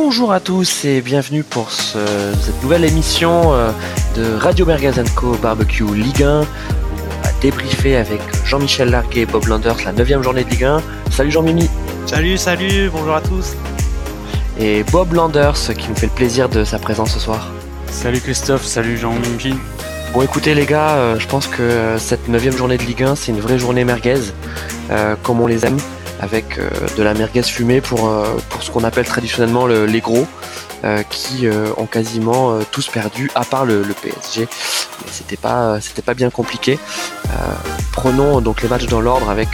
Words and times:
Bonjour 0.00 0.32
à 0.32 0.38
tous 0.38 0.84
et 0.84 1.00
bienvenue 1.00 1.42
pour 1.42 1.72
cette 1.72 2.62
nouvelle 2.62 2.84
émission 2.84 3.52
euh, 3.52 3.72
de 4.16 4.32
Radio 4.38 4.64
Co 5.16 5.34
Barbecue 5.42 5.92
Ligue 5.92 6.22
1. 6.22 6.40
On 6.40 7.24
va 7.24 7.32
débriefer 7.42 7.96
avec 7.96 8.20
Jean-Michel 8.44 8.90
Larguet 8.90 9.22
et 9.22 9.26
Bob 9.26 9.46
Landers 9.46 9.76
la 9.84 9.92
9 9.92 10.22
journée 10.22 10.44
de 10.44 10.50
Ligue 10.50 10.64
1. 10.64 10.82
Salut 11.10 11.32
Jean-Mimi. 11.32 11.68
Salut, 12.06 12.38
salut, 12.38 12.88
bonjour 12.90 13.12
à 13.12 13.20
tous. 13.20 13.56
Et 14.60 14.84
Bob 14.84 15.12
Landers 15.12 15.58
qui 15.76 15.88
nous 15.88 15.96
fait 15.96 16.06
le 16.06 16.12
plaisir 16.12 16.48
de 16.48 16.62
sa 16.62 16.78
présence 16.78 17.12
ce 17.12 17.18
soir. 17.18 17.48
Salut 17.90 18.20
Christophe, 18.20 18.64
salut 18.64 18.96
Jean-Mimi. 18.96 19.56
Bon 20.14 20.22
écoutez 20.22 20.54
les 20.54 20.64
gars, 20.64 20.94
euh, 20.94 21.18
je 21.18 21.26
pense 21.26 21.48
que 21.48 21.60
euh, 21.60 21.98
cette 21.98 22.28
9 22.28 22.56
journée 22.56 22.78
de 22.78 22.84
Ligue 22.84 23.02
1 23.02 23.16
c'est 23.16 23.32
une 23.32 23.40
vraie 23.40 23.58
journée 23.58 23.84
merguez, 23.84 24.20
comme 25.24 25.40
on 25.40 25.48
les 25.48 25.66
aime 25.66 25.78
avec 26.20 26.58
euh, 26.58 26.68
de 26.96 27.02
la 27.02 27.14
merguez 27.14 27.42
fumée 27.42 27.80
pour, 27.80 28.08
euh, 28.08 28.36
pour 28.48 28.62
ce 28.62 28.70
qu'on 28.70 28.84
appelle 28.84 29.06
traditionnellement 29.06 29.66
les 29.66 30.00
gros. 30.00 30.26
Euh, 30.84 31.02
qui 31.02 31.48
ont 31.76 31.86
quasiment 31.86 32.60
tous 32.70 32.86
perdu 32.86 33.28
à 33.34 33.44
part 33.44 33.64
le, 33.64 33.82
PSG. 34.00 34.42
Mais 34.42 35.10
c'était 35.10 35.36
pas 35.36 35.80
c'était 35.80 36.02
pas 36.02 36.14
bien 36.14 36.30
compliqué. 36.30 36.78
prenons 37.90 38.40
donc 38.40 38.62
les 38.62 38.68
matchs 38.68 38.86
dans 38.86 39.00
l'ordre 39.00 39.28
avec 39.28 39.48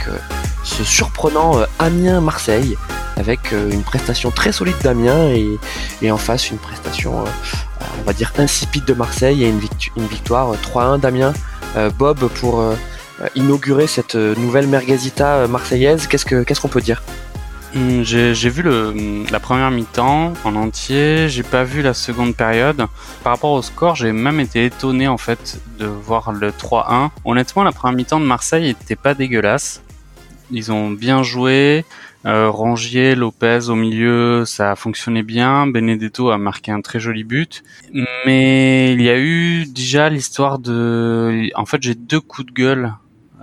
ce 0.63 0.83
surprenant 0.83 1.63
Amiens-Marseille 1.79 2.77
avec 3.15 3.53
une 3.53 3.81
prestation 3.81 4.29
très 4.29 4.51
solide 4.51 4.75
d'Amiens 4.83 5.29
et, 5.29 5.47
et, 6.03 6.11
en 6.11 6.17
face 6.17 6.51
une 6.51 6.59
prestation 6.59 7.23
on 7.99 8.03
va 8.03 8.13
dire 8.13 8.31
insipide 8.37 8.85
de 8.85 8.93
Marseille 8.93 9.45
et 9.45 9.49
une, 9.49 9.61
une 9.97 10.05
victoire 10.05 10.53
3-1 10.57 10.99
d'Amiens. 10.99 11.33
Bob 11.97 12.27
pour 12.39 12.63
euh, 13.21 13.27
inaugurer 13.35 13.87
cette 13.87 14.15
euh, 14.15 14.35
nouvelle 14.35 14.67
mergazita 14.67 15.35
euh, 15.35 15.47
marseillaise. 15.47 16.07
Qu'est-ce 16.07 16.25
que 16.25 16.43
qu'est-ce 16.43 16.59
qu'on 16.59 16.67
peut 16.67 16.81
dire? 16.81 17.01
Hum, 17.75 18.03
j'ai, 18.03 18.49
vu 18.49 18.63
la 19.29 19.39
première 19.39 19.69
mi-temps 19.69 20.33
en 20.45 20.55
entier, 20.55 21.27
j'ai 21.27 21.43
pas 21.43 21.65
vu 21.65 21.81
la 21.81 21.93
seconde 21.93 22.35
période. 22.35 22.87
Par 23.23 23.33
rapport 23.33 23.51
au 23.51 23.61
score, 23.61 23.95
j'ai 23.95 24.13
même 24.13 24.39
été 24.39 24.65
étonné 24.65 25.09
en 25.09 25.17
fait 25.17 25.59
de 25.77 25.85
voir 25.85 26.31
le 26.31 26.51
3-1. 26.51 27.09
Honnêtement, 27.25 27.63
la 27.63 27.73
première 27.73 27.97
mi-temps 27.97 28.21
de 28.21 28.25
Marseille 28.25 28.69
était 28.69 28.95
pas 28.95 29.13
dégueulasse. 29.13 29.81
Ils 30.51 30.71
ont 30.71 30.89
bien 30.89 31.23
joué. 31.23 31.83
Euh, 32.25 32.49
Rongier, 32.49 33.13
Lopez 33.13 33.69
au 33.69 33.75
milieu, 33.75 34.45
ça 34.45 34.71
a 34.71 34.75
fonctionné 34.75 35.21
bien. 35.21 35.67
Benedetto 35.67 36.31
a 36.31 36.37
marqué 36.37 36.71
un 36.71 36.81
très 36.81 36.99
joli 36.99 37.23
but. 37.23 37.63
Mais 38.25 38.93
il 38.93 39.01
y 39.01 39.09
a 39.09 39.17
eu 39.17 39.65
déjà 39.65 40.09
l'histoire 40.09 40.59
de... 40.59 41.49
En 41.55 41.65
fait, 41.65 41.83
j'ai 41.83 41.93
deux 41.93 42.19
coups 42.19 42.47
de 42.47 42.53
gueule 42.53 42.93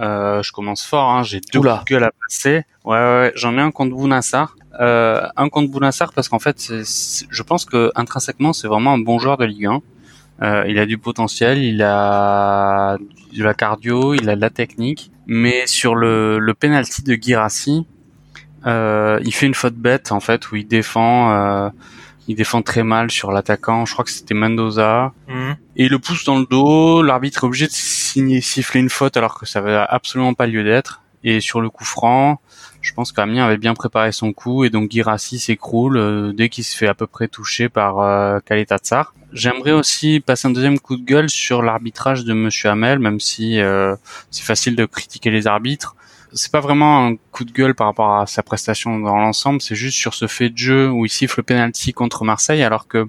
euh, 0.00 0.42
je 0.42 0.52
commence 0.52 0.84
fort, 0.84 1.10
hein, 1.10 1.22
j'ai 1.22 1.40
deux 1.40 1.60
coups 1.60 1.80
de 1.80 1.84
gueule 1.84 2.04
à 2.04 2.10
passer. 2.10 2.64
Ouais, 2.84 2.96
ouais, 2.96 3.32
j'en 3.34 3.56
ai 3.58 3.60
un 3.60 3.70
contre 3.70 3.94
Bounassar. 3.94 4.56
Euh, 4.80 5.26
un 5.36 5.48
contre 5.48 5.70
Bounassar 5.70 6.12
parce 6.12 6.28
qu'en 6.28 6.38
fait, 6.38 6.58
je 6.58 7.42
pense 7.42 7.64
que 7.64 7.92
intrinsèquement, 7.94 8.52
c'est 8.52 8.68
vraiment 8.68 8.92
un 8.94 8.98
bon 8.98 9.18
joueur 9.18 9.36
de 9.36 9.44
Ligue 9.44 9.66
1. 9.66 9.82
Euh, 10.42 10.64
il 10.66 10.78
a 10.78 10.86
du 10.86 10.98
potentiel, 10.98 11.58
il 11.58 11.82
a 11.82 12.96
de 13.36 13.44
la 13.44 13.54
cardio, 13.54 14.14
il 14.14 14.28
a 14.28 14.36
de 14.36 14.40
la 14.40 14.50
technique. 14.50 15.10
Mais 15.26 15.66
sur 15.66 15.94
le, 15.94 16.38
le 16.38 16.54
penalty 16.54 17.02
de 17.02 17.14
Girassi, 17.14 17.86
euh, 18.66 19.20
il 19.24 19.32
fait 19.32 19.46
une 19.46 19.54
faute 19.54 19.74
bête 19.74 20.10
en 20.10 20.20
fait 20.20 20.50
où 20.50 20.56
il 20.56 20.66
défend. 20.66 21.70
Il 22.28 22.36
défend 22.36 22.62
très 22.62 22.82
mal 22.84 23.10
sur 23.10 23.32
l'attaquant, 23.32 23.84
je 23.84 23.92
crois 23.92 24.04
que 24.04 24.10
c'était 24.10 24.34
Mendoza. 24.34 25.12
Mhm. 25.28 25.56
Et 25.76 25.84
il 25.84 25.90
le 25.90 25.98
pousse 25.98 26.24
dans 26.24 26.38
le 26.38 26.46
dos, 26.46 27.02
l'arbitre 27.02 27.44
est 27.44 27.46
obligé 27.46 27.66
de 27.66 27.72
signer, 27.72 28.40
siffler 28.40 28.80
une 28.80 28.90
faute 28.90 29.16
alors 29.16 29.38
que 29.38 29.46
ça 29.46 29.58
avait 29.58 29.74
absolument 29.74 30.34
pas 30.34 30.46
lieu 30.46 30.62
d'être. 30.62 31.02
Et 31.24 31.40
sur 31.40 31.60
le 31.60 31.70
coup 31.70 31.84
franc, 31.84 32.40
je 32.80 32.92
pense 32.94 33.12
qu'Amien 33.12 33.44
avait 33.44 33.56
bien 33.56 33.74
préparé 33.74 34.10
son 34.12 34.32
coup 34.32 34.64
et 34.64 34.70
donc 34.70 34.90
Girassi 34.90 35.38
s'écroule 35.38 35.96
euh, 35.96 36.32
dès 36.32 36.48
qu'il 36.48 36.64
se 36.64 36.76
fait 36.76 36.88
à 36.88 36.94
peu 36.94 37.06
près 37.06 37.28
toucher 37.28 37.68
par 37.68 38.00
euh, 38.00 38.40
Kaletatsar. 38.44 39.14
J'aimerais 39.32 39.72
aussi 39.72 40.20
passer 40.20 40.48
un 40.48 40.50
deuxième 40.50 40.78
coup 40.78 40.96
de 40.96 41.04
gueule 41.04 41.30
sur 41.30 41.62
l'arbitrage 41.62 42.24
de 42.24 42.34
Monsieur 42.34 42.70
Hamel, 42.70 42.98
même 42.98 43.20
si 43.20 43.60
euh, 43.60 43.96
c'est 44.30 44.44
facile 44.44 44.76
de 44.76 44.84
critiquer 44.84 45.30
les 45.30 45.46
arbitres 45.46 45.96
c'est 46.34 46.52
pas 46.52 46.60
vraiment 46.60 47.06
un 47.06 47.16
coup 47.30 47.44
de 47.44 47.52
gueule 47.52 47.74
par 47.74 47.86
rapport 47.86 48.18
à 48.18 48.26
sa 48.26 48.42
prestation 48.42 48.98
dans 48.98 49.16
l'ensemble, 49.16 49.60
c'est 49.60 49.74
juste 49.74 49.96
sur 49.96 50.14
ce 50.14 50.26
fait 50.26 50.50
de 50.50 50.58
jeu 50.58 50.90
où 50.90 51.04
il 51.04 51.10
siffle 51.10 51.40
le 51.40 51.44
penalty 51.44 51.92
contre 51.92 52.24
Marseille 52.24 52.62
alors 52.62 52.88
que 52.88 53.08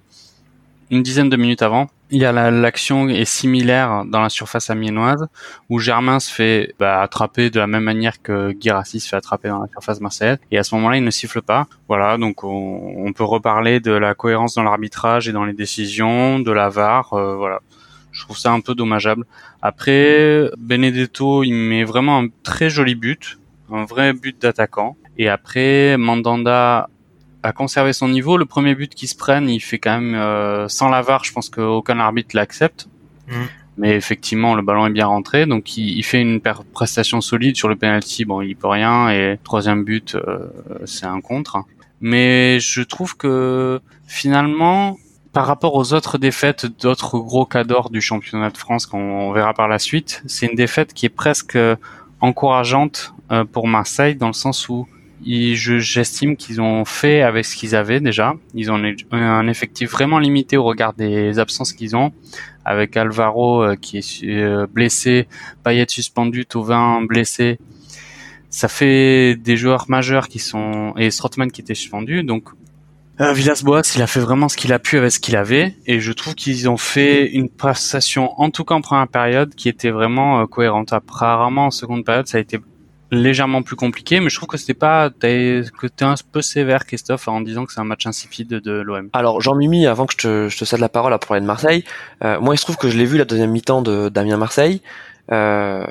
une 0.91 1.01
dizaine 1.01 1.29
de 1.29 1.37
minutes 1.37 1.63
avant, 1.63 1.89
il 2.11 2.21
y 2.21 2.25
a 2.25 2.51
l'action 2.51 3.09
est 3.09 3.25
similaire 3.25 4.03
dans 4.05 4.21
la 4.21 4.29
surface 4.29 4.69
amiénoise 4.69 5.25
où 5.69 5.79
Germain 5.79 6.19
se 6.19 6.31
fait 6.31 6.75
bah, 6.77 7.01
attraper 7.01 7.49
de 7.49 7.59
la 7.59 7.65
même 7.65 7.83
manière 7.83 8.21
que 8.21 8.55
Girassi 8.59 8.99
se 8.99 9.09
fait 9.09 9.15
attraper 9.15 9.49
dans 9.49 9.59
la 9.59 9.67
surface 9.67 9.99
marseillaise 9.99 10.37
et 10.51 10.59
à 10.59 10.63
ce 10.63 10.75
moment-là 10.75 10.97
il 10.97 11.03
ne 11.03 11.09
siffle 11.09 11.41
pas. 11.41 11.65
Voilà, 11.87 12.19
donc 12.19 12.43
on, 12.43 13.11
peut 13.15 13.23
reparler 13.23 13.79
de 13.79 13.91
la 13.91 14.13
cohérence 14.13 14.53
dans 14.53 14.63
l'arbitrage 14.63 15.27
et 15.27 15.31
dans 15.31 15.45
les 15.45 15.53
décisions, 15.53 16.39
de 16.39 16.51
la 16.51 16.69
VAR, 16.69 17.13
euh, 17.13 17.35
voilà. 17.35 17.61
Je 18.13 18.21
trouve 18.23 18.37
ça 18.37 18.51
un 18.51 18.61
peu 18.61 18.75
dommageable. 18.75 19.25
Après, 19.61 20.49
Benedetto, 20.57 21.43
il 21.43 21.53
met 21.53 21.83
vraiment 21.83 22.19
un 22.19 22.27
très 22.43 22.69
joli 22.69 22.95
but, 22.95 23.37
un 23.71 23.85
vrai 23.85 24.13
but 24.13 24.41
d'attaquant. 24.41 24.95
Et 25.17 25.27
après, 25.27 25.97
Mandanda 25.97 26.89
a 27.41 27.51
conservé 27.51 27.91
son 27.91 28.07
niveau. 28.07 28.37
Le 28.37 28.45
premier 28.45 28.75
but 28.75 28.93
qui 28.95 29.07
se 29.07 29.15
prenne, 29.15 29.49
il 29.49 29.59
fait 29.59 29.79
quand 29.79 29.99
même 29.99 30.15
euh, 30.15 30.67
sans 30.69 30.89
la 30.89 31.01
VAR. 31.01 31.23
Je 31.23 31.33
pense 31.33 31.49
qu'aucun 31.49 31.99
arbitre 31.99 32.35
l'accepte. 32.35 32.87
Mm. 33.27 33.33
Mais 33.77 33.95
effectivement, 33.95 34.53
le 34.53 34.61
ballon 34.61 34.85
est 34.85 34.91
bien 34.91 35.07
rentré, 35.07 35.47
donc 35.47 35.77
il, 35.77 36.03
fait 36.03 36.21
une 36.21 36.39
prestation 36.39 37.21
solide 37.21 37.55
sur 37.55 37.67
le 37.67 37.75
penalty. 37.75 38.23
Bon, 38.23 38.41
il 38.41 38.55
peut 38.55 38.67
rien 38.67 39.09
et 39.09 39.39
troisième 39.43 39.83
but, 39.83 40.13
euh, 40.13 40.47
c'est 40.85 41.07
un 41.07 41.21
contre. 41.21 41.57
Mais 41.99 42.59
je 42.59 42.83
trouve 42.83 43.17
que 43.17 43.81
finalement, 44.05 44.97
par 45.33 45.47
rapport 45.47 45.73
aux 45.73 45.93
autres 45.93 46.19
défaites 46.19 46.67
d'autres 46.81 47.17
gros 47.17 47.45
cadors 47.45 47.89
du 47.89 48.01
championnat 48.01 48.51
de 48.51 48.57
France 48.57 48.85
qu'on 48.85 49.31
verra 49.31 49.53
par 49.53 49.67
la 49.67 49.79
suite, 49.79 50.21
c'est 50.27 50.45
une 50.45 50.55
défaite 50.55 50.93
qui 50.93 51.07
est 51.07 51.09
presque 51.09 51.57
encourageante 52.21 53.13
euh, 53.31 53.43
pour 53.43 53.67
Marseille 53.67 54.15
dans 54.15 54.27
le 54.27 54.33
sens 54.33 54.69
où 54.69 54.87
j'estime 55.25 56.35
qu'ils 56.35 56.61
ont 56.61 56.85
fait 56.85 57.21
avec 57.21 57.45
ce 57.45 57.55
qu'ils 57.55 57.75
avaient 57.75 57.99
déjà. 57.99 58.35
Ils 58.53 58.71
ont 58.71 58.81
un 59.11 59.47
effectif 59.47 59.91
vraiment 59.91 60.19
limité 60.19 60.55
au 60.55 60.63
regard 60.63 60.93
des 60.93 61.39
absences 61.39 61.73
qu'ils 61.73 61.95
ont, 61.95 62.11
avec 62.63 62.95
Alvaro 62.95 63.63
euh, 63.63 63.75
qui 63.75 63.97
est 63.97 64.23
euh, 64.23 64.67
blessé, 64.67 65.27
Payet 65.63 65.85
suspendu, 65.87 66.45
Tovin 66.45 67.01
blessé. 67.01 67.57
Ça 68.49 68.67
fait 68.67 69.35
des 69.35 69.57
joueurs 69.57 69.85
majeurs 69.87 70.27
qui 70.27 70.39
sont 70.39 70.93
et 70.95 71.09
Strootman 71.09 71.51
qui 71.51 71.61
était 71.61 71.73
suspendu. 71.73 72.23
Donc 72.23 72.49
euh, 73.21 73.33
Villas-Boas, 73.33 73.93
il 73.95 74.01
a 74.01 74.07
fait 74.07 74.19
vraiment 74.19 74.49
ce 74.49 74.57
qu'il 74.57 74.73
a 74.73 74.79
pu 74.79 74.97
avec 74.97 75.11
ce 75.11 75.19
qu'il 75.19 75.35
avait, 75.35 75.75
et 75.85 75.99
je 75.99 76.11
trouve 76.11 76.33
qu'ils 76.33 76.67
ont 76.67 76.77
fait 76.77 77.27
une 77.31 77.49
prestation, 77.49 78.31
en 78.39 78.49
tout 78.49 78.63
cas 78.63 78.75
en 78.75 78.81
première 78.81 79.07
période, 79.07 79.53
qui 79.53 79.69
était 79.69 79.91
vraiment 79.91 80.41
euh, 80.41 80.45
cohérente. 80.47 80.93
Apparemment, 80.93 81.67
en 81.67 81.71
seconde 81.71 82.05
période, 82.05 82.27
ça 82.27 82.39
a 82.39 82.41
été 82.41 82.59
légèrement 83.13 83.61
plus 83.61 83.75
compliqué, 83.75 84.19
mais 84.19 84.29
je 84.29 84.35
trouve 84.35 84.47
que 84.47 84.57
c'était 84.57 84.73
pas 84.73 85.09
que 85.09 85.87
t'es 85.87 86.05
un 86.05 86.15
peu 86.31 86.41
sévère, 86.41 86.85
Christophe, 86.85 87.27
en 87.27 87.41
disant 87.41 87.65
que 87.65 87.73
c'est 87.73 87.79
un 87.79 87.85
match 87.85 88.05
insipide 88.05 88.49
de, 88.49 88.71
l'OM. 88.71 89.09
Alors 89.13 89.41
Jean 89.41 89.55
Mimi, 89.55 89.85
avant 89.85 90.05
que 90.05 90.13
je 90.13 90.17
te, 90.17 90.49
je 90.49 90.65
cède 90.65 90.79
la 90.79 90.89
parole 90.89 91.13
à 91.13 91.19
parler 91.19 91.41
de 91.41 91.45
Marseille, 91.45 91.83
euh, 92.23 92.39
moi 92.39 92.55
il 92.55 92.57
se 92.57 92.63
trouve 92.63 92.77
que 92.77 92.89
je 92.89 92.97
l'ai 92.97 93.05
vu 93.05 93.17
la 93.17 93.25
deuxième 93.25 93.51
mi-temps 93.51 93.81
de 93.81 94.09
Damien 94.09 94.37
Marseille. 94.37 94.81
Euh, 95.33 95.85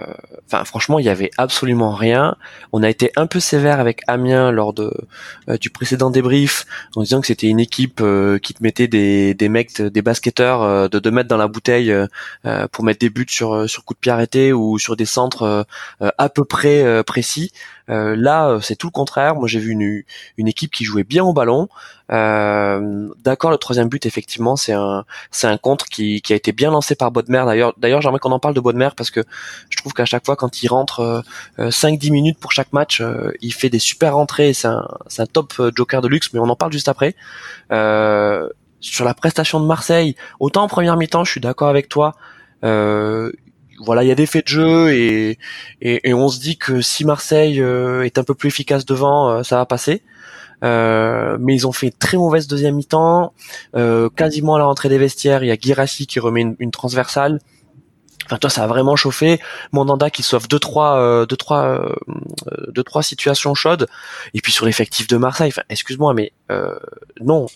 enfin, 0.47 0.65
franchement, 0.65 0.99
il 0.99 1.05
y 1.05 1.09
avait 1.09 1.31
absolument 1.37 1.93
rien. 1.93 2.37
On 2.73 2.83
a 2.83 2.89
été 2.89 3.11
un 3.17 3.27
peu 3.27 3.41
sévère 3.41 3.81
avec 3.81 4.03
Amiens 4.07 4.53
lors 4.53 4.73
de 4.73 4.93
euh, 5.49 5.57
du 5.59 5.71
précédent 5.71 6.11
débrief 6.11 6.65
en 6.95 7.03
disant 7.03 7.21
que 7.21 7.27
c'était 7.27 7.49
une 7.49 7.61
équipe 7.61 8.01
euh, 8.01 8.39
qui 8.39 8.55
te 8.55 8.63
mettait 8.63 8.89
des, 8.89 9.35
des 9.35 9.49
mecs, 9.49 9.81
des 9.81 10.03
basketteurs 10.03 10.89
de 10.89 10.99
2 10.99 11.11
mètres 11.11 11.29
dans 11.29 11.37
la 11.37 11.49
bouteille 11.49 11.93
pour 12.71 12.85
mettre 12.85 13.01
des 13.01 13.11
buts 13.11 13.27
sur 13.29 13.69
sur 13.69 13.85
coup 13.85 13.95
de 13.95 13.99
pied 13.99 14.13
arrêté 14.13 14.53
ou 14.53 14.79
sur 14.79 14.97
des 14.97 15.05
centres 15.05 15.67
à 16.01 16.29
peu 16.29 16.45
près 16.45 17.03
précis. 17.05 17.53
Euh, 17.91 18.17
là, 18.17 18.49
euh, 18.49 18.61
c'est 18.61 18.77
tout 18.77 18.87
le 18.87 18.93
contraire. 18.93 19.35
Moi, 19.35 19.49
j'ai 19.49 19.59
vu 19.59 19.73
une, 19.73 20.49
équipe 20.49 20.71
qui 20.71 20.85
jouait 20.85 21.05
bien 21.05 21.25
au 21.25 21.33
ballon. 21.33 21.69
Euh, 22.11 23.09
D'accord, 23.25 23.51
le 23.51 23.59
troisième 23.59 23.89
but, 23.89 24.07
effectivement, 24.07 24.57
c'est 24.57 24.73
un, 24.73 25.05
contre 25.61 25.87
qui, 25.87 26.23
a 26.31 26.35
été 26.35 26.53
bien 26.53 26.71
lancé 26.71 26.95
par 26.95 27.11
Bodmer. 27.11 27.43
D'ailleurs, 27.47 27.75
d'ailleurs, 27.77 28.01
j'aimerais 28.03 28.19
qu'on 28.19 28.33
en 28.33 28.39
parle 28.39 28.55
de 28.55 28.61
Bodmer 28.61 28.91
parce 28.97 29.11
que 29.11 29.23
je 29.71 29.77
trouve 29.77 29.93
qu'à 29.93 30.05
chaque 30.05 30.25
fois, 30.25 30.37
quand 30.37 30.63
il 30.63 30.69
rentre 30.69 31.23
euh, 31.59 31.71
5-10 31.71 32.09
euh, 32.09 32.13
minutes 32.13 32.39
pour 32.39 32.53
chaque 32.53 32.73
match, 32.73 33.03
il 33.41 33.53
fait 33.53 33.71
des 33.71 33.79
super 33.79 34.15
rentrées. 34.15 34.53
C'est 34.53 34.69
un, 34.69 35.27
top 35.33 35.55
joker 35.75 36.03
de 36.03 36.09
luxe, 36.09 36.33
mais 36.33 36.41
on 36.41 36.49
en 36.49 36.57
parle 36.57 36.73
juste 36.73 36.89
après. 36.89 37.15
sur 37.71 39.05
la 39.05 39.15
prestation 39.15 39.61
de 39.61 39.67
Marseille, 39.67 40.17
autant 40.41 40.65
en 40.65 40.69
première 40.69 40.97
mi-temps, 40.97 41.25
je 41.25 41.31
suis 41.31 41.41
d'accord 41.41 41.69
avec 41.69 41.89
toi. 41.89 42.15
Voilà, 43.85 44.05
il 44.05 44.09
y 44.09 44.11
a 44.11 44.15
des 44.15 44.27
faits 44.27 44.47
de 44.47 44.49
jeu 44.49 44.93
et, 44.95 45.39
et, 45.81 46.15
on 46.15 46.29
se 46.29 46.41
dit 46.41 46.57
que 46.57 46.81
si 46.81 47.05
Marseille 47.05 47.61
euh, 47.61 48.03
est 48.03 48.19
un 48.19 48.25
peu 48.25 48.35
plus 48.35 48.49
efficace 48.49 48.85
devant, 48.85 49.29
euh, 49.29 49.43
ça 49.43 49.57
va 49.57 49.67
passer. 49.67 50.03
Euh, 50.65 51.37
mais 51.41 51.55
ils 51.55 51.67
ont 51.67 51.73
fait 51.73 51.87
une 51.89 51.93
très 51.93 52.17
mauvaise 52.17 52.47
deuxième 52.47 52.77
mi-temps. 52.77 53.33
quasiment 54.17 54.55
à 54.55 54.59
la 54.59 54.65
rentrée 54.65 54.89
des 54.89 54.99
vestiaires, 54.99 55.43
il 55.43 55.49
y 55.49 55.51
a 55.51 55.57
Girassi 55.57 56.07
qui 56.07 56.21
remet 56.21 56.47
une, 56.59 56.71
transversale. 56.71 57.41
Enfin, 58.27 58.39
toi, 58.39 58.49
ça 58.49 58.63
a 58.63 58.67
vraiment 58.69 58.95
chauffé. 58.95 59.41
Mandanda 59.73 60.09
qui 60.09 60.23
sauve 60.23 60.47
deux 60.47 60.61
trois, 60.61 61.27
deux 61.27 61.37
trois, 61.37 61.85
deux 62.69 62.85
trois 62.85 63.03
situations 63.03 63.55
chaudes. 63.55 63.89
Et 64.35 64.41
puis 64.41 64.53
sur 64.53 64.65
l'effectif 64.65 65.09
de 65.09 65.17
Marseille, 65.17 65.53
excuse-moi, 65.69 66.15
mais 66.15 66.33
non, 67.21 67.49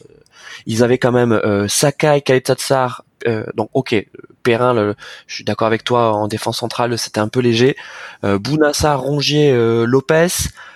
ils 0.67 0.82
avaient 0.82 0.99
quand 0.99 1.12
même 1.12 1.32
euh, 1.32 1.69
Sakai, 1.69 2.23
Kaletatsar, 2.23 3.05
euh, 3.26 3.44
donc 3.54 3.70
ok, 3.74 3.94
Perrin, 4.42 4.74
le, 4.74 4.94
je 5.26 5.34
suis 5.34 5.44
d'accord 5.44 5.66
avec 5.66 5.84
toi 5.84 6.12
en 6.12 6.28
défense 6.28 6.58
centrale, 6.58 6.96
c'était 6.98 7.20
un 7.20 7.28
peu 7.28 7.40
léger. 7.40 7.76
Euh, 8.24 8.38
Bounassa, 8.38 8.94
Rongier, 8.94 9.52
euh, 9.52 9.84
Lopez, 9.86 10.28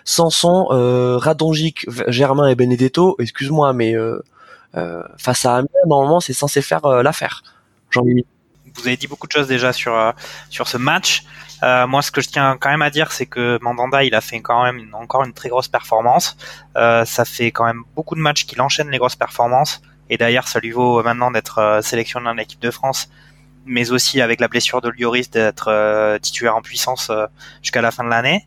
Sanson, 0.04 0.68
euh, 0.70 1.16
Radonjic, 1.18 1.86
Germain 2.08 2.48
et 2.48 2.54
Benedetto. 2.54 3.16
Excuse-moi, 3.18 3.72
mais 3.72 3.94
face 5.18 5.44
à 5.46 5.56
Amiens, 5.56 5.68
normalement, 5.86 6.20
c'est 6.20 6.32
censé 6.32 6.62
faire 6.62 6.86
l'affaire. 7.02 7.42
Jean-Mimi. 7.90 8.24
Vous 8.74 8.86
avez 8.86 8.96
dit 8.96 9.08
beaucoup 9.08 9.26
de 9.26 9.32
choses 9.32 9.48
déjà 9.48 9.72
sur 9.72 10.14
sur 10.48 10.68
ce 10.68 10.76
match. 10.76 11.24
Euh, 11.62 11.86
moi, 11.86 12.02
ce 12.02 12.10
que 12.10 12.20
je 12.20 12.28
tiens 12.28 12.56
quand 12.58 12.70
même 12.70 12.82
à 12.82 12.90
dire, 12.90 13.12
c'est 13.12 13.26
que 13.26 13.58
Mandanda, 13.62 14.02
il 14.04 14.14
a 14.14 14.20
fait 14.20 14.40
quand 14.40 14.64
même 14.64 14.94
encore 14.94 15.24
une 15.24 15.32
très 15.32 15.48
grosse 15.48 15.68
performance. 15.68 16.36
Euh, 16.76 17.04
ça 17.04 17.24
fait 17.24 17.50
quand 17.50 17.64
même 17.64 17.82
beaucoup 17.94 18.14
de 18.14 18.20
matchs 18.20 18.46
qu'il 18.46 18.60
enchaîne 18.60 18.90
les 18.90 18.98
grosses 18.98 19.16
performances. 19.16 19.82
Et 20.10 20.18
d'ailleurs, 20.18 20.48
ça 20.48 20.58
lui 20.58 20.72
vaut 20.72 21.02
maintenant 21.02 21.30
d'être 21.30 21.58
euh, 21.58 21.82
sélectionné 21.82 22.24
dans 22.26 22.34
l'équipe 22.34 22.60
de 22.60 22.70
France, 22.70 23.08
mais 23.64 23.92
aussi 23.92 24.20
avec 24.20 24.40
la 24.40 24.48
blessure 24.48 24.80
de 24.80 24.90
Lloris 24.90 25.30
d'être 25.30 25.68
euh, 25.68 26.18
titulaire 26.18 26.56
en 26.56 26.62
puissance 26.62 27.10
euh, 27.10 27.26
jusqu'à 27.62 27.80
la 27.80 27.92
fin 27.92 28.04
de 28.04 28.10
l'année. 28.10 28.46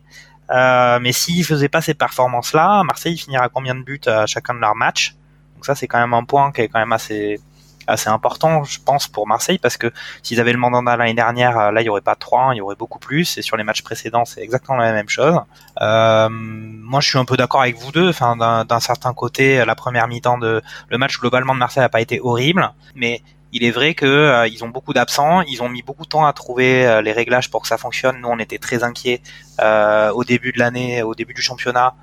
mais 1.00 1.12
s'il 1.12 1.44
faisait 1.44 1.70
pas 1.70 1.80
ces 1.80 1.94
performances-là, 1.94 2.84
Marseille 2.84 3.16
finira 3.16 3.48
combien 3.48 3.74
de 3.74 3.82
buts 3.82 4.00
à 4.06 4.26
chacun 4.26 4.54
de 4.54 4.60
leurs 4.60 4.76
matchs? 4.76 5.16
Donc 5.54 5.64
ça, 5.64 5.74
c'est 5.74 5.88
quand 5.88 5.98
même 5.98 6.12
un 6.14 6.24
point 6.24 6.52
qui 6.52 6.60
est 6.60 6.68
quand 6.68 6.78
même 6.78 6.92
assez 6.92 7.40
assez 7.86 8.08
important, 8.08 8.64
je 8.64 8.78
pense, 8.84 9.08
pour 9.08 9.26
Marseille, 9.26 9.58
parce 9.58 9.76
que 9.76 9.92
s'ils 10.22 10.40
avaient 10.40 10.52
le 10.52 10.58
mandanda 10.58 10.96
l'année 10.96 11.14
dernière, 11.14 11.58
euh, 11.58 11.70
là, 11.70 11.82
il 11.82 11.84
y 11.84 11.88
aurait 11.88 12.00
pas 12.00 12.14
3, 12.14 12.50
il 12.54 12.58
y 12.58 12.60
aurait 12.60 12.76
beaucoup 12.76 12.98
plus, 12.98 13.38
et 13.38 13.42
sur 13.42 13.56
les 13.56 13.64
matchs 13.64 13.82
précédents, 13.82 14.24
c'est 14.24 14.42
exactement 14.42 14.78
la 14.78 14.92
même 14.92 15.08
chose. 15.08 15.38
Euh, 15.80 16.28
moi, 16.30 17.00
je 17.00 17.08
suis 17.08 17.18
un 17.18 17.24
peu 17.24 17.36
d'accord 17.36 17.62
avec 17.62 17.76
vous 17.76 17.92
deux, 17.92 18.08
enfin, 18.08 18.36
d'un 18.36 18.80
certain 18.80 19.12
côté, 19.12 19.64
la 19.64 19.74
première 19.74 20.08
mi-temps 20.08 20.38
de 20.38 20.62
le 20.88 20.98
match 20.98 21.18
globalement 21.18 21.54
de 21.54 21.58
Marseille 21.58 21.82
n'a 21.82 21.88
pas 21.88 22.00
été 22.00 22.20
horrible, 22.20 22.70
mais 22.94 23.22
il 23.52 23.64
est 23.64 23.70
vrai 23.70 23.94
que 23.94 24.06
euh, 24.06 24.48
ils 24.48 24.64
ont 24.64 24.68
beaucoup 24.68 24.92
d'absents, 24.92 25.42
ils 25.42 25.62
ont 25.62 25.68
mis 25.68 25.82
beaucoup 25.82 26.04
de 26.04 26.08
temps 26.08 26.26
à 26.26 26.32
trouver 26.32 27.00
les 27.02 27.12
réglages 27.12 27.50
pour 27.50 27.62
que 27.62 27.68
ça 27.68 27.78
fonctionne. 27.78 28.20
Nous, 28.20 28.28
on 28.28 28.38
était 28.38 28.58
très 28.58 28.82
inquiets 28.82 29.20
au 29.60 30.24
début 30.24 30.52
de 30.52 30.58
l'année, 30.58 31.02
au 31.02 31.14
début 31.14 31.34
du 31.34 31.42
championnat 31.42 31.94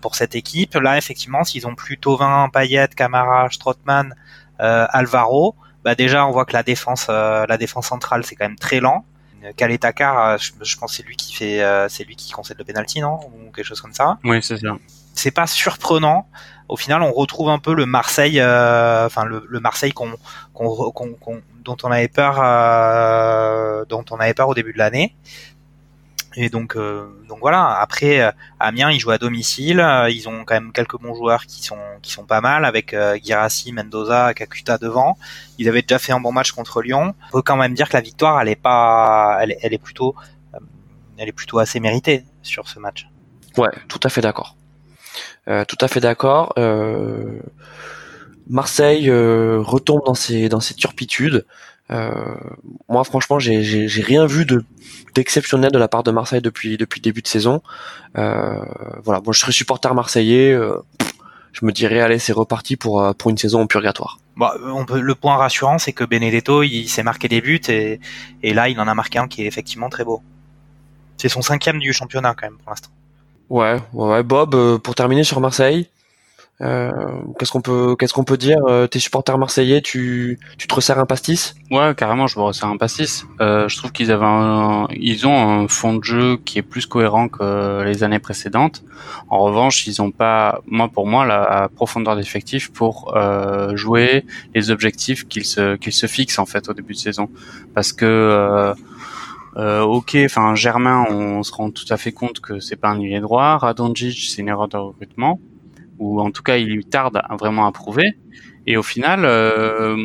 pour 0.00 0.14
cette 0.14 0.36
équipe. 0.36 0.74
Là, 0.74 0.96
effectivement, 0.96 1.42
s'ils 1.42 1.66
ont 1.66 1.74
plus 1.74 1.98
Tovin, 1.98 2.48
Payet, 2.52 2.88
Camara, 2.94 3.48
Strootman, 3.50 4.10
euh, 4.10 4.14
Alvaro, 4.62 5.54
bah 5.84 5.94
déjà 5.94 6.26
on 6.26 6.30
voit 6.30 6.44
que 6.44 6.52
la 6.52 6.62
défense, 6.62 7.06
euh, 7.10 7.44
la 7.48 7.58
défense 7.58 7.86
centrale 7.88 8.24
c'est 8.24 8.36
quand 8.36 8.44
même 8.46 8.58
très 8.58 8.80
lent. 8.80 9.04
Kaletakar, 9.56 10.18
euh, 10.20 10.36
je, 10.38 10.52
je 10.62 10.76
pense 10.76 10.94
c'est 10.94 11.02
lui 11.02 11.16
qui 11.16 11.34
fait, 11.34 11.60
c'est 11.88 12.04
lui 12.04 12.14
qui 12.14 12.30
concède 12.30 12.58
le 12.58 12.64
penalty, 12.64 13.00
non? 13.00 13.18
Ou 13.26 13.50
quelque 13.50 13.66
chose 13.66 13.80
comme 13.80 13.92
ça. 13.92 14.18
Oui, 14.24 14.40
c'est 14.42 14.58
ça. 14.58 14.76
C'est 15.14 15.32
pas 15.32 15.46
surprenant. 15.46 16.28
Au 16.68 16.76
final, 16.76 17.02
on 17.02 17.12
retrouve 17.12 17.50
un 17.50 17.58
peu 17.58 17.74
le 17.74 17.84
Marseille, 17.84 18.40
enfin 18.40 19.24
le, 19.24 19.44
le, 19.48 19.60
Marseille 19.60 19.92
qu'on, 19.92 20.12
qu'on, 20.54 20.92
qu'on, 20.92 21.42
dont 21.64 21.76
on 21.82 21.90
avait 21.90 22.08
peur, 22.08 22.36
dont 23.88 24.04
on 24.10 24.16
avait 24.20 24.32
peur 24.32 24.48
au 24.48 24.54
début 24.54 24.72
de 24.72 24.78
l'année. 24.78 25.14
Et 26.34 26.48
donc, 26.48 26.76
euh, 26.76 27.06
donc 27.28 27.40
voilà. 27.40 27.78
Après, 27.80 28.20
euh, 28.20 28.30
Amiens, 28.58 28.90
ils 28.90 28.98
jouent 28.98 29.10
à 29.10 29.18
domicile. 29.18 29.80
Euh, 29.80 30.10
ils 30.10 30.28
ont 30.28 30.44
quand 30.44 30.54
même 30.54 30.72
quelques 30.72 30.98
bons 30.98 31.14
joueurs 31.14 31.46
qui 31.46 31.62
sont 31.62 31.78
qui 32.00 32.12
sont 32.12 32.24
pas 32.24 32.40
mal, 32.40 32.64
avec 32.64 32.94
euh, 32.94 33.18
Girassi, 33.22 33.72
Mendoza, 33.72 34.34
Kakuta 34.34 34.78
devant. 34.78 35.18
Ils 35.58 35.68
avaient 35.68 35.82
déjà 35.82 35.98
fait 35.98 36.12
un 36.12 36.20
bon 36.20 36.32
match 36.32 36.52
contre 36.52 36.82
Lyon. 36.82 37.14
On 37.28 37.32
peut 37.32 37.42
quand 37.42 37.56
même 37.56 37.74
dire 37.74 37.88
que 37.88 37.96
la 37.96 38.00
victoire, 38.00 38.40
elle 38.40 38.48
est 38.48 38.56
pas, 38.56 39.38
elle, 39.42 39.56
elle 39.62 39.74
est 39.74 39.78
plutôt, 39.78 40.14
elle 41.18 41.28
est 41.28 41.32
plutôt 41.32 41.58
assez 41.58 41.80
méritée 41.80 42.24
sur 42.42 42.68
ce 42.68 42.78
match. 42.78 43.08
Ouais, 43.56 43.70
tout 43.88 44.00
à 44.02 44.08
fait 44.08 44.22
d'accord. 44.22 44.56
tout 45.46 45.78
à 45.80 45.88
fait 45.88 46.00
d'accord. 46.00 46.54
Marseille 48.48 49.10
retombe 49.10 50.02
dans 50.06 50.14
ses 50.14 50.48
dans 50.48 50.60
ses 50.60 50.74
turpitudes. 50.74 51.44
Euh, 51.92 52.34
moi, 52.88 53.04
franchement, 53.04 53.38
j'ai 53.38 54.02
rien 54.02 54.26
vu 54.26 54.44
de 54.46 54.64
d'exceptionnel 55.14 55.70
de 55.70 55.78
la 55.78 55.88
part 55.88 56.02
de 56.02 56.10
Marseille 56.10 56.40
depuis 56.40 56.78
depuis 56.78 57.00
début 57.00 57.20
de 57.22 57.28
saison. 57.28 57.62
Euh, 58.16 58.64
voilà, 59.04 59.20
moi 59.20 59.32
je 59.34 59.40
serais 59.40 59.52
supporter 59.52 59.94
marseillais. 59.94 60.52
Euh, 60.52 60.76
je 61.52 61.66
me 61.66 61.72
dirais 61.72 62.00
allez, 62.00 62.18
c'est 62.18 62.32
reparti 62.32 62.76
pour 62.76 63.14
pour 63.16 63.30
une 63.30 63.36
saison 63.36 63.60
en 63.60 63.66
purgatoire. 63.66 64.18
Bah, 64.36 64.54
on 64.64 64.86
peut, 64.86 65.00
le 65.00 65.14
point 65.14 65.36
rassurant, 65.36 65.78
c'est 65.78 65.92
que 65.92 66.04
Benedetto, 66.04 66.62
il 66.62 66.88
s'est 66.88 67.02
marqué 67.02 67.28
des 67.28 67.42
buts 67.42 67.60
et, 67.68 68.00
et 68.42 68.54
là, 68.54 68.70
il 68.70 68.80
en 68.80 68.88
a 68.88 68.94
marqué 68.94 69.18
un 69.18 69.28
qui 69.28 69.42
est 69.42 69.46
effectivement 69.46 69.90
très 69.90 70.04
beau. 70.04 70.22
C'est 71.18 71.28
son 71.28 71.42
cinquième 71.42 71.78
du 71.78 71.92
championnat 71.92 72.34
quand 72.34 72.46
même 72.46 72.56
pour 72.56 72.70
l'instant. 72.70 72.88
Ouais, 73.50 73.76
ouais, 73.92 74.22
Bob, 74.22 74.78
pour 74.78 74.94
terminer 74.94 75.24
sur 75.24 75.40
Marseille, 75.40 75.88
qu'est-ce 77.38 77.50
qu'on 77.50 77.60
peut, 77.60 77.96
qu'est-ce 77.98 78.12
qu'on 78.12 78.24
peut 78.24 78.36
dire 78.36 78.58
euh, 78.68 78.86
T'es 78.86 78.98
supporter 78.98 79.36
marseillais, 79.36 79.80
tu, 79.80 80.38
tu 80.58 80.66
te 80.68 80.74
resserres 80.74 80.98
un 80.98 81.06
pastis? 81.06 81.54
Ouais, 81.70 81.94
carrément, 81.96 82.26
je 82.26 82.38
me 82.38 82.44
resserre 82.44 82.68
un 82.68 82.76
pastis. 82.76 83.26
Euh, 83.40 83.68
je 83.68 83.76
trouve 83.76 83.90
qu'ils 83.90 84.12
avaient, 84.12 84.24
un, 84.24 84.86
ils 84.92 85.26
ont 85.26 85.36
un 85.36 85.68
fond 85.68 85.94
de 85.94 86.04
jeu 86.04 86.36
qui 86.44 86.58
est 86.58 86.62
plus 86.62 86.86
cohérent 86.86 87.28
que 87.28 87.82
les 87.82 88.04
années 88.04 88.20
précédentes. 88.20 88.84
En 89.28 89.38
revanche, 89.40 89.86
ils 89.86 90.00
ont 90.00 90.10
pas, 90.10 90.60
moi 90.66 90.88
pour 90.88 91.06
moi, 91.06 91.24
la 91.26 91.68
profondeur 91.74 92.16
d'effectif 92.16 92.72
pour 92.72 93.16
euh, 93.16 93.74
jouer 93.76 94.24
les 94.54 94.70
objectifs 94.70 95.26
qu'ils 95.26 95.44
se, 95.44 95.76
qu'ils 95.76 95.92
se 95.92 96.06
fixent 96.06 96.38
en 96.38 96.46
fait 96.46 96.68
au 96.68 96.74
début 96.74 96.92
de 96.92 96.98
saison, 96.98 97.28
parce 97.74 97.92
que 97.92 98.04
euh, 98.06 98.74
euh, 99.56 99.82
ok, 99.82 100.16
enfin 100.24 100.54
Germain, 100.54 101.04
on 101.10 101.42
se 101.42 101.52
rend 101.52 101.70
tout 101.70 101.84
à 101.90 101.96
fait 101.96 102.12
compte 102.12 102.40
que 102.40 102.60
c'est 102.60 102.76
pas 102.76 102.88
un 102.88 103.00
ailier 103.00 103.20
droit. 103.20 103.58
Radonjic, 103.58 104.30
c'est 104.30 104.40
une 104.40 104.48
erreur 104.48 104.68
de 104.68 104.76
recrutement 104.76 105.40
ou 106.02 106.20
en 106.20 106.30
tout 106.30 106.42
cas 106.42 106.56
il 106.56 106.68
lui 106.68 106.84
tarde 106.84 107.22
vraiment 107.38 107.66
à 107.66 107.72
prouver. 107.72 108.16
Et 108.66 108.76
au 108.76 108.82
final, 108.82 109.24
euh, 109.24 109.96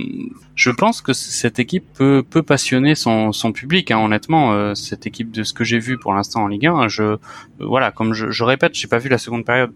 je 0.56 0.72
pense 0.72 1.02
que 1.02 1.14
cette 1.14 1.60
équipe 1.60 1.86
peut, 1.94 2.24
peut 2.28 2.42
passionner 2.42 2.96
son, 2.96 3.32
son 3.32 3.52
public. 3.52 3.92
Hein, 3.92 4.00
honnêtement, 4.00 4.54
euh, 4.54 4.74
cette 4.74 5.06
équipe 5.06 5.32
de 5.32 5.44
ce 5.44 5.54
que 5.54 5.64
j'ai 5.64 5.78
vu 5.78 6.00
pour 6.00 6.14
l'instant 6.14 6.44
en 6.44 6.48
Ligue 6.48 6.66
1, 6.66 6.88
je 6.88 7.18
voilà, 7.60 7.92
comme 7.92 8.14
je, 8.14 8.32
je 8.32 8.44
répète, 8.44 8.74
j'ai 8.74 8.88
pas 8.88 8.98
vu 8.98 9.10
la 9.10 9.20
seconde 9.20 9.46
période. 9.46 9.72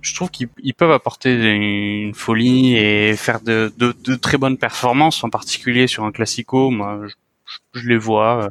Je 0.00 0.14
trouve 0.14 0.30
qu'ils 0.30 0.74
peuvent 0.76 0.92
apporter 0.92 1.34
une 1.34 2.14
folie 2.14 2.76
et 2.76 3.16
faire 3.16 3.40
de, 3.40 3.72
de, 3.76 3.94
de, 4.04 4.14
très 4.14 4.38
bonnes 4.38 4.56
performances, 4.56 5.24
en 5.24 5.30
particulier 5.30 5.88
sur 5.88 6.04
un 6.04 6.12
classico. 6.12 6.70
Moi, 6.70 7.00
je, 7.06 7.80
je 7.80 7.88
les 7.88 7.98
vois. 7.98 8.50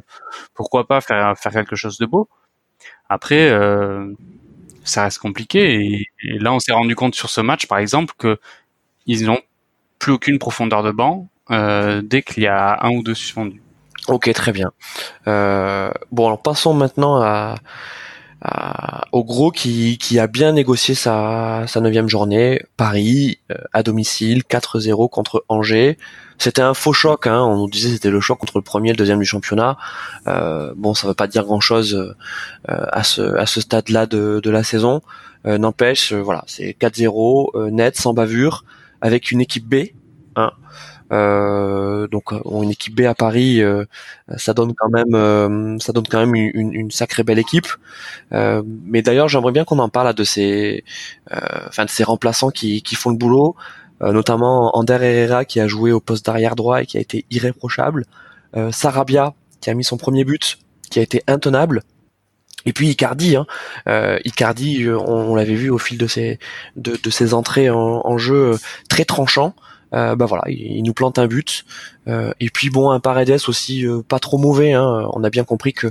Pourquoi 0.54 0.86
pas 0.86 1.00
faire 1.00 1.36
faire 1.38 1.52
quelque 1.52 1.76
chose 1.76 1.98
de 1.98 2.06
beau. 2.06 2.28
Après, 3.08 3.48
euh, 3.50 4.12
ça 4.86 5.02
reste 5.02 5.18
compliqué. 5.18 6.06
Et, 6.22 6.38
là, 6.38 6.52
on 6.52 6.58
s'est 6.58 6.72
rendu 6.72 6.94
compte 6.94 7.14
sur 7.14 7.28
ce 7.28 7.40
match, 7.40 7.66
par 7.66 7.78
exemple, 7.78 8.14
que 8.18 8.38
ils 9.06 9.24
n'ont 9.26 9.40
plus 9.98 10.12
aucune 10.12 10.38
profondeur 10.38 10.82
de 10.82 10.90
banc 10.90 11.28
euh, 11.50 12.02
dès 12.02 12.22
qu'il 12.22 12.42
y 12.42 12.46
a 12.46 12.78
un 12.82 12.90
ou 12.90 13.02
deux 13.02 13.14
suspendus. 13.14 13.62
Ok, 14.08 14.32
très 14.32 14.52
bien. 14.52 14.72
Euh, 15.26 15.90
bon, 16.12 16.26
alors 16.26 16.42
passons 16.42 16.74
maintenant 16.74 17.20
à, 17.20 17.56
au 19.12 19.24
gros 19.24 19.50
qui, 19.50 19.98
qui 19.98 20.18
a 20.18 20.26
bien 20.28 20.52
négocié 20.52 20.94
sa, 20.94 21.64
sa 21.66 21.80
neuvième 21.80 22.08
journée. 22.08 22.62
Paris, 22.76 23.40
euh, 23.50 23.56
à 23.72 23.82
domicile, 23.82 24.42
4-0 24.48 25.10
contre 25.10 25.44
Angers. 25.48 25.98
C'était 26.38 26.62
un 26.62 26.74
faux 26.74 26.92
choc, 26.92 27.26
hein. 27.26 27.40
on 27.40 27.56
nous 27.56 27.70
disait 27.70 27.90
c'était 27.90 28.10
le 28.10 28.20
choc 28.20 28.38
contre 28.38 28.58
le 28.58 28.62
premier 28.62 28.90
le 28.90 28.96
deuxième 28.96 29.18
du 29.18 29.24
championnat. 29.24 29.76
Euh, 30.26 30.72
bon, 30.76 30.94
ça 30.94 31.08
veut 31.08 31.14
pas 31.14 31.26
dire 31.26 31.44
grand-chose 31.44 31.94
euh, 31.94 32.86
à 32.92 33.02
ce, 33.02 33.22
à 33.36 33.46
ce 33.46 33.60
stade-là 33.60 34.06
de, 34.06 34.40
de 34.42 34.50
la 34.50 34.62
saison. 34.62 35.00
Euh, 35.46 35.58
n'empêche, 35.58 36.12
voilà, 36.12 36.44
c'est 36.46 36.76
4-0, 36.78 37.70
net, 37.70 37.96
sans 37.96 38.12
bavure, 38.12 38.64
avec 39.00 39.30
une 39.30 39.40
équipe 39.40 39.66
B. 39.66 39.86
Hein. 40.38 40.52
donc 42.10 42.32
une 42.32 42.70
équipe 42.70 42.94
B 42.94 43.02
à 43.06 43.14
Paris, 43.14 43.62
ça 44.36 44.52
donne 44.52 44.74
quand 44.74 44.90
même, 44.90 45.80
ça 45.80 45.92
donne 45.94 46.06
quand 46.06 46.18
même 46.18 46.34
une, 46.34 46.74
une 46.74 46.90
sacrée 46.90 47.22
belle 47.22 47.38
équipe. 47.38 47.68
mais 48.32 49.00
d'ailleurs, 49.00 49.28
j'aimerais 49.28 49.52
bien 49.52 49.64
qu'on 49.64 49.78
en 49.78 49.88
parle 49.88 50.12
de 50.14 50.24
ces, 50.24 50.84
enfin 51.30 51.86
de 51.86 51.90
ces 51.90 52.04
remplaçants 52.04 52.50
qui, 52.50 52.82
qui 52.82 52.96
font 52.96 53.10
le 53.10 53.16
boulot. 53.16 53.56
Euh, 54.02 54.12
notamment 54.12 54.76
Ander 54.76 54.98
Herrera 55.00 55.44
qui 55.44 55.58
a 55.58 55.66
joué 55.66 55.92
au 55.92 56.00
poste 56.00 56.26
d'arrière 56.26 56.54
droit 56.54 56.82
et 56.82 56.86
qui 56.86 56.98
a 56.98 57.00
été 57.00 57.24
irréprochable, 57.30 58.04
euh, 58.56 58.70
Sarabia 58.70 59.34
qui 59.60 59.70
a 59.70 59.74
mis 59.74 59.84
son 59.84 59.96
premier 59.96 60.24
but, 60.24 60.58
qui 60.90 60.98
a 60.98 61.02
été 61.02 61.22
intenable, 61.26 61.82
et 62.66 62.72
puis 62.72 62.88
Icardi, 62.88 63.36
hein. 63.36 63.46
Euh, 63.88 64.18
Icardi, 64.24 64.88
on, 64.90 65.34
l'avait 65.34 65.54
vu 65.54 65.70
au 65.70 65.78
fil 65.78 65.98
de 65.98 66.06
ses 66.06 66.38
de, 66.74 66.98
de 67.00 67.10
ses 67.10 67.32
entrées 67.32 67.70
en, 67.70 68.18
jeu 68.18 68.58
très 68.88 69.04
tranchant. 69.04 69.54
Bah 69.92 70.26
voilà, 70.26 70.42
il, 70.48 70.82
nous 70.82 70.92
plante 70.92 71.18
un 71.18 71.26
but. 71.26 71.64
et 72.06 72.50
puis 72.50 72.70
bon, 72.70 72.90
un 72.90 73.00
Paredes 73.00 73.40
aussi 73.48 73.84
pas 74.08 74.18
trop 74.18 74.38
mauvais. 74.38 74.72
Hein. 74.72 75.08
On 75.12 75.24
a 75.24 75.30
bien 75.30 75.44
compris 75.44 75.72
que 75.72 75.88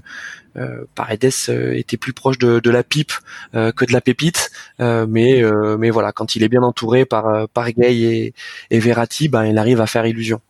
euh, 0.58 0.86
Paredes 0.96 1.32
euh, 1.50 1.74
était 1.74 1.98
plus 1.98 2.14
proche 2.14 2.38
de, 2.38 2.70
la 2.70 2.84
pipe 2.84 3.12
euh, 3.56 3.72
que 3.72 3.86
de 3.86 3.92
la 3.92 4.02
pépite, 4.02 4.52
mais 4.80 5.44
mais 5.78 5.90
voilà, 5.90 6.12
quand 6.12 6.36
il 6.36 6.44
est 6.44 6.50
bien 6.50 6.64
entouré 6.64 7.06
par 7.06 7.48
par 7.50 7.72
Gay 7.72 7.96
et, 7.96 8.34
et 8.72 8.80
Verratti, 8.80 9.28
ben 9.28 9.46
il 9.46 9.58
arrive 9.58 9.82
à 9.82 9.88
faire 9.88 10.06
illusion. 10.06 10.42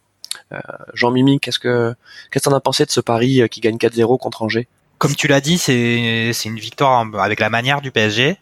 Jean 0.94 1.12
Mimi, 1.12 1.40
qu'est-ce 1.40 1.60
que 1.60 1.94
qu'est-ce 2.32 2.44
que 2.44 2.50
t'en 2.50 2.56
as 2.56 2.62
pensé 2.62 2.86
de 2.86 2.92
ce 2.92 3.02
pari 3.02 3.42
qui 3.50 3.62
gagne 3.62 3.78
4-0 3.78 4.20
contre 4.20 4.44
Angers? 4.44 4.68
Comme 4.98 5.16
tu 5.16 5.28
l'as 5.28 5.42
dit, 5.42 5.58
c'est 5.58 6.32
c'est 6.34 6.50
une 6.50 6.60
victoire 6.60 7.06
avec 7.20 7.40
la 7.40 7.50
manière 7.50 7.82
du 7.82 7.92
PSG 7.92 8.38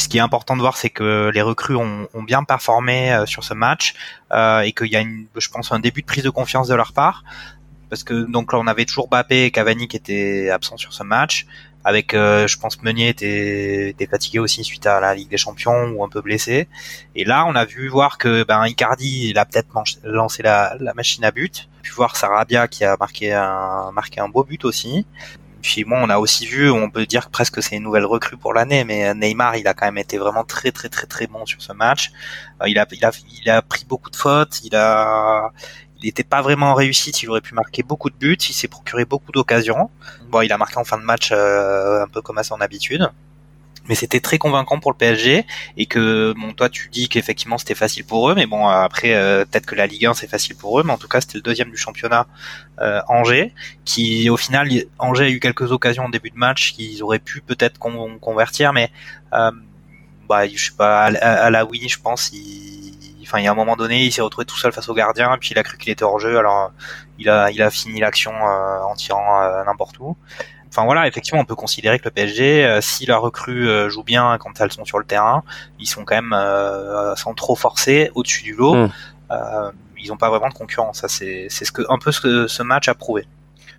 ce 0.00 0.08
qui 0.08 0.16
est 0.18 0.22
important 0.22 0.56
de 0.56 0.60
voir, 0.60 0.76
c'est 0.76 0.90
que 0.90 1.30
les 1.32 1.42
recrues 1.42 1.76
ont, 1.76 2.22
bien 2.22 2.42
performé 2.44 3.12
euh, 3.12 3.26
sur 3.26 3.44
ce 3.44 3.54
match 3.54 3.94
euh, 4.32 4.60
et 4.60 4.72
qu'il 4.72 4.88
y 4.88 4.96
a, 4.96 5.02
je 5.36 5.48
pense, 5.48 5.72
un 5.72 5.78
début 5.78 6.00
de 6.00 6.06
prise 6.06 6.24
de 6.24 6.30
confiance 6.30 6.68
de 6.68 6.74
leur 6.74 6.92
part. 6.92 7.22
Parce 7.88 8.04
que 8.04 8.14
donc 8.30 8.52
là, 8.52 8.58
on 8.58 8.66
avait 8.66 8.84
toujours 8.84 9.08
Bappé 9.08 9.44
et 9.44 9.50
Cavani 9.50 9.88
qui 9.88 9.96
étaient 9.96 10.48
absents 10.50 10.76
sur 10.76 10.92
ce 10.92 11.02
match. 11.02 11.46
Avec, 11.82 12.14
euh, 12.14 12.46
je 12.46 12.58
pense, 12.58 12.80
Meunier 12.82 13.08
était, 13.08 13.90
était, 13.90 14.06
fatigué 14.06 14.38
aussi 14.38 14.62
suite 14.64 14.86
à 14.86 15.00
la 15.00 15.14
Ligue 15.14 15.30
des 15.30 15.38
Champions 15.38 15.88
ou 15.88 16.04
un 16.04 16.08
peu 16.08 16.20
blessé. 16.20 16.68
Et 17.14 17.24
là, 17.24 17.46
on 17.46 17.54
a 17.54 17.64
vu 17.64 17.88
voir 17.88 18.18
que 18.18 18.44
ben 18.44 18.66
Icardi, 18.66 19.30
il 19.30 19.38
a 19.38 19.46
peut-être 19.46 19.68
lancé 20.04 20.42
la, 20.42 20.76
machine 20.94 21.24
à 21.24 21.30
but. 21.30 21.68
Puis 21.82 21.92
voir 21.92 22.16
Sarabia 22.16 22.68
qui 22.68 22.84
a 22.84 22.96
marqué 22.98 23.32
un 23.32 24.28
beau 24.28 24.44
but 24.44 24.64
aussi. 24.64 25.06
Puis 25.62 25.84
moi, 25.84 26.00
on 26.02 26.10
a 26.10 26.18
aussi 26.18 26.46
vu, 26.46 26.70
on 26.70 26.90
peut 26.90 27.06
dire 27.06 27.26
que 27.26 27.30
presque 27.30 27.62
c'est 27.62 27.76
une 27.76 27.82
nouvelle 27.82 28.06
recrue 28.06 28.36
pour 28.36 28.54
l'année, 28.54 28.84
mais 28.84 29.14
Neymar, 29.14 29.56
il 29.56 29.66
a 29.68 29.74
quand 29.74 29.86
même 29.86 29.98
été 29.98 30.18
vraiment 30.18 30.44
très 30.44 30.72
très 30.72 30.88
très 30.88 31.06
très 31.06 31.26
bon 31.26 31.46
sur 31.46 31.60
ce 31.62 31.72
match. 31.72 32.10
Euh, 32.62 32.68
il 32.68 32.78
a 32.78 32.86
il 32.92 33.04
a 33.04 33.10
il 33.42 33.50
a 33.50 33.62
pris 33.62 33.84
beaucoup 33.84 34.10
de 34.10 34.16
fautes, 34.16 34.60
il 34.64 34.74
a 34.76 35.50
il 36.02 36.06
n'était 36.06 36.24
pas 36.24 36.40
vraiment 36.42 36.70
en 36.70 36.74
réussite, 36.74 37.22
il 37.22 37.28
aurait 37.30 37.42
pu 37.42 37.54
marquer 37.54 37.82
beaucoup 37.82 38.10
de 38.10 38.16
buts, 38.16 38.38
il 38.48 38.54
s'est 38.54 38.68
procuré 38.68 39.04
beaucoup 39.04 39.32
d'occasions. 39.32 39.90
Bon, 40.30 40.40
il 40.40 40.52
a 40.52 40.58
marqué 40.58 40.78
en 40.78 40.84
fin 40.84 40.98
de 40.98 41.04
match 41.04 41.30
euh, 41.32 42.02
un 42.02 42.08
peu 42.08 42.22
comme 42.22 42.38
à 42.38 42.42
son 42.42 42.60
habitude 42.60 43.10
mais 43.90 43.96
c'était 43.96 44.20
très 44.20 44.38
convaincant 44.38 44.78
pour 44.78 44.92
le 44.92 44.96
PSG 44.96 45.44
et 45.76 45.86
que 45.86 46.32
bon 46.38 46.52
toi 46.52 46.68
tu 46.68 46.88
dis 46.90 47.08
qu'effectivement 47.08 47.58
c'était 47.58 47.74
facile 47.74 48.04
pour 48.04 48.30
eux 48.30 48.36
mais 48.36 48.46
bon 48.46 48.68
après 48.68 49.14
euh, 49.14 49.44
peut-être 49.44 49.66
que 49.66 49.74
la 49.74 49.88
Ligue 49.88 50.06
1 50.06 50.14
c'est 50.14 50.28
facile 50.28 50.54
pour 50.54 50.78
eux 50.78 50.84
mais 50.84 50.92
en 50.92 50.96
tout 50.96 51.08
cas 51.08 51.20
c'était 51.20 51.38
le 51.38 51.42
deuxième 51.42 51.70
du 51.70 51.76
championnat 51.76 52.28
euh, 52.80 53.00
Angers 53.08 53.52
qui 53.84 54.30
au 54.30 54.36
final 54.36 54.68
Angers 55.00 55.24
a 55.24 55.28
eu 55.30 55.40
quelques 55.40 55.72
occasions 55.72 56.04
en 56.04 56.08
début 56.08 56.30
de 56.30 56.36
match 56.36 56.72
qu'ils 56.72 57.02
auraient 57.02 57.18
pu 57.18 57.40
peut-être 57.40 57.80
convertir 57.80 58.72
mais 58.72 58.90
euh, 59.32 59.50
bah 60.28 60.46
je 60.46 60.66
sais 60.66 60.76
pas 60.78 61.06
à, 61.06 61.50
la 61.50 61.64
Wii 61.64 61.88
je 61.88 61.98
pense 61.98 62.30
il 62.32 62.94
enfin 63.22 63.40
il 63.40 63.44
y 63.44 63.48
a 63.48 63.50
un 63.50 63.56
moment 63.56 63.74
donné 63.74 64.04
il 64.04 64.12
s'est 64.12 64.22
retrouvé 64.22 64.44
tout 64.44 64.56
seul 64.56 64.70
face 64.70 64.88
au 64.88 64.94
gardien 64.94 65.34
et 65.34 65.38
puis 65.38 65.48
il 65.50 65.58
a 65.58 65.64
cru 65.64 65.76
qu'il 65.78 65.90
était 65.90 66.04
hors 66.04 66.20
jeu 66.20 66.38
alors 66.38 66.70
il 67.18 67.28
a 67.28 67.50
il 67.50 67.60
a 67.60 67.70
fini 67.70 67.98
l'action 67.98 68.32
euh, 68.32 68.82
en 68.82 68.94
tirant 68.94 69.64
n'importe 69.66 69.98
où 69.98 70.16
Enfin 70.70 70.84
voilà, 70.84 71.08
effectivement, 71.08 71.40
on 71.40 71.44
peut 71.44 71.56
considérer 71.56 71.98
que 71.98 72.04
le 72.04 72.12
PSG, 72.12 72.64
euh, 72.64 72.80
si 72.80 73.04
la 73.04 73.18
recrue 73.18 73.68
euh, 73.68 73.88
joue 73.88 74.04
bien 74.04 74.38
quand 74.38 74.60
elles 74.60 74.70
sont 74.70 74.84
sur 74.84 74.98
le 74.98 75.04
terrain, 75.04 75.42
ils 75.80 75.86
sont 75.86 76.04
quand 76.04 76.14
même 76.14 76.32
euh, 76.32 77.16
sans 77.16 77.34
trop 77.34 77.56
forcer 77.56 78.10
au-dessus 78.14 78.44
du 78.44 78.54
lot. 78.54 78.74
Hmm. 78.76 78.90
ils 79.98 80.08
n'ont 80.08 80.16
pas 80.16 80.30
vraiment 80.30 80.48
de 80.48 80.54
concurrence. 80.54 81.00
Ça, 81.00 81.08
c'est 81.08 81.48
c'est 81.50 81.64
ce 81.64 81.72
que 81.72 81.82
un 81.88 81.98
peu 81.98 82.12
ce 82.12 82.20
que 82.20 82.46
ce 82.46 82.62
match 82.62 82.88
a 82.88 82.94
prouvé. 82.94 83.26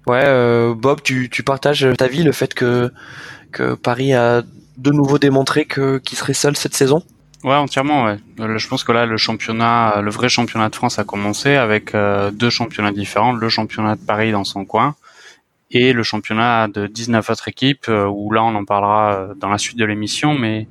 Ouais, 0.06 0.74
Bob, 0.74 1.02
tu, 1.02 1.30
tu 1.30 1.44
partages 1.44 1.88
ta 1.98 2.08
vie 2.08 2.24
le 2.24 2.32
fait 2.32 2.54
que 2.54 2.92
que 3.52 3.76
Paris 3.76 4.14
a 4.14 4.42
de 4.78 4.92
nouveau 4.92 5.18
démontré 5.18 5.66
que 5.66 5.98
qu'il 6.00 6.18
serait 6.18 6.34
seul 6.34 6.58
cette 6.58 6.76
saison? 6.76 7.04
Ouais, 7.44 7.56
entièrement. 7.56 8.04
Ouais. 8.04 8.18
Je 8.38 8.68
pense 8.68 8.84
que 8.84 8.92
là, 8.92 9.06
le 9.06 9.18
championnat, 9.18 10.02
le 10.02 10.12
vrai 10.12 10.30
championnat 10.30 10.70
de 10.70 10.76
France 10.76 11.00
a 11.00 11.04
commencé 11.04 11.56
avec 11.56 11.96
deux 12.34 12.50
championnats 12.50 12.92
différents. 12.92 13.32
Le 13.32 13.50
championnat 13.50 13.96
de 13.96 14.02
Paris 14.02 14.32
dans 14.32 14.44
son 14.44 14.66
coin 14.66 14.96
et 15.72 15.94
le 15.94 16.04
championnat 16.04 16.68
de 16.68 16.88
19 16.88 17.30
autres 17.30 17.48
équipes, 17.48 17.86
euh, 17.90 18.06
où 18.06 18.32
là 18.32 18.44
on 18.44 18.54
en 18.56 18.66
parlera 18.66 19.14
euh, 19.14 19.34
dans 19.36 19.50
la 19.50 19.58
suite 19.58 19.78
de 19.78 19.86
l'émission, 19.86 20.38
mais 20.38 20.68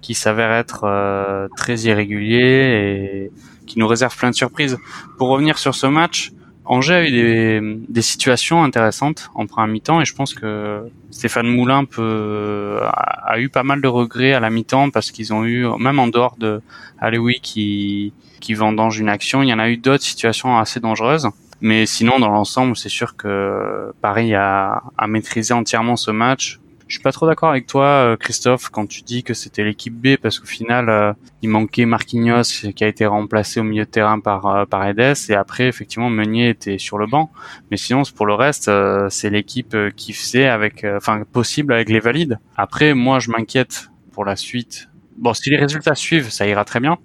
qui 0.00 0.14
s'avère 0.14 0.52
être 0.52 0.84
euh, 0.84 1.48
très 1.56 1.76
irrégulier 1.80 2.38
et 2.38 3.30
qui 3.66 3.78
nous 3.78 3.86
réserve 3.86 4.16
plein 4.16 4.30
de 4.30 4.34
surprises. 4.34 4.78
Pour 5.18 5.28
revenir 5.28 5.58
sur 5.58 5.74
ce 5.74 5.86
match, 5.86 6.32
Angers 6.64 6.94
a 6.94 7.04
eu 7.04 7.10
des, 7.10 7.60
des 7.88 8.02
situations 8.02 8.62
intéressantes 8.62 9.30
en 9.34 9.46
première 9.46 9.68
mi-temps 9.68 10.00
et 10.00 10.04
je 10.04 10.14
pense 10.14 10.34
que 10.34 10.88
Stéphane 11.10 11.48
Moulin 11.48 11.84
peut, 11.84 12.78
a, 12.82 13.40
eu 13.40 13.48
pas 13.48 13.62
mal 13.62 13.80
de 13.80 13.88
regrets 13.88 14.32
à 14.32 14.40
la 14.40 14.50
mi-temps 14.50 14.90
parce 14.90 15.10
qu'ils 15.10 15.34
ont 15.34 15.44
eu, 15.44 15.66
même 15.78 15.98
en 15.98 16.06
dehors 16.06 16.36
de 16.38 16.62
Alewi 16.98 17.40
qui, 17.42 18.12
qui 18.40 18.54
vendange 18.54 19.00
une 19.00 19.08
action, 19.08 19.42
il 19.42 19.48
y 19.48 19.52
en 19.52 19.58
a 19.58 19.68
eu 19.68 19.76
d'autres 19.78 20.04
situations 20.04 20.58
assez 20.58 20.80
dangereuses. 20.80 21.28
Mais 21.60 21.86
sinon, 21.86 22.18
dans 22.18 22.30
l'ensemble, 22.30 22.76
c'est 22.76 22.88
sûr 22.88 23.16
que 23.16 23.92
Paris 24.00 24.34
a, 24.34 24.82
a, 24.96 25.06
maîtrisé 25.06 25.52
entièrement 25.52 25.96
ce 25.96 26.10
match. 26.10 26.58
Je 26.90 26.96
suis 26.96 27.02
pas 27.04 27.12
trop 27.12 27.26
d'accord 27.28 27.50
avec 27.50 27.68
toi, 27.68 27.84
euh, 27.84 28.16
Christophe, 28.16 28.68
quand 28.68 28.84
tu 28.84 29.02
dis 29.02 29.22
que 29.22 29.32
c'était 29.32 29.62
l'équipe 29.62 29.94
B, 29.94 30.16
parce 30.20 30.40
qu'au 30.40 30.46
final, 30.46 30.88
euh, 30.88 31.12
il 31.40 31.48
manquait 31.48 31.86
Marquinhos 31.86 32.72
qui 32.74 32.82
a 32.82 32.88
été 32.88 33.06
remplacé 33.06 33.60
au 33.60 33.62
milieu 33.62 33.84
de 33.84 33.90
terrain 33.90 34.18
par 34.18 34.46
euh, 34.46 34.64
par 34.64 34.84
Edes, 34.84 35.14
et 35.28 35.34
après, 35.34 35.68
effectivement, 35.68 36.10
Meunier 36.10 36.48
était 36.48 36.78
sur 36.78 36.98
le 36.98 37.06
banc. 37.06 37.30
Mais 37.70 37.76
sinon, 37.76 38.02
pour 38.16 38.26
le 38.26 38.34
reste, 38.34 38.68
c'est 39.08 39.30
l'équipe 39.30 39.76
qui 39.94 40.12
faisait 40.12 40.48
avec, 40.48 40.84
enfin, 40.84 41.22
possible 41.32 41.72
avec 41.72 41.90
les 41.90 42.00
valides. 42.00 42.40
Après, 42.56 42.92
moi, 42.92 43.20
je 43.20 43.30
m'inquiète 43.30 43.90
pour 44.10 44.24
la 44.24 44.34
suite. 44.34 44.88
Bon, 45.16 45.32
si 45.32 45.48
les 45.50 45.58
résultats 45.58 45.94
suivent, 45.94 46.30
ça 46.30 46.44
ira 46.48 46.64
très 46.64 46.80
bien. 46.80 46.98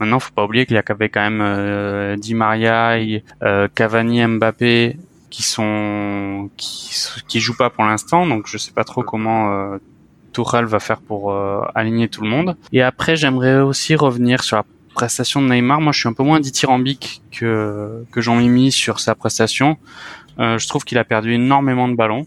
Maintenant, 0.00 0.18
faut 0.18 0.32
pas 0.32 0.44
oublier 0.44 0.66
qu'il 0.66 0.76
y 0.76 0.78
a 0.78 0.82
quand 0.82 0.96
même 0.98 1.40
euh, 1.42 2.16
Di 2.16 2.34
Maria, 2.34 2.96
euh, 3.42 3.68
Cavani, 3.74 4.26
Mbappé 4.26 4.96
qui 5.30 5.42
sont 5.44 6.50
qui, 6.56 6.92
qui 7.28 7.40
jouent 7.40 7.56
pas 7.56 7.70
pour 7.70 7.84
l'instant, 7.84 8.26
donc 8.26 8.46
je 8.46 8.58
sais 8.58 8.72
pas 8.72 8.84
trop 8.84 9.02
comment 9.02 9.52
euh, 9.52 9.78
va 10.36 10.80
faire 10.80 11.00
pour 11.00 11.32
euh, 11.32 11.60
aligner 11.74 12.08
tout 12.08 12.22
le 12.22 12.28
monde. 12.28 12.56
Et 12.72 12.82
après, 12.82 13.16
j'aimerais 13.16 13.60
aussi 13.60 13.94
revenir 13.94 14.42
sur 14.42 14.56
la 14.56 14.64
prestation 14.94 15.42
de 15.42 15.48
Neymar. 15.48 15.80
Moi, 15.80 15.92
je 15.92 16.00
suis 16.00 16.08
un 16.08 16.12
peu 16.12 16.22
moins 16.22 16.40
dithyrambique 16.40 17.22
que 17.30 18.04
que 18.10 18.20
Jean-Mimi 18.20 18.72
sur 18.72 19.00
sa 19.00 19.14
prestation. 19.14 19.76
Euh, 20.38 20.58
je 20.58 20.68
trouve 20.68 20.84
qu'il 20.84 20.98
a 20.98 21.04
perdu 21.04 21.34
énormément 21.34 21.88
de 21.88 21.94
ballons 21.94 22.26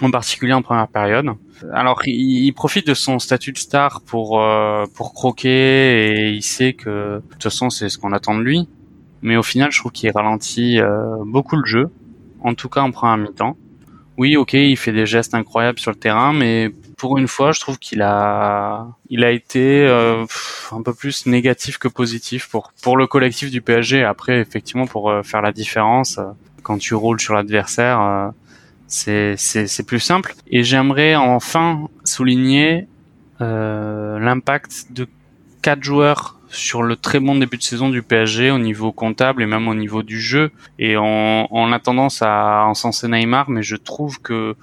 en 0.00 0.10
particulier 0.10 0.52
en 0.52 0.62
première 0.62 0.88
période. 0.88 1.26
Alors 1.72 2.02
il, 2.06 2.52
profite 2.52 2.86
de 2.86 2.94
son 2.94 3.18
statut 3.18 3.52
de 3.52 3.58
star 3.58 4.02
pour 4.02 4.40
euh, 4.40 4.86
pour 4.94 5.14
croquer 5.14 5.48
et 5.48 6.30
il 6.30 6.42
sait 6.42 6.72
que 6.72 7.16
de 7.16 7.22
toute 7.30 7.42
façon 7.42 7.70
c'est 7.70 7.88
ce 7.88 7.98
qu'on 7.98 8.12
attend 8.12 8.34
de 8.34 8.42
lui. 8.42 8.68
Mais 9.22 9.36
au 9.36 9.42
final, 9.42 9.72
je 9.72 9.78
trouve 9.78 9.92
qu'il 9.92 10.10
ralentit 10.10 10.80
euh, 10.80 11.16
beaucoup 11.24 11.56
le 11.56 11.64
jeu, 11.64 11.90
en 12.40 12.54
tout 12.54 12.68
cas 12.68 12.82
en 12.82 12.90
première 12.90 13.16
mi-temps. 13.16 13.56
Oui, 14.18 14.36
ok, 14.36 14.52
il 14.52 14.76
fait 14.76 14.92
des 14.92 15.06
gestes 15.06 15.34
incroyables 15.34 15.78
sur 15.78 15.90
le 15.90 15.96
terrain, 15.96 16.34
mais 16.34 16.70
pour 16.98 17.16
une 17.16 17.26
fois, 17.26 17.52
je 17.52 17.60
trouve 17.60 17.78
qu'il 17.78 18.02
a 18.02 18.86
il 19.08 19.24
a 19.24 19.30
été 19.30 19.86
euh, 19.86 20.26
un 20.72 20.82
peu 20.82 20.92
plus 20.92 21.24
négatif 21.26 21.78
que 21.78 21.88
positif 21.88 22.48
pour 22.48 22.72
pour 22.82 22.96
le 22.96 23.06
collectif 23.06 23.50
du 23.50 23.62
PSG. 23.62 24.04
Après, 24.04 24.40
effectivement, 24.40 24.86
pour 24.86 25.10
faire 25.24 25.40
la 25.40 25.52
différence, 25.52 26.20
quand 26.62 26.78
tu 26.78 26.94
roules 26.94 27.20
sur 27.20 27.34
l'adversaire 27.34 28.32
c'est 28.86 29.86
plus 29.86 30.00
simple. 30.00 30.34
Et 30.48 30.62
j'aimerais 30.64 31.14
enfin 31.16 31.88
souligner 32.04 32.86
euh, 33.40 34.18
l'impact 34.18 34.86
de 34.90 35.06
quatre 35.62 35.82
joueurs 35.82 36.38
sur 36.48 36.82
le 36.82 36.94
très 36.94 37.18
bon 37.18 37.34
début 37.34 37.56
de 37.56 37.62
saison 37.62 37.88
du 37.88 38.02
PSG 38.02 38.50
au 38.50 38.58
niveau 38.58 38.92
comptable 38.92 39.42
et 39.42 39.46
même 39.46 39.66
au 39.66 39.74
niveau 39.74 40.02
du 40.02 40.20
jeu. 40.20 40.52
Et 40.78 40.96
on, 40.96 41.48
on 41.50 41.72
a 41.72 41.80
tendance 41.80 42.22
à 42.22 42.64
encenser 42.66 43.08
Neymar, 43.08 43.50
mais 43.50 43.62
je 43.62 43.76
trouve 43.76 44.20
que 44.20 44.54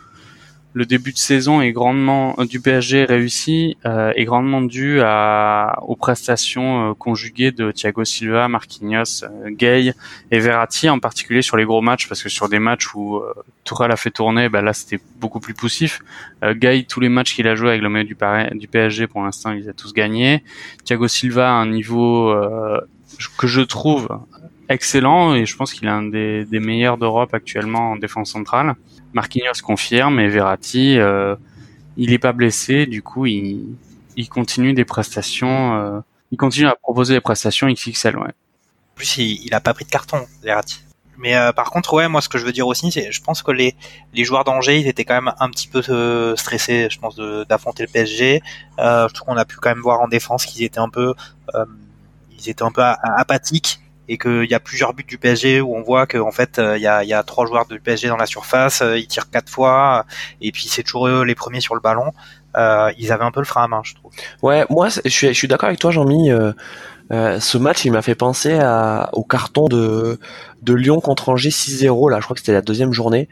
le 0.74 0.86
début 0.86 1.12
de 1.12 1.18
saison 1.18 1.62
est 1.62 1.72
grandement 1.72 2.36
euh, 2.40 2.46
du 2.46 2.62
PSG 2.62 3.06
réussi 3.06 3.78
euh, 3.86 4.14
est 4.16 4.24
grandement 4.26 4.62
dû 4.62 5.02
à, 5.02 5.78
aux 5.84 5.96
prestations 5.96 6.92
euh, 6.92 6.94
conjuguées 6.94 7.52
de 7.52 7.72
Thiago 7.72 8.06
Silva, 8.06 8.48
Marquinhos, 8.48 9.24
euh, 9.24 9.50
Gay 9.50 9.94
et 10.32 10.40
Verratti 10.40 10.90
en 10.90 11.00
particulier 11.00 11.42
sur 11.42 11.58
les 11.58 11.66
gros 11.66 11.82
matchs 11.82 12.08
parce 12.08 12.24
que 12.24 12.30
sur 12.30 12.48
des 12.48 12.60
matchs 12.60 12.94
où 12.96 13.18
euh, 13.18 13.34
Tourelle 13.64 13.92
a 13.92 13.98
fait 13.98 14.12
tourner, 14.12 14.50
bah 14.50 14.62
là 14.62 14.74
c'était 14.74 15.00
beaucoup 15.20 15.40
plus 15.40 15.54
poussif. 15.54 16.02
Euh, 16.44 16.54
Gay 16.54 16.86
tous 16.88 17.00
les 17.00 17.10
matchs 17.10 17.36
qu'il 17.36 17.48
a 17.48 17.56
joué 17.56 17.70
avec 17.70 17.82
le 17.82 18.04
du, 18.04 18.16
du 18.58 18.68
PSG 18.68 19.08
pour 19.08 19.22
l'instant 19.22 19.52
il 19.52 19.62
les 19.62 19.70
a 19.70 19.74
tous 19.74 19.94
gagnés. 19.94 20.44
Thiago 20.86 21.08
Silva 21.08 21.50
a 21.50 21.54
un 21.54 21.68
niveau 21.68 22.34
que 23.38 23.48
je 23.48 23.62
trouve 23.62 24.08
excellent 24.70 25.36
et 25.36 25.46
je 25.46 25.56
pense 25.58 25.74
qu'il 25.74 25.88
est 25.88 25.92
un 25.92 26.04
des, 26.04 26.46
des 26.46 26.60
meilleurs 26.60 26.98
d'Europe 26.98 27.34
actuellement 27.34 27.92
en 27.92 27.96
défense 27.98 28.32
centrale. 28.32 28.76
Marquinhos 29.14 29.62
confirme 29.64 30.20
et 30.20 30.28
Verratti, 30.28 30.98
euh, 30.98 31.36
il 31.98 32.14
est 32.14 32.20
pas 32.20 32.34
blessé, 32.34 32.86
du 32.86 33.02
coup 33.02 33.26
il, 33.26 33.76
continue 34.30 34.74
des 34.74 34.86
prestations, 34.86 35.76
euh, 35.76 36.00
il 36.32 36.38
continue 36.38 36.68
à 36.68 36.76
proposer 36.76 37.16
des 37.16 37.22
prestations 37.22 37.68
XXL. 37.68 38.18
Ouais. 38.18 38.28
En 38.28 38.96
plus, 38.96 39.18
il, 39.18 39.46
il 39.46 39.54
a 39.54 39.60
pas 39.60 39.74
pris 39.74 39.86
de 39.86 39.90
carton, 39.90 40.20
Verratti. 40.44 40.84
Mais 41.18 41.36
euh, 41.36 41.52
par 41.52 41.70
contre, 41.72 41.94
ouais, 41.94 42.08
moi 42.08 42.22
ce 42.22 42.30
que 42.30 42.38
je 42.38 42.46
veux 42.46 42.52
dire 42.52 42.68
aussi, 42.68 42.92
c'est, 42.92 43.12
je 43.12 43.22
pense 43.22 43.44
que 43.44 43.52
les 43.52 43.76
les 44.14 44.24
joueurs 44.24 44.44
d'Angers, 44.44 44.80
ils 44.80 44.88
étaient 44.88 45.06
quand 45.06 45.22
même 45.22 45.34
un 45.40 45.50
petit 45.50 45.68
peu 45.68 45.82
stressés, 46.36 46.88
je 46.90 47.00
pense, 47.00 47.16
d'affronter 47.48 47.84
le 47.84 47.90
PSG. 47.90 48.42
Je 48.78 49.14
trouve 49.14 49.28
qu'on 49.28 49.38
a 49.38 49.46
pu 49.46 49.58
quand 49.58 49.70
même 49.70 49.82
voir 49.82 50.02
en 50.02 50.08
défense 50.08 50.46
qu'ils 50.46 50.64
étaient 50.64 50.80
un 50.80 50.90
peu, 50.90 51.14
ils 52.32 52.50
étaient 52.50 52.64
un 52.64 52.72
peu 52.72 52.82
apathiques 52.82 53.82
et 54.12 54.18
qu'il 54.18 54.50
y 54.50 54.54
a 54.54 54.60
plusieurs 54.60 54.94
buts 54.94 55.06
du 55.08 55.18
PSG 55.18 55.62
où 55.62 55.74
on 55.74 55.84
voit 55.84 56.06
qu'en 56.06 56.32
fait 56.32 56.60
euh, 56.60 56.78
il 56.78 56.84
y, 56.84 56.88
a, 56.88 57.24
trois 57.24 57.46
joueurs 57.46 57.66
du 57.66 57.80
PSG 57.80 58.10
dans 58.10 58.18
la 58.18 58.26
surface, 58.26 58.82
euh, 58.82 59.00
ils 59.00 59.08
tirent 59.08 59.30
quatre 59.30 59.50
fois 59.50 60.06
et 60.42 60.52
puis 60.52 60.68
c'est 60.68 60.84
toujours 60.84 61.08
eux 61.08 61.24
les 61.24 61.34
premiers 61.34 61.62
sur 61.62 61.76
le 61.76 61.82
ballon. 61.82 62.12
Euh, 62.58 62.92
ils 62.98 63.14
avaient 63.14 63.24
un 63.24 63.32
peu 63.32 63.40
le 63.40 63.46
frein 63.46 63.64
à 63.64 63.68
main, 63.70 63.82
je 63.86 63.96
trouve. 63.96 64.12
Ouais, 64.42 64.66
moi 64.70 64.90
je 64.90 65.32
suis, 65.32 65.48
d'accord 65.48 65.68
avec 65.68 65.80
toi, 65.80 65.92
Jean-Mi. 65.92 66.30
Euh, 66.30 66.52
euh, 67.14 67.40
ce 67.40 67.58
match, 67.58 67.86
il 67.86 67.94
m'a 67.94 68.02
fait 68.02 68.16
penser 68.16 68.60
au 69.14 69.24
carton 69.24 69.70
de, 69.70 70.20
Lyon 70.68 71.00
contre 71.00 71.30
Angers 71.30 71.50
6-0. 71.50 72.12
Là, 72.12 72.18
je 72.20 72.26
crois 72.26 72.34
que 72.34 72.42
c'était 72.42 72.52
la 72.52 72.62
deuxième 72.62 72.92
journée. 72.92 73.30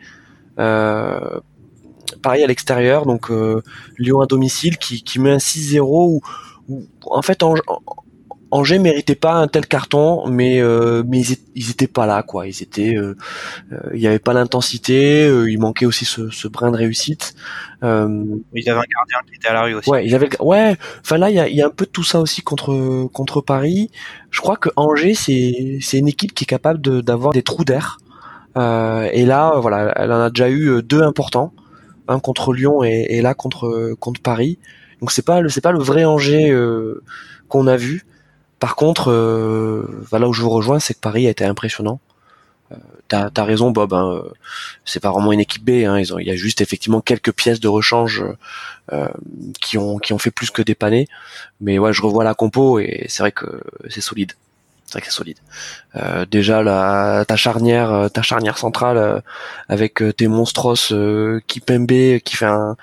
Euh, 0.60 1.40
Paris 2.22 2.42
à 2.42 2.48
l'extérieur, 2.48 3.06
donc 3.06 3.30
Lyon 3.98 4.22
à 4.22 4.26
domicile, 4.26 4.78
qui, 4.78 5.04
qui 5.04 5.20
met 5.20 5.32
un 5.32 5.38
6-0 5.38 5.82
où, 5.82 6.22
en 7.06 7.22
fait 7.22 7.44
Angers 7.44 7.62
méritait 8.80 9.16
pas 9.16 9.34
un 9.34 9.48
tel 9.48 9.68
carton, 9.68 10.28
mais 10.28 10.60
euh, 10.62 11.04
mais 11.08 11.22
ils, 11.56 11.70
étaient 11.72 11.88
pas 11.88 12.06
là 12.06 12.24
quoi. 12.24 12.48
Ils 12.48 12.64
étaient, 12.64 12.96
euh, 12.96 13.16
euh 13.72 13.78
il 13.94 14.00
y 14.00 14.08
avait 14.08 14.20
pas 14.20 14.34
l'intensité, 14.34 15.26
euh, 15.28 15.50
il 15.50 15.60
manquait 15.60 15.86
aussi 15.86 16.06
ce, 16.06 16.30
ce 16.30 16.48
brin 16.48 16.72
de 16.72 16.78
réussite. 16.78 17.36
Euh, 17.84 18.26
ils 18.54 18.70
avaient 18.70 18.80
un 18.80 18.92
gardien 18.92 19.18
qui 19.28 19.36
était 19.36 19.48
à 19.48 19.54
la 19.54 19.64
rue 19.64 19.76
aussi. 19.76 19.90
Ouais, 19.90 20.06
ils 20.06 20.16
avaient, 20.16 20.30
ouais. 20.42 20.76
Enfin 21.02 21.18
là, 21.18 21.30
il 21.30 21.36
y 21.36 21.40
a, 21.40 21.48
y 21.48 21.62
a, 21.62 21.68
un 21.68 21.70
peu 21.70 21.86
de 21.86 21.92
tout 21.92 22.04
ça 22.04 22.20
aussi 22.20 22.42
contre 22.42 23.08
contre 23.14 23.42
Paris. 23.42 23.92
Je 24.32 24.42
crois 24.42 24.58
que 24.58 24.70
Angers 24.76 25.14
c'est 25.14 25.80
c'est 25.82 26.00
une 26.00 26.08
équipe 26.08 26.34
qui 26.34 26.44
est 26.44 26.48
capable 26.48 26.82
d'avoir 27.04 27.34
des 27.34 27.44
trous 27.44 27.66
d'air. 27.66 28.00
et 28.56 29.26
là, 29.26 29.60
voilà, 29.60 29.94
elle 29.96 30.12
en 30.12 30.22
a 30.22 30.30
déjà 30.30 30.50
eu 30.50 30.82
deux 30.84 31.04
importants, 31.04 31.54
un 32.08 32.20
contre 32.20 32.54
Lyon 32.54 32.84
et, 32.84 33.06
et 33.10 33.22
là 33.22 33.34
contre 33.34 33.94
contre 34.00 34.22
Paris. 34.22 34.58
Donc 35.02 35.12
c'est 35.12 35.26
pas 35.26 35.40
le 35.40 35.50
c'est 35.50 35.62
pas 35.62 35.72
le 35.72 35.80
vrai 35.80 36.04
Angers 36.04 36.54
qu'on 37.48 37.68
a 37.68 37.78
vu. 37.78 38.06
Par 38.60 38.76
contre, 38.76 39.12
euh, 39.12 40.06
là 40.12 40.28
où 40.28 40.34
je 40.34 40.42
vous 40.42 40.50
rejoins, 40.50 40.80
c'est 40.80 40.94
que 40.94 41.00
Paris 41.00 41.28
a 41.28 41.30
été 41.30 41.46
impressionnant. 41.46 42.00
Euh, 42.72 42.76
t'as 43.08 43.30
as 43.36 43.44
raison, 43.44 43.72
Bob. 43.72 43.94
Hein, 43.94 44.12
euh, 44.14 44.30
c'est 44.86 45.00
pas 45.00 45.12
vraiment 45.12 45.32
une 45.32 45.40
équipe 45.40 45.64
B. 45.64 45.86
Hein, 45.86 46.00
il 46.00 46.28
y 46.28 46.32
a 46.32 46.36
juste 46.36 46.62
effectivement 46.62 47.02
quelques 47.02 47.32
pièces 47.32 47.60
de 47.60 47.68
rechange 47.68 48.24
euh, 48.92 49.08
qui 49.60 49.78
ont 49.78 49.98
qui 49.98 50.14
ont 50.14 50.20
fait 50.20 50.32
plus 50.32 50.52
que 50.52 50.62
dépanner. 50.62 51.08
Mais 51.62 51.80
ouais, 51.80 51.94
je 51.94 52.02
revois 52.02 52.24
la 52.24 52.34
compo 52.34 52.80
et 52.80 53.06
c'est 53.10 53.24
vrai 53.24 53.32
que 53.32 53.62
c'est 53.90 54.02
solide. 54.02 54.34
C'est 54.86 54.94
vrai 54.94 55.02
que 55.02 55.08
c'est 55.08 55.14
solide. 55.14 55.38
Déjà 56.32 56.64
la 56.64 57.24
ta 57.28 57.36
charnière, 57.36 58.10
ta 58.12 58.24
charnière 58.24 58.58
centrale 58.58 59.22
avec 59.68 60.02
tes 60.18 60.28
monstros 60.28 60.92
Kipembe 61.46 62.20
qui 62.24 62.36
fait 62.36 62.48
un, 62.48 62.76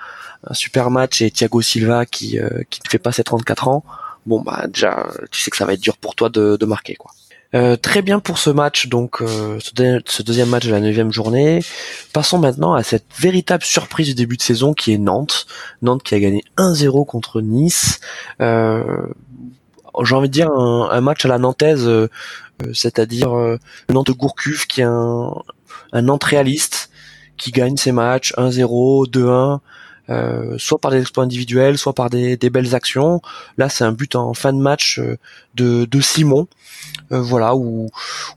un, 0.45 0.53
super 0.53 0.89
match 0.89 1.21
et 1.21 1.31
Thiago 1.31 1.61
Silva 1.61 2.05
qui 2.05 2.39
qui 2.69 2.79
ne 2.85 2.89
fait 2.89 2.97
pas 2.97 3.11
ses 3.11 3.25
34 3.25 3.67
ans 3.67 3.83
bon 4.27 4.41
bah 4.41 4.65
déjà 4.67 5.07
tu 5.31 5.41
sais 5.41 5.49
que 5.49 5.57
ça 5.57 5.65
va 5.65 5.73
être 5.73 5.81
dur 5.81 5.97
pour 5.97 6.13
toi 6.13 6.29
de, 6.29 6.65
marquer 6.65 6.95
quoi. 6.95 7.11
Euh, 7.55 7.77
très 7.77 8.01
bien 8.01 8.19
pour 8.19 8.39
ce 8.39 8.49
match, 8.49 8.87
donc 8.87 9.21
euh, 9.21 9.57
ce, 9.61 10.21
deuxième 10.21 10.49
match 10.49 10.65
de 10.65 10.71
la 10.71 10.81
neuvième 10.81 11.13
journée. 11.13 11.63
Passons 12.11 12.37
maintenant 12.39 12.73
à 12.73 12.83
cette 12.83 13.05
véritable 13.17 13.63
surprise 13.63 14.07
du 14.07 14.15
début 14.15 14.35
de 14.35 14.41
saison 14.41 14.73
qui 14.73 14.93
est 14.93 14.97
Nantes. 14.97 15.47
Nantes 15.81 16.03
qui 16.03 16.13
a 16.13 16.19
gagné 16.19 16.43
1-0 16.57 17.05
contre 17.05 17.39
Nice. 17.39 18.01
Euh, 18.41 18.83
j'ai 20.03 20.13
envie 20.13 20.27
de 20.27 20.33
dire 20.33 20.51
un, 20.51 21.01
match 21.01 21.23
à 21.23 21.29
la 21.29 21.39
nantaise, 21.39 21.89
c'est-à-dire 22.73 23.33
le 23.33 23.59
Nantes 23.89 24.11
Gourcuff 24.11 24.67
qui 24.67 24.81
est 24.81 24.83
un, 24.83 25.33
un 25.93 26.01
Nantes 26.01 26.25
réaliste 26.25 26.89
qui 27.37 27.51
gagne 27.51 27.77
ses 27.77 27.93
matchs 27.93 28.33
1-0, 28.37 29.09
2-1. 29.09 29.59
Euh, 30.09 30.55
soit 30.57 30.79
par 30.79 30.91
des 30.91 31.01
exploits 31.01 31.25
individuels, 31.25 31.77
soit 31.77 31.93
par 31.93 32.09
des, 32.09 32.37
belles 32.49 32.75
actions. 32.75 33.21
Là, 33.57 33.67
c'est 33.67 33.83
un 33.83 33.91
but 33.91 34.15
en 34.15 34.33
fin 34.33 34.53
de 34.53 34.59
match 34.59 34.99
euh, 34.99 35.17
de, 35.55 35.83
de 35.83 35.99
Simon, 35.99 36.47
euh, 37.11 37.19
voilà, 37.19 37.55
où, 37.55 37.89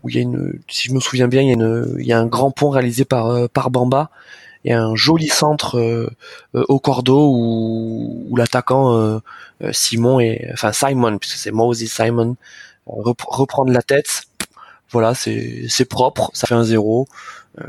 où 0.03 0.09
il 0.09 0.17
y 0.17 0.19
a 0.19 0.23
une, 0.23 0.59
si 0.69 0.89
je 0.89 0.95
me 0.95 1.00
souviens 1.00 1.29
bien, 1.29 1.43
il 1.43 1.49
y 1.49 1.50
a, 1.50 1.55
une, 1.55 1.97
il 2.00 2.07
y 2.07 2.12
a 2.12 2.19
un 2.19 2.27
grand 2.27 2.50
pont 2.50 2.71
réalisé 2.71 3.05
par, 3.05 3.49
par 3.50 3.71
Bamba 3.71 4.11
et 4.65 4.73
un 4.73 4.95
joli 4.95 5.29
centre 5.29 6.11
au 6.53 6.81
cordeau 6.81 7.31
où, 7.33 8.27
où 8.29 8.37
l'attaquant 8.37 9.23
Simon 9.73 10.21
et 10.21 10.50
enfin 10.53 10.71
Simon 10.75 11.17
puisque 11.17 11.39
c'est 11.39 11.50
Moses 11.50 11.87
Simon 11.87 12.37
reprendre 12.85 13.73
la 13.73 13.81
tête. 13.81 14.25
Voilà, 14.91 15.15
c'est 15.15 15.65
c'est 15.71 15.87
propre, 15.87 16.31
ça 16.35 16.47
fait 16.47 16.55
un 16.55 16.65
zéro. 16.65 17.09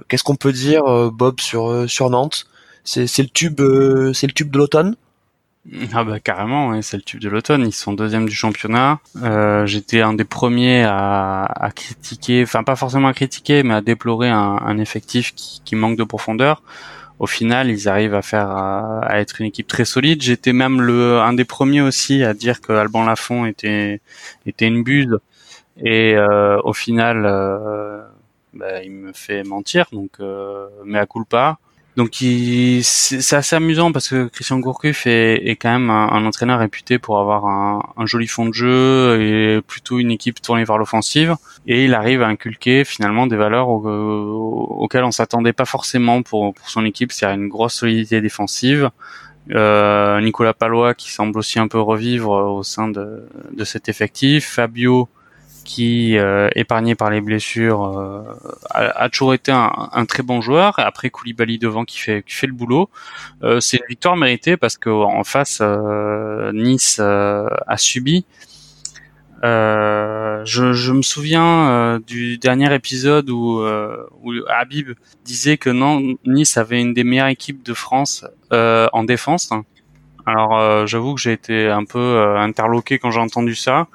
Qu'est-ce 0.10 0.24
qu'on 0.24 0.36
peut 0.36 0.52
dire, 0.52 0.84
Bob, 1.12 1.40
sur 1.40 1.90
sur 1.90 2.10
Nantes? 2.10 2.46
C'est 2.84 3.06
le 3.20 3.30
tube, 3.30 3.60
euh, 3.62 4.14
c'est 4.14 4.28
le 4.28 4.34
tube 4.34 4.52
de 4.52 4.58
l'automne? 4.58 4.96
Ah 5.94 6.04
bah 6.04 6.20
carrément, 6.20 6.82
c'est 6.82 6.98
le 6.98 7.04
tube 7.04 7.20
de 7.20 7.30
l'automne. 7.30 7.64
Ils 7.68 7.74
sont 7.74 7.94
deuxième 7.94 8.28
du 8.28 8.34
championnat. 8.34 9.00
Euh, 9.22 9.68
J'étais 9.68 10.02
un 10.02 10.14
des 10.14 10.24
premiers 10.24 10.84
à, 10.84 11.44
à, 11.44 11.72
critiquer, 11.72 12.42
enfin 12.44 12.64
pas 12.64 12.76
forcément 12.76 13.10
à 13.10 13.14
critiquer, 13.14 13.62
mais 13.62 13.76
à 13.76 13.82
déplorer 13.82 14.30
un, 14.30 14.58
un 14.60 14.78
effectif 14.80 15.36
qui, 15.36 15.62
qui, 15.64 15.76
manque 15.76 15.98
de 15.98 16.04
profondeur. 16.04 16.64
Au 17.20 17.28
final, 17.28 17.70
ils 17.70 17.88
arrivent 17.88 18.16
à 18.16 18.24
faire 18.24 18.50
à, 18.50 19.20
être 19.20 19.42
une 19.42 19.48
équipe 19.48 19.68
très 19.68 19.86
solide. 19.86 20.24
J'étais 20.24 20.54
même 20.54 20.82
le 20.82 21.20
un 21.20 21.34
des 21.34 21.46
premiers 21.46 21.82
aussi 21.82 22.24
à 22.24 22.34
dire 22.34 22.62
que 22.62 22.74
Alban 22.74 23.06
Lafont 23.06 23.46
était 23.46 24.02
était 24.48 24.66
une 24.66 24.84
buse. 24.84 25.20
Et 25.78 26.16
euh, 26.16 26.60
au 26.64 26.74
final, 26.74 27.26
euh, 27.26 28.02
bah, 28.54 28.84
il 28.84 28.92
me 28.92 29.14
fait 29.14 29.44
mentir. 29.44 29.86
Donc, 29.92 30.12
euh, 30.20 30.68
mais 30.86 31.00
à 31.00 31.06
culpa. 31.06 31.60
Donc 31.98 32.24
c'est 32.84 33.36
assez 33.36 33.56
amusant 33.56 33.92
parce 33.92 34.08
que 34.08 34.28
Christian 34.28 34.60
Gourcuff 34.60 35.06
est, 35.08 35.46
est 35.46 35.58
quand 35.58 35.72
même 35.72 35.90
un, 35.90 36.26
entraîneur 36.26 36.60
réputé 36.60 37.00
pour 37.00 37.20
avoir 37.20 37.46
un, 37.46 38.06
joli 38.06 38.28
fond 38.28 38.46
de 38.46 38.54
jeu 38.54 39.22
et 39.22 39.62
plutôt 39.62 40.00
une 40.00 40.12
équipe 40.12 40.42
tournée 40.42 40.64
vers 40.64 40.78
l'offensive. 40.78 41.36
Et 41.68 41.84
il 41.86 41.94
arrive 41.94 42.22
à 42.22 42.28
inculquer 42.28 42.86
finalement 42.86 43.28
des 43.28 43.36
valeurs 43.36 43.68
auxquelles 43.68 45.04
on 45.04 45.12
s'attendait 45.12 45.54
pas 45.54 45.66
forcément 45.66 46.22
pour, 46.24 46.54
pour 46.54 46.70
son 46.70 46.86
équipe, 46.86 47.12
c'est-à-dire 47.12 47.42
une 47.42 47.50
grosse 47.50 47.74
solidité 47.74 48.22
défensive. 48.22 48.90
Euh, 49.50 50.22
Nicolas 50.22 50.54
Palois 50.54 50.94
qui 50.94 51.12
semble 51.12 51.38
aussi 51.40 51.60
un 51.60 51.68
peu 51.68 51.80
revivre 51.80 52.30
au 52.30 52.64
sein 52.64 52.88
de 52.88 53.28
cet 53.66 53.90
effectif. 53.90 54.48
Fabio 54.48 55.10
qui, 55.72 56.18
euh, 56.18 56.50
épargné 56.56 56.96
par 56.96 57.10
les 57.10 57.22
blessures, 57.22 57.98
euh, 57.98 58.24
a, 58.72 59.08
toujours 59.08 59.34
été 59.34 59.54
un, 59.54 60.06
très 60.06 60.22
bon 60.22 60.42
joueur. 60.42 60.78
Après 60.80 61.10
Koulibaly 61.10 61.60
devant 61.60 61.86
qui 61.86 61.98
fait, 61.98 62.24
qui 62.28 62.34
fait 62.34 62.48
le 62.48 62.54
boulot. 62.54 62.90
Euh, 63.44 63.62
c'est 63.62 63.78
une 63.78 63.86
victoire 63.88 64.18
méritée 64.18 64.58
parce 64.58 64.76
qu'en 64.76 65.24
face, 65.24 65.62
Nice 66.54 67.00
a 67.00 67.78
subi. 67.78 68.26
Je, 69.44 70.92
me 70.92 71.02
souviens 71.02 72.00
du 72.06 72.38
dernier 72.38 72.74
épisode 72.76 73.30
où, 73.30 73.64
où 74.24 74.34
Habib 74.50 74.90
disait 75.24 75.58
que 75.58 75.70
non, 75.70 76.18
Nice 76.26 76.58
avait 76.58 76.82
une 76.82 76.94
des 76.94 77.06
meilleures 77.06 77.28
équipes 77.28 77.64
de 77.64 77.74
France 77.74 78.26
en 78.52 79.04
défense. 79.06 79.52
Alors 80.26 80.86
j'avoue 80.86 81.16
que 81.16 81.22
j'ai 81.22 81.32
été 81.32 81.70
un 81.70 81.86
peu 81.86 82.36
interloqué 82.38 83.00
quand 83.00 83.12
j'ai 83.12 83.22
entendu 83.22 83.56
ça. 83.56 83.88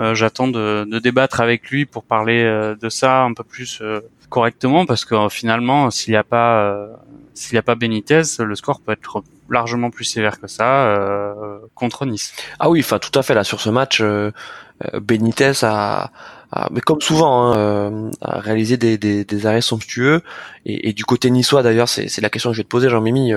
Euh, 0.00 0.14
j'attends 0.14 0.48
de, 0.48 0.86
de, 0.88 0.98
débattre 0.98 1.40
avec 1.40 1.68
lui 1.68 1.84
pour 1.84 2.04
parler 2.04 2.42
euh, 2.42 2.74
de 2.74 2.88
ça 2.88 3.22
un 3.22 3.34
peu 3.34 3.44
plus 3.44 3.80
euh, 3.82 4.00
correctement 4.30 4.86
parce 4.86 5.04
que 5.04 5.28
finalement, 5.28 5.90
s'il 5.90 6.12
n'y 6.12 6.16
a 6.16 6.24
pas 6.24 6.88
s'il 7.34 7.54
n'y 7.54 7.58
a 7.58 7.62
pas 7.62 7.74
Benitez, 7.74 8.22
le 8.38 8.54
score 8.54 8.80
peut 8.80 8.92
être 8.92 9.22
largement 9.50 9.90
plus 9.90 10.04
sévère 10.04 10.40
que 10.40 10.46
ça 10.46 10.96
contre 11.74 12.06
Nice. 12.06 12.32
Ah 12.58 12.70
oui, 12.70 12.80
enfin 12.80 12.98
tout 12.98 13.16
à 13.18 13.22
fait 13.22 13.34
là 13.34 13.44
sur 13.44 13.60
ce 13.60 13.70
match, 13.70 14.02
Benitez 14.94 15.52
a, 15.62 16.10
mais 16.70 16.80
comme 16.80 17.00
souvent, 17.00 17.52
hein, 17.52 18.10
a 18.20 18.38
réalisé 18.38 18.76
des, 18.76 18.98
des, 18.98 19.24
des, 19.24 19.46
arrêts 19.46 19.60
somptueux. 19.62 20.22
Et, 20.64 20.90
et 20.90 20.92
du 20.92 21.04
côté 21.04 21.30
niçois, 21.30 21.62
d'ailleurs, 21.62 21.88
c'est 21.88 22.20
la 22.20 22.30
question 22.30 22.50
que 22.50 22.54
je 22.54 22.60
vais 22.60 22.64
te 22.64 22.68
poser, 22.68 22.88
Jean-Mimi 22.88 23.32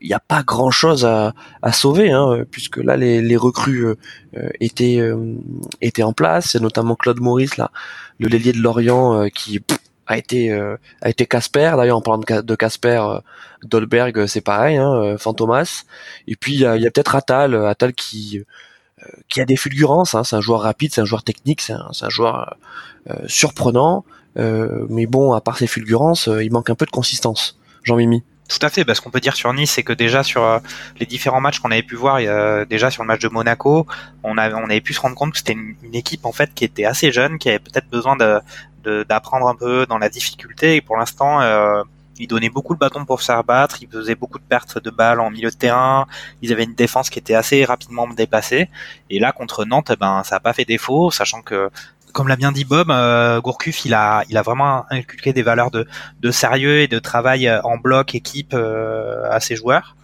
il 0.00 0.08
n'y 0.08 0.14
a 0.14 0.20
pas 0.20 0.42
grand 0.42 0.70
chose 0.70 1.04
à, 1.04 1.34
à 1.62 1.72
sauver 1.72 2.10
hein, 2.10 2.44
puisque 2.50 2.78
là 2.78 2.96
les, 2.96 3.22
les 3.22 3.36
recrues 3.36 3.86
euh, 3.86 4.48
étaient 4.60 4.98
euh, 4.98 5.36
étaient 5.80 6.02
en 6.02 6.12
place. 6.12 6.56
Notamment 6.56 6.96
Claude 6.96 7.20
Maurice 7.20 7.56
là 7.56 7.70
le 8.18 8.28
l'ailier 8.28 8.52
de 8.52 8.58
Lorient 8.58 9.22
euh, 9.22 9.28
qui 9.28 9.60
a 10.06 10.18
été 10.18 10.52
a 10.52 11.08
été 11.08 11.26
Casper. 11.26 11.74
D'ailleurs 11.76 11.98
en 11.98 12.00
parlant 12.00 12.22
de 12.22 12.54
Casper 12.54 13.02
Dolberg 13.62 14.26
c'est 14.26 14.40
pareil 14.40 14.76
hein, 14.76 15.16
Fantomas. 15.18 15.84
Et 16.26 16.36
puis 16.36 16.54
il 16.54 16.60
y 16.60 16.66
a, 16.66 16.76
y 16.76 16.86
a 16.86 16.90
peut-être 16.90 17.14
Atal 17.14 17.54
Atal 17.66 17.92
qui 17.92 18.44
qui 19.28 19.40
a 19.40 19.44
des 19.44 19.56
fulgurances 19.56 20.14
hein, 20.14 20.24
c'est 20.24 20.36
un 20.36 20.40
joueur 20.40 20.60
rapide 20.62 20.92
c'est 20.92 21.00
un 21.00 21.04
joueur 21.04 21.22
technique 21.22 21.60
c'est 21.60 21.74
un, 21.74 21.90
un, 22.00 22.08
joueur 22.08 22.56
surprenant. 23.26 24.04
Mais 24.36 25.06
bon 25.06 25.32
à 25.32 25.40
part 25.40 25.58
ses 25.58 25.66
fulgurances 25.66 26.28
il 26.40 26.52
manque 26.52 26.70
un 26.70 26.76
peu 26.76 26.86
de 26.86 26.90
consistance. 26.90 27.58
Jean 27.82 27.96
Mimi 27.96 28.22
tout 28.48 28.58
à 28.62 28.68
fait. 28.68 28.84
Bah, 28.84 28.94
ce 28.94 29.00
qu'on 29.00 29.10
peut 29.10 29.20
dire 29.20 29.36
sur 29.36 29.52
Nice, 29.52 29.72
c'est 29.72 29.82
que 29.82 29.92
déjà 29.92 30.22
sur 30.22 30.42
euh, 30.44 30.58
les 30.98 31.06
différents 31.06 31.40
matchs 31.40 31.60
qu'on 31.60 31.70
avait 31.70 31.82
pu 31.82 31.96
voir, 31.96 32.16
a, 32.16 32.64
déjà 32.64 32.90
sur 32.90 33.02
le 33.02 33.08
match 33.08 33.20
de 33.20 33.28
Monaco, 33.28 33.86
on 34.22 34.38
avait, 34.38 34.54
on 34.54 34.64
avait 34.64 34.80
pu 34.80 34.94
se 34.94 35.00
rendre 35.00 35.16
compte 35.16 35.32
que 35.32 35.38
c'était 35.38 35.54
une, 35.54 35.94
équipe 35.94 36.24
en 36.26 36.32
fait 36.32 36.52
qui 36.54 36.64
était 36.64 36.84
assez 36.84 37.12
jeune, 37.12 37.38
qui 37.38 37.48
avait 37.48 37.58
peut-être 37.58 37.88
besoin 37.88 38.16
de 38.16 38.40
d'apprendre 39.08 39.48
un 39.48 39.56
peu 39.56 39.84
dans 39.86 39.98
la 39.98 40.08
difficulté. 40.08 40.76
Et 40.76 40.80
pour 40.80 40.96
l'instant, 40.96 41.40
euh, 41.40 41.82
ils 42.18 42.26
donnaient 42.28 42.48
beaucoup 42.48 42.72
le 42.72 42.78
bâton 42.78 43.04
pour 43.04 43.20
se 43.20 43.26
faire 43.26 43.44
battre. 43.44 43.82
Ils 43.82 43.88
faisaient 43.88 44.14
beaucoup 44.14 44.38
de 44.38 44.44
pertes 44.44 44.82
de 44.82 44.90
balles 44.90 45.20
en 45.20 45.30
milieu 45.30 45.50
de 45.50 45.56
terrain. 45.56 46.06
Ils 46.42 46.52
avaient 46.52 46.64
une 46.64 46.74
défense 46.74 47.10
qui 47.10 47.18
était 47.18 47.34
assez 47.34 47.64
rapidement 47.64 48.06
dépassée. 48.08 48.68
Et 49.10 49.18
là, 49.18 49.32
contre 49.32 49.64
Nantes, 49.64 49.92
ben 49.98 50.22
ça 50.24 50.36
n'a 50.36 50.40
pas 50.40 50.52
fait 50.52 50.64
défaut, 50.64 51.10
sachant 51.10 51.42
que 51.42 51.70
comme 52.12 52.28
l'a 52.28 52.36
bien 52.36 52.52
dit 52.52 52.64
Bob, 52.64 52.90
euh, 52.90 53.40
Gourcuff, 53.40 53.84
il 53.84 53.94
a, 53.94 54.24
il 54.28 54.36
a 54.36 54.42
vraiment 54.42 54.84
inculqué 54.90 55.32
des 55.32 55.42
valeurs 55.42 55.70
de, 55.70 55.86
de 56.20 56.30
sérieux 56.30 56.80
et 56.80 56.88
de 56.88 56.98
travail 56.98 57.48
euh, 57.48 57.60
en 57.62 57.76
bloc, 57.76 58.14
équipe 58.14 58.54
euh, 58.54 59.30
à 59.30 59.40
ses 59.40 59.56
joueurs. 59.56 59.96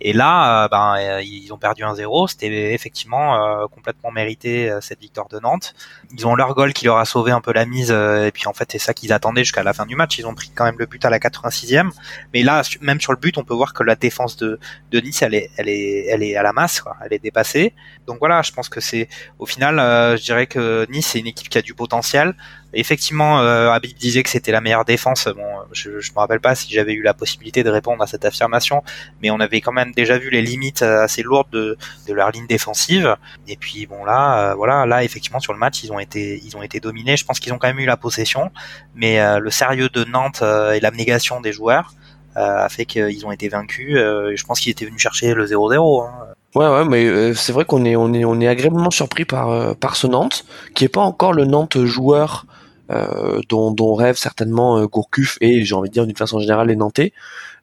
Et 0.00 0.12
là, 0.12 0.64
euh, 0.64 0.68
ben, 0.68 1.20
ils 1.22 1.52
ont 1.52 1.58
perdu 1.58 1.82
1-0. 1.82 2.28
C'était 2.28 2.74
effectivement 2.74 3.66
complètement 3.68 4.12
mérité 4.12 4.70
cette 4.80 5.00
victoire 5.00 5.28
de 5.28 5.40
Nantes. 5.40 5.74
Ils 6.12 6.26
ont 6.26 6.34
leur 6.34 6.54
goal 6.54 6.72
qui 6.72 6.84
leur 6.84 6.98
a 6.98 7.04
sauvé 7.04 7.32
un 7.32 7.40
peu 7.40 7.52
la 7.52 7.66
mise. 7.66 7.90
et 7.90 8.30
puis 8.32 8.46
en 8.46 8.52
fait, 8.52 8.68
c'est 8.72 8.78
ça 8.78 8.94
qu'ils 8.94 9.12
attendaient 9.12 9.44
jusqu'à 9.44 9.62
la 9.62 9.72
fin 9.72 9.86
du 9.86 9.96
match. 9.96 10.18
Ils 10.18 10.26
ont 10.26 10.34
pris 10.34 10.50
quand 10.54 10.64
même 10.64 10.78
le 10.78 10.86
but 10.86 11.04
à 11.04 11.10
la 11.10 11.18
86e. 11.18 11.90
Mais 12.32 12.42
là, 12.42 12.62
même 12.80 13.00
sur 13.00 13.12
le 13.12 13.18
but, 13.18 13.38
on 13.38 13.44
peut 13.44 13.54
voir 13.54 13.74
que 13.74 13.82
la 13.82 13.96
défense 13.96 14.36
de, 14.36 14.58
de 14.90 15.00
Nice, 15.00 15.22
elle 15.22 15.34
est, 15.34 15.50
elle 15.56 15.68
est, 15.68 16.06
elle 16.06 16.22
est 16.22 16.36
à 16.36 16.42
la 16.42 16.52
masse. 16.52 16.80
Quoi. 16.80 16.96
Elle 17.04 17.12
est 17.12 17.18
dépassée. 17.18 17.74
Donc 18.06 18.18
voilà, 18.18 18.42
je 18.42 18.52
pense 18.52 18.68
que 18.68 18.80
c'est 18.80 19.08
au 19.38 19.46
final, 19.46 19.76
je 20.16 20.22
dirais 20.22 20.46
que 20.46 20.86
Nice 20.90 21.06
c'est 21.06 21.18
une 21.18 21.26
équipe 21.26 21.48
qui 21.48 21.58
a 21.58 21.62
du 21.62 21.74
potentiel. 21.74 22.34
Effectivement, 22.72 23.40
euh, 23.40 23.70
Habib 23.70 23.96
disait 23.96 24.22
que 24.22 24.28
c'était 24.28 24.52
la 24.52 24.60
meilleure 24.60 24.84
défense. 24.84 25.28
Bon, 25.28 25.64
je, 25.72 26.00
je 26.00 26.12
me 26.12 26.18
rappelle 26.18 26.40
pas 26.40 26.54
si 26.54 26.72
j'avais 26.72 26.92
eu 26.92 27.02
la 27.02 27.14
possibilité 27.14 27.62
de 27.62 27.70
répondre 27.70 28.02
à 28.02 28.06
cette 28.06 28.24
affirmation, 28.24 28.82
mais 29.22 29.30
on 29.30 29.40
avait 29.40 29.60
quand 29.60 29.72
même 29.72 29.92
déjà 29.92 30.18
vu 30.18 30.30
les 30.30 30.42
limites 30.42 30.82
assez 30.82 31.22
lourdes 31.22 31.48
de, 31.52 31.78
de 32.06 32.12
leur 32.12 32.30
ligne 32.32 32.46
défensive. 32.46 33.16
Et 33.48 33.56
puis 33.56 33.86
bon 33.86 34.04
là, 34.04 34.50
euh, 34.50 34.54
voilà, 34.54 34.84
là 34.84 35.04
effectivement 35.04 35.40
sur 35.40 35.52
le 35.52 35.58
match, 35.58 35.82
ils 35.84 35.92
ont 35.92 35.95
été, 35.98 36.40
ils 36.44 36.56
ont 36.56 36.62
été 36.62 36.80
dominés. 36.80 37.16
Je 37.16 37.24
pense 37.24 37.40
qu'ils 37.40 37.52
ont 37.52 37.58
quand 37.58 37.68
même 37.68 37.78
eu 37.78 37.86
la 37.86 37.96
possession, 37.96 38.50
mais 38.94 39.20
euh, 39.20 39.38
le 39.38 39.50
sérieux 39.50 39.88
de 39.88 40.04
Nantes 40.04 40.40
euh, 40.42 40.72
et 40.72 40.80
l'abnégation 40.80 41.40
des 41.40 41.52
joueurs 41.52 41.94
a 42.38 42.68
fait 42.68 42.84
qu'ils 42.84 43.24
ont 43.24 43.32
été 43.32 43.48
vaincus. 43.48 43.94
je 43.96 44.44
pense 44.44 44.60
qu'ils 44.60 44.70
étaient 44.70 44.84
venus 44.84 45.00
chercher 45.00 45.32
le 45.32 45.46
0-0. 45.46 46.04
Hein. 46.04 46.12
Ouais, 46.54 46.68
ouais, 46.68 46.84
mais 46.84 47.32
c'est 47.32 47.50
vrai 47.50 47.64
qu'on 47.64 47.82
est, 47.86 47.96
on 47.96 48.12
est, 48.12 48.26
on 48.26 48.38
est 48.42 48.46
agréablement 48.46 48.90
surpris 48.90 49.24
par, 49.24 49.74
par 49.76 49.96
ce 49.96 50.06
Nantes, 50.06 50.44
qui 50.74 50.84
est 50.84 50.90
pas 50.90 51.00
encore 51.00 51.32
le 51.32 51.46
Nantes 51.46 51.82
joueur 51.86 52.44
euh, 52.88 53.40
dont, 53.48 53.72
dont 53.72 53.94
rêve 53.94 54.16
certainement 54.16 54.78
euh, 54.78 54.86
Gourcuff 54.86 55.38
et 55.40 55.64
j'ai 55.64 55.74
envie 55.74 55.88
de 55.88 55.92
dire 55.92 56.06
d'une 56.06 56.16
façon 56.16 56.38
générale 56.38 56.68
les 56.68 56.76
Nantais. 56.76 57.12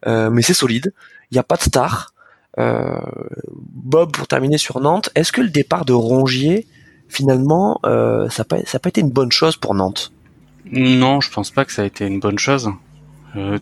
Euh, 0.05 0.29
mais 0.29 0.41
c'est 0.41 0.53
solide. 0.53 0.93
Il 1.31 1.35
n'y 1.35 1.39
a 1.39 1.43
pas 1.43 1.55
de 1.55 1.61
star. 1.61 2.13
Bob, 2.55 4.11
pour 4.11 4.27
terminer 4.27 4.59
sur 4.59 4.79
Nantes, 4.79 5.09
est-ce 5.15 5.31
que 5.31 5.41
le 5.41 5.49
départ 5.49 5.85
de 5.85 5.93
Rongier, 5.93 6.67
finalement, 7.13 7.79
ça 7.83 8.27
n'a 8.39 8.43
pas, 8.43 8.57
ça 8.65 8.79
pas 8.79 8.89
été 8.89 9.01
une 9.01 9.11
bonne 9.11 9.31
chose 9.31 9.57
pour 9.57 9.75
Nantes 9.75 10.11
Non, 10.71 11.21
je 11.21 11.31
pense 11.31 11.51
pas 11.51 11.65
que 11.65 11.71
ça 11.71 11.83
a 11.83 11.85
été 11.85 12.05
une 12.05 12.19
bonne 12.19 12.39
chose. 12.39 12.71
Euh, 13.35 13.57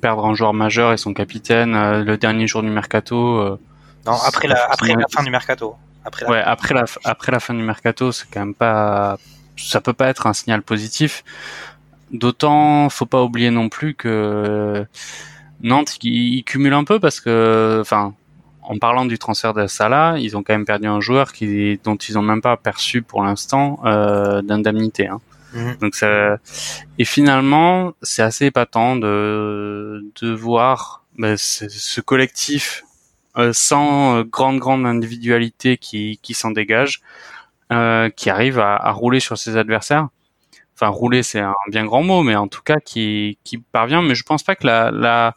perdre 0.00 0.26
un 0.26 0.34
joueur 0.34 0.54
majeur 0.54 0.92
et 0.92 0.96
son 0.96 1.12
capitaine 1.12 1.72
le 2.04 2.16
dernier 2.16 2.46
jour 2.46 2.62
du 2.62 2.70
mercato. 2.70 3.58
non, 4.06 4.12
après 4.26 4.48
la, 4.48 4.64
après 4.70 4.94
la 4.94 5.06
fin 5.10 5.22
du 5.22 5.30
mercato. 5.30 5.76
Après 6.04 6.24
la... 6.24 6.30
Ouais, 6.30 6.42
après 6.42 6.74
la, 6.74 6.84
après 7.04 7.32
la 7.32 7.40
fin 7.40 7.54
du 7.54 7.62
mercato, 7.62 8.12
c'est 8.12 8.26
quand 8.30 8.40
même 8.40 8.54
pas 8.54 9.18
ça 9.58 9.80
peut 9.80 9.92
pas 9.92 10.08
être 10.08 10.26
un 10.26 10.32
signal 10.32 10.62
positif. 10.62 11.24
D'autant, 12.12 12.88
faut 12.88 13.06
pas 13.06 13.22
oublier 13.22 13.50
non 13.50 13.68
plus 13.68 13.94
que 13.94 14.86
Nantes, 15.60 15.98
il, 16.02 16.42
cumule 16.44 16.72
un 16.72 16.84
peu 16.84 17.00
parce 17.00 17.20
que, 17.20 17.78
enfin, 17.80 18.14
en 18.68 18.78
parlant 18.78 19.06
du 19.06 19.18
transfert 19.18 19.54
de 19.54 19.66
Salah, 19.66 20.16
ils 20.18 20.36
ont 20.36 20.42
quand 20.42 20.52
même 20.52 20.66
perdu 20.66 20.86
un 20.86 21.00
joueur 21.00 21.32
qui, 21.32 21.80
dont 21.84 21.96
ils 21.96 22.18
ont 22.18 22.22
même 22.22 22.42
pas 22.42 22.56
perçu 22.56 23.02
pour 23.02 23.22
l'instant 23.22 23.80
euh, 23.84 24.42
d'indemnité. 24.42 25.08
Hein. 25.08 25.20
Mhm. 25.54 25.76
Donc 25.80 25.94
ça, 25.94 26.36
et 26.98 27.04
finalement, 27.04 27.92
c'est 28.02 28.22
assez 28.22 28.46
épatant 28.46 28.96
de 28.96 30.04
de 30.20 30.30
voir 30.30 31.04
ben, 31.16 31.36
ce 31.38 32.00
collectif 32.02 32.84
euh, 33.38 33.52
sans 33.54 34.22
grande 34.22 34.58
grande 34.58 34.84
individualité 34.84 35.78
qui 35.78 36.20
qui 36.22 36.34
s'en 36.34 36.50
dégage 36.50 37.00
euh, 37.70 38.08
qui 38.08 38.30
arrive 38.30 38.58
à, 38.58 38.76
à, 38.76 38.92
rouler 38.92 39.20
sur 39.20 39.36
ses 39.36 39.58
adversaires. 39.58 40.08
Enfin, 40.74 40.88
rouler, 40.88 41.22
c'est 41.22 41.40
un 41.40 41.54
bien 41.70 41.84
grand 41.84 42.02
mot, 42.02 42.22
mais 42.22 42.34
en 42.34 42.48
tout 42.48 42.62
cas, 42.62 42.80
qui, 42.80 43.36
qui 43.44 43.58
parvient. 43.58 44.00
Mais 44.00 44.14
je 44.14 44.22
pense 44.22 44.42
pas 44.42 44.56
que 44.56 44.66
la, 44.66 44.90
la 44.90 45.34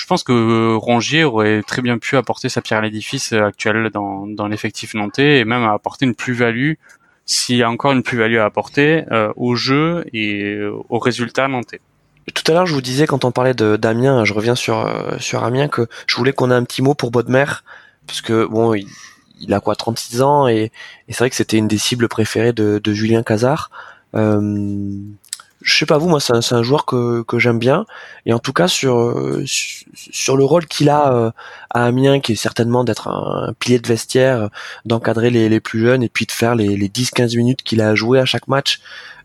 je 0.00 0.06
pense 0.06 0.22
que 0.22 0.74
Rongier 0.74 1.24
aurait 1.24 1.62
très 1.62 1.82
bien 1.82 1.98
pu 1.98 2.16
apporter 2.16 2.48
sa 2.48 2.62
pierre 2.62 2.78
à 2.78 2.82
l'édifice 2.82 3.32
actuel 3.32 3.90
dans, 3.92 4.26
dans 4.26 4.48
l'effectif 4.48 4.94
nantais 4.94 5.38
et 5.38 5.44
même 5.44 5.64
apporter 5.64 6.06
une 6.06 6.14
plus-value, 6.14 6.72
s'il 7.26 7.56
y 7.56 7.62
a 7.62 7.70
encore 7.70 7.92
une 7.92 8.02
plus-value 8.02 8.38
à 8.38 8.46
apporter 8.46 9.04
euh, 9.12 9.30
au 9.36 9.54
jeu 9.54 10.04
et 10.14 10.58
au 10.88 10.98
résultat 10.98 11.48
nantais. 11.48 11.80
Tout 12.32 12.44
à 12.50 12.54
l'heure, 12.54 12.66
je 12.66 12.72
vous 12.72 12.80
disais 12.80 13.06
quand 13.06 13.24
on 13.24 13.30
parlait 13.30 13.54
de 13.54 13.76
d'Amiens, 13.76 14.24
je 14.24 14.32
reviens 14.32 14.54
sur 14.54 14.86
euh, 14.86 15.18
sur 15.18 15.44
Amiens 15.44 15.68
que 15.68 15.86
je 16.06 16.16
voulais 16.16 16.32
qu'on 16.32 16.50
ait 16.50 16.54
un 16.54 16.64
petit 16.64 16.80
mot 16.80 16.94
pour 16.94 17.10
Bodmer 17.10 17.46
parce 18.06 18.22
que 18.22 18.46
bon, 18.46 18.72
il, 18.72 18.88
il 19.40 19.52
a 19.52 19.60
quoi 19.60 19.74
36 19.74 20.22
ans 20.22 20.48
et, 20.48 20.70
c'est 21.08 21.18
vrai 21.18 21.30
que 21.30 21.36
c'était 21.36 21.56
une 21.56 21.68
des 21.68 21.78
cibles 21.78 22.08
préférées 22.08 22.52
de, 22.52 22.80
Julien 22.92 23.22
Cazard. 23.22 23.70
Euh, 24.14 24.90
je 25.62 25.76
sais 25.76 25.86
pas 25.86 25.98
vous, 25.98 26.08
moi 26.08 26.20
c'est 26.20 26.54
un, 26.54 26.62
joueur 26.62 26.86
que, 26.86 27.24
j'aime 27.38 27.58
bien 27.58 27.84
et 28.26 28.32
en 28.32 28.38
tout 28.38 28.52
cas 28.52 28.68
sur 28.68 29.14
sur 29.94 30.36
le 30.36 30.44
rôle 30.44 30.66
qu'il 30.66 30.88
a 30.88 31.12
euh, 31.12 31.30
à 31.70 31.84
Amiens, 31.86 32.20
qui 32.20 32.32
est 32.32 32.36
certainement 32.36 32.84
d'être 32.84 33.08
un, 33.08 33.52
pilier 33.58 33.78
de 33.78 33.86
vestiaire, 33.86 34.48
d'encadrer 34.84 35.30
les, 35.30 35.60
plus 35.60 35.80
jeunes 35.80 36.02
et 36.02 36.08
puis 36.08 36.26
de 36.26 36.32
faire 36.32 36.54
les, 36.54 36.76
les 36.76 36.88
10-15 36.88 37.36
minutes 37.36 37.62
qu'il 37.62 37.80
a 37.80 37.90
à 37.90 37.94
jouer 37.94 38.18
à 38.18 38.24
chaque 38.24 38.48
match. 38.48 38.80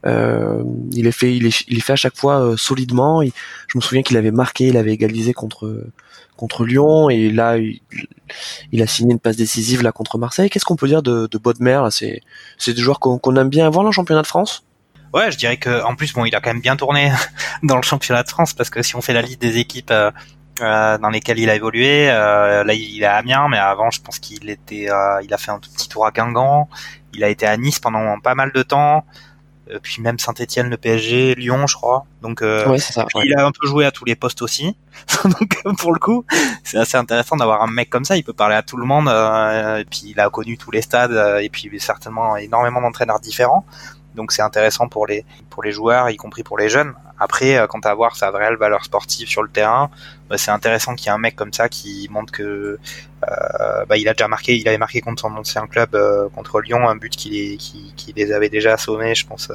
Euh, 0.05 0.63
il 0.91 1.07
est 1.07 1.11
fait, 1.11 1.35
il 1.35 1.81
fait 1.81 1.93
à 1.93 1.95
chaque 1.95 2.15
fois 2.15 2.39
euh, 2.39 2.57
solidement. 2.57 3.23
je 3.23 3.77
me 3.77 3.81
souviens 3.81 4.03
qu'il 4.03 4.17
avait 4.17 4.31
marqué, 4.31 4.67
il 4.67 4.77
avait 4.77 4.93
égalisé 4.93 5.33
contre 5.33 5.85
contre 6.37 6.65
Lyon 6.65 7.09
et 7.09 7.29
là 7.29 7.57
il, 7.57 8.81
a 8.81 8.87
signé 8.87 9.13
une 9.13 9.19
passe 9.19 9.37
décisive 9.37 9.81
là 9.81 9.91
contre 9.91 10.17
Marseille. 10.17 10.49
Qu'est-ce 10.49 10.65
qu'on 10.65 10.75
peut 10.75 10.87
dire 10.87 11.01
de, 11.01 11.27
de 11.31 11.37
Bodmer 11.37 11.81
C'est 11.91 12.21
c'est 12.57 12.73
des 12.73 12.81
joueurs 12.81 12.99
qu'on 12.99 13.35
aime 13.37 13.49
bien 13.49 13.69
voir 13.69 13.83
dans 13.83 13.89
le 13.89 13.93
championnat 13.93 14.21
de 14.21 14.27
France? 14.27 14.63
Ouais, 15.15 15.31
je 15.31 15.37
dirais 15.37 15.55
que 15.55 15.81
en 15.83 15.95
plus 15.95 16.13
bon, 16.13 16.25
il 16.25 16.35
a 16.35 16.41
quand 16.41 16.49
même 16.49 16.61
bien 16.61 16.75
tourné 16.75 17.09
dans 17.63 17.77
le 17.77 17.83
championnat 17.83 18.23
de 18.23 18.29
France 18.29 18.53
parce 18.53 18.69
que 18.69 18.83
si 18.83 18.97
on 18.97 19.01
fait 19.01 19.13
la 19.13 19.21
liste 19.21 19.41
des 19.41 19.57
équipes 19.57 19.91
euh, 19.91 20.11
euh 20.61 20.97
dans 20.97 21.09
lesquelles 21.09 21.39
il 21.39 21.49
a 21.49 21.55
évolué, 21.55 22.09
euh, 22.11 22.65
là 22.65 22.73
il 22.73 23.01
est 23.01 23.05
à 23.05 23.15
Amiens, 23.15 23.47
mais 23.49 23.57
avant 23.57 23.89
je 23.91 24.01
pense 24.01 24.19
qu'il 24.19 24.49
était, 24.49 24.91
euh, 24.91 25.21
il 25.23 25.33
a 25.33 25.37
fait 25.37 25.51
un 25.51 25.59
tout 25.59 25.71
petit 25.71 25.87
tour 25.87 26.05
à 26.05 26.11
Guingamp. 26.11 26.67
Il 27.13 27.23
a 27.23 27.29
été 27.29 27.47
à 27.47 27.55
Nice 27.55 27.79
pendant 27.79 28.19
pas 28.19 28.35
mal 28.35 28.51
de 28.51 28.61
temps. 28.61 29.05
Euh, 29.71 29.79
puis 29.81 30.01
même 30.01 30.19
Saint-Etienne, 30.19 30.69
le 30.69 30.77
PSG, 30.77 31.35
Lyon, 31.35 31.65
je 31.65 31.75
crois. 31.75 32.05
Donc 32.21 32.41
euh, 32.41 32.77
ça, 32.77 33.05
il 33.23 33.33
a 33.35 33.45
un 33.45 33.51
peu 33.51 33.67
joué 33.67 33.85
à 33.85 33.91
tous 33.91 34.05
les 34.05 34.15
postes 34.15 34.41
aussi. 34.41 34.75
Donc 35.23 35.77
pour 35.77 35.91
le 35.91 35.99
coup, 35.99 36.25
c'est 36.63 36.77
assez 36.77 36.97
intéressant 36.97 37.35
d'avoir 37.35 37.63
un 37.63 37.67
mec 37.67 37.89
comme 37.89 38.05
ça. 38.05 38.15
Il 38.15 38.23
peut 38.23 38.33
parler 38.33 38.55
à 38.55 38.61
tout 38.61 38.77
le 38.77 38.85
monde. 38.85 39.07
Euh, 39.07 39.77
et 39.77 39.85
puis 39.85 40.03
il 40.05 40.19
a 40.19 40.29
connu 40.29 40.57
tous 40.57 40.71
les 40.71 40.81
stades 40.81 41.41
et 41.41 41.49
puis 41.49 41.69
certainement 41.79 42.37
énormément 42.37 42.81
d'entraîneurs 42.81 43.19
différents. 43.19 43.65
Donc 44.15 44.31
c'est 44.31 44.41
intéressant 44.41 44.87
pour 44.87 45.07
les 45.07 45.25
pour 45.49 45.63
les 45.63 45.71
joueurs, 45.71 46.09
y 46.09 46.17
compris 46.17 46.43
pour 46.43 46.57
les 46.57 46.69
jeunes. 46.69 46.93
Après, 47.17 47.57
euh, 47.57 47.67
quant 47.67 47.79
à 47.79 47.93
voir 47.93 48.15
sa 48.15 48.29
réelle 48.29 48.57
valeur 48.57 48.83
sportive 48.83 49.27
sur 49.27 49.41
le 49.41 49.49
terrain, 49.49 49.89
bah, 50.29 50.37
c'est 50.37 50.51
intéressant 50.51 50.95
qu'il 50.95 51.07
y 51.07 51.09
ait 51.09 51.13
un 51.13 51.17
mec 51.17 51.35
comme 51.35 51.53
ça 51.53 51.69
qui 51.69 52.07
montre 52.11 52.33
que 52.33 52.43
euh, 52.43 53.85
bah, 53.87 53.95
il 53.97 54.07
a 54.09 54.13
déjà 54.13 54.27
marqué, 54.27 54.57
il 54.57 54.67
avait 54.67 54.77
marqué 54.77 54.99
contre 54.99 55.21
son 55.21 55.33
ancien 55.35 55.65
club 55.67 55.95
euh, 55.95 56.27
contre 56.29 56.59
Lyon 56.59 56.87
un 56.89 56.95
but 56.95 57.15
qui 57.15 57.29
les, 57.29 57.57
qui, 57.57 57.93
qui 57.95 58.33
avait 58.33 58.49
déjà 58.49 58.73
assommés, 58.73 59.15
je 59.15 59.25
pense, 59.25 59.49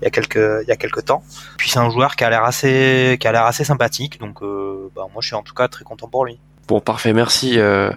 il 0.00 0.04
y 0.04 0.06
a 0.06 0.10
quelques 0.10 0.36
il 0.36 0.68
y 0.68 0.72
a 0.72 0.76
quelques 0.76 1.06
temps. 1.06 1.22
Puis 1.56 1.70
c'est 1.70 1.78
un 1.78 1.90
joueur 1.90 2.14
qui 2.16 2.24
a 2.24 2.30
l'air 2.30 2.44
assez 2.44 3.16
qui 3.20 3.26
a 3.26 3.32
l'air 3.32 3.44
assez 3.44 3.64
sympathique, 3.64 4.20
donc 4.20 4.42
bah, 4.94 5.06
moi 5.12 5.20
je 5.20 5.28
suis 5.28 5.36
en 5.36 5.42
tout 5.42 5.54
cas 5.54 5.68
très 5.68 5.84
content 5.84 6.08
pour 6.08 6.26
lui. 6.26 6.38
Bon, 6.68 6.80
parfait, 6.80 7.14
merci. 7.14 7.58
Euh, 7.58 7.90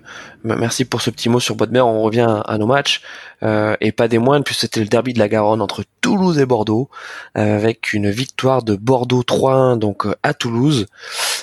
merci 0.46 0.86
pour 0.86 1.02
ce 1.02 1.10
petit 1.10 1.28
mot 1.28 1.42
sur 1.42 1.56
Bodmer. 1.56 1.82
On 1.82 2.04
revient 2.04 2.42
à 2.46 2.58
nos 2.58 2.68
matchs. 2.68 3.02
Euh, 3.44 3.76
et 3.82 3.92
pas 3.92 4.08
des 4.08 4.18
moindres, 4.18 4.46
puisque 4.46 4.62
c'était 4.62 4.80
le 4.80 4.86
derby 4.86 5.12
de 5.12 5.20
la 5.20 5.28
Garonne 5.28 5.62
entre 5.62 5.84
Toulouse 6.00 6.40
et 6.40 6.46
Bordeaux, 6.46 6.90
euh, 7.38 7.58
avec 7.58 7.92
une 7.92 8.10
victoire 8.10 8.64
de 8.64 8.78
Bordeaux 8.78 9.24
3-1 9.24 9.78
donc 9.78 10.08
à 10.24 10.34
Toulouse. 10.34 10.86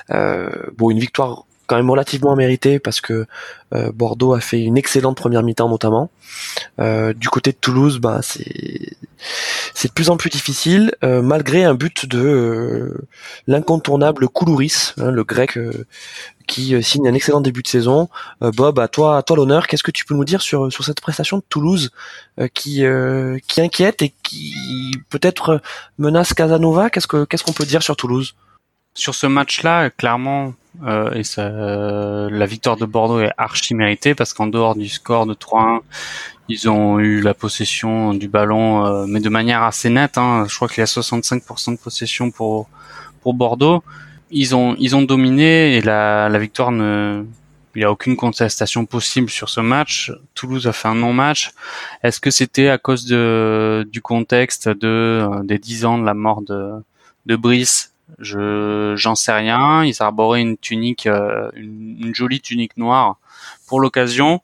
bon, 0.08 0.90
une 0.90 0.98
victoire 0.98 1.44
quand 1.66 1.76
même 1.76 1.90
relativement 1.90 2.34
méritée 2.34 2.78
parce 2.78 3.02
que 3.02 3.26
Bordeaux 3.92 4.32
a 4.32 4.40
fait 4.40 4.62
une 4.62 4.78
excellente 4.78 5.18
première 5.18 5.42
mi-temps 5.42 5.68
notamment. 5.68 6.08
du 6.78 7.28
côté 7.28 7.52
de 7.52 7.58
Toulouse, 7.60 7.98
bah 7.98 8.20
c'est 8.22 8.96
c'est 9.74 9.88
de 9.88 9.92
plus 9.92 10.08
en 10.08 10.16
plus 10.16 10.30
difficile 10.30 10.92
malgré 11.02 11.64
un 11.64 11.74
but 11.74 12.06
de 12.06 13.04
l'incontournable 13.46 14.28
Koulouris, 14.28 14.94
hein, 14.96 15.10
le 15.10 15.24
grec 15.24 15.58
qui 16.48 16.74
euh, 16.74 16.82
signe 16.82 17.06
un 17.06 17.14
excellent 17.14 17.40
début 17.40 17.62
de 17.62 17.68
saison. 17.68 18.08
Euh, 18.42 18.50
Bob, 18.50 18.80
à 18.80 18.88
toi, 18.88 19.18
à 19.18 19.22
toi 19.22 19.36
l'honneur. 19.36 19.68
Qu'est-ce 19.68 19.84
que 19.84 19.92
tu 19.92 20.04
peux 20.04 20.14
nous 20.14 20.24
dire 20.24 20.42
sur 20.42 20.72
sur 20.72 20.82
cette 20.82 21.00
prestation 21.00 21.36
de 21.36 21.44
Toulouse 21.48 21.92
euh, 22.40 22.48
qui 22.52 22.82
qui 23.46 23.60
inquiète 23.60 24.02
et 24.02 24.12
qui 24.24 24.90
peut-être 25.10 25.62
menace 25.98 26.34
Casanova? 26.34 26.90
Qu'est-ce 26.90 27.06
que 27.06 27.24
qu'est-ce 27.24 27.44
qu'on 27.44 27.52
peut 27.52 27.66
dire 27.66 27.84
sur 27.84 27.94
Toulouse? 27.94 28.34
Sur 28.94 29.14
ce 29.14 29.28
match-là, 29.28 29.90
clairement, 29.90 30.54
et 31.14 31.22
ça, 31.22 31.48
la 31.48 32.46
victoire 32.46 32.76
de 32.76 32.84
Bordeaux 32.84 33.20
est 33.20 33.30
archi 33.38 33.74
méritée 33.74 34.16
parce 34.16 34.34
qu'en 34.34 34.48
dehors 34.48 34.74
du 34.74 34.88
score 34.88 35.24
de 35.24 35.34
3-1, 35.34 35.82
ils 36.48 36.68
ont 36.68 36.98
eu 36.98 37.20
la 37.20 37.32
possession 37.32 38.12
du 38.12 38.26
ballon, 38.26 39.06
mais 39.06 39.20
de 39.20 39.28
manière 39.28 39.62
assez 39.62 39.88
nette. 39.88 40.18
Hein. 40.18 40.46
Je 40.48 40.56
crois 40.56 40.66
qu'il 40.66 40.78
y 40.78 40.82
a 40.82 40.86
65% 40.86 41.72
de 41.72 41.78
possession 41.78 42.32
pour 42.32 42.68
pour 43.20 43.34
Bordeaux 43.34 43.84
ils 44.30 44.54
ont 44.54 44.76
ils 44.78 44.94
ont 44.96 45.02
dominé 45.02 45.76
et 45.76 45.80
la, 45.80 46.28
la 46.28 46.38
victoire 46.38 46.70
ne 46.70 47.24
il 47.74 47.82
n'y 47.82 47.84
a 47.84 47.92
aucune 47.92 48.16
contestation 48.16 48.86
possible 48.86 49.30
sur 49.30 49.48
ce 49.48 49.60
match. 49.60 50.10
Toulouse 50.34 50.66
a 50.66 50.72
fait 50.72 50.88
un 50.88 50.96
non-match. 50.96 51.52
Est-ce 52.02 52.18
que 52.18 52.30
c'était 52.30 52.68
à 52.68 52.78
cause 52.78 53.06
de 53.06 53.88
du 53.92 54.02
contexte 54.02 54.68
de 54.68 54.88
euh, 55.22 55.42
des 55.44 55.58
dix 55.58 55.84
ans 55.84 55.96
de 55.96 56.04
la 56.04 56.14
mort 56.14 56.42
de 56.42 56.72
de 57.26 57.36
Brice? 57.36 57.92
Je 58.18 58.94
j'en 58.96 59.14
sais 59.14 59.32
rien. 59.32 59.84
Ils 59.84 60.02
arboraient 60.02 60.40
une 60.40 60.56
tunique, 60.56 61.06
euh, 61.06 61.50
une, 61.54 62.12
jolie 62.14 62.40
tunique 62.40 62.76
noire 62.76 63.18
pour 63.66 63.80
l'occasion, 63.80 64.40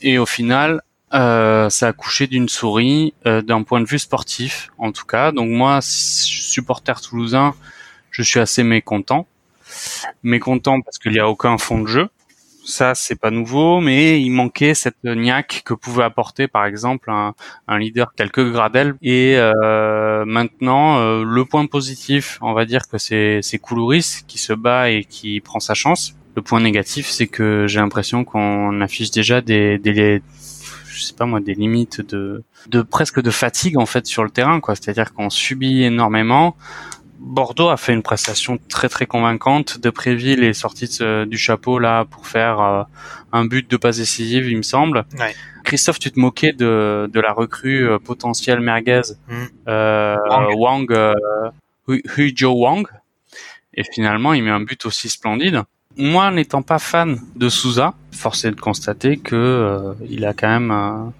et 0.00 0.18
au 0.18 0.26
final, 0.26 0.82
euh, 1.14 1.70
ça 1.70 1.88
a 1.88 1.92
couché 1.92 2.26
d'une 2.26 2.48
souris 2.48 3.14
euh, 3.26 3.42
d'un 3.42 3.62
point 3.62 3.80
de 3.80 3.86
vue 3.86 3.98
sportif, 3.98 4.70
en 4.78 4.92
tout 4.92 5.04
cas. 5.04 5.30
Donc 5.30 5.50
moi, 5.50 5.78
supporter 5.82 7.00
toulousain, 7.00 7.54
je 8.22 8.28
suis 8.28 8.40
assez 8.40 8.62
mécontent. 8.62 9.26
Mécontent 10.22 10.80
parce 10.80 10.98
qu'il 10.98 11.12
n'y 11.12 11.18
a 11.18 11.28
aucun 11.28 11.58
fond 11.58 11.80
de 11.80 11.86
jeu 11.86 12.08
ça 12.66 12.94
c'est 12.94 13.14
pas 13.14 13.30
nouveau, 13.30 13.80
mais 13.80 14.20
il 14.20 14.30
manquait 14.30 14.74
cette 14.74 15.02
niaque 15.04 15.62
que 15.64 15.72
pouvait 15.72 16.02
apporter 16.02 16.48
par 16.48 16.66
exemple 16.66 17.10
un, 17.10 17.34
un 17.68 17.78
leader 17.78 18.12
quelques 18.14 18.44
Gradel. 18.50 18.94
Et 19.02 19.34
euh, 19.36 20.24
maintenant, 20.26 20.98
euh, 20.98 21.24
le 21.24 21.44
point 21.44 21.66
positif, 21.66 22.38
on 22.42 22.52
va 22.52 22.64
dire 22.64 22.88
que 22.88 22.98
c'est 22.98 23.40
c'est 23.42 23.58
Koulouris 23.58 24.22
qui 24.26 24.38
se 24.38 24.52
bat 24.52 24.90
et 24.90 25.04
qui 25.04 25.40
prend 25.40 25.60
sa 25.60 25.74
chance. 25.74 26.14
Le 26.34 26.42
point 26.42 26.60
négatif, 26.60 27.08
c'est 27.08 27.28
que 27.28 27.66
j'ai 27.66 27.80
l'impression 27.80 28.24
qu'on 28.24 28.80
affiche 28.82 29.10
déjà 29.10 29.40
des, 29.40 29.78
des 29.78 30.22
je 30.88 31.02
sais 31.02 31.14
pas 31.14 31.26
moi 31.26 31.40
des 31.40 31.54
limites 31.54 32.00
de 32.00 32.42
de 32.68 32.82
presque 32.82 33.20
de 33.22 33.30
fatigue 33.30 33.78
en 33.78 33.86
fait 33.86 34.06
sur 34.06 34.24
le 34.24 34.30
terrain 34.30 34.60
quoi 34.60 34.74
c'est-à-dire 34.74 35.12
qu'on 35.12 35.28
subit 35.28 35.82
énormément 35.82 36.56
Bordeaux 37.18 37.68
a 37.68 37.76
fait 37.76 37.92
une 37.92 38.02
prestation 38.02 38.58
très 38.68 38.88
très 38.88 39.06
convaincante. 39.06 39.78
De 39.78 39.90
Préville 39.90 40.44
est 40.44 40.52
sorti 40.52 40.88
du 41.26 41.38
chapeau 41.38 41.78
là 41.78 42.04
pour 42.04 42.26
faire 42.26 42.60
euh, 42.60 42.82
un 43.32 43.44
but 43.44 43.70
de 43.70 43.76
passe 43.76 43.98
décisive, 43.98 44.48
il 44.48 44.56
me 44.56 44.62
semble. 44.62 45.04
Christophe, 45.64 45.98
tu 45.98 46.10
te 46.10 46.20
moquais 46.20 46.52
de, 46.52 47.10
de 47.12 47.20
la 47.20 47.32
recrue 47.32 47.88
euh, 47.88 47.98
potentielle 47.98 48.60
merguez 48.60 49.02
mm. 49.28 49.34
euh, 49.68 50.16
Wang, 50.56 51.14
Huijo 51.88 52.52
Wang, 52.52 52.86
et 53.74 53.82
finalement 53.84 54.32
il 54.32 54.44
met 54.44 54.50
un 54.50 54.60
but 54.60 54.86
aussi 54.86 55.08
splendide. 55.08 55.62
Moi, 55.98 56.30
n'étant 56.30 56.60
pas 56.60 56.78
fan 56.78 57.18
de 57.36 57.48
Souza, 57.48 57.94
force 58.12 58.44
est 58.44 58.50
de 58.50 58.60
constater 58.60 59.16
que 59.16 59.94
il 60.08 60.26
a 60.26 60.34
quand 60.34 60.48
même 60.48 61.12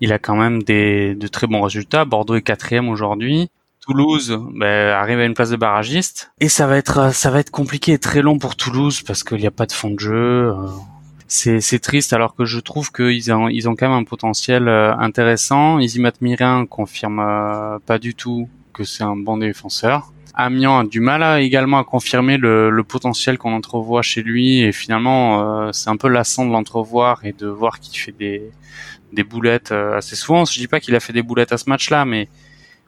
il 0.00 0.12
a 0.12 0.18
quand 0.18 0.36
même 0.36 0.62
des 0.62 1.14
de 1.14 1.28
très 1.28 1.46
bons 1.46 1.60
résultats. 1.60 2.04
Bordeaux 2.04 2.34
est 2.34 2.42
quatrième 2.42 2.88
aujourd'hui. 2.88 3.50
Toulouse 3.88 4.38
ben, 4.52 4.90
arrive 4.90 5.18
à 5.18 5.24
une 5.24 5.32
place 5.32 5.48
de 5.48 5.56
barragiste 5.56 6.30
et 6.40 6.50
ça 6.50 6.66
va 6.66 6.76
être 6.76 7.14
ça 7.14 7.30
va 7.30 7.40
être 7.40 7.50
compliqué 7.50 7.92
et 7.92 7.98
très 7.98 8.20
long 8.20 8.38
pour 8.38 8.54
Toulouse 8.54 9.00
parce 9.00 9.24
qu'il 9.24 9.38
n'y 9.38 9.46
a 9.46 9.50
pas 9.50 9.64
de 9.64 9.72
fond 9.72 9.90
de 9.90 9.98
jeu. 9.98 10.52
Euh. 10.52 10.66
C'est, 11.26 11.78
triste 11.78 12.12
alors 12.12 12.34
que 12.34 12.44
je 12.44 12.60
trouve 12.60 12.92
qu'ils 12.92 13.32
ont, 13.32 13.48
ils 13.48 13.66
ont 13.68 13.76
quand 13.76 13.88
même 13.88 13.98
un 13.98 14.04
potentiel 14.04 14.68
euh, 14.68 14.94
intéressant. 14.96 15.78
Isimat 15.78 16.12
Mirin 16.20 16.66
confirme 16.66 17.18
euh, 17.20 17.78
pas 17.86 17.98
du 17.98 18.14
tout 18.14 18.48
que 18.74 18.84
c'est 18.84 19.04
un 19.04 19.16
bon 19.16 19.38
défenseur. 19.38 20.12
Amiens 20.34 20.80
a 20.80 20.84
du 20.84 21.00
mal 21.00 21.22
à, 21.22 21.40
également 21.40 21.78
à 21.78 21.84
confirmer 21.84 22.36
le, 22.36 22.68
le 22.68 22.84
potentiel 22.84 23.38
qu'on 23.38 23.54
entrevoit 23.54 24.02
chez 24.02 24.22
lui 24.22 24.60
et 24.60 24.72
finalement 24.72 25.72
c'est 25.72 25.88
un 25.88 25.96
peu 25.96 26.08
lassant 26.08 26.44
de 26.44 26.52
l'entrevoir 26.52 27.24
et 27.24 27.32
de 27.32 27.46
voir 27.46 27.80
qu'il 27.80 27.98
fait 27.98 28.12
des, 28.12 28.42
des 29.14 29.24
boulettes 29.24 29.72
assez 29.72 30.14
souvent. 30.14 30.44
Je 30.44 30.58
dis 30.58 30.68
pas 30.68 30.78
qu'il 30.78 30.94
a 30.94 31.00
fait 31.00 31.14
des 31.14 31.22
boulettes 31.22 31.52
à 31.52 31.58
ce 31.58 31.68
match-là, 31.70 32.04
mais 32.04 32.28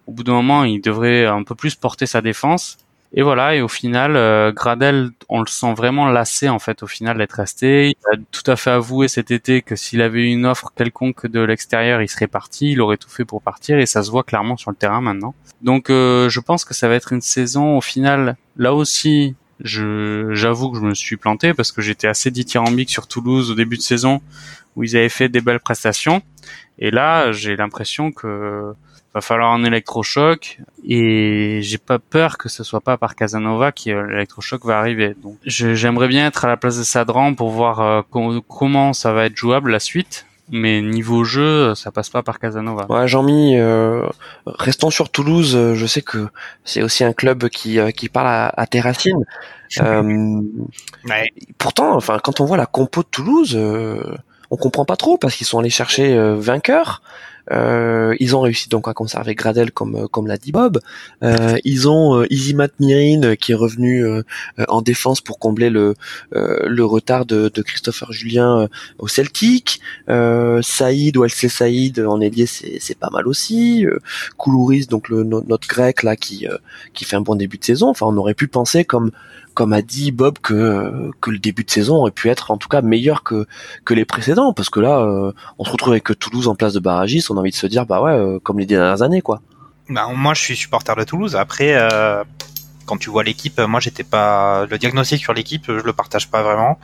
au 0.06 0.12
bout 0.12 0.24
d'un 0.24 0.32
moment, 0.32 0.64
il 0.64 0.80
devrait 0.80 1.26
un 1.26 1.42
peu 1.42 1.54
plus 1.54 1.74
porter 1.74 2.06
sa 2.06 2.20
défense. 2.20 2.78
Et 3.12 3.22
voilà, 3.22 3.56
et 3.56 3.60
au 3.60 3.66
final, 3.66 4.14
euh, 4.14 4.52
Gradel, 4.52 5.10
on 5.28 5.40
le 5.40 5.48
sent 5.48 5.74
vraiment 5.74 6.06
lassé 6.06 6.48
en 6.48 6.60
fait 6.60 6.84
au 6.84 6.86
final 6.86 7.18
d'être 7.18 7.32
resté. 7.32 7.88
Il 7.88 8.14
a 8.14 8.16
tout 8.30 8.48
à 8.48 8.54
fait 8.54 8.70
avoué 8.70 9.08
cet 9.08 9.32
été 9.32 9.62
que 9.62 9.74
s'il 9.74 10.00
avait 10.00 10.20
eu 10.20 10.26
une 10.26 10.46
offre 10.46 10.72
quelconque 10.76 11.26
de 11.26 11.40
l'extérieur, 11.40 12.02
il 12.02 12.08
serait 12.08 12.28
parti, 12.28 12.70
il 12.70 12.80
aurait 12.80 12.98
tout 12.98 13.10
fait 13.10 13.24
pour 13.24 13.42
partir 13.42 13.80
et 13.80 13.86
ça 13.86 14.04
se 14.04 14.12
voit 14.12 14.22
clairement 14.22 14.56
sur 14.56 14.70
le 14.70 14.76
terrain 14.76 15.00
maintenant. 15.00 15.34
Donc 15.60 15.90
euh, 15.90 16.28
je 16.28 16.38
pense 16.38 16.64
que 16.64 16.72
ça 16.72 16.86
va 16.86 16.94
être 16.94 17.12
une 17.12 17.20
saison 17.20 17.76
au 17.76 17.80
final, 17.80 18.36
là 18.56 18.74
aussi, 18.74 19.34
je 19.58 20.32
j'avoue 20.32 20.70
que 20.70 20.78
je 20.78 20.84
me 20.84 20.94
suis 20.94 21.16
planté 21.16 21.52
parce 21.52 21.72
que 21.72 21.82
j'étais 21.82 22.06
assez 22.06 22.30
dithyrambique 22.30 22.90
sur 22.90 23.08
Toulouse 23.08 23.50
au 23.50 23.56
début 23.56 23.76
de 23.76 23.82
saison 23.82 24.22
où 24.76 24.84
ils 24.84 24.96
avaient 24.96 25.08
fait 25.08 25.28
des 25.28 25.40
belles 25.40 25.58
prestations 25.58 26.22
et 26.80 26.90
là, 26.90 27.30
j'ai 27.32 27.56
l'impression 27.56 28.10
que 28.10 28.72
va 29.14 29.20
falloir 29.20 29.52
un 29.52 29.64
électrochoc 29.64 30.58
et 30.86 31.60
j'ai 31.62 31.78
pas 31.78 31.98
peur 31.98 32.38
que 32.38 32.48
ce 32.48 32.62
soit 32.62 32.80
pas 32.80 32.96
par 32.96 33.16
Casanova 33.16 33.72
qui 33.72 33.92
euh, 33.92 34.06
l'électrochoc 34.06 34.64
va 34.64 34.78
arriver. 34.78 35.16
Donc 35.20 35.36
j'aimerais 35.44 36.08
bien 36.08 36.26
être 36.26 36.44
à 36.44 36.48
la 36.48 36.56
place 36.56 36.78
de 36.78 36.84
Sadran 36.84 37.34
pour 37.34 37.50
voir 37.50 37.80
euh, 37.80 38.02
comment 38.48 38.92
ça 38.92 39.12
va 39.12 39.26
être 39.26 39.36
jouable 39.36 39.70
la 39.72 39.80
suite. 39.80 40.26
Mais 40.52 40.82
niveau 40.82 41.22
jeu, 41.22 41.76
ça 41.76 41.92
passe 41.92 42.08
pas 42.08 42.24
par 42.24 42.40
Casanova. 42.40 42.86
Ouais, 42.88 43.06
Jean-Mi, 43.06 43.56
euh, 43.56 44.04
restons 44.46 44.90
sur 44.90 45.08
Toulouse. 45.08 45.56
Je 45.74 45.86
sais 45.86 46.02
que 46.02 46.26
c'est 46.64 46.82
aussi 46.82 47.04
un 47.04 47.12
club 47.12 47.48
qui, 47.48 47.78
qui 47.92 48.08
parle 48.08 48.26
à, 48.26 48.52
à 48.56 48.66
tes 48.66 48.80
racines. 48.80 49.24
Pourtant, 51.58 51.94
enfin, 51.94 52.18
quand 52.18 52.40
on 52.40 52.46
voit 52.46 52.56
la 52.56 52.66
compo 52.66 53.02
de 53.04 53.08
Toulouse, 53.08 53.56
on 54.50 54.56
comprend 54.56 54.84
pas 54.84 54.96
trop 54.96 55.18
parce 55.18 55.36
qu'ils 55.36 55.46
sont 55.46 55.60
allés 55.60 55.70
chercher 55.70 56.18
vainqueurs. 56.36 57.00
Euh, 57.50 58.14
ils 58.20 58.36
ont 58.36 58.40
réussi 58.40 58.68
donc 58.68 58.88
à 58.88 58.94
conserver 58.94 59.34
Gradel 59.34 59.72
comme 59.72 59.96
euh, 59.96 60.06
comme 60.08 60.26
l'a 60.26 60.36
dit 60.36 60.52
Bob. 60.52 60.80
Euh, 61.22 61.58
ils 61.64 61.88
ont 61.88 62.20
euh, 62.20 62.26
Isimat 62.32 62.68
Mirin 62.78 63.36
qui 63.36 63.52
est 63.52 63.56
revenu 63.56 64.04
en 64.68 64.82
défense 64.82 65.20
pour 65.20 65.38
combler 65.38 65.70
le 65.70 65.94
le 66.32 66.84
retard 66.84 67.26
de, 67.26 67.50
de 67.52 67.62
Christopher 67.62 68.12
Julien 68.12 68.68
au 68.98 69.08
Celtic. 69.08 69.80
Saïd 70.08 71.16
ou 71.16 71.24
LC 71.24 71.48
Saïd 71.48 72.00
en 72.00 72.20
ailier 72.20 72.46
c'est 72.46 72.78
c'est 72.80 72.98
pas 72.98 73.10
mal 73.10 73.26
aussi. 73.26 73.86
Koulouris 74.36 74.86
donc 74.86 75.08
le 75.08 75.24
notre 75.24 75.68
grec 75.68 76.02
là 76.02 76.16
qui 76.16 76.46
qui 76.94 77.04
fait 77.04 77.16
un 77.16 77.20
bon 77.20 77.34
début 77.34 77.58
de 77.58 77.64
saison. 77.64 77.88
Enfin 77.88 78.06
on 78.06 78.16
aurait 78.16 78.34
pu 78.34 78.48
penser 78.48 78.84
comme 78.84 79.10
comme 79.54 79.72
a 79.72 79.82
dit 79.82 80.12
Bob 80.12 80.38
que 80.38 81.10
que 81.20 81.30
le 81.30 81.38
début 81.38 81.64
de 81.64 81.70
saison 81.70 81.96
aurait 81.96 82.10
pu 82.10 82.28
être 82.28 82.50
en 82.50 82.56
tout 82.56 82.68
cas 82.68 82.82
meilleur 82.82 83.22
que 83.22 83.46
que 83.84 83.94
les 83.94 84.04
précédents. 84.04 84.52
Parce 84.52 84.70
que 84.70 84.80
là 84.80 85.00
euh, 85.00 85.32
on 85.58 85.64
se 85.64 85.70
retrouve 85.70 85.92
avec 85.92 86.18
Toulouse 86.18 86.48
en 86.48 86.54
place 86.54 86.72
de 86.72 86.80
barragiste 86.80 87.30
on 87.30 87.36
a 87.36 87.40
envie 87.40 87.50
de 87.50 87.56
se 87.56 87.66
dire 87.66 87.86
bah 87.86 88.00
ouais 88.00 88.12
euh, 88.12 88.38
comme 88.38 88.58
les 88.58 88.66
dernières 88.66 89.02
années 89.02 89.22
quoi. 89.22 89.40
Bah, 89.88 90.08
moi 90.14 90.34
je 90.34 90.40
suis 90.40 90.56
supporter 90.56 90.94
de 90.96 91.04
Toulouse. 91.04 91.36
Après 91.36 91.74
euh, 91.74 92.22
quand 92.86 92.96
tu 92.96 93.10
vois 93.10 93.24
l'équipe 93.24 93.60
moi 93.60 93.80
j'étais 93.80 94.04
pas 94.04 94.66
le 94.66 94.78
diagnostic 94.78 95.20
sur 95.20 95.32
l'équipe 95.32 95.64
je 95.66 95.72
le 95.72 95.92
partage 95.92 96.30
pas 96.30 96.42
vraiment. 96.42 96.78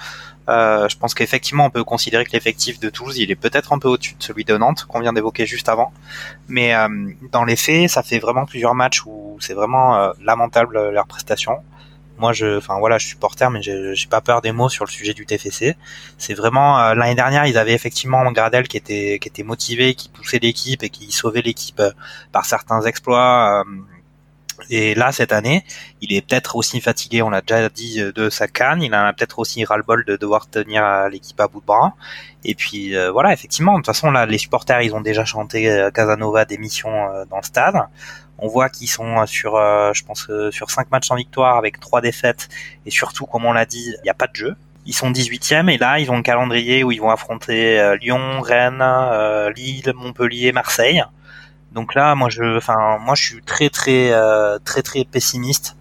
Je 0.48 0.96
pense 0.96 1.14
qu'effectivement 1.14 1.66
on 1.66 1.70
peut 1.70 1.84
considérer 1.84 2.24
que 2.24 2.32
l'effectif 2.32 2.78
de 2.78 2.88
Toulouse 2.88 3.18
il 3.18 3.30
est 3.30 3.36
peut-être 3.36 3.72
un 3.72 3.78
peu 3.78 3.88
au-dessus 3.88 4.14
de 4.14 4.22
celui 4.22 4.44
de 4.44 4.56
Nantes 4.56 4.86
qu'on 4.88 5.00
vient 5.00 5.12
d'évoquer 5.12 5.46
juste 5.46 5.68
avant. 5.68 5.92
Mais 6.48 6.72
dans 7.32 7.44
les 7.44 7.56
faits 7.56 7.90
ça 7.90 8.02
fait 8.02 8.18
vraiment 8.18 8.44
plusieurs 8.44 8.74
matchs 8.74 9.04
où 9.06 9.36
c'est 9.40 9.54
vraiment 9.54 10.12
lamentable 10.20 10.90
leur 10.90 11.06
prestation 11.06 11.58
moi, 12.18 12.32
je, 12.32 12.58
enfin 12.58 12.78
voilà, 12.78 12.98
je 12.98 13.04
suis 13.06 13.12
supporter, 13.12 13.50
mais 13.50 13.60
j'ai 13.62 14.06
pas 14.08 14.20
peur 14.20 14.40
des 14.42 14.52
mots 14.52 14.68
sur 14.68 14.84
le 14.84 14.90
sujet 14.90 15.14
du 15.14 15.26
TFC. 15.26 15.76
C'est 16.18 16.34
vraiment 16.34 16.78
euh, 16.78 16.94
l'année 16.94 17.14
dernière, 17.14 17.46
ils 17.46 17.58
avaient 17.58 17.74
effectivement 17.74 18.30
Gradel 18.32 18.68
qui 18.68 18.76
était 18.76 19.18
qui 19.20 19.28
était 19.28 19.42
motivé, 19.42 19.94
qui 19.94 20.08
poussait 20.08 20.38
l'équipe 20.38 20.82
et 20.82 20.90
qui 20.90 21.12
sauvait 21.12 21.42
l'équipe 21.42 21.80
euh, 21.80 21.90
par 22.32 22.44
certains 22.44 22.82
exploits. 22.82 23.64
Euh, 23.66 23.70
et 24.70 24.94
là, 24.94 25.12
cette 25.12 25.32
année, 25.32 25.64
il 26.00 26.14
est 26.14 26.22
peut-être 26.26 26.56
aussi 26.56 26.80
fatigué, 26.80 27.20
on 27.20 27.28
l'a 27.28 27.42
déjà 27.42 27.68
dit, 27.68 28.00
de 28.00 28.30
sa 28.30 28.48
canne. 28.48 28.82
Il 28.82 28.94
a 28.94 29.12
peut-être 29.12 29.38
aussi 29.38 29.64
ras-le-bol 29.64 30.04
de 30.06 30.16
devoir 30.16 30.48
tenir 30.48 31.08
l'équipe 31.10 31.38
à 31.40 31.46
bout 31.46 31.60
de 31.60 31.66
bras. 31.66 31.94
Et 32.42 32.54
puis 32.54 32.94
voilà, 33.12 33.34
effectivement, 33.34 33.72
de 33.72 33.78
toute 33.78 33.86
façon, 33.86 34.10
là, 34.10 34.24
les 34.24 34.38
supporters, 34.38 34.80
ils 34.80 34.94
ont 34.94 35.02
déjà 35.02 35.26
chanté 35.26 35.88
Casanova 35.92 36.46
d'émission 36.46 36.88
dans 37.28 37.36
le 37.36 37.42
stade. 37.42 37.76
On 38.38 38.48
voit 38.48 38.68
qu'ils 38.68 38.88
sont 38.88 39.18
euh, 39.18 39.26
sur, 39.26 39.56
euh, 39.56 39.92
je 39.92 40.04
pense, 40.04 40.26
euh, 40.28 40.50
sur 40.50 40.70
cinq 40.70 40.90
matchs 40.90 41.10
en 41.10 41.16
victoire 41.16 41.56
avec 41.56 41.80
trois 41.80 42.00
défaites 42.00 42.48
et 42.84 42.90
surtout, 42.90 43.26
comme 43.26 43.44
on 43.46 43.52
l'a 43.52 43.64
dit, 43.64 43.94
il 43.98 44.02
n'y 44.02 44.10
a 44.10 44.14
pas 44.14 44.26
de 44.26 44.36
jeu. 44.36 44.56
Ils 44.84 44.94
sont 44.94 45.10
18e 45.10 45.68
et 45.68 45.78
là, 45.78 45.98
ils 45.98 46.10
ont 46.10 46.16
un 46.16 46.22
calendrier 46.22 46.84
où 46.84 46.92
ils 46.92 47.00
vont 47.00 47.10
affronter 47.10 47.96
Lyon, 48.00 48.40
Rennes, 48.40 48.84
Lille, 49.56 49.92
Montpellier, 49.96 50.52
Marseille. 50.52 51.02
Donc 51.72 51.96
là, 51.96 52.14
moi, 52.14 52.28
je, 52.28 52.56
enfin, 52.56 52.98
moi, 53.00 53.16
je 53.16 53.24
suis 53.24 53.42
très, 53.42 53.68
très, 53.68 54.12
très, 54.64 54.82
très 54.82 55.04
pessimiste 55.04 55.76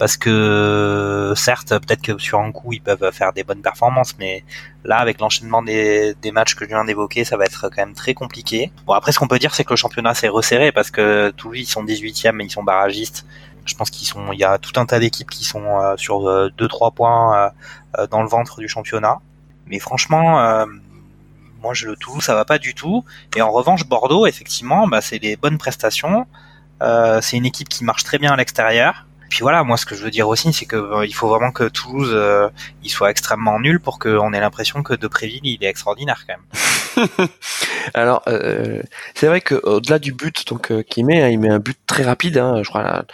parce 0.00 0.16
que 0.16 1.34
certes, 1.36 1.78
peut-être 1.78 2.00
que 2.00 2.16
sur 2.16 2.40
un 2.40 2.52
coup 2.52 2.72
ils 2.72 2.80
peuvent 2.80 3.12
faire 3.12 3.34
des 3.34 3.44
bonnes 3.44 3.60
performances, 3.60 4.16
mais 4.18 4.44
là 4.82 4.96
avec 4.96 5.20
l'enchaînement 5.20 5.62
des, 5.62 6.14
des 6.22 6.32
matchs 6.32 6.54
que 6.54 6.64
je 6.64 6.70
viens 6.70 6.86
d'évoquer, 6.86 7.22
ça 7.26 7.36
va 7.36 7.44
être 7.44 7.68
quand 7.68 7.84
même 7.84 7.92
très 7.92 8.14
compliqué. 8.14 8.72
Bon 8.86 8.94
après, 8.94 9.12
ce 9.12 9.18
qu'on 9.18 9.28
peut 9.28 9.38
dire, 9.38 9.54
c'est 9.54 9.62
que 9.62 9.74
le 9.74 9.76
championnat 9.76 10.14
s'est 10.14 10.28
resserré 10.28 10.72
parce 10.72 10.90
que 10.90 11.34
tous 11.36 11.52
ils 11.52 11.66
sont 11.66 11.84
18e 11.84 12.32
mais 12.32 12.46
ils 12.46 12.50
sont 12.50 12.62
barragistes. 12.62 13.26
Je 13.66 13.74
pense 13.74 13.90
qu'ils 13.90 14.06
sont, 14.08 14.32
il 14.32 14.38
y 14.38 14.44
a 14.44 14.56
tout 14.56 14.80
un 14.80 14.86
tas 14.86 14.98
d'équipes 15.00 15.28
qui 15.28 15.44
sont 15.44 15.78
euh, 15.78 15.98
sur 15.98 16.20
2-3 16.22 16.48
euh, 16.88 16.90
points 16.92 17.52
euh, 17.98 18.06
dans 18.06 18.22
le 18.22 18.28
ventre 18.28 18.60
du 18.60 18.68
championnat. 18.68 19.18
Mais 19.66 19.80
franchement, 19.80 20.66
moi 21.60 21.74
je 21.74 21.88
le 21.88 21.96
tout, 21.96 22.22
ça 22.22 22.34
va 22.34 22.46
pas 22.46 22.58
du 22.58 22.74
tout. 22.74 23.04
Et 23.36 23.42
en 23.42 23.50
revanche, 23.50 23.84
Bordeaux, 23.86 24.26
effectivement, 24.26 24.88
bah, 24.88 25.02
c'est 25.02 25.18
des 25.18 25.36
bonnes 25.36 25.58
prestations. 25.58 26.26
c'est 26.80 27.36
une 27.36 27.44
équipe 27.44 27.68
qui 27.68 27.84
marche 27.84 28.04
très 28.04 28.16
bien 28.16 28.32
à 28.32 28.36
l'extérieur 28.36 29.04
puis 29.30 29.40
voilà, 29.40 29.62
moi 29.62 29.76
ce 29.76 29.86
que 29.86 29.94
je 29.94 30.02
veux 30.02 30.10
dire 30.10 30.28
aussi, 30.28 30.52
c'est 30.52 30.66
que 30.66 30.76
euh, 30.76 31.06
il 31.06 31.14
faut 31.14 31.28
vraiment 31.28 31.52
que 31.52 31.68
Toulouse 31.68 32.10
euh, 32.12 32.50
il 32.82 32.90
soit 32.90 33.10
extrêmement 33.10 33.60
nul 33.60 33.80
pour 33.80 34.00
qu'on 34.00 34.32
ait 34.32 34.40
l'impression 34.40 34.82
que 34.82 34.92
Depréville 34.92 35.40
il 35.44 35.64
est 35.64 35.68
extraordinaire 35.68 36.26
quand 36.26 36.34
même. 36.36 37.28
Alors 37.94 38.22
euh, 38.26 38.82
c'est 39.14 39.28
vrai 39.28 39.40
que 39.40 39.54
au-delà 39.54 40.00
du 40.00 40.12
but 40.12 40.46
donc 40.48 40.72
qu'il 40.84 41.06
met, 41.06 41.22
hein, 41.22 41.28
il 41.28 41.38
met 41.38 41.48
un 41.48 41.60
but 41.60 41.78
très 41.86 42.02
rapide, 42.02 42.38
hein, 42.38 42.62
je 42.62 42.68
crois 42.68 43.04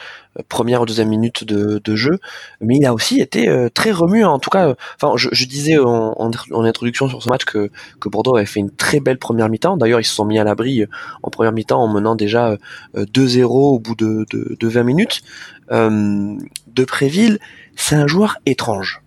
première 0.48 0.82
ou 0.82 0.86
deuxième 0.86 1.08
minute 1.08 1.44
de, 1.44 1.80
de, 1.82 1.96
jeu, 1.96 2.18
mais 2.60 2.76
il 2.76 2.86
a 2.86 2.92
aussi 2.92 3.20
été 3.20 3.48
très 3.74 3.90
remuant. 3.90 4.32
En 4.32 4.38
tout 4.38 4.50
cas, 4.50 4.74
enfin, 5.00 5.16
je, 5.16 5.28
je 5.32 5.46
disais 5.46 5.78
en, 5.78 6.14
en, 6.18 6.64
introduction 6.64 7.08
sur 7.08 7.22
ce 7.22 7.28
match 7.28 7.44
que, 7.44 7.70
que 8.00 8.08
Bordeaux 8.08 8.36
avait 8.36 8.46
fait 8.46 8.60
une 8.60 8.70
très 8.70 9.00
belle 9.00 9.18
première 9.18 9.48
mi-temps. 9.48 9.76
D'ailleurs, 9.76 10.00
ils 10.00 10.04
se 10.04 10.14
sont 10.14 10.24
mis 10.24 10.38
à 10.38 10.44
l'abri 10.44 10.84
en 11.22 11.30
première 11.30 11.52
mi-temps 11.52 11.82
en 11.82 11.88
menant 11.88 12.14
déjà 12.14 12.56
2-0 12.94 13.44
au 13.44 13.78
bout 13.78 13.94
de, 13.94 14.26
de, 14.30 14.56
de 14.58 14.68
20 14.68 14.82
minutes. 14.82 15.22
de 15.70 16.84
Préville, 16.84 17.38
c'est 17.74 17.96
un 17.96 18.06
joueur 18.06 18.38
étrange. 18.46 19.02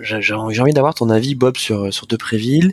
J'ai 0.00 0.34
envie 0.34 0.72
d'avoir 0.72 0.94
ton 0.94 1.10
avis, 1.10 1.34
Bob, 1.34 1.56
sur, 1.56 1.92
sur 1.92 2.06
Depréville. 2.06 2.72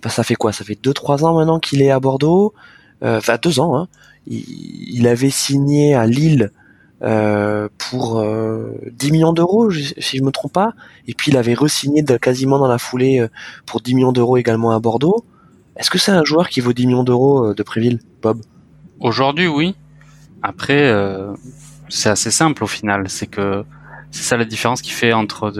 Enfin, 0.00 0.10
ça 0.10 0.22
fait 0.22 0.36
quoi? 0.36 0.52
Ça 0.52 0.64
fait 0.64 0.78
2-3 0.80 1.24
ans 1.24 1.34
maintenant 1.34 1.60
qu'il 1.60 1.82
est 1.82 1.90
à 1.90 2.00
Bordeaux? 2.00 2.54
Enfin, 3.02 3.36
deux 3.42 3.60
ans. 3.60 3.76
Hein 3.76 3.88
il, 4.26 5.06
avait 5.06 5.30
signé 5.30 5.94
à 5.94 6.06
Lille 6.06 6.52
euh, 7.06 7.68
pour 7.78 8.20
10 8.20 8.26
euh, 8.26 9.12
millions 9.12 9.32
d'euros, 9.32 9.70
si 9.70 10.18
je 10.18 10.22
me 10.24 10.32
trompe 10.32 10.52
pas, 10.52 10.72
et 11.06 11.14
puis 11.14 11.30
il 11.30 11.36
avait 11.36 11.54
re-signé 11.54 12.04
quasiment 12.20 12.58
dans 12.58 12.66
la 12.66 12.78
foulée 12.78 13.20
euh, 13.20 13.28
pour 13.64 13.80
10 13.80 13.94
millions 13.94 14.12
d'euros 14.12 14.36
également 14.36 14.72
à 14.72 14.80
Bordeaux. 14.80 15.24
Est-ce 15.76 15.88
que 15.88 15.98
c'est 15.98 16.10
un 16.10 16.24
joueur 16.24 16.48
qui 16.48 16.60
vaut 16.60 16.72
10 16.72 16.88
millions 16.88 17.04
d'euros 17.04 17.54
de 17.54 17.62
Préville, 17.62 18.00
Bob? 18.22 18.40
Aujourd'hui, 18.98 19.46
oui. 19.46 19.76
Après, 20.42 20.92
c'est 21.90 22.08
assez 22.08 22.30
simple 22.30 22.64
au 22.64 22.66
final. 22.66 23.10
C'est 23.10 23.26
que 23.26 23.62
c'est 24.10 24.22
ça 24.22 24.38
la 24.38 24.46
différence 24.46 24.80
qui 24.80 24.90
fait 24.90 25.12
entre 25.12 25.50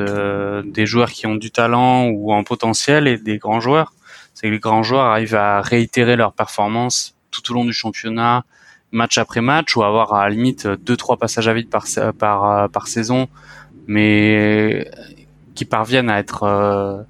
des 0.65 0.87
joueurs 0.87 1.11
qui 1.11 1.27
ont 1.27 1.35
du 1.35 1.51
talent 1.51 2.09
ou 2.09 2.33
un 2.33 2.45
potentiel 2.45 3.07
et 3.07 3.19
des 3.19 3.37
grands 3.37 3.61
joueurs. 3.61 3.93
C'est 4.33 4.47
que 4.47 4.53
les 4.53 4.59
grands 4.59 4.83
joueurs 4.83 5.05
arrivent 5.05 5.35
à 5.35 5.61
réitérer 5.61 6.17
leur 6.17 6.33
performance 6.33 7.15
tout 7.31 7.51
au 7.51 7.55
long 7.55 7.67
du 7.67 7.75
championnat, 7.75 8.45
match 8.93 9.19
après 9.19 9.41
match, 9.41 9.77
ou 9.77 9.83
avoir 9.83 10.15
à 10.15 10.25
la 10.25 10.31
limite 10.31 10.67
deux 10.67 10.97
trois 10.97 11.17
passages 11.17 11.49
à 11.49 11.55
vide 11.55 11.69
par 11.69 11.87
par 12.19 12.69
par 12.71 12.89
saison, 12.89 13.29
mais 13.87 14.89
qui 15.57 15.65
parviennent 15.65 16.11
à 16.11 16.21
être 16.21 16.45
euh, 16.45 17.03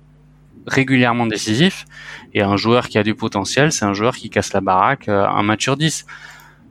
régulièrement 0.67 1.27
décisifs. 1.27 1.85
Et 2.33 2.43
un 2.43 2.57
joueur 2.57 2.89
qui 2.89 2.97
a 2.97 3.03
du 3.03 3.15
potentiel, 3.15 3.73
c'est 3.73 3.85
un 3.85 3.93
joueur 3.93 4.15
qui 4.15 4.31
casse 4.31 4.55
la 4.55 4.63
baraque 4.63 5.09
euh, 5.09 5.27
un 5.27 5.43
match 5.43 5.65
sur 5.65 5.77
10. 5.77 6.07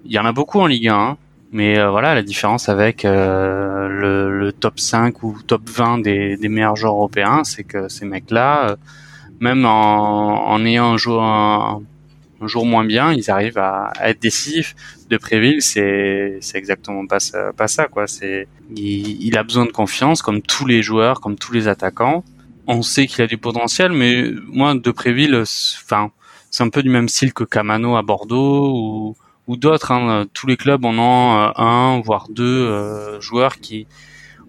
Il 0.06 0.12
y 0.12 0.18
en 0.18 0.26
a 0.26 0.32
beaucoup 0.32 0.60
en 0.60 0.66
Ligue 0.66 0.88
1, 0.88 0.96
hein, 0.96 1.18
mais 1.52 1.78
euh, 1.78 1.92
voilà 1.92 2.16
la 2.16 2.24
différence 2.24 2.70
avec 2.70 3.04
le, 3.04 4.52
top 4.60 4.80
5 4.80 5.22
ou 5.24 5.38
top 5.46 5.70
20 5.70 6.00
des, 6.00 6.38
des 6.38 6.50
meilleurs 6.50 6.76
joueurs 6.76 6.94
européens, 6.94 7.44
c'est 7.44 7.64
que 7.64 7.88
ces 7.90 8.06
mecs-là, 8.06 8.78
même 9.40 9.66
en, 9.66 10.48
en 10.48 10.66
ayant 10.66 10.94
un 10.94 10.98
joueur 10.98 11.82
un 12.42 12.48
jour 12.48 12.66
moins 12.66 12.86
bien, 12.86 13.14
ils 13.14 13.32
arrivent 13.32 13.58
à, 13.58 13.94
être 14.02 14.22
décisifs. 14.22 14.76
De 15.10 15.18
Préville, 15.18 15.62
c'est 15.62 16.38
c'est 16.42 16.58
exactement 16.58 17.06
pas 17.06 17.20
ça, 17.20 17.54
pas 17.54 17.68
ça 17.68 17.86
quoi. 17.86 18.08
C'est 18.08 18.48
il, 18.76 19.38
a 19.38 19.44
besoin 19.44 19.66
de 19.66 19.72
confiance, 19.72 20.22
comme 20.22 20.42
tous 20.42 20.66
les 20.66 20.82
joueurs, 20.82 21.22
comme 21.22 21.36
tous 21.36 21.54
les 21.54 21.68
attaquants. 21.68 22.24
On 22.68 22.82
sait 22.82 23.06
qu'il 23.06 23.24
a 23.24 23.28
du 23.28 23.38
potentiel, 23.38 23.92
mais 23.92 24.32
moi 24.48 24.74
de 24.76 24.92
Préville, 24.92 25.36
enfin 25.84 26.12
c'est 26.50 26.64
un 26.64 26.70
peu 26.70 26.82
du 26.82 26.90
même 26.90 27.10
style 27.10 27.34
que 27.34 27.44
Camano 27.44 27.96
à 27.98 28.02
Bordeaux 28.02 28.72
ou 28.74 29.16
ou 29.48 29.58
d'autres. 29.58 29.92
Hein. 29.92 30.26
Tous 30.34 30.48
les 30.48 30.58
clubs 30.58 30.84
en 30.86 30.98
ont 30.98 31.40
euh, 31.40 31.52
un 31.58 32.02
voire 32.02 32.28
deux 32.30 32.44
euh, 32.44 33.22
joueurs 33.22 33.60
qui 33.60 33.88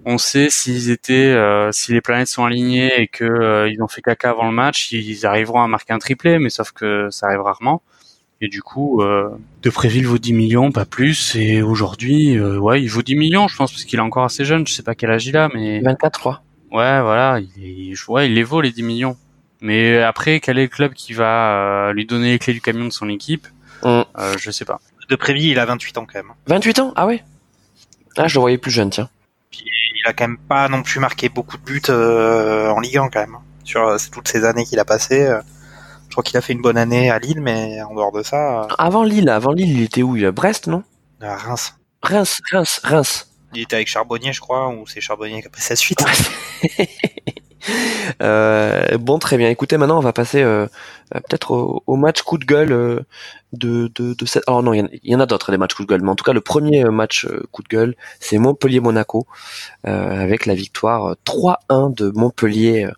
on 0.08 0.18
sait 0.18 0.50
s'ils 0.50 0.90
étaient, 0.90 1.34
euh, 1.34 1.72
si 1.72 1.92
les 1.92 2.00
planètes 2.00 2.28
sont 2.28 2.44
alignées 2.44 2.92
et 3.00 3.08
que 3.08 3.24
euh, 3.24 3.68
ils 3.68 3.82
ont 3.82 3.88
fait 3.88 4.02
caca 4.02 4.30
avant 4.30 4.46
le 4.46 4.54
match, 4.54 4.92
ils 4.92 5.26
arriveront 5.26 5.60
à 5.60 5.66
marquer 5.66 5.92
un 5.92 5.98
triplé, 5.98 6.38
mais 6.38 6.48
sauf 6.48 6.70
que 6.70 7.08
ça 7.10 7.26
arrive 7.26 7.40
rarement. 7.40 7.82
Et 8.40 8.46
du 8.46 8.62
coup, 8.62 9.02
euh, 9.02 9.30
De 9.62 9.70
Préville 9.70 10.06
vaut 10.06 10.18
10 10.18 10.32
millions, 10.32 10.70
pas 10.70 10.84
plus. 10.84 11.34
Et 11.34 11.60
aujourd'hui, 11.60 12.36
euh, 12.36 12.56
ouais, 12.58 12.82
il 12.82 12.86
vaut 12.86 13.02
10 13.02 13.16
millions, 13.16 13.48
je 13.48 13.56
pense, 13.56 13.72
parce 13.72 13.84
qu'il 13.84 13.98
est 13.98 14.02
encore 14.02 14.24
assez 14.24 14.44
jeune. 14.44 14.64
Je 14.66 14.74
sais 14.74 14.84
pas 14.84 14.94
quel 14.94 15.10
âge 15.10 15.26
il 15.26 15.36
a, 15.36 15.48
mais 15.52 15.80
24, 15.80 16.20
crois. 16.20 16.42
Ouais, 16.70 17.00
voilà, 17.00 17.40
il, 17.56 17.94
ouais, 18.08 18.28
il 18.28 18.34
les 18.34 18.44
vaut 18.44 18.60
les 18.60 18.70
10 18.70 18.84
millions. 18.84 19.16
Mais 19.60 20.00
après, 20.02 20.38
quel 20.38 20.58
est 20.58 20.64
le 20.64 20.68
club 20.68 20.92
qui 20.92 21.14
va 21.14 21.92
lui 21.92 22.06
donner 22.06 22.30
les 22.30 22.38
clés 22.38 22.52
du 22.52 22.60
camion 22.60 22.84
de 22.84 22.92
son 22.92 23.08
équipe? 23.08 23.48
Mm. 23.82 24.02
Je 24.38 24.50
sais 24.52 24.64
pas. 24.64 24.80
De 25.08 25.16
Préville, 25.16 25.50
il 25.50 25.58
a 25.58 25.64
28 25.64 25.98
ans 25.98 26.06
quand 26.06 26.18
même. 26.18 26.32
28 26.46 26.78
ans? 26.78 26.92
Ah 26.94 27.06
ouais. 27.06 27.24
Ah, 28.16 28.28
je 28.28 28.34
le 28.34 28.40
voyais 28.40 28.58
plus 28.58 28.70
jeune, 28.70 28.90
tiens 28.90 29.08
il 30.06 30.10
a 30.10 30.12
quand 30.12 30.28
même 30.28 30.38
pas 30.38 30.68
non 30.68 30.82
plus 30.82 31.00
marqué 31.00 31.28
beaucoup 31.28 31.56
de 31.56 31.62
buts 31.62 31.82
euh, 31.88 32.70
en 32.70 32.78
Ligue 32.78 32.98
1 32.98 33.08
quand 33.08 33.20
même. 33.20 33.38
Sur 33.64 33.88
euh, 33.88 33.96
toutes 34.12 34.28
ces 34.28 34.44
années 34.44 34.64
qu'il 34.64 34.78
a 34.78 34.84
passées. 34.84 35.26
Euh. 35.26 35.40
je 36.06 36.12
crois 36.12 36.22
qu'il 36.22 36.36
a 36.36 36.40
fait 36.40 36.52
une 36.52 36.62
bonne 36.62 36.78
année 36.78 37.10
à 37.10 37.18
Lille, 37.18 37.40
mais 37.40 37.82
en 37.82 37.94
dehors 37.94 38.12
de 38.12 38.22
ça. 38.22 38.68
Avant 38.78 39.02
Lille, 39.02 39.28
avant 39.28 39.52
Lille, 39.52 39.72
il 39.72 39.82
était 39.82 40.02
où? 40.02 40.16
Il 40.16 40.30
Brest, 40.30 40.68
non? 40.68 40.84
À 41.20 41.36
Reims. 41.36 41.74
Reims, 42.02 42.40
Reims, 42.52 42.80
Reims. 42.84 43.32
Il 43.54 43.62
était 43.62 43.76
avec 43.76 43.88
Charbonnier, 43.88 44.32
je 44.32 44.40
crois, 44.40 44.68
ou 44.68 44.86
c'est 44.86 45.00
Charbonnier 45.00 45.40
qui 45.40 45.48
a 45.48 45.50
pris 45.50 45.62
sa 45.62 45.74
suite. 45.74 46.04
Euh, 48.22 48.98
bon, 48.98 49.18
très 49.18 49.36
bien. 49.36 49.50
Écoutez, 49.50 49.76
maintenant, 49.76 49.98
on 49.98 50.02
va 50.02 50.12
passer 50.12 50.42
euh, 50.42 50.66
euh, 51.14 51.20
peut-être 51.20 51.82
au, 51.86 51.96
match 51.96 52.22
coup 52.22 52.38
de 52.38 52.44
gueule 52.44 53.04
de, 53.52 53.90
de, 53.94 54.14
de 54.14 54.26
cette. 54.26 54.44
Alors 54.46 54.62
non, 54.62 54.72
il 54.72 54.88
y, 55.02 55.14
en 55.14 55.20
a, 55.20 55.26
d'autres 55.26 55.50
des 55.50 55.58
matchs 55.58 55.74
coup 55.74 55.82
de 55.82 55.88
gueule, 55.88 56.02
mais 56.02 56.10
en 56.10 56.14
tout 56.14 56.24
cas, 56.24 56.32
le 56.32 56.40
premier 56.40 56.84
match 56.84 57.26
coup 57.52 57.62
de 57.62 57.68
gueule, 57.68 57.96
c'est 58.20 58.38
Montpellier-Monaco 58.38 59.26
avec 59.84 60.46
la 60.46 60.54
victoire 60.54 61.16
3-1 61.24 61.94
de 61.94 62.10
Montpellier 62.10 62.88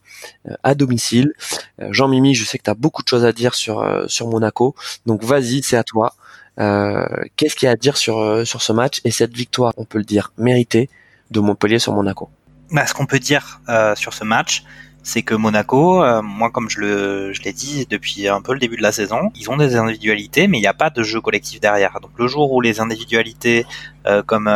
à 0.62 0.74
domicile. 0.74 1.32
Jean-Mimi, 1.78 2.34
je 2.34 2.44
sais 2.44 2.58
que 2.58 2.64
tu 2.64 2.70
as 2.70 2.74
beaucoup 2.74 3.02
de 3.02 3.08
choses 3.08 3.24
à 3.24 3.32
dire 3.32 3.54
sur 3.54 3.86
sur 4.08 4.28
Monaco, 4.28 4.74
donc 5.06 5.24
vas-y, 5.24 5.62
c'est 5.62 5.76
à 5.76 5.84
toi. 5.84 6.14
Qu'est-ce 6.56 7.56
qu'il 7.56 7.66
y 7.66 7.68
a 7.68 7.72
à 7.72 7.76
dire 7.76 7.96
sur 7.96 8.46
sur 8.46 8.62
ce 8.62 8.72
match? 8.72 9.00
Et 9.04 9.10
cette 9.10 9.34
victoire, 9.34 9.72
on 9.76 9.84
peut 9.84 9.98
le 9.98 10.04
dire, 10.04 10.32
méritée 10.38 10.88
de 11.30 11.40
Montpellier 11.40 11.78
sur 11.78 11.92
Monaco? 11.92 12.30
Bah, 12.72 12.86
ce 12.86 12.94
qu'on 12.94 13.06
peut 13.06 13.18
dire 13.18 13.60
euh, 13.68 13.94
sur 13.94 14.12
ce 14.12 14.24
match, 14.24 14.64
c'est 15.02 15.22
que 15.22 15.34
Monaco, 15.34 16.02
euh, 16.02 16.20
moi 16.22 16.50
comme 16.50 16.68
je 16.68 16.80
le 16.80 17.32
je 17.32 17.42
l'ai 17.42 17.52
dit 17.52 17.86
depuis 17.88 18.28
un 18.28 18.42
peu 18.42 18.52
le 18.52 18.58
début 18.58 18.76
de 18.76 18.82
la 18.82 18.92
saison, 18.92 19.30
ils 19.34 19.50
ont 19.50 19.56
des 19.56 19.76
individualités, 19.76 20.48
mais 20.48 20.58
il 20.58 20.60
n'y 20.60 20.66
a 20.66 20.74
pas 20.74 20.90
de 20.90 21.02
jeu 21.02 21.20
collectif 21.20 21.60
derrière. 21.60 21.98
Donc 22.00 22.10
le 22.18 22.26
jour 22.26 22.52
où 22.52 22.60
les 22.60 22.80
individualités 22.80 23.64
euh, 24.06 24.22
comme 24.22 24.50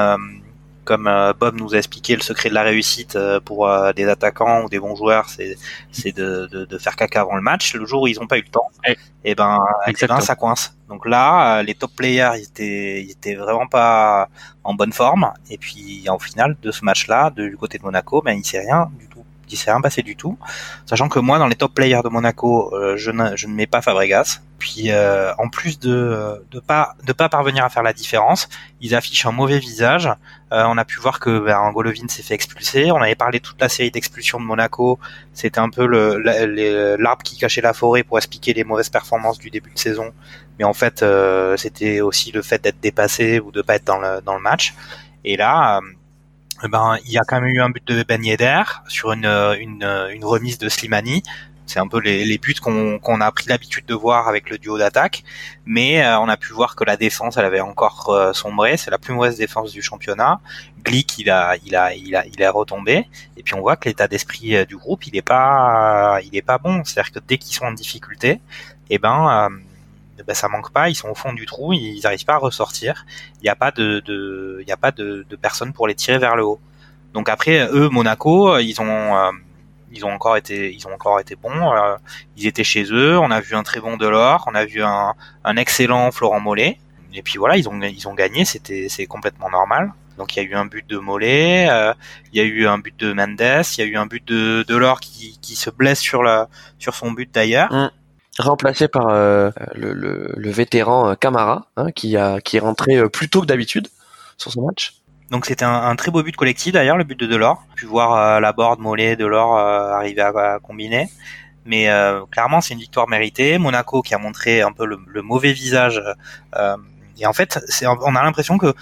comme 0.85 1.09
Bob 1.39 1.55
nous 1.55 1.77
a 1.77 1.79
expliqué, 1.79 2.17
le 2.17 2.23
secret 2.23 2.49
de 2.49 2.55
la 2.55 2.63
réussite 2.63 3.17
pour 3.45 3.71
des 3.95 4.09
attaquants 4.09 4.65
ou 4.65 4.69
des 4.69 4.81
bons 4.81 4.97
joueurs, 4.97 5.29
c'est 5.29 5.57
c'est 5.93 6.11
de, 6.11 6.49
de, 6.51 6.65
de, 6.65 6.79
faire 6.79 6.97
caca 6.97 7.21
avant 7.21 7.37
le 7.37 7.41
match. 7.41 7.75
Le 7.75 7.87
jour 7.87 8.03
où 8.03 8.09
ils 8.09 8.19
n'ont 8.19 8.27
pas 8.27 8.37
eu 8.39 8.43
le 8.43 8.51
temps, 8.51 8.69
et, 8.85 8.97
eh 9.25 9.35
ben, 9.37 9.59
eh 9.87 10.07
ben 10.07 10.21
ça 10.21 10.35
coince. 10.35 10.75
Donc 10.93 11.07
là, 11.07 11.63
les 11.63 11.75
top 11.75 11.93
players, 11.97 12.33
ils 12.37 12.43
étaient, 12.43 13.03
ils 13.03 13.13
étaient 13.13 13.35
vraiment 13.35 13.67
pas 13.67 14.29
en 14.63 14.75
bonne 14.75 14.93
forme. 14.93 15.33
Et 15.49 15.57
puis, 15.57 16.05
au 16.07 16.19
final, 16.19 16.55
de 16.61 16.71
ce 16.71 16.85
match-là, 16.85 17.31
du 17.31 17.57
côté 17.57 17.79
de 17.79 17.83
Monaco, 17.83 18.21
ben, 18.21 18.33
il 18.33 18.45
s'est 18.45 18.61
rien 18.61 18.91
s'est 19.57 19.71
rien 19.71 19.81
passé 19.81 20.03
du 20.03 20.17
tout. 20.17 20.39
Sachant 20.87 21.09
que 21.09 21.19
moi, 21.19 21.39
dans 21.39 21.47
les 21.47 21.55
top 21.55 21.75
players 21.75 22.03
de 22.05 22.09
Monaco, 22.09 22.75
euh, 22.75 22.97
je, 22.97 23.11
ne, 23.11 23.37
je 23.37 23.47
ne 23.47 23.55
mets 23.55 23.67
pas 23.67 23.83
Fabregas. 23.83 24.41
Puis, 24.59 24.93
euh, 24.93 25.35
en 25.39 25.49
plus 25.49 25.81
de 25.81 26.45
de 26.53 26.61
pas 26.61 26.95
de 27.05 27.13
pas 27.13 27.29
parvenir 27.29 27.65
à 27.65 27.69
faire 27.69 27.83
la 27.83 27.93
différence, 27.93 28.49
ils 28.81 28.95
affichent 28.95 29.27
un 29.27 29.33
mauvais 29.33 29.59
visage. 29.59 30.07
Euh, 30.53 30.65
on 30.69 30.79
a 30.79 30.85
pu 30.85 31.01
voir 31.01 31.19
que 31.19 31.41
ben, 31.41 31.73
Golovin 31.73 32.07
s'est 32.07 32.23
fait 32.23 32.35
expulser. 32.35 32.93
On 32.93 33.03
avait 33.03 33.17
parlé 33.17 33.41
toute 33.41 33.61
la 33.61 33.69
série 33.69 33.91
d'expulsions 33.91 34.39
de 34.39 34.45
Monaco. 34.45 35.01
C'était 35.33 35.59
un 35.59 35.69
peu 35.69 35.87
l'arbre 35.87 37.23
qui 37.25 37.37
cachait 37.39 37.61
la 37.61 37.73
forêt 37.73 38.05
pour 38.05 38.19
expliquer 38.19 38.55
les 38.55 38.63
mauvaises 38.63 38.89
performances 38.91 39.39
du 39.39 39.51
début 39.51 39.73
de 39.73 39.79
saison. 39.79 40.13
Mais 40.61 40.65
en 40.65 40.75
fait, 40.75 41.03
euh, 41.03 41.57
c'était 41.57 42.01
aussi 42.01 42.31
le 42.31 42.43
fait 42.43 42.63
d'être 42.63 42.81
dépassé 42.81 43.41
ou 43.41 43.51
de 43.51 43.63
pas 43.63 43.75
être 43.75 43.85
dans 43.85 43.99
le, 43.99 44.21
dans 44.21 44.35
le 44.35 44.41
match. 44.41 44.75
Et 45.25 45.37
là, 45.37 45.81
euh, 46.65 46.69
ben, 46.69 46.99
il 47.05 47.13
y 47.13 47.19
a 47.19 47.23
quand 47.23 47.41
même 47.41 47.51
eu 47.51 47.61
un 47.61 47.71
but 47.71 47.87
de 47.87 48.03
Ben 48.03 48.25
Yedder 48.25 48.63
sur 48.89 49.13
une, 49.13 49.27
une, 49.27 49.85
une 50.13 50.25
remise 50.25 50.59
de 50.59 50.69
Slimani 50.69 51.23
c'est 51.67 51.79
un 51.79 51.89
peu 51.89 52.01
les, 52.01 52.25
les 52.25 52.39
buts 52.39 52.55
qu'on 52.61 53.21
a 53.21 53.33
pris 53.33 53.47
l'habitude 53.49 53.87
de 53.87 53.95
voir 53.95 54.29
avec 54.29 54.51
le 54.51 54.59
duo 54.59 54.79
d'attaque, 54.79 55.25
mais 55.65 56.05
euh, 56.05 56.19
on 56.19 56.29
a 56.29 56.37
pu 56.37 56.53
voir 56.53 56.77
que 56.77 56.85
la 56.85 56.97
défense, 56.97 57.37
elle 57.37 57.45
avait 57.45 57.61
encore 57.61 58.11
euh, 58.11 58.33
sombré. 58.33 58.77
C'est 58.77 58.91
la 58.91 58.99
plus 58.99 59.15
mauvaise 59.15 59.39
défense 59.39 59.73
du 59.73 59.81
championnat. 59.81 60.41
Glick, 60.85 61.19
il 61.19 61.31
a, 61.31 61.57
il 61.65 61.75
a, 61.77 61.95
il 61.95 62.15
a, 62.17 62.27
il 62.27 62.43
est 62.43 62.49
retombé. 62.49 63.09
Et 63.37 63.43
puis 63.43 63.55
on 63.55 63.61
voit 63.61 63.77
que 63.77 63.89
l'état 63.89 64.09
d'esprit 64.09 64.57
euh, 64.57 64.65
du 64.65 64.77
groupe, 64.77 65.07
il 65.07 65.17
est 65.17 65.23
pas, 65.23 66.19
il 66.23 66.37
est 66.37 66.43
pas 66.43 66.59
bon. 66.59 66.85
C'est-à-dire 66.85 67.13
que 67.13 67.21
dès 67.27 67.39
qu'ils 67.39 67.55
sont 67.55 67.65
en 67.65 67.73
difficulté, 67.73 68.41
eh 68.91 68.99
ben, 68.99 69.49
ben, 70.27 70.35
ça 70.35 70.49
manque 70.49 70.73
pas. 70.73 70.89
Ils 70.89 70.95
sont 70.95 71.09
au 71.09 71.15
fond 71.15 71.33
du 71.33 71.47
trou, 71.47 71.73
ils 71.73 72.01
n'arrivent 72.03 72.25
pas 72.25 72.35
à 72.35 72.39
ressortir. 72.39 73.07
Il 73.41 73.45
n'y 73.45 73.51
a 73.51 73.57
pas 73.57 73.71
de, 73.71 74.01
de, 74.01 74.65
y 74.67 74.73
a 74.73 74.77
pas 74.77 74.91
de, 74.91 75.27
de 75.29 75.37
personnes 75.37 75.73
pour 75.73 75.87
les 75.87 75.95
tirer 75.95 76.19
vers 76.19 76.37
le 76.37 76.45
haut. 76.45 76.61
Donc 77.15 77.29
après, 77.29 77.69
eux, 77.73 77.89
Monaco, 77.89 78.59
ils 78.59 78.81
ont 78.81 79.33
ils 79.93 80.05
ont 80.05 80.11
encore 80.11 80.37
été, 80.37 80.73
ils 80.73 80.87
ont 80.87 80.95
encore 80.95 81.21
été 81.21 81.37
bons. 81.37 81.73
Euh, 81.73 81.97
ils 82.37 82.47
étaient 82.47 82.65
chez 82.65 82.85
eux. 82.91 83.19
On 83.19 83.31
a 83.31 83.41
vu 83.41 83.55
un 83.55 83.63
très 83.63 83.81
bon 83.81 83.97
Delors, 83.97 84.45
on 84.47 84.55
a 84.55 84.65
vu 84.65 84.83
un, 84.83 85.15
un 85.45 85.57
excellent 85.57 86.11
Florent 86.11 86.41
Mollet. 86.41 86.79
Et 87.15 87.23
puis 87.23 87.39
voilà, 87.39 87.57
ils 87.57 87.69
ont, 87.69 87.81
ils 87.83 88.09
ont 88.09 88.15
gagné. 88.15 88.45
C'était, 88.45 88.89
c'est 88.89 89.07
complètement 89.07 89.51
normal. 89.51 89.93
Donc 90.19 90.37
il 90.37 90.43
y 90.43 90.47
a 90.47 90.49
eu 90.49 90.55
un 90.55 90.67
but 90.67 90.87
de 90.87 90.99
Mollet, 90.99 91.69
euh, 91.71 91.95
il 92.33 92.39
y 92.39 92.41
a 92.41 92.45
eu 92.45 92.67
un 92.67 92.79
but 92.79 92.95
de 92.99 93.15
Mendes, 93.15 93.41
il 93.41 93.79
y 93.79 93.83
a 93.83 93.85
eu 93.87 93.97
un 93.97 94.05
but 94.05 94.27
de 94.27 94.63
Delors 94.69 95.01
qui, 95.01 95.39
qui 95.41 95.57
se 95.57 95.71
blesse 95.71 96.01
sur 96.01 96.23
la, 96.23 96.49
sur 96.79 96.95
son 96.95 97.13
but 97.13 97.33
d'ailleurs. 97.33 97.73
Mmh. 97.73 97.91
Remplacé 98.39 98.89
par 98.89 99.09
euh, 99.09 99.51
le, 99.75 99.93
le, 99.93 100.33
le, 100.35 100.51
vétéran 100.51 101.15
Camara, 101.17 101.67
hein, 101.77 101.93
qui 101.93 102.17
a, 102.17 102.41
qui 102.41 102.57
est 102.57 102.61
rentré 102.61 103.09
plus 103.11 103.29
tôt 103.29 103.43
que 103.43 103.47
d'habitude 103.47 103.89
sur 104.39 104.51
ce 104.51 104.61
match. 104.61 105.03
Donc 105.33 105.47
c'était 105.47 105.65
un, 105.65 105.97
très 105.97 106.11
beau 106.11 106.23
but 106.23 106.37
collectif 106.37 106.75
d'ailleurs, 106.75 106.99
le 106.99 107.05
but 107.05 107.19
de 107.19 107.27
Delors. 107.27 107.65
Pu 107.75 107.87
voir 107.87 108.13
euh, 108.13 108.39
la 108.39 108.53
board 108.53 108.81
Mollet, 108.81 109.17
Delors 109.17 109.57
euh, 109.57 109.93
arriver 109.93 110.21
à, 110.21 110.59
combiner. 110.63 111.09
Mais 111.65 111.89
euh, 111.89 112.27
clairement, 112.31 112.61
c'est 112.61 112.75
une 112.75 112.81
victoire 112.81 113.09
méritée. 113.09 113.57
Monaco 113.57 114.03
qui 114.03 114.15
a 114.15 114.19
montré 114.19 114.61
un 114.61 114.73
peu 114.73 114.85
le, 114.85 115.23
mauvais 115.23 115.55
visage. 115.55 116.03
et 117.19 117.25
en 117.25 117.33
fait, 117.33 117.59
on 118.03 118.15
a 118.15 118.23
l'impression 118.23 118.59
que 118.59 118.75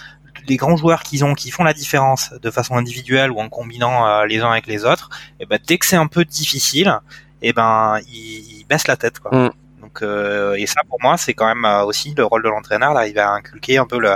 les 0.48 0.56
grands 0.56 0.76
joueurs 0.76 1.04
qu'ils 1.04 1.24
ont, 1.24 1.34
qui 1.34 1.52
font 1.52 1.62
la 1.62 1.72
différence 1.72 2.32
de 2.32 2.50
façon 2.50 2.74
individuelle 2.74 3.30
ou 3.30 3.38
en 3.38 3.48
combinant 3.48 4.24
les 4.24 4.40
uns 4.40 4.50
avec 4.50 4.66
les 4.66 4.84
autres, 4.84 5.10
et 5.38 5.42
eh 5.44 5.46
ben 5.46 5.58
dès 5.64 5.78
que 5.78 5.86
c'est 5.86 5.96
un 5.96 6.08
peu 6.08 6.24
difficile, 6.24 6.98
et 7.42 7.48
eh 7.48 7.52
ben 7.52 7.98
ils, 8.12 8.64
baissent 8.68 8.88
la 8.88 8.96
tête. 8.96 9.18
Quoi. 9.18 9.36
Mm. 9.36 9.50
Donc, 9.80 10.02
euh, 10.02 10.54
et 10.54 10.66
ça 10.66 10.82
pour 10.88 10.98
moi, 11.02 11.16
c'est 11.16 11.34
quand 11.34 11.46
même 11.46 11.64
euh, 11.64 11.84
aussi 11.84 12.14
le 12.16 12.24
rôle 12.24 12.42
de 12.42 12.48
l'entraîneur 12.48 12.94
d'arriver 12.94 13.20
à 13.20 13.32
inculquer 13.32 13.78
un 13.78 13.86
peu 13.86 13.98
le, 13.98 14.14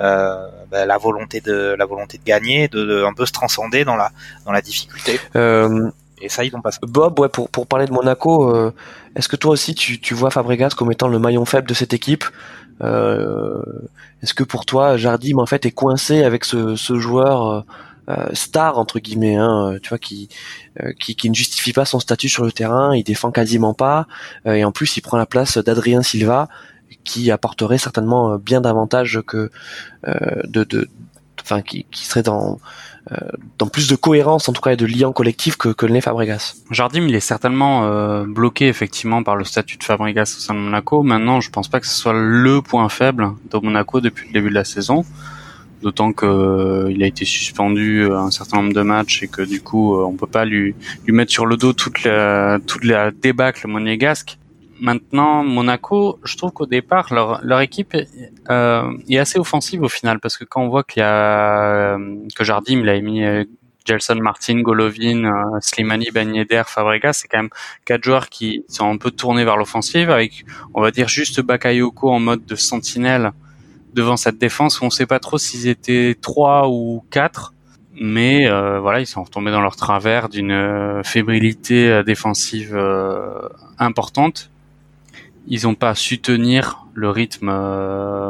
euh, 0.00 0.48
bah, 0.70 0.84
la 0.84 0.98
volonté 0.98 1.40
de 1.40 1.74
la 1.78 1.86
volonté 1.86 2.18
de 2.18 2.24
gagner, 2.24 2.68
de, 2.68 3.04
un 3.04 3.12
peu 3.12 3.24
se 3.26 3.32
transcender 3.32 3.84
dans 3.84 3.96
la 3.96 4.10
dans 4.44 4.52
la 4.52 4.60
difficulté. 4.60 5.20
Euh, 5.36 5.88
et 6.20 6.28
ça, 6.28 6.44
ils 6.44 6.50
vont 6.50 6.60
pas. 6.60 6.70
Bob, 6.82 7.18
ouais, 7.20 7.28
pour 7.28 7.48
pour 7.48 7.66
parler 7.66 7.86
de 7.86 7.92
Monaco, 7.92 8.54
euh, 8.54 8.72
est-ce 9.14 9.28
que 9.28 9.36
toi 9.36 9.52
aussi 9.52 9.74
tu 9.74 10.00
tu 10.00 10.14
vois 10.14 10.30
Fabregas 10.30 10.70
comme 10.76 10.90
étant 10.90 11.08
le 11.08 11.18
maillon 11.18 11.44
faible 11.44 11.68
de 11.68 11.74
cette 11.74 11.94
équipe? 11.94 12.24
Est-ce 14.24 14.32
que 14.32 14.42
pour 14.42 14.64
toi, 14.64 14.96
Jardim 14.96 15.38
en 15.38 15.46
fait 15.46 15.66
est 15.66 15.70
coincé 15.70 16.24
avec 16.24 16.44
ce 16.44 16.76
ce 16.76 16.98
joueur 16.98 17.46
euh, 17.46 17.60
star 18.32 18.78
entre 18.78 18.98
guillemets, 18.98 19.36
hein, 19.36 19.76
tu 19.82 19.88
vois, 19.88 19.98
qui, 19.98 20.28
euh, 20.82 20.92
qui, 20.98 21.16
qui 21.16 21.30
ne 21.30 21.34
justifie 21.34 21.72
pas 21.72 21.84
son 21.84 22.00
statut 22.00 22.28
sur 22.28 22.44
le 22.44 22.52
terrain, 22.52 22.94
il 22.94 23.02
défend 23.02 23.30
quasiment 23.30 23.74
pas, 23.74 24.06
euh, 24.46 24.52
et 24.54 24.64
en 24.64 24.72
plus 24.72 24.96
il 24.96 25.00
prend 25.00 25.16
la 25.16 25.26
place 25.26 25.58
d'Adrien 25.58 26.02
Silva, 26.02 26.48
qui 27.02 27.30
apporterait 27.30 27.78
certainement 27.78 28.36
bien 28.36 28.60
davantage 28.60 29.20
que 29.26 29.50
de, 30.04 30.64
de, 30.64 30.88
enfin 31.42 31.60
qui, 31.60 31.86
qui 31.90 32.06
serait 32.06 32.22
dans 32.22 32.58
dans 33.58 33.66
plus 33.66 33.88
de 33.88 33.96
cohérence 33.96 34.48
en 34.48 34.54
tout 34.54 34.62
cas 34.62 34.72
et 34.72 34.76
de 34.76 34.86
lien 34.86 35.12
collectif 35.12 35.56
que, 35.56 35.68
que 35.68 35.84
le 35.84 36.00
Fabregas. 36.00 36.54
Jardim 36.70 37.06
il 37.06 37.14
est 37.14 37.20
certainement 37.20 38.24
bloqué 38.24 38.68
effectivement 38.68 39.22
par 39.22 39.36
le 39.36 39.44
statut 39.44 39.76
de 39.76 39.84
Fabregas 39.84 40.34
au 40.38 40.40
sein 40.40 40.54
de 40.54 40.60
Monaco. 40.60 41.02
Maintenant 41.02 41.42
je 41.42 41.50
pense 41.50 41.68
pas 41.68 41.80
que 41.80 41.86
ce 41.86 41.94
soit 41.94 42.14
le 42.14 42.62
point 42.62 42.88
faible 42.88 43.32
de 43.50 43.58
Monaco 43.58 44.00
depuis 44.00 44.28
le 44.28 44.32
début 44.32 44.48
de 44.48 44.54
la 44.54 44.64
saison 44.64 45.04
d'autant 45.84 46.14
que 46.14 46.24
euh, 46.24 46.90
il 46.90 47.02
a 47.02 47.06
été 47.06 47.26
suspendu 47.26 48.04
euh, 48.04 48.18
un 48.18 48.30
certain 48.30 48.56
nombre 48.62 48.72
de 48.72 48.80
matchs 48.80 49.22
et 49.22 49.28
que 49.28 49.42
du 49.42 49.60
coup 49.60 49.94
euh, 49.94 50.04
on 50.04 50.14
peut 50.14 50.26
pas 50.38 50.46
lui 50.46 50.74
lui 51.04 51.12
mettre 51.12 51.30
sur 51.30 51.44
le 51.44 51.56
dos 51.58 51.74
toute 51.74 52.02
la 52.04 52.58
toute 52.66 52.84
la 52.84 53.10
débâcle 53.10 53.68
monégasque. 53.68 54.38
Maintenant, 54.80 55.44
Monaco, 55.44 56.18
je 56.24 56.36
trouve 56.36 56.50
qu'au 56.50 56.66
départ, 56.66 57.14
leur, 57.14 57.40
leur 57.44 57.60
équipe 57.60 57.94
est 57.94 59.18
assez 59.24 59.38
offensive 59.38 59.82
au 59.82 59.88
final, 59.88 60.18
parce 60.18 60.36
que 60.36 60.44
quand 60.44 60.62
on 60.62 60.68
voit 60.68 60.82
qu'il 60.82 61.00
y 61.00 61.04
a 61.04 61.96
que 62.36 62.42
Jardim, 62.42 62.80
il 62.80 62.88
a 62.88 63.44
Gelson 63.86 64.16
Martin, 64.16 64.60
Golovin, 64.62 65.20
Slimani, 65.60 66.08
Ben 66.12 66.34
Yedder, 66.34 66.64
Fabregas, 66.66 67.14
c'est 67.14 67.28
quand 67.28 67.38
même 67.38 67.54
quatre 67.84 68.02
joueurs 68.02 68.28
qui 68.28 68.64
sont 68.68 68.90
un 68.90 68.98
peu 68.98 69.12
tournés 69.12 69.44
vers 69.44 69.56
l'offensive, 69.56 70.10
avec, 70.10 70.44
on 70.74 70.82
va 70.82 70.90
dire, 70.90 71.08
juste 71.08 71.40
Bakayoko 71.40 72.10
en 72.10 72.18
mode 72.18 72.44
de 72.44 72.56
sentinelle 72.56 73.30
devant 73.94 74.16
cette 74.16 74.38
défense 74.38 74.80
où 74.80 74.84
on 74.84 74.90
sait 74.90 75.06
pas 75.06 75.20
trop 75.20 75.38
s'ils 75.38 75.68
étaient 75.68 76.16
trois 76.20 76.68
ou 76.68 77.04
quatre, 77.10 77.54
mais 78.00 78.48
euh, 78.48 78.80
voilà, 78.80 79.00
ils 79.00 79.06
sont 79.06 79.22
retombés 79.22 79.52
dans 79.52 79.60
leur 79.60 79.76
travers 79.76 80.28
d'une 80.28 80.50
euh, 80.50 81.02
fébrilité 81.04 81.88
euh, 81.88 82.02
défensive 82.02 82.76
importante. 83.78 84.50
Ils 85.46 85.64
n'ont 85.64 85.74
pas 85.74 85.94
su 85.94 86.18
tenir 86.18 86.86
le 86.94 87.10
rythme 87.10 87.50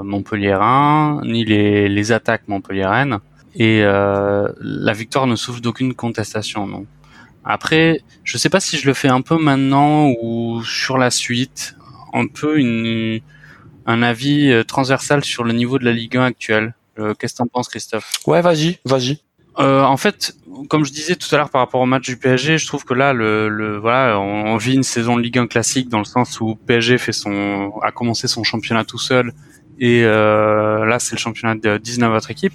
montpelliérain 0.03 1.21
ni 1.25 1.45
les, 1.45 1.89
les 1.89 2.13
attaques 2.13 2.49
montpelliéraines 2.49 3.21
et 3.55 3.83
la 3.83 4.93
victoire 4.93 5.29
ne 5.29 5.37
souffre 5.37 5.61
d'aucune 5.61 5.95
contestation. 5.95 6.67
Non. 6.67 6.87
Après, 7.45 8.01
je 8.25 8.37
sais 8.37 8.49
pas 8.49 8.59
si 8.59 8.79
je 8.79 8.89
le 8.89 8.95
fais 8.95 9.09
un 9.09 9.21
peu 9.21 9.39
maintenant 9.39 10.11
ou 10.21 10.65
sur 10.65 10.99
la 10.99 11.11
suite, 11.11 11.77
un 12.13 12.27
peu 12.27 12.59
une 12.59 13.21
un 13.87 14.03
avis 14.03 14.51
euh, 14.51 14.65
transversal 14.65 15.25
sur 15.25 15.45
le 15.45 15.53
niveau 15.53 15.79
de 15.79 15.85
la 15.85 15.93
Ligue 15.93 16.17
1 16.17 16.25
actuelle. 16.25 16.75
Euh, 16.99 17.15
qu'est-ce 17.15 17.35
que 17.35 17.39
t'en 17.39 17.47
penses, 17.47 17.69
Christophe? 17.69 18.11
Ouais, 18.27 18.41
vas-y, 18.41 18.79
vas-y. 18.85 19.19
Euh, 19.59 19.83
en 19.83 19.97
fait, 19.97 20.35
comme 20.69 20.85
je 20.85 20.93
disais 20.93 21.15
tout 21.15 21.33
à 21.33 21.39
l'heure 21.39 21.51
par 21.51 21.61
rapport 21.61 21.81
au 21.81 21.87
match 21.87 22.05
du 22.05 22.17
PSG, 22.17 22.59
je 22.59 22.67
trouve 22.67 22.85
que 22.85 22.95
là, 22.95 23.13
le, 23.13 23.49
le 23.49 23.79
voilà, 23.79 24.19
on, 24.19 24.57
vit 24.57 24.75
une 24.75 24.83
saison 24.83 25.17
de 25.17 25.23
Ligue 25.23 25.39
1 25.39 25.47
classique 25.47 25.89
dans 25.89 26.01
le 26.01 26.05
sens 26.05 26.41
où 26.41 26.57
PSG 26.57 26.99
fait 26.99 27.13
son, 27.13 27.73
a 27.83 27.93
commencé 27.93 28.27
son 28.27 28.43
championnat 28.43 28.85
tout 28.85 28.99
seul, 28.99 29.33
et 29.79 30.03
euh, 30.05 30.85
là, 30.85 30.99
c'est 30.99 31.15
le 31.15 31.21
championnat 31.21 31.55
de 31.55 31.79
19 31.79 32.13
autres 32.13 32.31
équipes. 32.31 32.55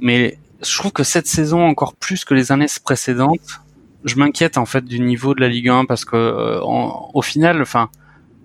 Mais 0.00 0.38
je 0.62 0.78
trouve 0.78 0.92
que 0.92 1.04
cette 1.04 1.26
saison, 1.26 1.64
encore 1.64 1.94
plus 1.94 2.24
que 2.24 2.34
les 2.34 2.50
années 2.50 2.66
précédentes, 2.84 3.60
je 4.04 4.16
m'inquiète 4.16 4.56
en 4.56 4.66
fait 4.66 4.84
du 4.84 4.98
niveau 4.98 5.34
de 5.34 5.40
la 5.40 5.48
Ligue 5.48 5.68
1 5.68 5.84
parce 5.84 6.04
que 6.04 6.16
euh, 6.16 6.60
au 6.62 7.22
final, 7.22 7.60
enfin, 7.62 7.90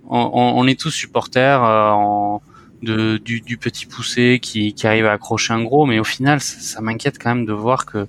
on, 0.09 0.67
est 0.67 0.79
tous 0.79 0.91
supporters 0.91 1.63
euh, 1.63 2.37
de, 2.81 3.17
du, 3.17 3.57
petit 3.57 3.85
poussé 3.85 4.39
qui, 4.41 4.73
qui, 4.73 4.87
arrive 4.87 5.05
à 5.05 5.13
accrocher 5.13 5.53
un 5.53 5.63
gros, 5.63 5.85
mais 5.85 5.99
au 5.99 6.03
final, 6.03 6.41
ça, 6.41 6.81
m'inquiète 6.81 7.17
quand 7.21 7.33
même 7.35 7.45
de 7.45 7.53
voir 7.53 7.85
que 7.85 8.07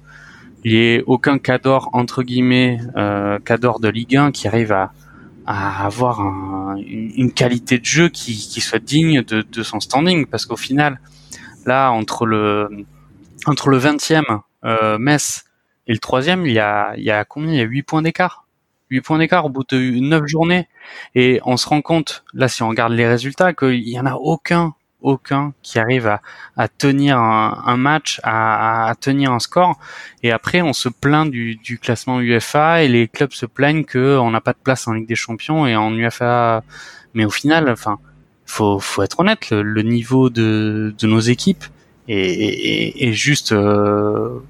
il 0.65 0.73
n'y 0.73 0.79
ait 0.79 1.05
aucun 1.07 1.39
cador 1.39 1.91
entre 1.93 2.25
guillemets 2.25 2.81
euh, 2.97 3.39
cador 3.39 3.79
de 3.79 3.89
Ligue 3.89 4.17
1 4.17 4.33
qui 4.33 4.49
arrive 4.49 4.73
à, 4.73 4.93
à 5.47 5.87
avoir 5.87 6.21
une, 6.77 7.31
qualité 7.33 7.79
de 7.79 7.85
jeu 7.85 8.09
qui, 8.09 8.35
qui 8.35 8.61
soit 8.61 8.81
digne 8.81 9.23
de, 9.23 9.43
de 9.43 9.63
son 9.63 9.79
standing, 9.79 10.27
parce 10.27 10.45
qu'au 10.45 10.57
final, 10.57 11.01
là 11.67 11.91
entre 11.91 12.27
le 12.27 12.69
entre 13.47 13.69
le 13.69 13.79
20e 13.79 14.41
euh, 14.65 14.99
Metz 14.99 15.45
et 15.87 15.93
le 15.93 15.99
troisième, 15.99 16.47
il 16.47 16.53
y 16.53 16.59
a 16.59 16.95
il 16.97 17.05
y 17.05 17.13
a 17.13 17.25
combien? 17.25 17.53
Il 17.53 17.59
y 17.59 17.61
a 17.61 17.65
8 17.65 17.83
points 17.85 18.03
d'écart? 18.03 18.46
8 18.91 19.01
points 19.01 19.19
d'écart 19.19 19.47
au 19.47 19.49
bout 19.49 19.65
de 19.69 19.79
9 19.79 20.27
journées. 20.27 20.69
Et 21.15 21.41
on 21.45 21.57
se 21.57 21.69
rend 21.69 21.83
compte, 21.83 22.25
là, 22.35 22.49
si 22.49 22.63
on 22.63 22.69
regarde 22.69 22.93
les 22.93 23.07
résultats, 23.07 23.53
qu'il 23.53 23.89
y 23.89 23.99
en 23.99 24.07
a 24.07 24.15
aucun, 24.15 24.75
aucun 25.01 25.53
qui 25.63 25.79
arrive 25.79 26.07
à, 26.07 26.21
à 26.57 26.69
tenir 26.69 27.19
un, 27.19 27.77
match, 27.77 28.21
à, 28.23 28.95
tenir 29.01 29.33
un 29.33 29.39
score. 29.39 29.79
Et 30.23 30.33
après, 30.33 30.63
on 30.63 30.73
se 30.73 30.89
plaint 30.89 31.31
du, 31.31 31.79
classement 31.81 32.21
UEFA 32.21 32.83
et 32.83 32.89
les 32.89 33.09
clubs 33.09 33.33
se 33.33 33.47
plaignent 33.47 33.85
qu'on 33.85 34.31
n'a 34.31 34.41
pas 34.41 34.53
de 34.53 34.59
place 34.63 34.87
en 34.89 34.93
Ligue 34.93 35.09
des 35.09 35.15
Champions 35.15 35.67
et 35.67 35.77
en 35.77 35.93
UEFA. 35.93 36.63
Mais 37.15 37.25
au 37.25 37.31
final, 37.31 37.69
enfin, 37.71 37.99
faut, 38.47 38.79
faut 38.79 39.03
être 39.03 39.21
honnête, 39.21 39.51
le, 39.51 39.83
niveau 39.83 40.31
de, 40.31 40.95
nos 41.03 41.21
équipes 41.21 41.65
est, 42.09 43.13
juste 43.13 43.53
euh, 43.53 44.41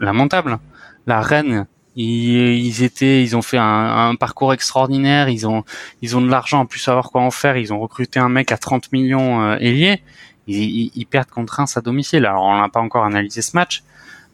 lamentable. 0.00 0.58
La 1.06 1.20
Rennes, 1.20 1.66
ils, 1.96 2.82
étaient, 2.82 3.22
ils 3.22 3.36
ont 3.36 3.42
fait 3.42 3.58
un, 3.58 4.14
parcours 4.16 4.52
extraordinaire. 4.52 5.28
Ils 5.28 5.46
ont, 5.46 5.64
ils 6.02 6.16
ont 6.16 6.20
de 6.20 6.28
l'argent 6.28 6.60
en 6.60 6.66
plus 6.66 6.78
savoir 6.78 7.10
quoi 7.10 7.22
en 7.22 7.30
faire. 7.30 7.56
Ils 7.56 7.72
ont 7.72 7.80
recruté 7.80 8.20
un 8.20 8.28
mec 8.28 8.52
à 8.52 8.58
30 8.58 8.92
millions 8.92 9.42
euh, 9.42 9.56
ailier. 9.56 10.02
Ils, 10.46 11.06
perdent 11.06 11.30
contre 11.30 11.54
Reims 11.54 11.76
à 11.76 11.80
domicile. 11.80 12.26
Alors 12.26 12.44
on 12.44 12.60
n'a 12.60 12.68
pas 12.68 12.80
encore 12.80 13.04
analysé 13.04 13.42
ce 13.42 13.56
match, 13.56 13.82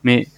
mais 0.03 0.29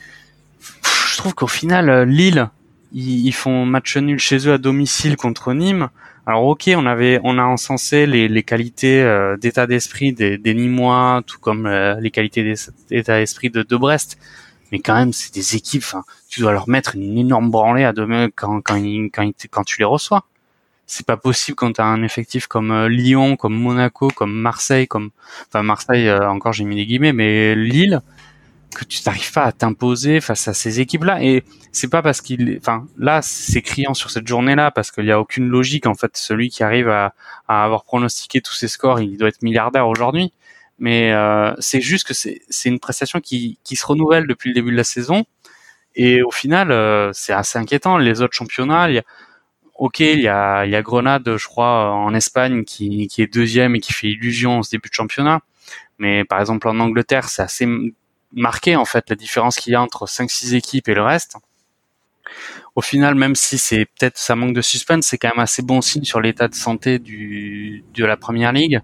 je 0.60 1.16
trouve 1.16 1.34
qu'au 1.34 1.48
final 1.48 1.88
euh, 1.88 2.04
Lille, 2.04 2.48
ils, 2.92 3.32
font 3.32 3.66
match 3.66 3.96
nul 3.96 4.20
chez 4.20 4.46
eux 4.46 4.52
à 4.52 4.58
domicile 4.58 5.16
contre 5.16 5.52
Nîmes. 5.52 5.88
Alors 6.26 6.44
ok, 6.44 6.70
on 6.76 6.86
avait, 6.86 7.18
on 7.24 7.38
a 7.38 7.42
encensé 7.42 8.06
les, 8.06 8.28
les 8.28 8.42
qualités 8.44 9.02
euh, 9.02 9.36
d'état 9.36 9.66
d'esprit 9.66 10.12
des, 10.12 10.38
des 10.38 10.54
Nîmois, 10.54 11.22
tout 11.26 11.38
comme 11.40 11.66
euh, 11.66 11.98
les 12.00 12.10
qualités 12.10 12.54
d'état 12.88 13.18
d'esprit 13.18 13.50
de, 13.50 13.62
de 13.62 13.76
Brest 13.76 14.18
mais 14.72 14.78
quand 14.80 14.94
même 14.94 15.12
c'est 15.12 15.34
des 15.34 15.56
équipes 15.56 15.84
tu 16.28 16.40
dois 16.40 16.52
leur 16.52 16.68
mettre 16.68 16.96
une 16.96 17.18
énorme 17.18 17.50
branlée 17.50 17.84
à 17.84 17.92
demain 17.92 18.28
quand 18.34 18.60
quand 18.60 18.80
quand, 18.80 19.64
tu 19.64 19.78
les 19.78 19.84
reçois. 19.84 20.24
C'est 20.86 21.06
pas 21.06 21.16
possible 21.16 21.54
quand 21.54 21.72
tu 21.74 21.80
as 21.80 21.86
un 21.86 22.02
effectif 22.02 22.46
comme 22.46 22.70
euh, 22.70 22.88
Lyon 22.88 23.36
comme 23.36 23.54
Monaco 23.54 24.08
comme 24.08 24.34
Marseille 24.34 24.86
comme 24.86 25.10
enfin 25.48 25.62
Marseille 25.62 26.08
euh, 26.08 26.28
encore 26.28 26.52
j'ai 26.52 26.64
mis 26.64 26.76
des 26.76 26.84
guillemets 26.86 27.14
mais 27.14 27.54
Lille 27.54 28.02
que 28.74 28.84
tu 28.84 29.00
n'arrives 29.06 29.32
pas 29.32 29.44
à 29.44 29.52
t'imposer 29.52 30.20
face 30.20 30.46
à 30.48 30.52
ces 30.52 30.80
équipes 30.80 31.04
là 31.04 31.22
et 31.22 31.44
c'est 31.72 31.88
pas 31.88 32.02
parce 32.02 32.20
qu'il 32.20 32.58
enfin 32.60 32.86
là 32.98 33.22
c'est 33.22 33.62
criant 33.62 33.94
sur 33.94 34.10
cette 34.10 34.26
journée 34.26 34.56
là 34.56 34.70
parce 34.70 34.90
qu'il 34.90 35.06
y 35.06 35.12
a 35.12 35.20
aucune 35.20 35.48
logique 35.48 35.86
en 35.86 35.94
fait. 35.94 36.16
Celui 36.16 36.50
qui 36.50 36.62
arrive 36.62 36.88
à, 36.88 37.14
à 37.48 37.64
avoir 37.64 37.84
pronostiqué 37.84 38.40
tous 38.42 38.54
ces 38.54 38.68
scores 38.68 39.00
il 39.00 39.16
doit 39.16 39.28
être 39.28 39.42
milliardaire 39.42 39.88
aujourd'hui 39.88 40.32
mais 40.78 41.12
euh, 41.12 41.54
c'est 41.58 41.80
juste 41.80 42.06
que 42.06 42.14
c'est 42.14 42.68
une 42.68 42.80
prestation 42.80 43.20
qui, 43.20 43.58
qui 43.64 43.76
se 43.76 43.86
renouvelle 43.86 44.26
depuis 44.26 44.48
le 44.50 44.54
début 44.54 44.72
de 44.72 44.76
la 44.76 44.84
saison. 44.84 45.24
Et 45.94 46.22
au 46.22 46.30
final, 46.30 46.72
euh, 46.72 47.10
c'est 47.12 47.32
assez 47.32 47.58
inquiétant. 47.58 47.98
Les 47.98 48.20
autres 48.20 48.34
championnats, 48.34 48.90
il 48.90 48.96
y 48.96 48.98
a, 48.98 49.04
ok, 49.76 50.00
il 50.00 50.20
y 50.20 50.28
a, 50.28 50.64
il 50.64 50.72
y 50.72 50.76
a 50.76 50.82
Grenade, 50.82 51.36
je 51.36 51.46
crois, 51.46 51.92
en 51.92 52.14
Espagne, 52.14 52.64
qui, 52.64 53.06
qui 53.08 53.22
est 53.22 53.32
deuxième 53.32 53.76
et 53.76 53.80
qui 53.80 53.92
fait 53.92 54.08
illusion 54.08 54.58
en 54.58 54.62
ce 54.62 54.70
début 54.70 54.88
de 54.88 54.94
championnat. 54.94 55.40
Mais 55.98 56.24
par 56.24 56.40
exemple, 56.40 56.68
en 56.68 56.78
Angleterre, 56.80 57.28
c'est 57.28 57.42
assez 57.42 57.68
marqué, 58.32 58.76
en 58.76 58.84
fait, 58.84 59.08
la 59.10 59.16
différence 59.16 59.56
qu'il 59.56 59.72
y 59.72 59.76
a 59.76 59.82
entre 59.82 60.06
5-6 60.06 60.54
équipes 60.54 60.88
et 60.88 60.94
le 60.94 61.02
reste. 61.02 61.36
Au 62.74 62.80
final, 62.80 63.14
même 63.14 63.36
si 63.36 63.58
c'est 63.58 63.84
peut-être 63.84 64.18
ça 64.18 64.34
manque 64.34 64.54
de 64.54 64.62
suspense, 64.62 65.06
c'est 65.06 65.18
quand 65.18 65.28
même 65.28 65.42
assez 65.42 65.62
bon 65.62 65.80
signe 65.80 66.04
sur 66.04 66.20
l'état 66.20 66.48
de 66.48 66.54
santé 66.54 66.98
du, 66.98 67.84
de 67.94 68.04
la 68.04 68.16
première 68.16 68.52
ligue 68.52 68.80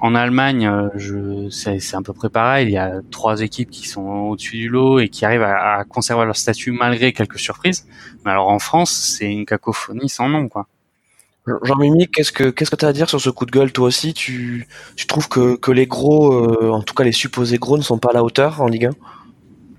En 0.00 0.14
Allemagne, 0.14 0.70
je, 0.94 1.48
c'est, 1.50 1.94
à 1.94 2.02
peu 2.02 2.12
près 2.12 2.28
pareil. 2.28 2.68
Il 2.68 2.72
y 2.72 2.78
a 2.78 3.00
trois 3.10 3.40
équipes 3.40 3.70
qui 3.70 3.88
sont 3.88 4.02
au-dessus 4.02 4.56
du 4.56 4.68
lot 4.68 5.00
et 5.00 5.08
qui 5.08 5.24
arrivent 5.24 5.42
à, 5.42 5.78
à 5.78 5.84
conserver 5.84 6.24
leur 6.24 6.36
statut 6.36 6.70
malgré 6.70 7.12
quelques 7.12 7.38
surprises. 7.38 7.86
Mais 8.24 8.30
alors 8.30 8.48
en 8.48 8.60
France, 8.60 8.92
c'est 8.92 9.30
une 9.30 9.44
cacophonie 9.44 10.08
sans 10.08 10.28
nom, 10.28 10.48
quoi. 10.48 10.68
Jean-Mimi, 11.62 12.08
qu'est-ce 12.08 12.32
que 12.32 12.50
qu'est-ce 12.50 12.70
que 12.70 12.76
tu 12.76 12.84
as 12.84 12.88
à 12.88 12.92
dire 12.92 13.08
sur 13.08 13.20
ce 13.20 13.30
coup 13.30 13.46
de 13.46 13.50
gueule 13.50 13.72
toi 13.72 13.86
aussi? 13.86 14.14
Tu, 14.14 14.66
tu 14.96 15.06
trouves 15.06 15.28
que, 15.28 15.56
que 15.56 15.70
les 15.70 15.86
gros, 15.86 16.32
euh, 16.32 16.70
en 16.70 16.82
tout 16.82 16.94
cas 16.94 17.04
les 17.04 17.12
supposés 17.12 17.58
gros, 17.58 17.76
ne 17.76 17.82
sont 17.82 17.98
pas 17.98 18.10
à 18.10 18.12
la 18.12 18.22
hauteur 18.22 18.60
en 18.60 18.66
Ligue 18.66 18.86
1 18.86 18.90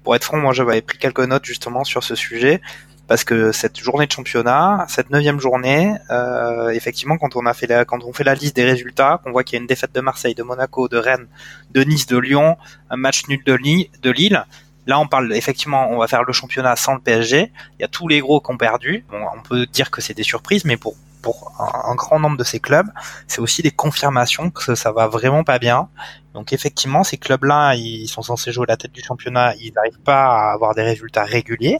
Pour 0.03 0.15
être 0.15 0.23
franc, 0.23 0.37
moi 0.37 0.53
j'avais 0.53 0.81
pris 0.81 0.97
quelques 0.97 1.19
notes 1.19 1.45
justement 1.45 1.83
sur 1.83 2.03
ce 2.03 2.15
sujet 2.15 2.61
parce 3.09 3.23
que 3.23 3.51
cette 3.51 3.79
journée 3.79 4.05
de 4.05 4.11
championnat, 4.11 4.85
cette 4.87 5.09
neuvième 5.09 5.39
journée, 5.39 5.95
euh, 6.11 6.69
effectivement 6.69 7.17
quand 7.17 7.35
on 7.35 7.47
a 7.47 7.55
fait 7.55 7.65
la 7.65 7.83
quand 7.83 8.03
on 8.03 8.13
fait 8.13 8.23
liste 8.35 8.55
des 8.55 8.65
résultats, 8.65 9.19
qu'on 9.23 9.31
voit 9.31 9.43
qu'il 9.43 9.55
y 9.55 9.59
a 9.59 9.61
une 9.61 9.67
défaite 9.67 9.93
de 9.95 9.99
Marseille, 9.99 10.35
de 10.35 10.43
Monaco, 10.43 10.87
de 10.87 10.97
Rennes, 10.97 11.27
de 11.71 11.81
Nice, 11.81 12.05
de 12.05 12.17
Lyon, 12.17 12.55
un 12.91 12.97
match 12.97 13.27
nul 13.27 13.43
de, 13.43 13.57
de 14.01 14.11
Lille. 14.11 14.45
Là, 14.85 14.99
on 14.99 15.07
parle 15.07 15.33
effectivement, 15.33 15.89
on 15.91 15.97
va 15.97 16.07
faire 16.07 16.23
le 16.23 16.31
championnat 16.33 16.75
sans 16.75 16.93
le 16.93 16.99
PSG. 16.99 17.51
Il 17.79 17.81
y 17.81 17.83
a 17.83 17.87
tous 17.87 18.07
les 18.07 18.19
gros 18.19 18.39
qui 18.41 18.51
ont 18.51 18.57
perdu. 18.57 19.03
On 19.11 19.41
peut 19.41 19.65
dire 19.65 19.89
que 19.89 20.01
c'est 20.01 20.13
des 20.13 20.23
surprises, 20.23 20.63
mais 20.63 20.77
pour 20.77 20.95
pour 21.21 21.51
un, 21.59 21.95
grand 21.95 22.17
nombre 22.17 22.37
de 22.37 22.45
ces 22.45 22.61
clubs, 22.61 22.87
c'est 23.27 23.41
aussi 23.41 23.61
des 23.61 23.71
confirmations 23.71 24.51
que 24.51 24.73
ça 24.75 24.93
va 24.93 25.07
vraiment 25.07 25.43
pas 25.43 25.59
bien. 25.59 25.89
Donc 26.33 26.53
effectivement, 26.53 27.03
ces 27.03 27.17
clubs-là, 27.17 27.73
ils 27.75 28.07
sont 28.07 28.21
censés 28.21 28.53
jouer 28.53 28.67
la 28.69 28.77
tête 28.77 28.93
du 28.93 29.01
championnat, 29.03 29.53
ils 29.55 29.73
n'arrivent 29.73 29.99
pas 29.99 30.27
à 30.27 30.53
avoir 30.53 30.75
des 30.75 30.83
résultats 30.83 31.25
réguliers. 31.25 31.79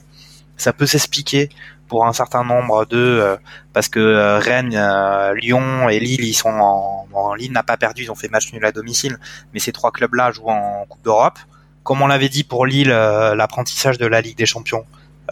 Ça 0.59 0.73
peut 0.73 0.85
s'expliquer 0.85 1.49
pour 1.87 2.05
un 2.05 2.13
certain 2.13 2.43
nombre 2.43 2.85
de 2.85 2.97
euh, 2.97 3.37
parce 3.73 3.89
que 3.89 3.99
euh, 3.99 4.37
Rennes, 4.37 4.75
euh, 4.75 5.33
Lyon 5.33 5.89
et 5.89 5.99
Lille, 5.99 6.23
ils 6.23 6.35
sont 6.35 6.49
en, 6.49 7.07
en 7.11 7.33
Lille 7.33 7.51
n'a 7.51 7.63
pas 7.63 7.77
perdu, 7.77 8.03
ils 8.03 8.11
ont 8.11 8.15
fait 8.15 8.29
match 8.29 8.53
nul 8.53 8.63
à 8.63 8.71
domicile, 8.71 9.17
mais 9.53 9.59
ces 9.59 9.71
trois 9.71 9.91
clubs-là 9.91 10.31
jouent 10.31 10.49
en 10.49 10.85
Coupe 10.87 11.03
d'Europe. 11.03 11.39
Comme 11.83 12.03
on 12.03 12.07
l'avait 12.07 12.29
dit 12.29 12.43
pour 12.43 12.67
Lille, 12.67 12.89
l'apprentissage 12.89 13.97
de 13.97 14.05
la 14.05 14.21
Ligue 14.21 14.37
des 14.37 14.45
Champions, 14.45 14.85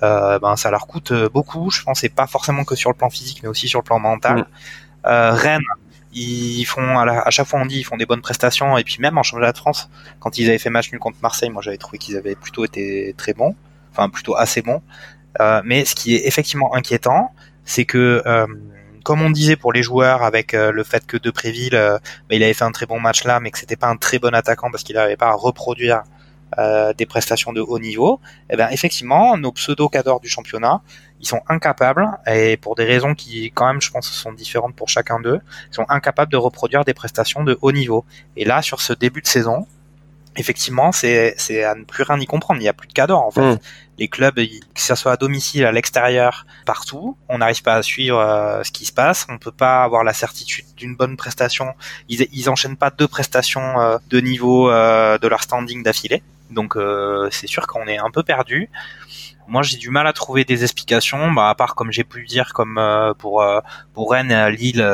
euh, 0.04 0.38
ben 0.40 0.56
ça 0.56 0.70
leur 0.70 0.88
coûte 0.88 1.12
euh, 1.12 1.30
beaucoup. 1.30 1.72
Je 1.72 1.82
pense 1.82 2.02
c'est 2.02 2.10
pas 2.10 2.28
forcément 2.28 2.64
que 2.64 2.76
sur 2.76 2.90
le 2.90 2.96
plan 2.96 3.10
physique, 3.10 3.42
mais 3.44 3.50
aussi 3.50 3.68
sur 3.68 3.80
le 3.80 3.84
plan 3.84 4.00
mental. 4.00 4.40
Mm. 4.40 4.46
Euh, 5.08 5.32
Rennes, 5.32 5.62
ils 6.14 6.66
font 6.66 7.00
à, 7.00 7.30
chaque 7.30 7.48
fois 7.48 7.60
on 7.60 7.66
dit 7.66 7.80
ils 7.80 7.84
font 7.84 7.98
des 7.98 8.06
bonnes 8.06 8.22
prestations 8.22 8.78
et 8.78 8.84
puis 8.84 8.98
même 9.00 9.18
en 9.18 9.24
championnat 9.24 9.52
de 9.52 9.58
France, 9.58 9.90
quand 10.20 10.38
ils 10.38 10.50
avaient 10.50 10.58
fait 10.58 10.70
match 10.70 10.92
nul 10.92 11.00
contre 11.00 11.18
Marseille, 11.22 11.50
moi 11.50 11.62
j'avais 11.62 11.78
trouvé 11.78 11.98
qu'ils 11.98 12.18
avaient 12.18 12.36
plutôt 12.36 12.66
été 12.66 13.14
très 13.18 13.34
bons, 13.34 13.56
enfin 13.92 14.10
plutôt 14.10 14.36
assez 14.36 14.62
bons. 14.62 14.82
Euh, 15.40 15.62
mais 15.66 15.86
ce 15.86 15.96
qui 15.96 16.16
est 16.16 16.28
effectivement 16.28 16.74
inquiétant, 16.76 17.32
c'est 17.66 17.86
que 17.86 18.24
euh, 18.26 18.48
comme 19.04 19.22
on 19.22 19.30
disait 19.30 19.56
pour 19.56 19.72
les 19.72 19.84
joueurs 19.84 20.24
avec 20.24 20.52
le 20.52 20.84
fait 20.84 21.06
que 21.06 21.16
Depréville, 21.16 21.76
euh, 21.76 21.98
il 22.30 22.44
avait 22.44 22.54
fait 22.54 22.66
un 22.66 22.74
très 22.74 22.86
bon 22.86 23.00
match 23.00 23.24
là, 23.24 23.40
mais 23.40 23.52
que 23.52 23.58
c'était 23.58 23.78
pas 23.78 23.88
un 23.88 23.96
très 23.96 24.20
bon 24.20 24.36
attaquant 24.36 24.70
parce 24.70 24.84
qu'il 24.84 24.98
n'avait 24.98 25.16
pas 25.16 25.30
à 25.30 25.34
reproduire 25.34 26.04
euh, 26.58 26.94
des 26.94 27.06
prestations 27.06 27.54
de 27.54 27.62
haut 27.62 27.80
niveau, 27.80 28.20
eh 28.50 28.56
bien 28.56 28.70
effectivement, 28.70 29.38
nos 29.38 29.52
pseudo 29.52 29.90
cadors 29.90 30.20
du 30.20 30.30
championnat, 30.30 30.82
ils 31.20 31.28
sont 31.28 31.42
incapables, 31.50 32.06
et 32.26 32.58
pour 32.58 32.76
des 32.76 32.86
raisons 32.86 33.16
qui 33.16 33.52
quand 33.54 33.68
même 33.68 33.82
je 33.82 33.92
pense 33.92 34.10
sont 34.10 34.34
différentes 34.34 34.76
pour 34.76 34.90
chacun 34.90 35.20
d'eux, 35.20 35.40
ils 35.72 35.76
sont 35.76 35.86
incapables 35.90 36.32
de 36.32 36.38
reproduire 36.38 36.84
des 36.86 36.94
prestations 36.94 37.44
de 37.44 37.58
haut 37.62 37.72
niveau. 37.72 38.06
Et 38.36 38.44
là, 38.46 38.62
sur 38.62 38.82
ce 38.82 38.94
début 38.94 39.22
de 39.22 39.28
saison, 39.28 39.68
effectivement, 40.38 40.92
c'est 40.92 41.36
à 41.64 41.76
ne 41.76 41.84
plus 41.84 42.04
rien 42.04 42.20
y 42.20 42.26
comprendre. 42.26 42.60
Il 42.60 42.64
n'y 42.64 42.70
a 42.70 42.74
plus 42.74 42.88
de 42.88 42.94
cadors 42.94 43.26
en 43.26 43.32
fait. 43.32 43.42
Hmm. 43.42 43.58
Les 43.98 44.08
clubs, 44.08 44.36
que 44.36 44.82
ce 44.82 44.96
soit 44.96 45.14
à 45.14 45.18
domicile, 45.18 45.66
à 45.66 45.72
l'extérieur, 45.72 46.46
partout, 46.66 47.18
on 47.30 47.40
n'arrive 47.40 47.64
pas 47.64 47.76
à 47.76 47.82
suivre 47.82 48.20
euh, 48.20 48.64
ce 48.64 48.72
qui 48.72 48.86
se 48.86 48.94
passe. 48.94 49.26
On 49.30 49.38
peut 49.38 49.52
pas 49.52 49.84
avoir 49.84 50.04
la 50.04 50.14
certitude 50.14 50.66
d'une 50.76 50.96
bonne 50.96 51.18
prestation. 51.18 51.74
Ils, 52.08 52.28
ils 52.32 52.50
enchaînent 52.50 52.78
pas 52.78 52.92
deux 52.92 53.08
prestations 53.08 53.80
euh, 53.80 53.98
de 54.10 54.20
niveau 54.20 54.70
de 54.70 55.28
leur 55.28 55.42
standing 55.42 55.84
d'affilée. 55.84 56.22
Donc 56.50 56.76
euh, 56.76 57.28
c'est 57.32 57.48
sûr 57.48 57.68
qu'on 57.68 57.88
est 57.88 57.98
un 57.98 58.10
peu 58.12 58.24
perdu. 58.24 58.70
Moi, 59.48 59.64
j'ai 59.64 59.78
du 59.78 59.90
mal 59.90 60.06
à 60.08 60.14
trouver 60.14 60.44
des 60.44 60.64
explications, 60.64 61.32
bah, 61.32 61.50
à 61.50 61.56
part 61.56 61.76
comme 61.76 61.92
j'ai 61.92 62.04
pu 62.04 62.26
dire, 62.26 62.54
comme 62.54 62.78
euh, 62.78 63.14
pour 63.14 63.42
euh, 63.42 63.60
pour 63.94 64.12
Rennes, 64.12 64.50
Lille, 64.50 64.86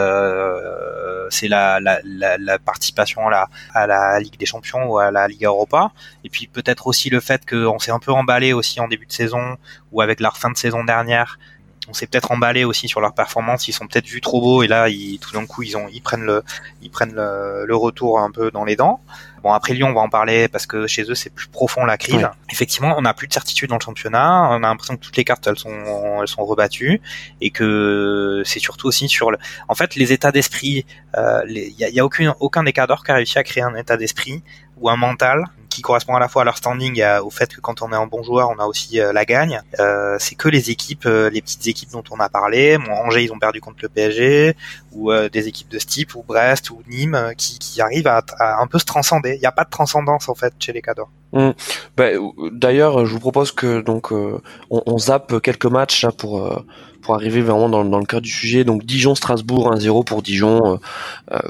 c'est 1.29 1.47
la, 1.47 1.79
la, 1.79 1.99
la, 2.37 2.59
participation 2.59 3.27
à 3.27 3.31
la, 3.31 3.49
à 3.73 3.87
la 3.87 4.19
Ligue 4.19 4.37
des 4.37 4.45
Champions 4.45 4.85
ou 4.85 4.99
à 4.99 5.11
la 5.11 5.27
Ligue 5.27 5.45
Europa, 5.45 5.91
et 6.23 6.29
puis 6.29 6.47
peut-être 6.47 6.87
aussi 6.87 7.09
le 7.09 7.19
fait 7.19 7.49
qu'on 7.49 7.79
s'est 7.79 7.91
un 7.91 7.99
peu 7.99 8.11
emballé 8.11 8.53
aussi 8.53 8.79
en 8.79 8.87
début 8.87 9.05
de 9.05 9.11
saison 9.11 9.57
ou 9.91 10.01
avec 10.01 10.19
leur 10.19 10.37
fin 10.37 10.51
de 10.51 10.57
saison 10.57 10.83
dernière, 10.83 11.39
on 11.88 11.93
s'est 11.93 12.07
peut-être 12.07 12.31
emballé 12.31 12.63
aussi 12.63 12.88
sur 12.88 13.01
leur 13.01 13.13
performance. 13.13 13.67
Ils 13.67 13.73
sont 13.73 13.88
peut-être 13.88 14.07
vus 14.07 14.21
trop 14.21 14.41
beaux 14.41 14.63
et 14.63 14.67
là, 14.67 14.89
ils, 14.89 15.19
tout 15.19 15.31
d'un 15.31 15.45
coup, 15.45 15.63
ils 15.63 15.75
ont, 15.75 15.88
ils 15.91 16.01
prennent 16.01 16.23
le, 16.23 16.43
ils 16.81 16.89
prennent 16.89 17.13
le, 17.13 17.65
le, 17.65 17.75
retour 17.75 18.19
un 18.19 18.31
peu 18.31 18.51
dans 18.51 18.63
les 18.63 18.75
dents. 18.75 18.99
Bon, 19.43 19.51
après 19.51 19.73
Lyon, 19.73 19.89
on 19.89 19.93
va 19.93 20.01
en 20.01 20.09
parler 20.09 20.47
parce 20.47 20.65
que 20.65 20.88
chez 20.88 21.03
eux, 21.03 21.15
c'est 21.15 21.29
plus 21.29 21.47
profond 21.47 21.84
la 21.84 21.97
crise. 21.97 22.25
Effectivement, 22.49 22.95
on 22.97 23.01
n'a 23.01 23.13
plus 23.13 23.27
de 23.27 23.34
certitude 23.34 23.69
dans 23.69 23.75
le 23.75 23.84
championnat. 23.84 24.47
On 24.51 24.55
a 24.55 24.59
l'impression 24.59 24.95
que 24.95 25.01
toutes 25.01 25.17
les 25.17 25.25
cartes, 25.25 25.45
elles 25.47 25.59
sont, 25.59 26.21
elles 26.21 26.27
sont 26.29 26.45
rebattues 26.45 27.01
et 27.41 27.49
que 27.49 28.41
c'est 28.45 28.59
surtout 28.59 28.88
aussi 28.88 29.09
sur 29.09 29.31
le. 29.31 29.38
En 29.67 29.75
fait, 29.75 29.95
les 29.95 30.13
états 30.13 30.31
d'esprit. 30.31 30.86
Il 31.15 31.19
euh, 31.19 31.43
y, 31.47 31.84
a, 31.84 31.89
y 31.89 31.99
a 31.99 32.05
aucun, 32.05 32.34
aucun 32.39 32.63
des 32.63 32.73
cadors 32.73 33.03
qui 33.03 33.11
a 33.11 33.15
réussi 33.15 33.38
à 33.38 33.43
créer 33.43 33.63
un 33.63 33.75
état 33.75 33.97
d'esprit 33.97 34.41
ou 34.77 34.89
un 34.89 34.95
mental 34.95 35.45
qui 35.74 35.82
correspond 35.82 36.15
à 36.15 36.19
la 36.19 36.28
fois 36.28 36.43
à 36.43 36.45
leur 36.45 36.57
standing 36.57 36.99
et 36.99 37.19
au 37.19 37.32
fait 37.32 37.53
que 37.53 37.59
quand 37.59 37.82
on 37.82 37.91
est 37.91 37.95
un 37.95 38.05
bon 38.05 38.21
joueur, 38.21 38.49
on 38.49 38.59
a 38.59 38.65
aussi 38.65 38.99
euh, 38.99 39.11
la 39.11 39.26
gagne. 39.26 39.61
Euh, 39.80 40.17
c'est 40.19 40.36
que 40.36 40.47
les 40.47 40.69
équipes, 40.69 41.07
euh, 41.07 41.30
les 41.32 41.41
petites 41.41 41.65
équipes 41.65 41.91
dont 41.91 42.03
on 42.11 42.19
a 42.19 42.30
parlé. 42.30 42.78
Bon, 42.78 42.91
Angers, 42.91 43.24
ils 43.24 43.34
ont 43.34 43.39
perdu 43.39 43.59
contre 43.59 43.80
le 43.82 43.89
PSG, 43.89 44.55
ou 44.91 45.11
des 45.11 45.47
équipes 45.47 45.69
de 45.69 45.80
ce 45.80 45.88
type, 45.88 46.15
ou 46.15 46.24
Brest, 46.24 46.69
ou 46.69 46.82
Nîmes, 46.88 47.34
qui, 47.38 47.57
qui 47.57 47.82
arrivent 47.82 48.07
à, 48.07 48.21
un 48.39 48.67
peu 48.67 48.78
se 48.78 48.86
transcender. 48.86 49.34
Il 49.36 49.39
n'y 49.39 49.47
a 49.47 49.51
pas 49.51 49.63
de 49.63 49.69
transcendance 49.69 50.30
en 50.30 50.36
fait 50.36 50.53
chez 50.59 50.71
les 50.71 50.82
cadors. 50.82 51.09
Mmh. 51.32 51.51
Bah, 51.97 52.09
d'ailleurs, 52.51 53.05
je 53.05 53.11
vous 53.11 53.19
propose 53.19 53.51
que 53.51 53.82
donc 53.82 54.11
on, 54.11 54.41
on, 54.69 54.97
zappe 54.99 55.41
quelques 55.41 55.65
matchs 55.65 56.05
pour 56.17 56.63
pour 57.01 57.15
arriver 57.15 57.41
vraiment 57.41 57.67
dans, 57.69 57.84
dans, 57.84 57.99
le 57.99 58.05
cœur 58.05 58.21
du 58.21 58.30
sujet. 58.30 58.63
Donc 58.63 58.86
Dijon 58.86 59.15
Strasbourg 59.15 59.74
1-0 59.74 60.05
pour 60.05 60.21
Dijon. 60.21 60.80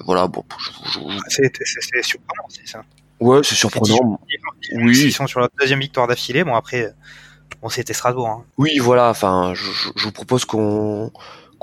voilà, 0.05 0.27
bon, 0.27 0.45
c'est 1.27 1.51
surprenant, 2.01 2.47
c'est 2.47 2.67
ça. 2.67 2.83
Ouais, 3.23 3.41
c'est 3.43 3.55
surprenant. 3.55 4.19
Oui. 4.73 5.01
Ils 5.05 5.13
sont 5.13 5.27
sur 5.27 5.39
la 5.39 5.47
deuxième 5.59 5.79
victoire 5.79 6.07
d'affilée. 6.07 6.43
Bon, 6.43 6.55
après, 6.55 6.93
bon, 7.61 7.69
c'était 7.69 7.93
Strasbourg. 7.93 8.27
Hein. 8.27 8.43
Oui, 8.57 8.77
voilà. 8.79 9.09
Enfin, 9.09 9.53
je, 9.55 9.69
je 9.95 10.03
vous 10.03 10.11
propose 10.11 10.45
qu'on 10.45 11.11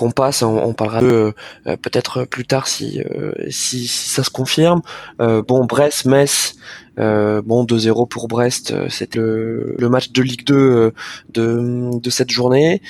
qu'on 0.01 0.11
passe. 0.11 0.43
On, 0.43 0.57
on 0.57 0.73
parlera 0.73 1.03
euh, 1.03 1.33
peut-être 1.65 2.25
plus 2.25 2.47
tard 2.47 2.67
si, 2.67 3.03
euh, 3.03 3.33
si, 3.51 3.87
si 3.87 4.09
ça 4.09 4.25
se 4.25 4.31
confirme. 4.31 4.81
Euh, 5.21 5.43
bon, 5.43 5.67
Brest, 5.67 6.07
Metz. 6.07 6.57
Euh, 6.99 7.43
bon, 7.43 7.65
2-0 7.65 8.09
pour 8.09 8.29
Brest, 8.29 8.75
c'était 8.91 9.19
le, 9.19 9.75
le, 9.79 9.89
match 9.89 10.11
de 10.11 10.23
Ligue 10.23 10.45
2 10.45 10.93
de, 11.31 11.99
de 11.99 12.11
cette 12.11 12.31
journée. 12.31 12.83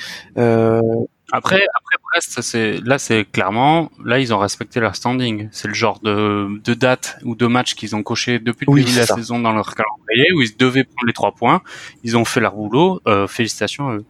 Euh, 1.33 1.37
après, 1.37 1.61
après 1.75 1.95
Brest, 2.11 2.41
c'est 2.41 2.79
là, 2.83 2.99
c'est 2.99 3.25
clairement 3.25 3.91
là 4.03 4.19
ils 4.19 4.33
ont 4.33 4.39
respecté 4.39 4.79
leur 4.79 4.95
standing. 4.95 5.49
C'est 5.51 5.67
le 5.67 5.73
genre 5.73 5.99
de, 5.99 6.59
de 6.63 6.73
date 6.73 7.17
ou 7.23 7.35
de 7.35 7.47
match 7.47 7.75
qu'ils 7.75 7.95
ont 7.95 8.03
coché 8.03 8.39
depuis 8.39 8.65
le 8.67 8.75
début 8.75 8.91
de 8.91 8.97
la 8.97 9.05
saison 9.05 9.39
dans 9.39 9.53
leur 9.53 9.73
calendrier 9.75 10.33
où 10.33 10.41
ils 10.41 10.55
devaient 10.57 10.83
prendre 10.83 11.07
les 11.07 11.13
trois 11.13 11.31
points. 11.33 11.61
Ils 12.03 12.17
ont 12.17 12.25
fait 12.25 12.39
leur 12.39 12.53
boulot. 12.55 13.01
Euh, 13.07 13.27
félicitations 13.27 13.89
à 13.89 13.93
eux. 13.95 14.05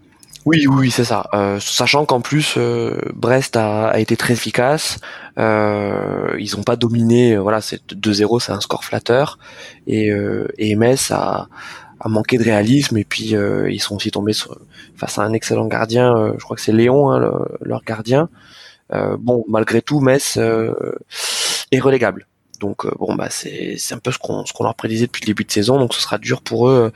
Oui, 0.45 0.65
oui, 0.67 0.89
c'est 0.89 1.03
ça. 1.03 1.30
Euh, 1.34 1.59
sachant 1.59 2.05
qu'en 2.05 2.19
plus, 2.19 2.55
euh, 2.57 2.99
Brest 3.13 3.55
a, 3.55 3.89
a, 3.89 3.99
été 3.99 4.17
très 4.17 4.34
efficace. 4.34 4.99
Euh, 5.38 6.36
ils 6.39 6.55
n'ont 6.55 6.63
pas 6.63 6.76
dominé. 6.76 7.38
Voilà, 7.38 7.61
c'est 7.61 7.93
2-0, 7.93 8.39
c'est 8.39 8.51
un 8.51 8.59
score 8.59 8.84
flatteur. 8.84 9.38
Et, 9.86 10.09
et 10.57 10.76
Metz 10.76 11.11
a, 11.11 11.47
a 12.04 12.10
manqué 12.10 12.38
de 12.38 12.43
réalisme 12.43 12.97
et 12.97 13.04
puis 13.04 13.36
euh, 13.36 13.70
ils 13.72 13.80
sont 13.80 13.95
aussi 13.95 14.12
tombés 14.12 14.34
face 14.95 15.20
à 15.20 15.22
un 15.22 15.34
excellent 15.34 15.68
gardien, 15.68 16.16
euh, 16.16 16.34
je 16.38 16.43
crois 16.43 16.56
que 16.56 16.62
c'est 16.62 16.72
Léon, 16.72 17.12
hein, 17.12 17.45
leur 17.62 17.84
gardien. 17.84 18.30
Euh, 18.91 19.16
bon, 19.20 19.45
malgré 19.47 19.82
tout, 19.82 19.99
Metz 19.99 20.38
est 20.38 21.80
relégable. 21.80 22.28
Donc 22.60 22.86
bon 22.99 23.16
bah 23.16 23.30
c'est 23.32 23.76
c'est 23.78 23.95
un 23.95 23.97
peu 23.97 24.12
ce 24.12 24.20
qu'on 24.20 24.45
ce 24.45 24.54
qu'on 24.54 24.64
leur 24.64 24.76
prédisait 24.76 25.08
depuis 25.08 25.22
le 25.22 25.26
début 25.26 25.45
de 25.45 25.52
saison, 25.52 25.80
donc 25.80 25.95
ce 25.95 26.02
sera 26.02 26.20
dur 26.20 26.43
pour 26.43 26.70
eux 26.70 26.91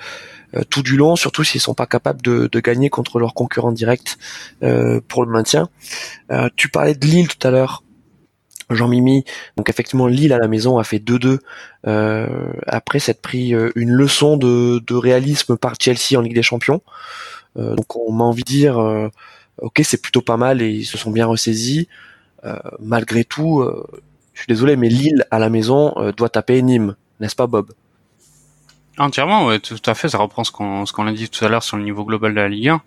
tout 0.70 0.84
du 0.84 0.96
long, 0.96 1.16
surtout 1.16 1.44
s'ils 1.44 1.60
sont 1.60 1.74
pas 1.74 1.88
capables 1.88 2.22
de, 2.22 2.48
de 2.52 2.60
gagner 2.60 2.92
contre 2.92 3.18
leurs 3.18 3.34
concurrents 3.34 3.72
directs 3.72 4.20
pour 5.08 5.26
le 5.26 5.32
maintien. 5.32 5.68
tu 6.56 6.70
parlais 6.70 6.94
de 6.94 7.04
Lille 7.08 7.28
tout 7.28 7.48
à 7.48 7.50
l'heure. 7.50 7.85
Jean-Mimi. 8.70 9.24
Donc 9.58 9.70
effectivement, 9.70 10.08
Lille 10.08 10.34
à 10.34 10.40
la 10.40 10.48
maison 10.48 10.78
a 10.78 10.84
fait 10.84 11.00
2-2 11.00 11.40
euh, 11.88 12.28
après 12.68 13.00
s'être 13.00 13.22
pris 13.22 13.54
euh, 13.54 13.72
une 13.76 13.92
leçon 13.92 14.38
de, 14.38 14.94
réalisme 14.94 15.58
par 15.58 15.76
Chelsea 15.80 16.18
en 16.18 16.22
Ligue 16.22 16.36
des 16.36 16.44
Champions. 16.44 16.82
Euh, 17.58 17.76
donc 17.76 17.96
on 17.96 18.12
m'a 18.12 18.24
envie 18.24 18.44
de 18.44 18.48
dire, 18.48 18.78
ok, 19.60 19.82
c'est 19.84 20.02
plutôt 20.02 20.22
pas 20.22 20.38
mal 20.38 20.62
et 20.62 20.70
ils 20.70 20.86
se 20.86 20.98
sont 20.98 21.12
bien 21.12 21.26
ressaisis. 21.26 21.88
malgré 22.80 23.24
tout, 23.24 23.64
je 24.34 24.40
suis 24.40 24.48
désolé, 24.48 24.76
mais 24.76 24.90
Lille 24.90 25.26
à 25.32 25.40
la 25.40 25.50
maison 25.50 25.94
doit 26.16 26.30
taper 26.30 26.62
Nîmes, 26.62 26.96
n'est-ce 27.20 27.36
pas 27.36 27.48
Bob? 27.48 27.72
Entièrement, 28.98 29.48
ouais, 29.48 29.60
tout 29.60 29.78
à 29.86 29.94
fait. 29.94 30.08
Ça 30.08 30.18
reprend 30.20 30.46
ce 30.46 30.52
qu'on 30.52 30.86
ce 30.86 30.94
qu'on 30.94 31.06
a 31.06 31.12
dit 31.12 31.28
tout 31.28 31.44
à 31.44 31.50
l'heure 31.50 31.64
sur 31.64 31.76
le 31.76 31.84
niveau 31.84 32.06
global 32.06 32.34
de 32.34 32.40
la 32.40 32.48
Ligue 32.48 32.70
1. 32.70 32.82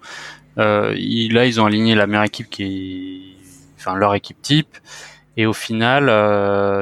là, 0.57 1.47
ils 1.47 1.61
ont 1.61 1.67
aligné 1.67 1.95
la 1.95 2.07
meilleure 2.07 2.25
équipe 2.25 2.49
qui 2.49 2.63
est, 2.63 3.79
enfin 3.79 3.95
leur 3.95 4.15
équipe 4.15 4.41
type 4.41 4.79
Et 5.39 5.47
au 5.47 5.55
final, 5.55 6.07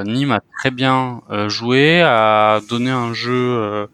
Nîmes 0.05 0.33
a 0.33 0.41
très 0.59 0.73
bien 0.73 1.21
joué, 1.47 2.01
a 2.03 2.61
donné 2.69 2.91
un 2.91 3.13
jeu 3.13 3.87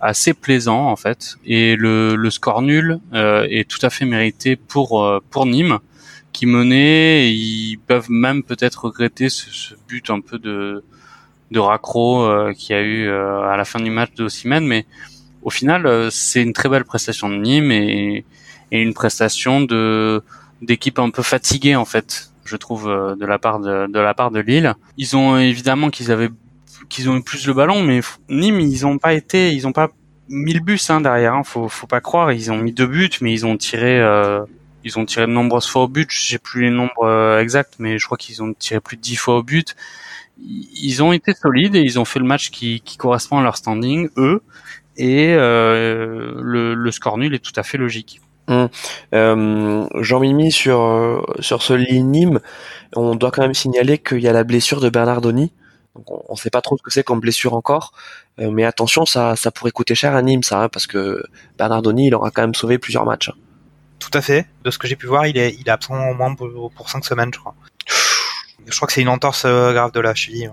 assez 0.00 0.32
plaisant 0.32 0.86
en 0.86 0.96
fait. 0.96 1.36
Et 1.44 1.76
le, 1.76 2.14
le 2.14 2.30
score 2.30 2.62
nul 2.62 3.00
est 3.12 3.68
tout 3.68 3.84
à 3.84 3.90
fait 3.90 4.04
mérité 4.04 4.56
pour 4.56 5.20
pour 5.30 5.44
Nîmes 5.44 5.80
qui 6.32 6.46
menait. 6.46 7.32
Ils 7.32 7.78
peuvent 7.78 8.10
même 8.10 8.42
peut-être 8.44 8.84
regretter 8.84 9.28
ce, 9.28 9.50
ce, 9.50 9.74
but 9.88 10.08
un 10.10 10.20
peu 10.20 10.38
de 10.38 10.84
de 11.50 11.60
raccro 11.60 12.22
euh, 12.24 12.52
qu'il 12.52 12.74
y 12.74 12.78
a 12.78 12.82
eu 12.82 13.08
euh, 13.08 13.48
à 13.48 13.56
la 13.56 13.64
fin 13.64 13.80
du 13.80 13.90
match 13.90 14.12
de 14.14 14.24
Osimhen, 14.24 14.66
mais 14.66 14.86
au 15.42 15.50
final, 15.50 15.86
euh, 15.86 16.10
c'est 16.10 16.42
une 16.42 16.52
très 16.52 16.68
belle 16.68 16.84
prestation 16.84 17.28
de 17.28 17.36
Nîmes 17.36 17.70
et, 17.70 18.24
et 18.72 18.82
une 18.82 18.94
prestation 18.94 19.60
de 19.60 20.22
d'équipe 20.62 20.98
un 20.98 21.10
peu 21.10 21.22
fatiguée 21.22 21.76
en 21.76 21.84
fait, 21.84 22.32
je 22.46 22.56
trouve 22.56 22.86
de 22.86 23.26
la 23.26 23.38
part 23.38 23.60
de, 23.60 23.86
de 23.86 23.98
la 23.98 24.14
part 24.14 24.30
de 24.30 24.40
Lille. 24.40 24.74
Ils 24.96 25.16
ont 25.16 25.38
évidemment 25.38 25.90
qu'ils 25.90 26.10
avaient 26.10 26.30
qu'ils 26.88 27.10
ont 27.10 27.16
eu 27.16 27.22
plus 27.22 27.46
le 27.46 27.54
ballon, 27.54 27.82
mais 27.82 28.00
Nîmes 28.28 28.60
ils 28.60 28.86
ont 28.86 28.98
pas 28.98 29.14
été, 29.14 29.52
ils 29.52 29.66
ont 29.66 29.72
pas 29.72 29.90
mis 30.28 30.52
le 30.52 30.60
bus 30.60 30.90
hein, 30.90 31.00
derrière. 31.00 31.34
Hein, 31.34 31.42
faut 31.44 31.68
faut 31.68 31.86
pas 31.86 32.00
croire, 32.00 32.32
ils 32.32 32.50
ont 32.50 32.58
mis 32.58 32.72
deux 32.72 32.86
buts, 32.86 33.10
mais 33.20 33.32
ils 33.32 33.46
ont 33.46 33.56
tiré 33.56 34.00
euh, 34.00 34.40
ils 34.84 34.98
ont 34.98 35.04
tiré 35.04 35.26
de 35.26 35.32
nombreuses 35.32 35.66
fois 35.66 35.84
au 35.84 35.88
but. 35.88 36.08
J'ai 36.10 36.38
plus 36.38 36.62
les 36.62 36.70
nombres 36.70 37.38
exacts, 37.40 37.74
mais 37.78 37.98
je 37.98 38.06
crois 38.06 38.18
qu'ils 38.18 38.42
ont 38.42 38.54
tiré 38.54 38.80
plus 38.80 38.96
de 38.96 39.02
dix 39.02 39.16
fois 39.16 39.38
au 39.38 39.42
but 39.42 39.74
ils 40.38 41.02
ont 41.02 41.12
été 41.12 41.34
solides 41.34 41.74
et 41.74 41.80
ils 41.80 41.98
ont 41.98 42.04
fait 42.04 42.18
le 42.18 42.24
match 42.24 42.50
qui, 42.50 42.80
qui 42.80 42.96
correspond 42.96 43.38
à 43.38 43.42
leur 43.42 43.56
standing, 43.56 44.08
eux, 44.16 44.42
et 44.96 45.34
euh, 45.34 46.34
le, 46.40 46.74
le, 46.74 46.90
score 46.90 47.18
nul 47.18 47.34
est 47.34 47.44
tout 47.44 47.52
à 47.56 47.62
fait 47.62 47.78
logique. 47.78 48.20
Hum. 48.48 48.68
Euh, 49.14 49.88
Jean-Mimi 50.00 50.52
sur 50.52 51.26
sur 51.40 51.62
ce 51.62 51.72
Nîmes, 51.72 52.40
on 52.94 53.14
doit 53.16 53.30
quand 53.32 53.42
même 53.42 53.54
signaler 53.54 53.98
qu'il 53.98 54.20
y 54.20 54.28
a 54.28 54.32
la 54.32 54.44
blessure 54.44 54.80
de 54.80 54.88
Bernardoni. 54.88 55.52
Donc 55.96 56.10
on 56.28 56.32
ne 56.34 56.36
sait 56.36 56.50
pas 56.50 56.60
trop 56.60 56.76
ce 56.76 56.82
que 56.82 56.90
c'est 56.90 57.02
comme 57.02 57.20
blessure 57.20 57.54
encore, 57.54 57.92
euh, 58.38 58.50
mais 58.50 58.64
attention, 58.64 59.06
ça, 59.06 59.34
ça 59.34 59.50
pourrait 59.50 59.70
coûter 59.70 59.94
cher 59.94 60.14
à 60.14 60.22
Nîmes, 60.22 60.42
ça, 60.42 60.64
hein, 60.64 60.68
parce 60.68 60.86
que 60.86 61.24
Bernardoni, 61.58 62.08
il 62.08 62.14
aura 62.14 62.30
quand 62.30 62.42
même 62.42 62.54
sauvé 62.54 62.78
plusieurs 62.78 63.06
matchs. 63.06 63.30
Tout 63.98 64.10
à 64.12 64.20
fait. 64.20 64.46
De 64.62 64.70
ce 64.70 64.78
que 64.78 64.86
j'ai 64.86 64.96
pu 64.96 65.06
voir, 65.06 65.26
il 65.26 65.38
est, 65.38 65.54
il 65.54 65.66
est 65.66 65.70
absent 65.70 65.94
au 66.10 66.14
moins 66.14 66.34
pour, 66.34 66.70
pour 66.72 66.90
cinq 66.90 67.04
semaines, 67.04 67.30
je 67.32 67.38
crois. 67.38 67.54
Je 68.66 68.76
crois 68.76 68.86
que 68.86 68.92
c'est 68.92 69.00
une 69.00 69.08
entorse 69.08 69.44
euh, 69.46 69.72
grave 69.72 69.92
de 69.92 70.00
la 70.00 70.14
cheville. 70.14 70.50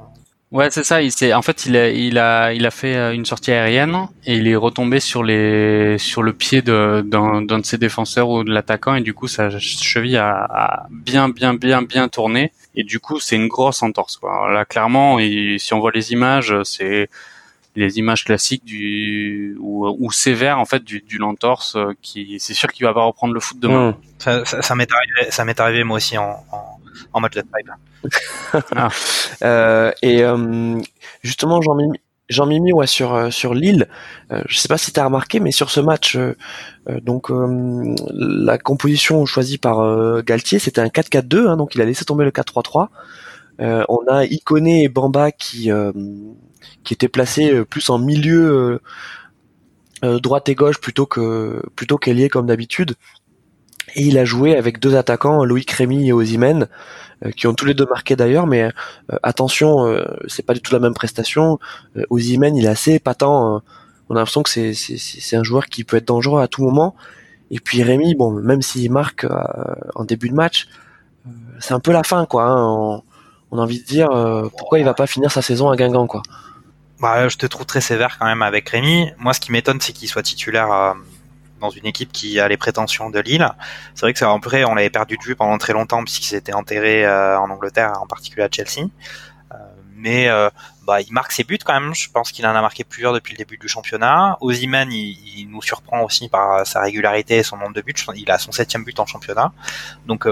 Ouais, 0.54 0.70
c'est 0.70 0.84
ça. 0.84 1.02
Il 1.02 1.12
s'est, 1.12 1.34
en 1.34 1.42
fait, 1.42 1.66
il 1.66 1.76
a, 1.76 1.90
il 1.90 2.20
a, 2.20 2.54
il 2.54 2.64
a 2.68 2.70
fait 2.70 2.96
euh, 2.96 3.12
une 3.12 3.26
sortie 3.26 3.52
aérienne 3.52 4.08
et 4.28 4.36
il 4.36 4.48
est 4.48 4.56
retombé 4.56 5.00
sur 5.00 5.24
les, 5.24 5.98
sur 5.98 6.22
le 6.22 6.32
pied 6.32 6.62
de, 6.62 7.04
d'un, 7.04 7.42
d'un 7.42 7.58
de 7.58 7.66
ses 7.66 7.80
défenseurs 7.80 8.30
ou 8.30 8.44
de 8.44 8.54
l'attaquant 8.54 8.94
et 8.94 9.02
du 9.02 9.16
coup, 9.16 9.28
sa 9.28 9.50
cheville 9.58 10.16
a, 10.16 10.46
a, 10.48 10.88
bien, 10.92 11.30
bien, 11.30 11.56
bien, 11.56 11.82
bien 11.82 12.08
tourné 12.08 12.52
et 12.76 12.84
du 12.84 13.00
coup, 13.00 13.20
c'est 13.20 13.36
une 13.36 13.48
grosse 13.48 13.82
entorse. 13.82 14.18
Quoi. 14.18 14.52
Là, 14.52 14.64
clairement, 14.64 15.18
et 15.18 15.56
si 15.58 15.74
on 15.74 15.80
voit 15.80 15.92
les 15.92 16.12
images, 16.12 16.54
c'est 16.64 17.10
les 17.76 17.98
images 17.98 18.24
classiques 18.24 18.64
du 18.64 19.58
ou, 19.60 19.88
ou 19.88 20.12
sévères 20.12 20.60
en 20.60 20.66
fait 20.66 20.84
du, 20.84 21.02
du 21.02 21.20
entorse 21.24 21.76
euh, 21.76 21.94
qui, 22.04 22.38
c'est 22.40 22.54
sûr 22.54 22.72
qu'il 22.72 22.86
va 22.86 22.94
pas 22.94 23.04
reprendre 23.04 23.34
le 23.34 23.40
foot 23.40 23.58
demain. 23.60 23.90
Mmh. 23.90 23.96
Ça, 24.20 24.46
ça, 24.46 24.62
ça 24.62 24.76
m'est 24.76 24.88
arrivé, 24.94 25.32
ça 25.32 25.46
m'est 25.46 25.60
arrivé 25.60 25.84
moi 25.84 25.98
aussi 25.98 26.16
en, 26.20 26.46
en, 26.52 26.73
en 27.14 27.20
match 27.20 27.34
de 27.36 27.42
pipe. 27.42 27.70
et 30.02 30.24
euh, 30.24 30.80
justement, 31.22 31.62
Jean-Mimi, 31.62 32.00
Jean 32.30 32.46
Mimi, 32.46 32.72
ouais, 32.74 32.88
sur 32.88 33.14
euh, 33.14 33.30
sur 33.30 33.54
Lille, 33.54 33.88
euh, 34.32 34.42
je 34.48 34.58
sais 34.58 34.68
pas 34.68 34.78
si 34.78 34.92
tu 34.94 35.00
as 35.00 35.06
remarqué, 35.06 35.40
mais 35.40 35.52
sur 35.52 35.70
ce 35.70 35.80
match, 35.80 36.16
euh 36.16 36.36
donc 37.02 37.32
la 37.32 38.58
composition 38.58 39.26
choisie 39.26 39.58
par 39.58 40.22
Galtier, 40.24 40.60
c'était 40.60 40.82
un 40.82 40.88
4-4-2, 40.88 41.48
hein, 41.48 41.56
donc 41.56 41.76
il 41.76 41.82
a 41.82 41.86
laissé 41.86 42.04
tomber 42.04 42.26
le 42.26 42.32
4-3-3. 42.32 42.90
on 43.60 44.00
a 44.10 44.26
Iconé 44.26 44.84
et 44.84 44.90
Bamba 44.90 45.32
qui 45.32 45.72
qui 46.84 46.94
étaient 46.94 47.08
placés 47.08 47.64
plus 47.64 47.90
en 47.90 48.00
milieu 48.00 48.82
droite 50.02 50.50
et 50.50 50.56
gauche 50.56 50.82
plutôt 50.82 51.06
que 51.06 51.62
plutôt 51.78 51.98
qu'ailier 51.98 52.28
comme 52.28 52.48
d'habitude. 52.48 52.96
Et 53.96 54.04
il 54.04 54.18
a 54.18 54.26
joué 54.26 54.56
avec 54.56 54.80
deux 54.80 54.96
attaquants, 54.96 55.44
Loïc 55.44 55.70
Rémy 55.72 56.08
et 56.08 56.14
Ozimen, 56.14 56.68
euh, 57.26 57.32
qui 57.32 57.48
ont 57.48 57.54
tous 57.54 57.66
les 57.66 57.74
deux 57.74 57.86
marqué 57.86 58.16
d'ailleurs, 58.16 58.48
mais 58.48 58.64
euh, 58.64 59.18
attention, 59.24 59.86
euh, 59.86 60.04
c'est 60.28 60.46
pas 60.46 60.54
du 60.54 60.62
tout 60.62 60.74
la 60.74 60.80
même 60.80 60.94
prestation. 60.94 61.60
Ozimen, 62.10 62.56
il 62.56 62.66
est 62.66 62.70
assez 62.70 62.94
épatant. 62.94 63.62
on 64.10 64.16
a 64.16 64.20
l'impression 64.20 64.44
que 64.44 64.50
c'est, 64.50 65.36
un 65.36 65.44
joueur 65.44 65.68
qui 65.68 65.84
peut 65.84 65.98
être 65.98 66.08
dangereux 66.08 66.42
à 66.42 66.48
tout 66.48 66.64
moment. 66.64 66.96
Et 67.52 67.60
puis 67.60 67.84
Rémy, 67.84 68.16
bon, 68.16 68.32
même 68.32 68.62
s'il 68.62 68.92
marque 68.92 69.28
en 69.96 70.06
début 70.06 70.30
de 70.30 70.36
match, 70.36 70.68
c'est 71.60 71.74
un 71.74 71.80
peu 71.80 71.92
la 71.92 72.04
fin, 72.04 72.26
quoi. 72.26 72.46
Hein. 72.46 72.66
On, 72.66 73.04
on, 73.52 73.60
a 73.60 73.62
envie 73.62 73.80
de 73.80 73.86
dire 73.86 74.10
pourquoi 74.58 74.80
il 74.80 74.86
va 74.86 74.94
pas 74.94 75.08
finir 75.08 75.32
sa 75.32 75.42
saison 75.42 75.70
à 75.70 75.76
Guingamp, 75.76 76.08
quoi. 76.08 76.24
Bah, 77.00 77.28
je 77.28 77.38
te 77.38 77.46
trouve 77.46 77.66
très 77.66 77.82
sévère 77.82 78.18
quand 78.18 78.26
même 78.26 78.42
avec 78.42 78.70
Rémy. 78.70 79.12
Moi, 79.20 79.34
ce 79.34 79.40
qui 79.40 79.52
m'étonne, 79.52 79.80
c'est 79.82 79.94
qu'il 79.94 80.08
soit 80.08 80.24
titulaire 80.24 80.96
dans 81.64 81.70
une 81.70 81.86
équipe 81.86 82.12
qui 82.12 82.40
a 82.40 82.48
les 82.48 82.58
prétentions 82.58 83.10
de 83.10 83.20
Lille. 83.20 83.48
C'est 83.96 84.02
vrai 84.02 84.14
que 84.14 84.46
vrai, 84.46 84.66
on 84.66 84.76
l'avait 84.76 84.90
perdu 84.90 85.18
de 85.18 85.24
vue 85.24 85.36
pendant 85.36 85.58
très 85.58 85.74
longtemps 85.74 86.04
puisqu'il 86.04 86.28
s'était 86.28 86.54
enterré 86.54 87.06
euh, 87.06 87.40
en 87.40 87.50
Angleterre, 87.50 87.94
en 88.02 88.06
particulier 88.06 88.44
à 88.44 88.50
Chelsea. 88.52 88.90
Euh, 89.52 89.56
mais 89.96 90.28
euh, 90.28 90.50
bah, 90.86 91.00
il 91.00 91.12
marque 91.14 91.32
ses 91.32 91.46
buts 91.46 91.58
quand 91.64 91.74
même. 91.74 91.96
Je 91.96 92.10
pense 92.12 92.32
qu'il 92.32 92.46
en 92.46 92.54
a 92.54 92.62
marqué 92.62 92.84
plusieurs 92.84 93.14
depuis 93.14 93.34
le 93.34 93.38
début 93.38 93.58
du 93.58 93.70
championnat. 93.70 94.38
Ozyman, 94.42 94.92
il, 94.92 95.18
il, 95.40 95.50
nous 95.50 95.62
surprend 95.62 96.02
aussi 96.04 96.28
par 96.28 96.68
sa 96.68 96.82
régularité 96.82 97.38
et 97.38 97.44
son 97.44 97.58
nombre 97.58 97.74
de 97.74 97.82
buts. 97.82 97.96
Il 98.16 98.30
a 98.30 98.38
son 98.38 98.52
septième 98.52 98.84
but 98.84 99.00
en 99.00 99.06
championnat. 99.06 99.54
Donc 100.06 100.28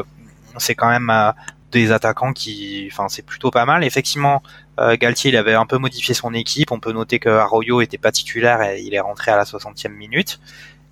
c'est 0.57 0.75
quand 0.75 0.89
même 0.89 1.34
des 1.71 1.93
attaquants 1.93 2.34
qui, 2.34 2.89
enfin, 2.91 3.07
c'est 3.07 3.25
plutôt 3.25 3.51
pas 3.51 3.63
mal. 3.65 3.86
Effectivement, 3.86 4.43
Galtier, 4.77 5.32
il 5.32 5.38
avait 5.38 5.53
un 5.53 5.65
peu 5.65 5.77
modifié 5.77 6.13
son 6.13 6.34
équipe. 6.34 6.71
On 6.71 6.82
peut 6.82 6.91
noter 6.91 7.19
que 7.19 7.29
Arroyo 7.29 7.79
était 7.79 7.97
pas 7.97 8.11
titulaire 8.11 8.61
et 8.61 8.82
il 8.82 8.93
est 8.93 8.99
rentré 8.99 9.32
à 9.32 9.38
la 9.38 9.45
60e 9.45 9.93
minute. 9.93 10.41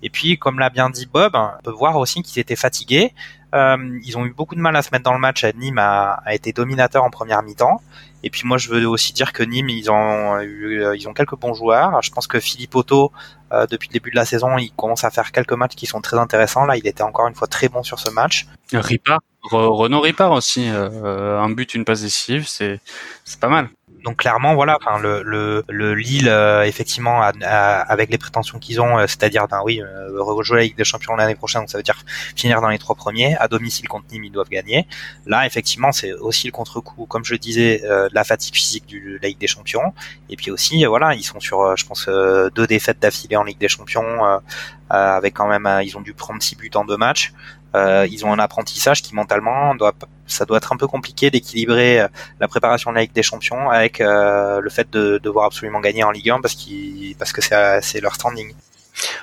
Et 0.02 0.10
puis, 0.10 0.38
comme 0.38 0.58
l'a 0.58 0.70
bien 0.70 0.90
dit 0.90 1.06
Bob, 1.06 1.32
on 1.34 1.62
peut 1.62 1.70
voir 1.70 1.96
aussi 1.96 2.22
qu'ils 2.22 2.40
étaient 2.40 2.56
fatigués. 2.56 3.12
Euh, 3.54 3.98
ils 4.04 4.16
ont 4.16 4.24
eu 4.24 4.32
beaucoup 4.32 4.54
de 4.54 4.60
mal 4.60 4.76
à 4.76 4.82
se 4.82 4.90
mettre 4.92 5.04
dans 5.04 5.12
le 5.12 5.18
match. 5.18 5.44
Nîmes 5.56 5.78
a, 5.78 6.20
a 6.24 6.34
été 6.34 6.52
dominateur 6.52 7.02
en 7.02 7.10
première 7.10 7.42
mi-temps. 7.42 7.80
Et 8.22 8.30
puis 8.30 8.42
moi, 8.44 8.58
je 8.58 8.68
veux 8.68 8.86
aussi 8.86 9.12
dire 9.12 9.32
que 9.32 9.42
Nîmes, 9.42 9.70
ils 9.70 9.90
ont 9.90 10.40
eu, 10.40 10.84
ils 10.94 11.08
ont 11.08 11.14
quelques 11.14 11.36
bons 11.36 11.54
joueurs. 11.54 12.02
Je 12.02 12.10
pense 12.10 12.26
que 12.26 12.38
Philippe 12.38 12.74
Otto, 12.74 13.12
euh, 13.52 13.66
depuis 13.66 13.88
le 13.88 13.94
début 13.94 14.10
de 14.10 14.16
la 14.16 14.24
saison, 14.24 14.58
il 14.58 14.70
commence 14.72 15.04
à 15.04 15.10
faire 15.10 15.32
quelques 15.32 15.52
matchs 15.54 15.74
qui 15.74 15.86
sont 15.86 16.00
très 16.00 16.18
intéressants. 16.18 16.66
Là, 16.66 16.76
il 16.76 16.86
était 16.86 17.02
encore 17.02 17.26
une 17.28 17.34
fois 17.34 17.48
très 17.48 17.68
bon 17.68 17.82
sur 17.82 17.98
ce 17.98 18.10
match. 18.10 18.46
Ripard, 18.72 19.20
Renaud 19.42 20.00
Ripard 20.00 20.32
aussi, 20.32 20.68
euh, 20.68 21.40
un 21.40 21.50
but, 21.50 21.74
une 21.74 21.84
passe 21.84 22.02
décisive, 22.02 22.46
c'est 22.46 22.80
c'est 23.24 23.40
pas 23.40 23.48
mal 23.48 23.68
donc 24.04 24.16
clairement, 24.18 24.54
voilà, 24.54 24.78
le, 25.02 25.22
le, 25.22 25.64
le 25.68 25.94
Lille, 25.94 26.28
euh, 26.28 26.62
effectivement, 26.62 27.22
avec 27.22 28.10
les 28.10 28.18
prétentions 28.18 28.58
qu'ils 28.58 28.80
ont, 28.80 28.98
euh, 28.98 29.06
c'est-à-dire, 29.06 29.46
ben 29.48 29.60
oui, 29.64 29.82
euh, 29.82 30.22
rejouer 30.22 30.56
la 30.58 30.62
Ligue 30.64 30.76
des 30.76 30.84
Champions 30.84 31.16
l'année 31.16 31.34
prochaine, 31.34 31.62
donc 31.62 31.70
ça 31.70 31.78
veut 31.78 31.82
dire 31.82 32.02
finir 32.36 32.60
dans 32.60 32.68
les 32.68 32.78
trois 32.78 32.94
premiers. 32.94 33.36
À 33.36 33.48
domicile 33.48 33.88
contre 33.88 34.06
Nîmes, 34.12 34.24
ils 34.24 34.32
doivent 34.32 34.48
gagner. 34.48 34.86
Là, 35.26 35.46
effectivement, 35.46 35.92
c'est 35.92 36.12
aussi 36.12 36.46
le 36.46 36.52
contre-coup, 36.52 37.06
comme 37.06 37.24
je 37.24 37.34
disais, 37.34 37.82
la 38.12 38.24
fatigue 38.24 38.54
physique 38.54 38.86
de 38.88 39.18
la 39.22 39.28
Ligue 39.28 39.38
des 39.38 39.46
Champions. 39.46 39.92
Et 40.28 40.36
puis 40.36 40.50
aussi, 40.50 40.84
voilà, 40.84 41.14
ils 41.14 41.22
sont 41.22 41.40
sur, 41.40 41.76
je 41.76 41.86
pense, 41.86 42.08
deux 42.08 42.66
défaites 42.66 42.98
d'affilée 43.00 43.36
en 43.36 43.44
Ligue 43.44 43.58
des 43.58 43.68
Champions, 43.68 44.40
avec 44.88 45.34
quand 45.34 45.46
même, 45.46 45.68
ils 45.82 45.96
ont 45.96 46.00
dû 46.00 46.14
prendre 46.14 46.42
six 46.42 46.56
buts 46.56 46.70
en 46.74 46.84
deux 46.84 46.96
matchs. 46.96 47.32
Euh, 47.74 48.06
ils 48.10 48.24
ont 48.26 48.32
un 48.32 48.38
apprentissage 48.38 49.02
qui 49.02 49.14
mentalement 49.14 49.74
doit, 49.74 49.94
ça 50.26 50.44
doit 50.44 50.56
être 50.56 50.72
un 50.72 50.76
peu 50.76 50.86
compliqué 50.86 51.30
d'équilibrer 51.30 52.00
euh, 52.00 52.08
la 52.40 52.48
préparation 52.48 52.92
de 52.92 53.00
des 53.12 53.22
Champions 53.22 53.70
avec 53.70 54.00
euh, 54.00 54.60
le 54.60 54.70
fait 54.70 54.90
de 54.90 55.18
devoir 55.22 55.46
absolument 55.46 55.80
gagner 55.80 56.04
en 56.04 56.10
Ligue 56.10 56.30
1 56.30 56.40
parce 56.40 56.54
qu'ils, 56.54 57.14
parce 57.16 57.32
que 57.32 57.40
c'est 57.40 58.00
leur 58.00 58.14
standing. 58.14 58.52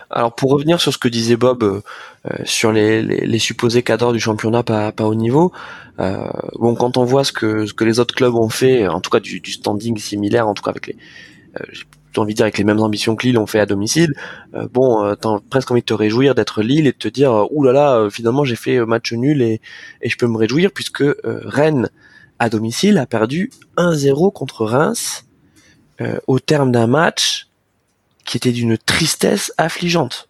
Alors 0.10 0.34
pour 0.34 0.52
revenir 0.52 0.82
sur 0.82 0.94
ce 0.94 0.98
que 0.98 1.08
disait 1.08 1.36
Bob 1.36 1.64
euh, 1.64 1.82
sur 2.46 2.72
les, 2.72 3.04
les, 3.04 3.26
les, 3.26 3.40
supposés 3.40 3.84
cadres 3.84 4.14
du 4.14 4.20
championnat 4.20 4.64
pas, 4.64 4.92
pas 4.92 5.06
au 5.06 5.16
niveau, 5.16 5.52
euh, 6.00 6.28
bon 6.56 6.76
quand 6.76 6.98
on 6.98 7.04
voit 7.04 7.24
ce 7.24 7.32
que 7.32 7.66
ce 7.66 7.74
que 7.74 7.84
les 7.84 8.00
autres 8.00 8.16
clubs 8.16 8.34
ont 8.34 8.50
fait, 8.50 8.88
en 8.88 9.02
tout 9.02 9.10
cas 9.10 9.20
du, 9.20 9.40
du 9.40 9.52
standing 9.52 9.98
similaire, 9.98 10.48
en 10.48 10.54
tout 10.54 10.64
cas 10.64 10.72
avec 10.72 10.88
les, 10.88 10.98
envie 12.20 12.34
de 12.34 12.38
dire 12.38 12.46
avec 12.46 12.58
les 12.58 12.64
mêmes 12.64 12.82
ambitions 12.82 13.16
que 13.16 13.26
Lille 13.26 13.38
ont 13.38 13.46
fait 13.46 13.60
à 13.60 13.66
domicile, 13.66 14.14
euh, 14.54 14.68
bon, 14.72 15.04
euh, 15.04 15.16
t'as 15.16 15.38
presque 15.50 15.72
envie 15.72 15.82
de 15.82 15.86
te 15.86 15.94
réjouir 15.94 16.36
d'être 16.36 16.62
Lille 16.62 16.88
et 16.88 16.92
de 16.92 16.98
te 16.98 17.08
dire, 17.08 17.32
euh, 17.32 17.46
ouh 17.52 17.64
là 17.64 17.72
là, 17.72 18.08
finalement 18.10 18.44
j'ai 18.44 18.56
fait 18.56 18.86
match 18.86 19.14
nul 19.14 19.42
et, 19.42 19.62
et 20.02 20.10
je 20.10 20.18
peux 20.18 20.28
me 20.28 20.38
réjouir 20.38 20.72
puisque 20.74 21.04
Rennes 21.24 21.90
à 22.40 22.50
domicile 22.50 22.98
a 22.98 23.06
perdu 23.06 23.52
1-0 23.78 24.32
contre 24.34 24.66
Reims 24.66 25.26
au 26.28 26.40
terme 26.40 26.72
d'un 26.72 26.86
match 26.86 27.48
qui 28.24 28.38
était 28.38 28.52
d'une 28.52 28.78
tristesse 28.78 29.52
affligeante. 29.58 30.30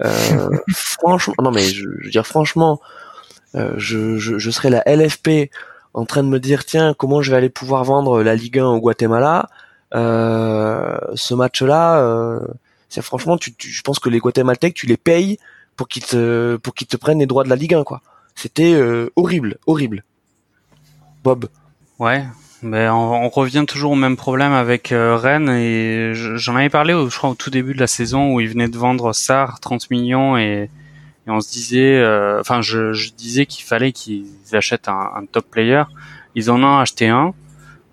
franchement, 0.72 1.34
non 1.40 1.52
mais 1.52 1.62
je, 1.62 1.86
veux 1.86 2.10
dire 2.10 2.26
franchement, 2.26 2.80
je, 3.54 4.18
je, 4.18 4.38
je 4.38 4.50
serais 4.50 4.70
la 4.70 4.82
LFP 4.84 5.50
en 5.94 6.04
train 6.04 6.24
de 6.24 6.28
me 6.28 6.40
dire 6.40 6.64
tiens 6.64 6.94
comment 6.94 7.22
je 7.22 7.30
vais 7.30 7.36
aller 7.36 7.50
pouvoir 7.50 7.84
vendre 7.84 8.22
la 8.22 8.34
Ligue 8.34 8.58
1 8.58 8.66
au 8.66 8.80
Guatemala 8.80 9.48
euh, 9.48 9.52
ce 9.92 11.34
match-là, 11.34 11.98
euh, 12.00 12.40
c'est 12.88 13.02
franchement, 13.02 13.36
tu, 13.36 13.54
tu, 13.54 13.68
je 13.68 13.82
pense 13.82 13.98
que 13.98 14.08
les 14.08 14.18
Guatémaltèques, 14.18 14.74
tu 14.74 14.86
les 14.86 14.96
payes 14.96 15.38
pour 15.76 15.88
qu'ils 15.88 16.04
te, 16.04 16.56
pour 16.56 16.74
qu'ils 16.74 16.86
te 16.86 16.96
prennent 16.96 17.18
les 17.18 17.26
droits 17.26 17.44
de 17.44 17.48
la 17.48 17.56
Ligue 17.56 17.74
1, 17.74 17.84
quoi. 17.84 18.00
C'était 18.34 18.74
euh, 18.74 19.10
horrible, 19.16 19.58
horrible. 19.66 20.04
Bob. 21.22 21.48
Ouais, 21.98 22.24
mais 22.62 22.88
on, 22.88 23.28
revient 23.28 23.64
toujours 23.68 23.92
au 23.92 23.96
même 23.96 24.16
problème 24.16 24.52
avec 24.52 24.92
Rennes 24.92 25.50
et 25.50 26.12
j'en 26.14 26.56
avais 26.56 26.70
parlé, 26.70 26.92
je 26.92 27.16
crois, 27.16 27.30
au 27.30 27.34
tout 27.34 27.50
début 27.50 27.74
de 27.74 27.80
la 27.80 27.86
saison 27.86 28.34
où 28.34 28.40
ils 28.40 28.48
venaient 28.48 28.68
de 28.68 28.78
vendre 28.78 29.12
Sar 29.12 29.60
30 29.60 29.90
millions 29.90 30.36
et, 30.36 30.68
et 31.26 31.30
on 31.30 31.40
se 31.40 31.52
disait, 31.52 32.04
enfin, 32.40 32.60
je, 32.60 32.92
je, 32.92 33.12
disais 33.12 33.46
qu'il 33.46 33.64
fallait 33.64 33.92
qu'ils 33.92 34.26
achètent 34.52 34.88
un, 34.88 35.10
un, 35.14 35.26
top 35.30 35.46
player. 35.48 35.84
Ils 36.34 36.50
en 36.50 36.62
ont 36.64 36.78
acheté 36.78 37.08
un. 37.08 37.34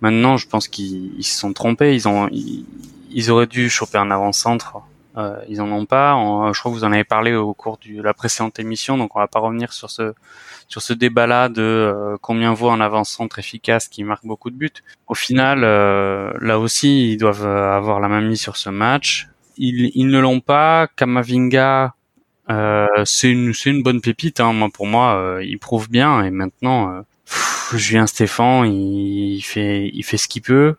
Maintenant, 0.02 0.38
je 0.38 0.48
pense 0.48 0.68
qu'ils 0.68 1.24
se 1.24 1.38
sont 1.38 1.54
trompés. 1.54 1.94
Ils 1.94 2.08
ont, 2.08 2.30
ils, 2.32 3.32
auraient 3.32 3.48
dû 3.48 3.70
choper 3.70 3.98
un 3.98 4.12
avant-centre. 4.12 4.78
Euh, 5.18 5.36
ils 5.50 5.62
en 5.62 5.72
ont 5.72 5.86
pas. 5.86 6.14
je 6.54 6.60
crois 6.60 6.72
que 6.72 6.78
vous 6.78 6.84
en 6.84 6.92
avez 6.92 7.04
parlé 7.04 7.34
au 7.34 7.54
cours 7.54 7.80
de 7.86 8.02
la 8.02 8.14
précédente 8.14 8.60
émission, 8.60 8.98
donc 8.98 9.16
on 9.16 9.20
va 9.20 9.28
pas 9.28 9.40
revenir 9.40 9.74
sur 9.74 9.90
ce 9.90 10.14
sur 10.70 10.84
ce 10.84 10.94
débat-là 10.94 11.50
de 11.50 11.62
euh, 11.62 12.18
combien 12.22 12.54
vaut 12.54 12.70
un 12.70 12.80
avant-centre 12.80 13.40
efficace 13.40 13.88
qui 13.88 14.04
marque 14.04 14.26
beaucoup 14.26 14.52
de 14.52 14.56
buts. 14.56 14.70
Au 15.08 15.16
final, 15.16 15.64
euh, 15.64 16.32
là 16.40 16.60
aussi, 16.60 17.12
ils 17.12 17.18
doivent 17.18 17.46
avoir 17.46 18.00
la 18.00 18.08
main 18.08 18.22
mise 18.22 18.40
sur 18.40 18.56
ce 18.56 18.70
match. 18.70 19.28
Ils, 19.58 19.92
ils 19.96 20.08
ne 20.08 20.20
l'ont 20.20 20.40
pas. 20.40 20.88
Kamavinga, 20.96 21.96
euh, 22.52 22.86
c'est 23.04 23.32
une 23.32 23.54
c'est 23.54 23.72
une 23.72 23.82
bonne 23.82 24.00
pépite. 24.00 24.40
Hein. 24.40 24.54
Moi, 24.54 24.70
pour 24.72 24.86
moi, 24.86 25.40
il 25.42 25.58
prouve 25.58 25.90
bien. 25.90 26.24
Et 26.24 26.30
maintenant, 26.30 27.04
Julien 27.74 28.08
Stéphan, 28.08 28.64
il 28.64 29.42
fait, 29.42 29.90
il 29.94 30.04
fait 30.04 30.18
ce 30.18 30.28
qu'il 30.28 30.42
peut. 30.42 30.76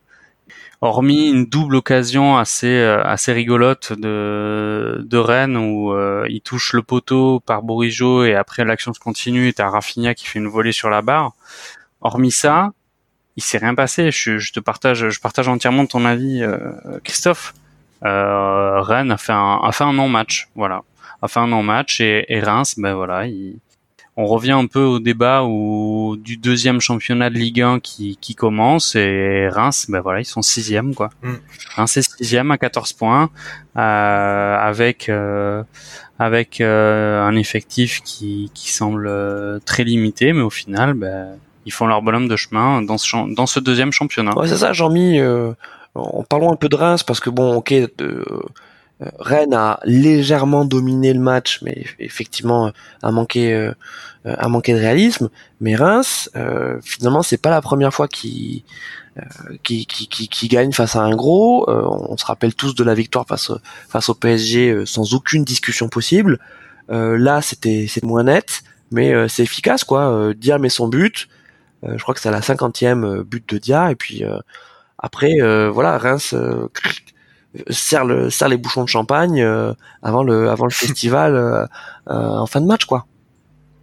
Hormis 0.82 1.28
une 1.28 1.44
double 1.44 1.76
occasion 1.76 2.38
assez, 2.38 2.66
euh, 2.66 3.02
assez 3.04 3.34
rigolote 3.34 3.92
de, 3.92 5.02
de 5.04 5.18
Rennes 5.18 5.58
où 5.58 5.92
euh, 5.92 6.26
il 6.30 6.40
touche 6.40 6.72
le 6.72 6.82
poteau 6.82 7.40
par 7.40 7.62
Bourigeau 7.62 8.24
et 8.24 8.34
après 8.34 8.64
l'action 8.64 8.94
se 8.94 8.98
continue 8.98 9.48
et 9.48 9.52
t'as 9.52 9.68
Rafinha 9.68 10.14
qui 10.14 10.26
fait 10.26 10.38
une 10.38 10.48
volée 10.48 10.72
sur 10.72 10.88
la 10.88 11.02
barre. 11.02 11.32
Hormis 12.00 12.30
ça, 12.30 12.70
il 13.36 13.42
s'est 13.42 13.58
rien 13.58 13.74
passé. 13.74 14.10
Je, 14.10 14.38
je, 14.38 14.52
te 14.52 14.60
partage, 14.60 15.10
je 15.10 15.20
partage 15.20 15.48
entièrement 15.48 15.84
ton 15.84 16.06
avis, 16.06 16.42
euh, 16.42 16.58
Christophe. 17.04 17.52
Rennes 18.02 19.10
a 19.10 19.18
fait 19.18 19.32
un, 19.32 19.60
a 19.62 19.72
fait 19.72 19.84
un 19.84 19.92
non-match, 19.92 20.48
voilà, 20.54 20.84
a 21.20 21.28
fait 21.28 21.40
un 21.40 21.48
non-match 21.48 22.00
et, 22.00 22.24
et 22.28 22.40
Reims, 22.40 22.76
ben 22.78 22.94
voilà, 22.94 23.26
il, 23.26 23.58
on 24.20 24.26
revient 24.26 24.52
un 24.52 24.66
peu 24.66 24.82
au 24.82 24.98
débat 24.98 25.44
où, 25.44 26.16
du 26.18 26.36
deuxième 26.36 26.80
championnat 26.80 27.30
de 27.30 27.36
Ligue 27.36 27.62
1 27.62 27.80
qui, 27.80 28.18
qui 28.20 28.34
commence 28.34 28.94
et 28.94 29.48
Reims, 29.48 29.86
ben 29.88 30.00
voilà, 30.00 30.20
ils 30.20 30.26
sont 30.26 30.42
sixième 30.42 30.94
quoi. 30.94 31.08
Mm. 31.22 31.34
Reims 31.76 31.96
est 31.96 32.16
sixième 32.18 32.50
à 32.50 32.58
14 32.58 32.92
points 32.92 33.30
euh, 33.78 34.56
avec 34.58 35.08
euh, 35.08 35.62
avec 36.18 36.60
euh, 36.60 37.22
un 37.22 37.34
effectif 37.36 38.02
qui, 38.02 38.50
qui 38.52 38.70
semble 38.70 39.10
très 39.64 39.84
limité, 39.84 40.34
mais 40.34 40.42
au 40.42 40.50
final, 40.50 40.92
ben, 40.92 41.28
ils 41.64 41.72
font 41.72 41.86
leur 41.86 42.02
bonhomme 42.02 42.28
de 42.28 42.36
chemin 42.36 42.82
dans 42.82 42.98
ce, 42.98 43.34
dans 43.34 43.46
ce 43.46 43.58
deuxième 43.58 43.90
championnat. 43.90 44.36
Ouais, 44.36 44.48
c'est 44.48 44.58
ça, 44.58 44.74
Jean-Mi. 44.74 45.18
en 45.94 46.22
parlant 46.24 46.52
un 46.52 46.56
peu 46.56 46.68
de 46.68 46.76
Reims, 46.76 47.04
parce 47.04 47.20
que 47.20 47.30
bon, 47.30 47.54
ok, 47.54 47.72
de, 47.96 48.22
Rennes 49.18 49.54
a 49.54 49.80
légèrement 49.84 50.66
dominé 50.66 51.14
le 51.14 51.20
match, 51.20 51.60
mais 51.62 51.86
effectivement 51.98 52.70
a 53.02 53.10
manqué 53.10 53.70
euh, 54.26 54.34
a 54.38 54.48
manqué 54.48 54.72
de 54.72 54.78
réalisme. 54.78 55.30
Mais 55.60 55.74
Reims, 55.74 56.30
euh, 56.36 56.78
finalement, 56.82 57.22
c'est 57.22 57.40
pas 57.40 57.50
la 57.50 57.60
première 57.60 57.92
fois 57.92 58.08
qu'il 58.08 58.62
euh, 59.18 59.22
qui, 59.62 59.86
qui, 59.86 60.28
qui, 60.28 60.48
gagne 60.48 60.72
face 60.72 60.96
à 60.96 61.00
un 61.00 61.14
gros. 61.14 61.68
Euh, 61.68 61.82
on 61.84 62.16
se 62.16 62.24
rappelle 62.24 62.54
tous 62.54 62.74
de 62.74 62.84
la 62.84 62.94
victoire 62.94 63.26
face 63.26 63.52
face 63.88 64.08
au 64.08 64.14
PSG 64.14 64.84
sans 64.86 65.14
aucune 65.14 65.44
discussion 65.44 65.88
possible. 65.88 66.38
là, 66.88 67.42
c'était 67.42 67.86
moins 68.02 68.24
net, 68.24 68.62
mais 68.90 69.28
c'est 69.28 69.42
efficace 69.42 69.84
quoi. 69.84 70.32
Dia 70.36 70.58
met 70.58 70.68
son 70.68 70.88
but. 70.88 71.28
je 71.82 72.02
crois 72.02 72.14
que 72.14 72.20
c'est 72.20 72.30
la 72.30 72.42
cinquantième 72.42 73.22
but 73.22 73.48
de 73.48 73.58
Dia 73.58 73.90
et 73.90 73.96
puis 73.96 74.24
après 74.98 75.38
voilà 75.70 75.98
Reims 75.98 76.34
serre, 77.68 78.04
le, 78.04 78.28
les 78.48 78.56
bouchons 78.56 78.84
de 78.84 78.88
champagne 78.88 79.40
euh, 79.42 79.72
avant 80.02 80.22
le, 80.22 80.50
avant 80.50 80.64
le 80.64 80.70
festival 80.70 81.34
euh, 81.34 81.66
euh, 82.08 82.38
en 82.38 82.46
fin 82.46 82.60
de 82.60 82.66
match, 82.66 82.84
quoi. 82.84 83.06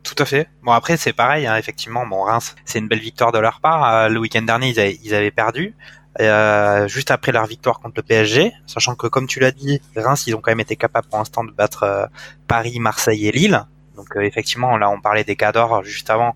Tout 0.07 0.23
à 0.23 0.25
fait. 0.25 0.47
Bon 0.63 0.71
après 0.71 0.95
c'est 0.95 1.11
pareil, 1.11 1.45
hein, 1.45 1.57
effectivement. 1.57 2.07
Bon 2.07 2.23
Reims, 2.23 2.55
c'est 2.63 2.79
une 2.79 2.87
belle 2.87 3.01
victoire 3.01 3.33
de 3.33 3.39
leur 3.39 3.59
part. 3.59 4.07
le 4.09 4.17
week-end 4.19 4.41
dernier 4.41 4.69
ils 4.69 5.13
avaient, 5.13 5.31
perdu. 5.31 5.75
juste 6.87 7.11
après 7.11 7.33
leur 7.33 7.45
victoire 7.45 7.81
contre 7.81 7.95
le 7.97 8.03
PSG, 8.03 8.53
sachant 8.67 8.95
que 8.95 9.07
comme 9.07 9.27
tu 9.27 9.41
l'as 9.41 9.51
dit, 9.51 9.81
Reims 9.97 10.25
ils 10.25 10.33
ont 10.33 10.39
quand 10.39 10.51
même 10.51 10.61
été 10.61 10.77
capables 10.77 11.09
pour 11.09 11.19
l'instant 11.19 11.43
de 11.43 11.51
battre 11.51 12.09
Paris, 12.47 12.79
Marseille 12.79 13.27
et 13.27 13.33
Lille. 13.33 13.65
Donc 13.97 14.07
effectivement 14.15 14.77
là 14.77 14.89
on 14.89 15.01
parlait 15.01 15.25
des 15.25 15.35
cadors 15.35 15.83
juste 15.83 16.09
avant, 16.09 16.35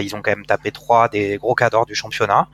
ils 0.00 0.14
ont 0.16 0.22
quand 0.22 0.30
même 0.30 0.46
tapé 0.46 0.70
trois 0.70 1.08
des 1.08 1.36
gros 1.36 1.54
cadors 1.54 1.86
du 1.86 1.94
championnat. 1.94 2.48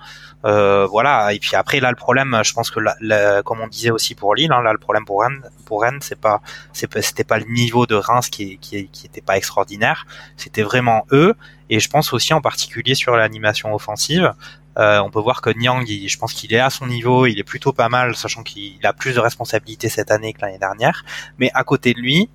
Euh, 0.45 0.87
voilà. 0.87 1.33
Et 1.33 1.39
puis 1.39 1.55
après, 1.55 1.81
là, 1.81 1.91
le 1.91 1.97
problème, 1.97 2.41
je 2.45 2.53
pense 2.53 2.70
que, 2.70 2.81
la, 2.81 3.43
comme 3.43 3.61
on 3.61 3.68
disait 3.68 3.91
aussi 3.91 4.14
pour 4.14 4.35
Lille, 4.35 4.53
hein, 4.53 4.62
là, 4.62 4.72
le 4.72 4.78
problème 4.78 5.05
pour 5.05 5.22
Rennes, 5.22 5.43
pour 5.66 5.83
Rennes, 5.83 6.01
c'est 6.01 6.20
pas, 6.20 6.41
c'était 6.72 7.24
pas 7.24 7.39
le 7.39 7.47
niveau 7.47 7.87
de 7.87 7.95
Reims 7.95 8.28
qui, 8.31 8.59
qui, 8.59 8.89
qui 8.89 9.07
était 9.07 9.20
pas 9.20 9.37
extraordinaire. 9.37 10.07
C'était 10.37 10.62
vraiment 10.62 11.07
eux. 11.12 11.35
Et 11.68 11.78
je 11.78 11.89
pense 11.89 12.12
aussi 12.12 12.35
en 12.35 12.41
particulier 12.41 12.95
sur 12.95 13.16
l'animation 13.16 13.74
offensive. 13.74 14.33
Euh, 14.78 15.01
on 15.01 15.11
peut 15.11 15.20
voir 15.20 15.43
que 15.43 15.51
Niang, 15.51 15.85
je 15.87 16.18
pense 16.18 16.33
qu'il 16.33 16.55
est 16.55 16.61
à 16.61 16.70
son 16.70 16.87
niveau, 16.87 17.26
il 17.26 17.39
est 17.39 17.45
plutôt 17.45 17.72
pas 17.72 17.89
mal, 17.89 18.14
sachant 18.16 18.43
qu'il 18.43 18.85
a 18.85 18.93
plus 18.93 19.14
de 19.14 19.20
responsabilités 19.20 19.89
cette 19.89 20.11
année 20.11 20.33
que 20.33 20.41
l'année 20.41 20.59
dernière. 20.59 21.05
Mais 21.39 21.51
à 21.55 21.64
côté 21.64 21.93
de 21.93 22.01
lui, 22.01 22.31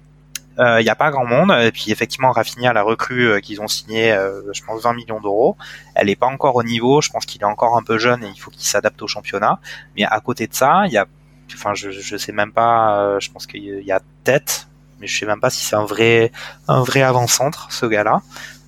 il 0.57 0.63
euh, 0.63 0.81
n'y 0.81 0.89
a 0.89 0.95
pas 0.95 1.11
grand 1.11 1.25
monde. 1.25 1.51
Et 1.61 1.71
puis 1.71 1.91
effectivement, 1.91 2.31
Rafinha, 2.31 2.71
la 2.73 2.83
recrue 2.83 3.27
euh, 3.27 3.39
qu'ils 3.39 3.61
ont 3.61 3.67
signé, 3.67 4.11
euh, 4.11 4.41
je 4.53 4.63
pense 4.63 4.83
20 4.83 4.93
millions 4.93 5.19
d'euros, 5.19 5.57
elle 5.95 6.07
n'est 6.07 6.15
pas 6.15 6.27
encore 6.27 6.55
au 6.55 6.63
niveau. 6.63 7.01
Je 7.01 7.09
pense 7.09 7.25
qu'il 7.25 7.41
est 7.41 7.45
encore 7.45 7.77
un 7.77 7.83
peu 7.83 7.97
jeune 7.97 8.23
et 8.23 8.27
il 8.27 8.39
faut 8.39 8.51
qu'il 8.51 8.63
s'adapte 8.63 9.01
au 9.01 9.07
championnat. 9.07 9.59
Mais 9.95 10.05
à 10.05 10.19
côté 10.21 10.47
de 10.47 10.53
ça, 10.53 10.83
il 10.85 10.93
y 10.93 10.97
a, 10.97 11.05
enfin, 11.53 11.73
je, 11.73 11.91
je 11.91 12.17
sais 12.17 12.31
même 12.31 12.51
pas. 12.51 13.19
je 13.19 13.29
pense 13.31 13.47
qu'il 13.47 13.63
y 13.63 13.91
a 13.91 13.99
tête, 14.23 14.67
mais 14.99 15.07
je 15.07 15.17
sais 15.17 15.25
même 15.25 15.41
pas 15.41 15.49
si 15.49 15.65
c'est 15.65 15.75
un 15.75 15.85
vrai, 15.85 16.31
un 16.67 16.83
vrai 16.83 17.01
avant-centre 17.01 17.67
ce 17.71 17.85
gars-là. 17.85 18.21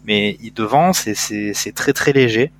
Mais 0.05 0.37
devant, 0.55 0.93
c'est 0.93 1.15
c'est 1.15 1.71
très 1.73 1.93
très 1.93 2.13
léger. 2.13 2.51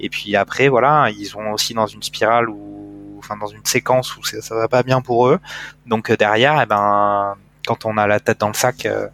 Et 0.00 0.08
puis 0.08 0.34
après, 0.36 0.68
voilà, 0.68 1.10
ils 1.10 1.26
sont 1.26 1.46
aussi 1.52 1.74
dans 1.74 1.86
une 1.86 2.02
spirale 2.02 2.48
où, 2.48 3.16
enfin, 3.18 3.36
dans 3.36 3.46
une 3.46 3.64
séquence 3.64 4.16
où 4.16 4.24
ça, 4.24 4.40
ça 4.42 4.54
va 4.56 4.68
pas 4.68 4.82
bien 4.82 5.00
pour 5.00 5.28
eux. 5.28 5.38
Donc 5.86 6.10
derrière, 6.12 6.60
eh 6.60 6.66
ben 6.66 7.36
quand 7.66 7.86
on 7.86 7.96
a 7.96 8.06
la 8.06 8.20
tête 8.20 8.40
dans 8.40 8.48
le 8.48 8.54
sac, 8.54 8.86
euh, 8.86 9.06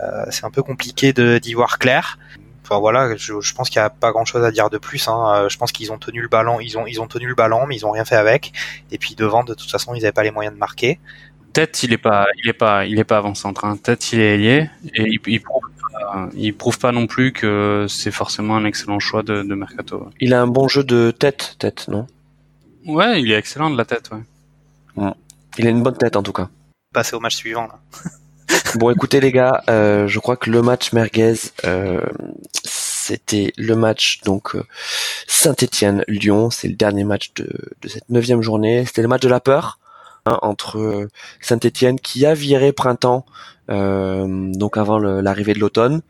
euh, 0.00 0.24
c'est 0.30 0.44
un 0.44 0.50
peu 0.50 0.62
compliqué 0.62 1.12
de 1.12 1.38
d'y 1.38 1.54
voir 1.54 1.78
clair. 1.78 2.18
Enfin 2.64 2.78
voilà, 2.78 3.16
je, 3.16 3.40
je 3.40 3.54
pense 3.54 3.70
qu'il 3.70 3.80
n'y 3.80 3.86
a 3.86 3.90
pas 3.90 4.12
grand 4.12 4.24
chose 4.24 4.44
à 4.44 4.50
dire 4.50 4.70
de 4.70 4.78
plus. 4.78 5.08
Hein. 5.08 5.34
Euh, 5.34 5.48
je 5.48 5.58
pense 5.58 5.72
qu'ils 5.72 5.92
ont 5.92 5.98
tenu 5.98 6.20
le 6.20 6.28
ballon, 6.28 6.60
ils 6.60 6.78
ont 6.78 6.86
ils 6.86 7.00
ont 7.00 7.06
tenu 7.06 7.26
le 7.26 7.34
ballon, 7.34 7.66
mais 7.66 7.76
ils 7.76 7.84
ont 7.84 7.90
rien 7.90 8.04
fait 8.04 8.16
avec. 8.16 8.52
Et 8.90 8.98
puis 8.98 9.14
devant, 9.14 9.44
de 9.44 9.54
toute 9.54 9.70
façon, 9.70 9.94
ils 9.94 10.02
n'avaient 10.02 10.12
pas 10.12 10.22
les 10.22 10.30
moyens 10.30 10.54
de 10.54 10.60
marquer. 10.60 11.00
Tête, 11.52 11.82
il 11.82 11.92
est 11.92 11.98
pas, 11.98 12.26
il 12.42 12.48
est 12.48 12.54
pas, 12.54 12.86
il 12.86 12.98
est 12.98 13.04
pas 13.04 13.18
avant 13.18 13.34
centre. 13.34 13.64
Hein. 13.64 13.76
Tête, 13.76 14.12
il 14.12 14.20
est 14.20 14.34
ailier 14.34 14.70
et 14.94 15.02
il, 15.02 15.20
il 15.26 15.40
prouve, 15.42 15.62
il 16.34 16.56
prouve 16.56 16.78
pas 16.78 16.92
non 16.92 17.06
plus 17.06 17.32
que 17.32 17.86
c'est 17.88 18.10
forcément 18.10 18.56
un 18.56 18.64
excellent 18.64 19.00
choix 19.00 19.22
de, 19.22 19.42
de 19.42 19.54
mercato. 19.54 20.08
Il 20.20 20.32
a 20.32 20.40
un 20.40 20.46
bon 20.46 20.66
jeu 20.68 20.82
de 20.82 21.10
tête, 21.10 21.56
tête, 21.58 21.88
non? 21.88 22.06
Ouais, 22.86 23.20
il 23.20 23.30
est 23.30 23.36
excellent 23.36 23.70
de 23.70 23.76
la 23.76 23.84
tête, 23.84 24.10
ouais. 24.12 25.12
Il 25.58 25.66
a 25.66 25.70
une 25.70 25.82
bonne 25.82 25.96
tête 25.96 26.16
en 26.16 26.22
tout 26.22 26.32
cas 26.32 26.48
passer 26.92 27.14
au 27.16 27.20
match 27.20 27.36
suivant. 27.36 27.68
bon, 28.76 28.90
écoutez 28.90 29.20
les 29.20 29.32
gars, 29.32 29.62
euh, 29.68 30.06
je 30.06 30.18
crois 30.18 30.36
que 30.36 30.50
le 30.50 30.62
match 30.62 30.92
merguez, 30.92 31.34
euh, 31.64 32.00
c'était 32.64 33.52
le 33.56 33.74
match 33.74 34.20
donc 34.24 34.54
euh, 34.54 34.62
Saint-Étienne-Lyon. 35.26 36.50
C'est 36.50 36.68
le 36.68 36.74
dernier 36.74 37.04
match 37.04 37.32
de, 37.34 37.48
de 37.80 37.88
cette 37.88 38.08
neuvième 38.08 38.42
journée. 38.42 38.84
C'était 38.86 39.02
le 39.02 39.08
match 39.08 39.22
de 39.22 39.28
la 39.28 39.40
peur 39.40 39.78
hein, 40.26 40.38
entre 40.42 41.08
Saint-Étienne 41.40 41.98
qui 41.98 42.26
a 42.26 42.34
viré 42.34 42.72
printemps, 42.72 43.24
donc 43.68 44.76
avant 44.76 44.98
l'arrivée 44.98 45.54
de 45.54 45.58
l'automne, 45.58 46.02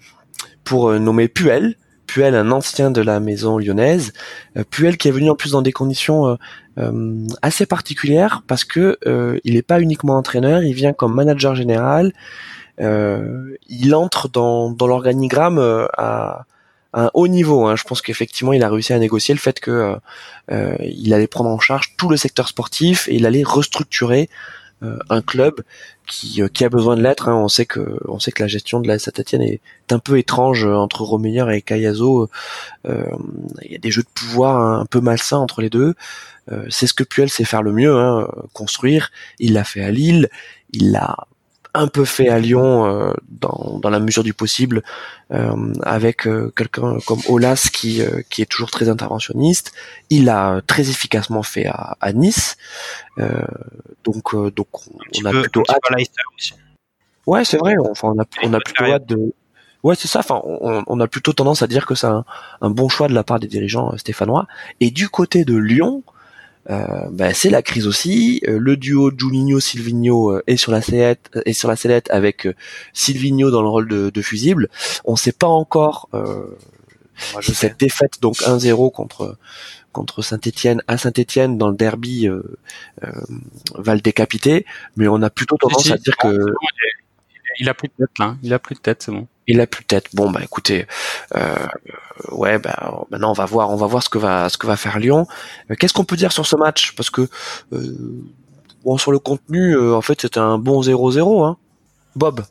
pour 0.65 0.93
nommer 0.93 1.29
Puel. 1.29 1.77
Puel, 2.13 2.35
un 2.35 2.51
ancien 2.51 2.91
de 2.91 3.01
la 3.01 3.21
maison 3.21 3.57
lyonnaise. 3.57 4.13
Puel 4.69 4.99
qui 4.99 5.09
est 5.09 5.13
venu 5.13 5.31
en 5.31 5.35
plus 5.35 5.53
dans 5.53 5.63
des 5.63 5.73
conditions 5.73 6.37
euh, 6.79 7.27
assez 7.41 7.65
particulière 7.65 8.43
parce 8.47 8.65
que 8.65 8.99
euh, 9.07 9.39
il 9.45 9.55
n'est 9.55 9.63
pas 9.63 9.81
uniquement 9.81 10.17
entraîneur, 10.17 10.63
il 10.63 10.75
vient 10.75 10.93
comme 10.93 11.15
manager 11.15 11.55
général. 11.55 12.13
Euh, 12.81 13.57
il 13.67 13.95
entre 13.95 14.29
dans, 14.29 14.71
dans 14.71 14.87
l'organigramme 14.87 15.59
à, 15.97 16.45
un 16.93 17.11
haut 17.15 17.29
niveau. 17.29 17.67
Hein. 17.67 17.77
Je 17.77 17.85
pense 17.85 18.03
qu'effectivement, 18.03 18.53
il 18.53 18.63
a 18.63 18.69
réussi 18.69 18.93
à 18.93 18.99
négocier 18.99 19.35
le 19.35 19.41
fait 19.41 19.59
que 19.59 19.97
il 20.51 21.15
allait 21.15 21.27
prendre 21.27 21.49
en 21.49 21.59
charge 21.59 21.95
tout 21.97 22.11
le 22.11 22.19
secteur 22.19 22.49
sportif 22.49 23.09
et 23.09 23.15
il 23.15 23.25
allait 23.25 23.43
restructurer 23.43 24.29
un 24.83 25.23
club 25.23 25.63
qui, 26.07 26.43
qui 26.53 26.65
a 26.65 26.69
besoin 26.69 26.97
de 26.97 27.03
l'être. 27.03 27.29
Hein. 27.29 27.37
On 27.37 27.49
sait 27.49 27.67
que 27.67 27.99
on 28.09 28.19
sait 28.19 28.33
que 28.33 28.43
la 28.43 28.49
gestion 28.49 28.81
de 28.81 28.89
la 28.89 28.99
Saint-Etienne 28.99 29.43
est 29.43 29.61
un 29.91 29.99
peu 29.99 30.19
étrange 30.19 30.65
entre 30.65 31.03
Romeyer 31.03 31.45
et 31.53 31.63
Cayazo. 31.63 32.29
Euh, 32.87 33.05
il 33.63 33.73
y 33.73 33.75
a 33.75 33.79
des 33.79 33.91
jeux 33.91 34.03
de 34.03 34.09
pouvoir 34.15 34.81
un 34.81 34.87
peu 34.87 35.01
malsains 35.01 35.39
entre 35.39 35.63
les 35.63 35.71
deux. 35.71 35.95
Euh, 36.51 36.67
c'est 36.71 36.87
ce 36.87 36.95
que 36.95 37.05
Puel 37.05 37.31
sait 37.31 37.45
faire 37.45 37.63
le 37.63 37.73
mieux, 37.73 37.97
hein, 37.97 38.29
construire. 38.53 39.11
Il 39.39 39.53
l'a 39.53 39.65
fait 39.65 39.85
à 39.85 39.91
Lille, 39.91 40.29
il 40.73 40.91
l'a 40.93 41.17
un 41.75 41.89
peu 41.89 42.05
fait 42.05 42.29
à 42.29 42.39
Lyon 42.39 42.87
euh, 42.87 43.13
dans, 43.29 43.79
dans 43.81 43.91
la 43.91 43.99
mesure 43.99 44.23
du 44.23 44.35
possible 44.35 44.83
euh, 45.33 45.73
avec 45.83 46.27
euh, 46.27 46.53
quelqu'un 46.55 46.99
comme 47.07 47.21
Olas 47.29 47.71
qui 47.73 48.03
qui 48.29 48.43
est 48.43 48.47
toujours 48.47 48.71
très 48.71 48.89
interventionniste. 48.89 49.73
Il 50.11 50.29
a 50.29 50.61
très 50.67 50.91
efficacement 50.91 51.43
fait 51.43 51.67
à, 51.67 51.97
à 52.01 52.13
Nice. 52.13 52.57
donc 54.05 54.35
donc 54.55 54.69
on, 55.21 55.25
a 55.25 55.31
plutôt 55.31 55.63
hâte. 55.69 56.11
Ouais, 57.27 57.45
c'est 57.45 57.59
vrai. 57.59 57.75
Enfin, 57.91 58.13
on 58.15 58.21
a 58.21 58.25
on 58.43 58.53
a 58.53 58.61
plutôt 58.61 58.85
hâte 58.85 59.07
de 59.07 59.33
Ouais, 59.83 59.97
c'est 59.97 60.07
ça. 60.07 60.21
Enfin, 60.21 60.41
on, 60.45 60.85
on, 60.87 61.01
a 61.01 61.09
plutôt 61.09 61.33
tendance 61.33 61.63
à 61.63 61.67
dire 61.67 61.87
que 61.87 61.97
c'est 61.97 62.07
un, 62.07 62.25
un, 62.61 62.71
bon 62.71 62.89
choix 62.89 63.09
de 63.09 63.15
la 63.15 63.25
part 63.25 63.41
des 63.41 63.49
dirigeants 63.49 63.97
stéphanois. 63.97 64.47
Et 64.79 64.93
du 64.93 65.09
côté 65.09 65.45
de 65.45 65.57
Lyon, 65.57 66.05
euh, 66.71 67.09
ben, 67.11 67.35
c'est 67.35 67.51
la 67.51 67.63
crise 67.63 67.87
aussi. 67.87 68.41
Euh, 68.47 68.59
le 68.59 68.77
duo 68.77 69.11
Juninho-Silvino 69.11 70.31
euh, 70.31 70.43
est 70.47 70.57
sur 70.57 70.73
la 70.73 70.81
sellette, 70.81 71.31
est 71.45 71.53
sur 71.53 71.69
la 71.69 71.77
sellette 71.77 72.11
avec 72.11 72.49
Silvino 72.93 73.51
dans 73.51 73.63
le 73.63 73.69
rôle 73.69 73.89
de, 73.89 74.11
de 74.11 74.23
fusible. 74.23 74.69
On 75.05 75.13
ne 75.13 75.19
sait 75.19 75.33
pas 75.33 75.49
encore 75.49 76.09
Moi, 76.13 77.41
je 77.41 77.53
cette 77.53 77.79
défaite 77.79 78.21
donc 78.21 78.37
1-0 78.37 78.93
contre 78.93 79.37
contre 79.93 80.23
Saint-Étienne 80.23 80.83
à 80.87 80.97
Saint-Étienne 80.97 81.59
dans 81.59 81.69
le 81.69 81.77
derby 81.77 82.27
va 83.75 83.95
le 83.95 84.01
décapiter, 84.01 84.65
mais 84.97 85.07
on 85.07 85.21
a 85.21 85.29
plutôt 85.29 85.57
tendance 85.59 85.91
à 85.91 85.99
dire 85.99 86.17
que 86.17 86.47
il 87.59 87.69
a 87.69 87.75
plus 87.75 87.89
de 87.89 88.07
tête 88.07 88.19
là, 88.19 88.37
il 88.43 88.55
a 88.55 88.59
plus 88.59 88.75
de 88.75 88.81
tête, 88.81 89.03
c'est 89.03 89.13
bon. 89.13 89.29
Il 89.49 89.61
a 89.61 89.67
plus 89.67 89.85
tête. 89.85 90.07
Bon 90.15 90.31
bah 90.31 90.41
écoutez, 90.43 90.87
euh, 91.35 91.55
ouais 92.31 92.59
bah 92.59 93.05
maintenant 93.11 93.31
on 93.31 93.35
va 93.35 93.45
voir, 93.45 93.71
on 93.71 93.77
va 93.77 93.87
voir 93.87 94.03
ce 94.03 94.09
que 94.09 94.19
va 94.19 94.49
ce 94.49 94.57
que 94.57 94.67
va 94.67 94.77
faire 94.77 94.99
Lyon. 94.99 95.27
Euh, 95.71 95.75
qu'est-ce 95.75 95.93
qu'on 95.93 96.05
peut 96.05 96.17
dire 96.17 96.33
sur 96.33 96.47
ce 96.47 96.55
match? 96.55 96.95
Parce 96.95 97.11
que 97.11 97.29
euh, 97.73 97.97
bon 98.85 98.99
sur 98.99 99.11
le 99.11 99.19
contenu, 99.19 99.75
euh, 99.75 99.97
en 99.97 100.01
fait 100.01 100.21
c'était 100.21 100.39
un 100.39 100.59
bon 100.59 100.81
0-0. 100.81 101.45
Hein. 101.45 101.57
Bob. 102.15 102.45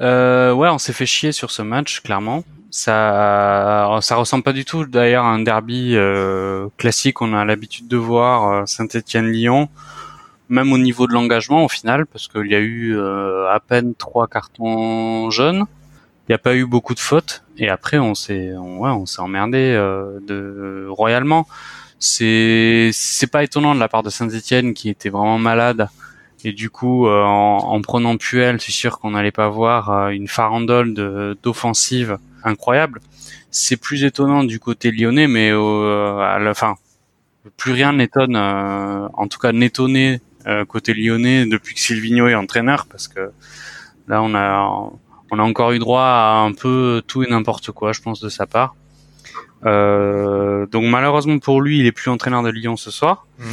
Euh, 0.00 0.52
ouais, 0.52 0.68
on 0.68 0.78
s'est 0.78 0.92
fait 0.92 1.06
chier 1.06 1.32
sur 1.32 1.50
ce 1.50 1.62
match 1.62 2.00
clairement. 2.00 2.44
Ça, 2.70 3.98
ça 4.02 4.16
ressemble 4.16 4.44
pas 4.44 4.52
du 4.52 4.66
tout 4.66 4.84
d'ailleurs 4.84 5.24
à 5.24 5.28
un 5.28 5.38
derby 5.38 5.96
classique. 6.76 7.22
On 7.22 7.32
a 7.32 7.44
l'habitude 7.44 7.88
de 7.88 7.96
voir 7.96 8.68
Saint-Étienne-Lyon 8.68 9.70
même 10.48 10.72
au 10.72 10.78
niveau 10.78 11.06
de 11.06 11.12
l'engagement 11.12 11.64
au 11.64 11.68
final, 11.68 12.06
parce 12.06 12.28
qu'il 12.28 12.46
y 12.46 12.54
a 12.54 12.60
eu 12.60 12.96
euh, 12.96 13.48
à 13.50 13.60
peine 13.60 13.94
trois 13.94 14.26
cartons 14.26 15.30
jaunes, 15.30 15.64
il 16.28 16.32
n'y 16.32 16.34
a 16.34 16.38
pas 16.38 16.54
eu 16.54 16.66
beaucoup 16.66 16.94
de 16.94 17.00
fautes, 17.00 17.44
et 17.58 17.68
après 17.68 17.98
on 17.98 18.14
s'est, 18.14 18.52
ouais, 18.52 18.90
on 18.90 19.06
s'est 19.06 19.20
emmerdé 19.20 19.58
euh, 19.58 20.18
de 20.26 20.86
royalement. 20.88 21.46
C'est, 21.98 22.90
c'est 22.92 23.26
pas 23.26 23.42
étonnant 23.42 23.74
de 23.74 23.80
la 23.80 23.88
part 23.88 24.02
de 24.02 24.10
Saint-Étienne 24.10 24.74
qui 24.74 24.88
était 24.90 25.08
vraiment 25.08 25.38
malade, 25.38 25.88
et 26.44 26.52
du 26.52 26.70
coup 26.70 27.06
euh, 27.06 27.22
en, 27.22 27.58
en, 27.58 27.80
prenant 27.80 28.16
Puel, 28.16 28.60
c'est 28.60 28.72
sûr 28.72 28.98
qu'on 28.98 29.12
n'allait 29.12 29.32
pas 29.32 29.48
voir 29.48 30.10
une 30.10 30.28
farandole 30.28 30.94
d'offensive 31.42 32.18
incroyable. 32.44 33.00
C'est 33.50 33.76
plus 33.76 34.04
étonnant 34.04 34.44
du 34.44 34.60
côté 34.60 34.90
lyonnais, 34.90 35.28
mais 35.28 35.50
à 35.50 36.38
la 36.38 36.52
fin, 36.54 36.74
plus 37.56 37.72
rien 37.72 37.92
n'étonne, 37.92 38.36
en 38.36 39.28
tout 39.28 39.38
cas 39.38 39.52
n'étonner 39.52 40.20
euh, 40.46 40.64
côté 40.64 40.94
lyonnais 40.94 41.44
depuis 41.44 41.74
que 41.74 41.80
Silvino 41.80 42.28
est 42.28 42.36
entraîneur 42.36 42.86
parce 42.86 43.08
que 43.08 43.32
là 44.06 44.22
on 44.22 44.32
a 44.36 44.92
on 45.30 45.38
a 45.38 45.42
encore 45.42 45.72
eu 45.72 45.78
droit 45.78 46.02
à 46.02 46.44
un 46.46 46.52
peu 46.52 47.02
tout 47.06 47.22
et 47.22 47.28
n'importe 47.28 47.70
quoi 47.72 47.92
je 47.92 48.00
pense 48.00 48.20
de 48.20 48.28
sa 48.28 48.46
part. 48.46 48.74
Euh, 49.64 50.66
donc 50.66 50.84
malheureusement 50.84 51.38
pour 51.38 51.60
lui 51.60 51.80
il 51.80 51.86
est 51.86 51.92
plus 51.92 52.10
entraîneur 52.10 52.42
de 52.42 52.50
Lyon 52.50 52.76
ce 52.76 52.90
soir. 52.90 53.26
Mm. 53.38 53.44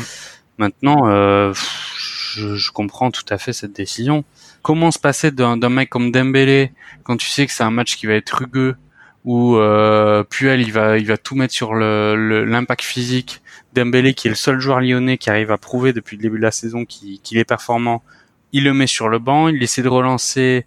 Maintenant 0.60 1.08
euh, 1.08 1.54
je, 1.98 2.56
je, 2.56 2.72
comprends 2.72 3.10
tout 3.12 3.26
à 3.30 3.38
fait 3.38 3.54
cette 3.54 3.74
décision. 3.74 4.24
Comment 4.62 4.92
se 4.92 5.00
passer 5.00 5.32
d'un 5.32 5.58
mec 5.70 5.90
comme 5.90 6.12
Dembélé 6.12 6.72
quand 7.04 7.18
tu 7.18 7.28
sais 7.28 7.46
que 7.46 7.52
c'est 7.52 7.64
un 7.64 7.72
match 7.72 7.96
qui 7.96 8.06
va 8.06 8.14
être 8.14 8.32
rugueux 8.32 8.76
où 9.26 9.56
euh, 9.56 10.24
Puel 10.24 10.62
il 10.62 10.72
va 10.72 10.98
il 10.98 11.06
va 11.06 11.18
tout 11.18 11.36
mettre 11.36 11.54
sur 11.54 11.74
le 11.74 12.44
l'impact 12.46 12.84
physique 12.84 13.42
Dembélé 13.74 14.14
qui 14.14 14.28
est 14.28 14.30
le 14.30 14.36
seul 14.36 14.60
joueur 14.60 14.82
lyonnais 14.82 15.18
qui 15.18 15.30
arrive 15.30 15.52
à 15.52 15.58
prouver 15.58 15.94
depuis 15.94 16.18
le 16.18 16.22
début 16.22 16.38
de 16.38 16.44
la 16.44 16.52
saison 16.52 16.86
qu'il 16.86 17.38
est 17.38 17.46
performant, 17.46 18.04
il 18.52 18.66
le 18.66 18.74
met 18.74 18.88
sur 18.88 19.10
le 19.10 19.20
banc, 19.20 19.48
il 19.48 19.62
essaie 19.64 19.82
de 19.82 19.90
relancer 19.90 20.66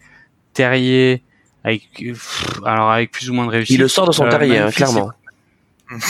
Terrier 0.57 1.23
avec 1.67 1.83
alors 2.65 2.91
avec 2.91 3.11
plus 3.11 3.29
ou 3.29 3.35
moins 3.35 3.47
de 3.47 3.51
réussite. 3.51 3.75
Il 3.75 3.81
le 3.81 3.89
sort 3.89 4.07
de 4.07 4.13
son 4.13 4.25
euh, 4.25 4.31
terrier, 4.31 4.59
hein, 4.59 4.71
clairement. 4.71 5.11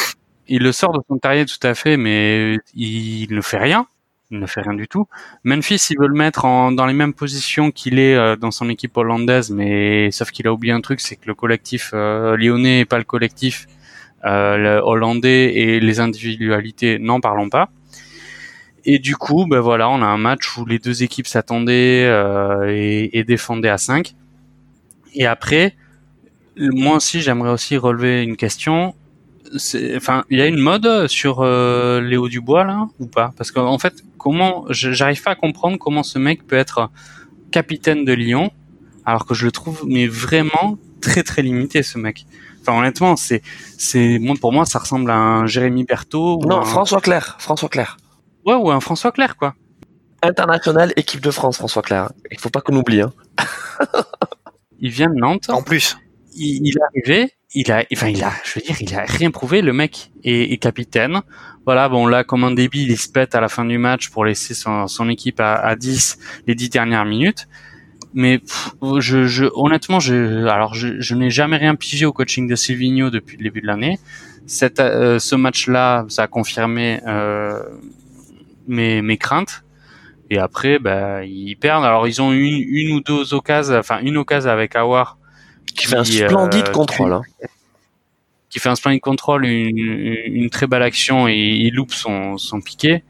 Il 0.48 0.62
le 0.62 0.70
sort 0.70 0.92
de 0.92 1.00
son 1.08 1.18
terrier 1.18 1.44
tout 1.44 1.66
à 1.66 1.74
fait, 1.74 1.96
mais 1.96 2.58
il 2.76 3.34
ne 3.34 3.40
fait 3.40 3.58
rien. 3.58 3.88
Il 4.30 4.38
ne 4.38 4.46
fait 4.46 4.60
rien 4.60 4.74
du 4.74 4.86
tout. 4.86 5.08
Memphis, 5.42 5.88
il 5.90 5.98
veut 5.98 6.06
le 6.06 6.14
mettre 6.14 6.44
en, 6.44 6.70
dans 6.70 6.86
les 6.86 6.92
mêmes 6.92 7.14
positions 7.14 7.72
qu'il 7.72 7.98
est 7.98 8.14
euh, 8.14 8.36
dans 8.36 8.52
son 8.52 8.68
équipe 8.68 8.96
hollandaise, 8.96 9.50
mais 9.50 10.12
sauf 10.12 10.30
qu'il 10.30 10.46
a 10.46 10.52
oublié 10.52 10.72
un 10.72 10.80
truc, 10.80 11.00
c'est 11.00 11.16
que 11.16 11.26
le 11.26 11.34
collectif 11.34 11.90
euh, 11.94 12.36
lyonnais 12.36 12.78
n'est 12.78 12.84
pas 12.84 12.98
le 12.98 13.04
collectif 13.04 13.66
le 14.22 14.80
hollandais 14.82 15.54
et 15.54 15.80
les 15.80 16.00
individualités, 16.00 16.98
n'en 17.00 17.20
parlons 17.20 17.48
pas. 17.48 17.70
Et 18.84 18.98
du 18.98 19.16
coup, 19.16 19.46
ben 19.46 19.60
voilà, 19.60 19.88
on 19.88 20.00
a 20.02 20.06
un 20.06 20.18
match 20.18 20.56
où 20.56 20.64
les 20.64 20.78
deux 20.80 21.02
équipes 21.02 21.28
s'attendaient 21.28 22.08
et, 22.68 23.18
et, 23.18 23.24
défendaient 23.24 23.68
à 23.68 23.78
5. 23.78 24.14
Et 25.14 25.26
après, 25.26 25.76
moi 26.58 26.96
aussi, 26.96 27.20
j'aimerais 27.20 27.50
aussi 27.50 27.76
relever 27.76 28.22
une 28.22 28.36
question. 28.36 28.94
Enfin, 29.94 30.24
il 30.30 30.38
y 30.38 30.42
a 30.42 30.46
une 30.46 30.58
mode 30.58 31.06
sur 31.06 31.40
euh, 31.40 32.00
Léo 32.00 32.28
Dubois 32.28 32.64
là 32.64 32.88
ou 32.98 33.06
pas? 33.06 33.32
Parce 33.36 33.50
qu'en 33.50 33.78
fait, 33.78 34.02
comment 34.18 34.64
j'arrive 34.70 35.22
pas 35.22 35.32
à 35.32 35.34
comprendre 35.36 35.78
comment 35.78 36.02
ce 36.02 36.18
mec 36.18 36.46
peut 36.46 36.56
être 36.56 36.90
capitaine 37.52 38.04
de 38.04 38.12
Lyon 38.12 38.50
alors 39.04 39.24
que 39.24 39.34
je 39.34 39.44
le 39.44 39.52
trouve 39.52 39.84
mais 39.86 40.08
vraiment 40.08 40.78
très 41.00 41.22
très 41.22 41.42
limité 41.42 41.82
ce 41.82 41.98
mec. 41.98 42.26
Enfin, 42.60 42.76
honnêtement, 42.76 43.14
c'est, 43.14 43.42
c'est, 43.78 44.18
moi, 44.18 44.34
pour 44.40 44.52
moi, 44.52 44.64
ça 44.64 44.80
ressemble 44.80 45.08
à 45.12 45.16
un 45.16 45.46
Jérémy 45.46 45.84
Berthaud. 45.84 46.40
non, 46.44 46.64
François 46.64 47.00
Clair. 47.00 47.36
François 47.38 47.68
Clair. 47.68 47.96
Ouais, 48.44 48.54
ou 48.54 48.70
un 48.72 48.80
François 48.80 49.12
Clair, 49.12 49.36
quoi. 49.36 49.54
International, 50.22 50.92
équipe 50.96 51.20
de 51.20 51.30
France, 51.30 51.58
François 51.58 51.82
Clair. 51.82 52.10
Il 52.32 52.40
faut 52.40 52.50
pas 52.50 52.60
qu'on 52.60 52.74
oublie, 52.74 53.02
hein. 53.02 53.12
il 54.80 54.90
vient 54.90 55.08
de 55.08 55.18
Nantes. 55.18 55.48
En 55.50 55.62
plus. 55.62 55.96
Il, 56.38 56.68
est 56.68 56.82
arrivé, 56.82 57.32
il 57.54 57.72
a, 57.72 57.84
enfin, 57.94 58.08
il 58.08 58.22
a, 58.22 58.30
je 58.44 58.58
veux 58.58 58.60
dire, 58.60 58.76
il 58.80 58.94
a 58.94 59.04
rien 59.06 59.30
prouvé. 59.30 59.62
Le 59.62 59.72
mec 59.72 60.10
est, 60.22 60.60
capitaine. 60.60 61.22
Voilà, 61.64 61.88
bon, 61.88 62.06
là, 62.06 62.24
comme 62.24 62.44
un 62.44 62.50
débile, 62.50 62.90
il 62.90 62.98
se 62.98 63.08
pète 63.08 63.34
à 63.34 63.40
la 63.40 63.48
fin 63.48 63.64
du 63.64 63.78
match 63.78 64.10
pour 64.10 64.24
laisser 64.24 64.52
son, 64.52 64.86
son 64.86 65.08
équipe 65.08 65.40
à, 65.40 65.54
à 65.54 65.76
10 65.76 66.18
les 66.46 66.54
10 66.54 66.68
dernières 66.68 67.06
minutes 67.06 67.48
mais 68.16 68.40
je, 68.98 69.26
je, 69.26 69.44
honnêtement, 69.54 70.00
je, 70.00 70.46
alors 70.46 70.74
je, 70.74 71.00
je 71.00 71.14
n'ai 71.14 71.28
jamais 71.28 71.58
rien 71.58 71.74
pigé 71.74 72.06
au 72.06 72.14
coaching 72.14 72.48
de 72.48 72.56
Silvino 72.56 73.10
depuis 73.10 73.36
le 73.36 73.42
début 73.42 73.60
de 73.60 73.66
l'année. 73.66 73.98
Cette, 74.46 74.80
euh, 74.80 75.18
ce 75.18 75.36
match-là, 75.36 76.06
ça 76.08 76.22
a 76.22 76.26
confirmé 76.26 77.00
euh, 77.06 77.62
mes, 78.66 79.02
mes 79.02 79.18
craintes. 79.18 79.64
Et 80.30 80.38
après, 80.38 80.78
bah, 80.78 81.24
ils 81.24 81.56
perdent. 81.56 81.84
Alors, 81.84 82.08
ils 82.08 82.20
ont 82.20 82.32
une, 82.32 82.62
une 82.68 82.96
ou 82.96 83.00
deux 83.00 83.34
occasions, 83.34 83.76
enfin 83.76 84.00
une 84.00 84.16
occasion 84.16 84.50
avec 84.50 84.74
Awar. 84.76 85.18
Qui, 85.74 85.86
fait 85.86 85.96
un 85.96 86.04
splendide 86.04 86.68
euh, 86.68 86.72
contrôle. 86.72 87.12
Hein. 87.12 87.22
Qui 88.48 88.60
fait 88.60 88.68
un 88.68 88.76
splendide 88.76 89.02
contrôle, 89.02 89.44
une, 89.44 89.76
une, 89.78 90.48
très 90.48 90.66
belle 90.66 90.82
action 90.82 91.28
et 91.28 91.34
il 91.34 91.74
loupe 91.74 91.92
son, 91.92 92.38
son 92.38 92.60
piqué. 92.60 93.02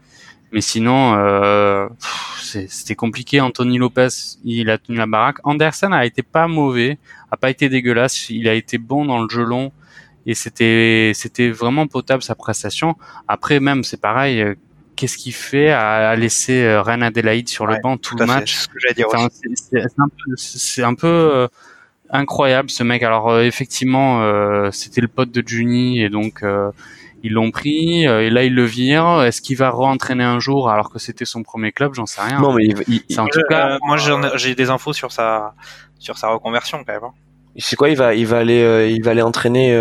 Mais 0.51 0.61
sinon, 0.61 1.15
euh, 1.15 1.87
c'était 2.67 2.95
compliqué. 2.95 3.39
Anthony 3.39 3.77
Lopez, 3.77 4.09
il 4.43 4.69
a 4.69 4.77
tenu 4.77 4.97
la 4.97 5.05
baraque. 5.05 5.37
Anderson 5.43 5.91
a 5.91 6.05
été 6.05 6.23
pas 6.23 6.47
mauvais, 6.47 6.97
a 7.31 7.37
pas 7.37 7.49
été 7.49 7.69
dégueulasse. 7.69 8.29
Il 8.29 8.49
a 8.49 8.53
été 8.53 8.77
bon 8.77 9.05
dans 9.05 9.21
le 9.21 9.29
jeu 9.29 9.43
long 9.43 9.71
et 10.25 10.33
c'était 10.35 11.13
c'était 11.15 11.49
vraiment 11.49 11.87
potable 11.87 12.21
sa 12.21 12.35
prestation. 12.35 12.95
Après 13.27 13.59
même, 13.59 13.83
c'est 13.83 14.01
pareil. 14.01 14.43
Euh, 14.97 15.01
qu'est-ce 15.01 15.17
qu'il 15.17 15.33
fait 15.33 15.69
à, 15.69 16.15
laisser 16.15 16.63
euh, 16.63 16.81
Reine 16.81 17.03
Adelaide 17.03 17.47
sur 17.47 17.65
le 17.65 17.77
banc 17.81 17.97
tout, 17.97 18.17
le 18.17 18.25
match 18.25 18.65
C'est 20.35 20.83
un 20.83 20.95
peu, 20.95 21.07
euh, 21.07 21.47
incroyable 22.09 22.69
ce 22.69 22.83
mec. 22.83 23.03
Alors 23.03 23.39
effectivement, 23.39 24.21
c'était 24.71 25.01
le 25.01 25.07
pote 25.07 25.31
de 25.31 25.47
Juni 25.47 26.01
et 26.01 26.09
donc 26.09 26.43
ils 27.23 27.33
l'ont 27.33 27.51
pris 27.51 28.07
euh, 28.07 28.25
et 28.25 28.29
là 28.29 28.43
ils 28.43 28.53
le 28.53 28.63
virent. 28.63 29.23
Est-ce 29.23 29.41
qu'il 29.41 29.57
va 29.57 29.69
re-entraîner 29.69 30.23
un 30.23 30.39
jour 30.39 30.69
alors 30.69 30.89
que 30.89 30.99
c'était 30.99 31.25
son 31.25 31.43
premier 31.43 31.71
club? 31.71 31.93
J'en 31.93 32.05
sais 32.05 32.21
rien. 32.21 32.39
Non, 32.39 32.53
mais 32.53 32.69
en 33.17 33.27
tout 33.27 33.41
cas, 33.49 33.75
euh, 33.75 33.77
moi 33.83 33.97
j'ai 34.35 34.55
des 34.55 34.69
infos 34.69 34.93
sur 34.93 35.11
sa 35.11 35.53
sur 35.99 36.17
sa 36.17 36.29
reconversion 36.29 36.83
quand 36.85 36.93
même. 36.93 37.03
Hein. 37.03 37.13
C'est 37.57 37.75
quoi 37.75 37.89
Il 37.89 37.97
va 37.97 38.13
il 38.13 38.27
va 38.27 38.37
aller 38.37 38.61
euh, 38.61 38.87
il 38.87 39.03
va 39.03 39.11
aller 39.11 39.21
entraîner 39.21 39.75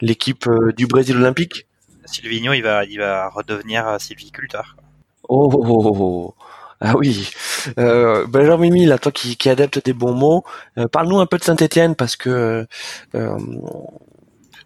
l'équipe 0.00 0.48
du 0.76 0.86
Brésil 0.86 1.16
olympique? 1.16 1.66
Silvino, 2.06 2.52
il 2.52 2.62
va 2.62 2.84
il 2.84 2.98
va 2.98 3.28
redevenir 3.28 3.96
sylviculteur. 4.00 4.76
Oh, 5.28 5.50
oh, 5.52 5.64
oh, 5.64 5.96
oh, 5.98 6.34
Ah 6.80 6.96
oui, 6.96 7.30
euh, 7.78 8.26
Benjamin 8.26 8.70
Mimi, 8.70 8.86
là, 8.86 8.98
toi 8.98 9.10
qui, 9.10 9.36
qui 9.36 9.50
des 9.54 9.92
bons 9.92 10.14
mots, 10.14 10.44
parle-nous 10.92 11.18
un 11.18 11.26
peu 11.26 11.38
de 11.38 11.44
Saint-Étienne 11.44 11.94
parce 11.96 12.16
que 12.16 12.66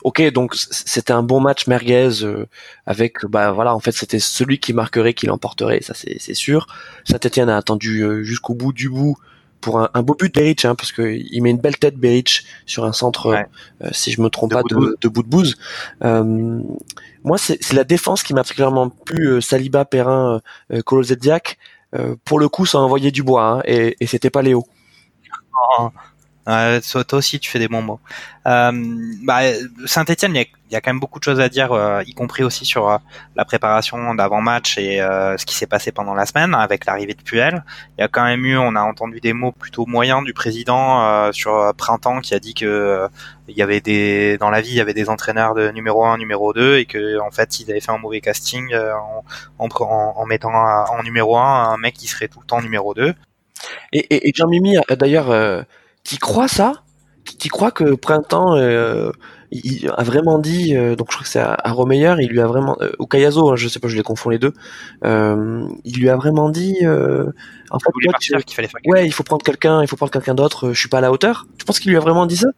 ok, 0.02 0.32
donc 0.32 0.54
c'était 0.54 1.12
un 1.12 1.22
bon 1.22 1.40
match 1.40 1.66
merguez 1.66 2.22
euh, 2.22 2.46
avec, 2.86 3.24
bah 3.26 3.52
voilà, 3.52 3.74
en 3.74 3.80
fait 3.80 3.92
c'était 3.92 4.18
celui 4.18 4.58
qui 4.58 4.72
marquerait 4.72 5.14
qui 5.14 5.26
l'emporterait, 5.26 5.80
ça 5.82 5.94
c'est 5.94 6.34
sûr. 6.34 6.66
Saint-Etienne 7.04 7.48
a 7.48 7.56
attendu 7.56 8.02
euh, 8.02 8.22
jusqu'au 8.22 8.54
bout 8.54 8.72
du 8.72 8.88
bout 8.88 9.16
pour 9.60 9.80
un, 9.80 10.02
beau 10.02 10.14
but 10.14 10.34
Beric, 10.34 10.64
hein, 10.64 10.74
parce 10.74 10.92
que 10.92 11.02
il 11.02 11.40
met 11.42 11.50
une 11.50 11.58
belle 11.58 11.78
tête 11.78 11.96
Beric 11.96 12.44
sur 12.66 12.84
un 12.84 12.92
centre, 12.92 13.44
si 13.92 14.10
je 14.10 14.20
me 14.20 14.28
trompe 14.28 14.52
pas, 14.52 14.62
de, 14.62 14.96
de 15.00 15.08
bout 15.08 15.22
de 15.22 15.28
bouse. 15.28 15.56
moi, 16.02 17.38
c'est 17.38 17.72
la 17.72 17.84
défense 17.84 18.22
qui 18.22 18.34
m'a 18.34 18.40
particulièrement 18.40 18.88
plu. 18.88 19.40
Saliba, 19.42 19.84
Perrin, 19.84 20.40
euh, 21.94 22.16
pour 22.24 22.38
le 22.38 22.48
coup, 22.48 22.66
ça 22.66 22.78
a 22.78 22.80
envoyé 22.80 23.10
du 23.10 23.22
bois, 23.22 23.44
hein, 23.44 23.62
et, 23.64 23.96
et 24.00 24.06
c'était 24.06 24.30
pas 24.30 24.42
Léo. 24.42 24.64
Oh. 25.78 25.88
Euh, 26.50 26.80
toi 26.80 27.18
aussi, 27.18 27.38
tu 27.38 27.50
fais 27.50 27.58
des 27.58 27.68
bons 27.68 27.82
mots. 27.82 28.00
Euh, 28.46 28.72
bah, 29.22 29.40
Saint-Etienne, 29.86 30.34
il 30.34 30.46
y, 30.70 30.76
a, 30.76 30.80
quand 30.80 30.90
même 30.90 31.00
beaucoup 31.00 31.18
de 31.18 31.24
choses 31.24 31.40
à 31.40 31.48
dire, 31.48 31.72
euh, 31.72 32.02
y 32.06 32.14
compris 32.14 32.42
aussi 32.42 32.64
sur 32.64 32.88
euh, 32.88 32.98
la 33.36 33.44
préparation 33.44 34.14
d'avant-match 34.14 34.78
et 34.78 35.00
euh, 35.00 35.36
ce 35.36 35.46
qui 35.46 35.54
s'est 35.54 35.66
passé 35.66 35.92
pendant 35.92 36.14
la 36.14 36.26
semaine 36.26 36.54
avec 36.54 36.86
l'arrivée 36.86 37.14
de 37.14 37.22
Puel. 37.22 37.62
Il 37.98 38.00
y 38.00 38.04
a 38.04 38.08
quand 38.08 38.24
même 38.24 38.44
eu, 38.44 38.56
on 38.56 38.74
a 38.74 38.80
entendu 38.80 39.20
des 39.20 39.32
mots 39.32 39.52
plutôt 39.52 39.86
moyens 39.86 40.24
du 40.24 40.32
président 40.32 41.30
sur 41.32 41.72
Printemps 41.76 42.20
qui 42.20 42.34
a 42.34 42.40
dit 42.40 42.54
que 42.54 43.08
il 43.48 43.56
y 43.56 43.62
avait 43.62 43.80
des 43.80 44.38
dans 44.38 44.50
la 44.50 44.60
vie 44.60 44.70
il 44.70 44.76
y 44.76 44.80
avait 44.80 44.94
des 44.94 45.08
entraîneurs 45.08 45.54
de 45.54 45.70
numéro 45.70 46.04
1, 46.04 46.18
numéro 46.18 46.52
2 46.52 46.78
et 46.78 46.86
que 46.86 47.18
en 47.20 47.30
fait 47.30 47.60
ils 47.60 47.70
avaient 47.70 47.80
fait 47.80 47.92
un 47.92 47.98
mauvais 47.98 48.20
casting 48.20 48.74
en, 48.74 49.24
en, 49.58 49.68
en 50.16 50.26
mettant 50.26 50.52
en 50.52 51.02
numéro 51.02 51.36
1 51.36 51.72
un 51.72 51.76
mec 51.76 51.94
qui 51.94 52.06
serait 52.06 52.28
tout 52.28 52.40
le 52.40 52.46
temps 52.46 52.62
numéro 52.62 52.94
2. 52.94 53.14
Et, 53.92 53.98
et, 53.98 54.28
et 54.28 54.32
Jean-Mimi, 54.34 54.76
d'ailleurs, 54.88 55.30
qui 56.04 56.18
croit 56.18 56.48
ça? 56.48 56.82
Qui 57.24 57.48
croit 57.48 57.70
que 57.70 57.94
Printemps 57.94 58.56
euh, 58.56 59.12
il 59.52 59.90
a 59.96 60.02
vraiment 60.02 60.38
dit 60.38 60.76
euh, 60.76 60.94
donc 60.94 61.08
je 61.10 61.16
crois 61.16 61.24
que 61.24 61.28
c'est 61.28 61.40
à, 61.40 61.56
à 61.62 61.72
Romeyer 61.72 62.14
il 62.20 62.28
lui 62.28 62.40
a 62.40 62.46
vraiment 62.46 62.76
euh, 62.80 62.92
ou 62.98 63.06
Kayazo 63.06 63.50
hein, 63.50 63.56
je 63.56 63.68
sais 63.68 63.80
pas 63.80 63.88
je 63.88 63.96
les 63.96 64.02
confonds 64.02 64.30
les 64.30 64.38
deux 64.38 64.52
euh, 65.04 65.66
il 65.84 65.98
lui 65.98 66.08
a 66.08 66.16
vraiment 66.16 66.50
dit 66.50 66.78
en 67.70 67.78
fait 67.78 67.90
qu'il 68.44 68.54
fallait 68.54 68.68
faire 68.68 68.80
ouais 68.86 69.06
il 69.06 69.12
faut 69.12 69.24
prendre 69.24 69.44
quelqu'un 69.44 69.82
il 69.82 69.88
faut 69.88 69.96
prendre 69.96 70.12
quelqu'un 70.12 70.34
d'autre 70.34 70.72
je 70.72 70.78
suis 70.78 70.88
pas 70.88 70.98
à 70.98 71.00
la 71.00 71.10
hauteur. 71.10 71.46
Tu 71.58 71.64
penses 71.64 71.80
qu'il 71.80 71.90
lui 71.90 71.96
a 71.96 72.00
vraiment 72.00 72.26
dit 72.26 72.36
ça? 72.36 72.48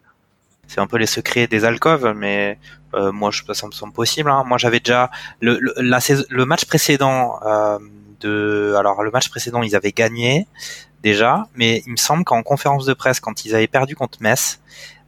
C'est 0.66 0.80
un 0.80 0.86
peu 0.86 0.96
les 0.96 1.06
secrets 1.06 1.46
des 1.46 1.64
alcoves 1.64 2.12
mais 2.14 2.58
moi 2.94 3.30
je 3.30 3.42
ça 3.52 3.66
me 3.66 3.72
semble 3.72 3.92
possible 3.92 4.30
hein. 4.30 4.44
moi 4.46 4.58
j'avais 4.58 4.80
déjà 4.80 5.10
le 5.40 5.58
le, 5.60 5.74
la, 5.78 5.98
le 6.28 6.44
match 6.44 6.66
précédent 6.66 7.38
de 8.20 8.74
alors 8.78 9.02
le 9.02 9.10
match 9.10 9.28
précédent 9.30 9.62
ils 9.62 9.74
avaient 9.74 9.92
gagné 9.92 10.46
déjà, 11.02 11.48
mais 11.54 11.82
il 11.86 11.92
me 11.92 11.96
semble 11.96 12.24
qu'en 12.24 12.42
conférence 12.42 12.86
de 12.86 12.94
presse, 12.94 13.20
quand 13.20 13.44
ils 13.44 13.54
avaient 13.54 13.66
perdu 13.66 13.96
contre 13.96 14.18
Metz, 14.22 14.60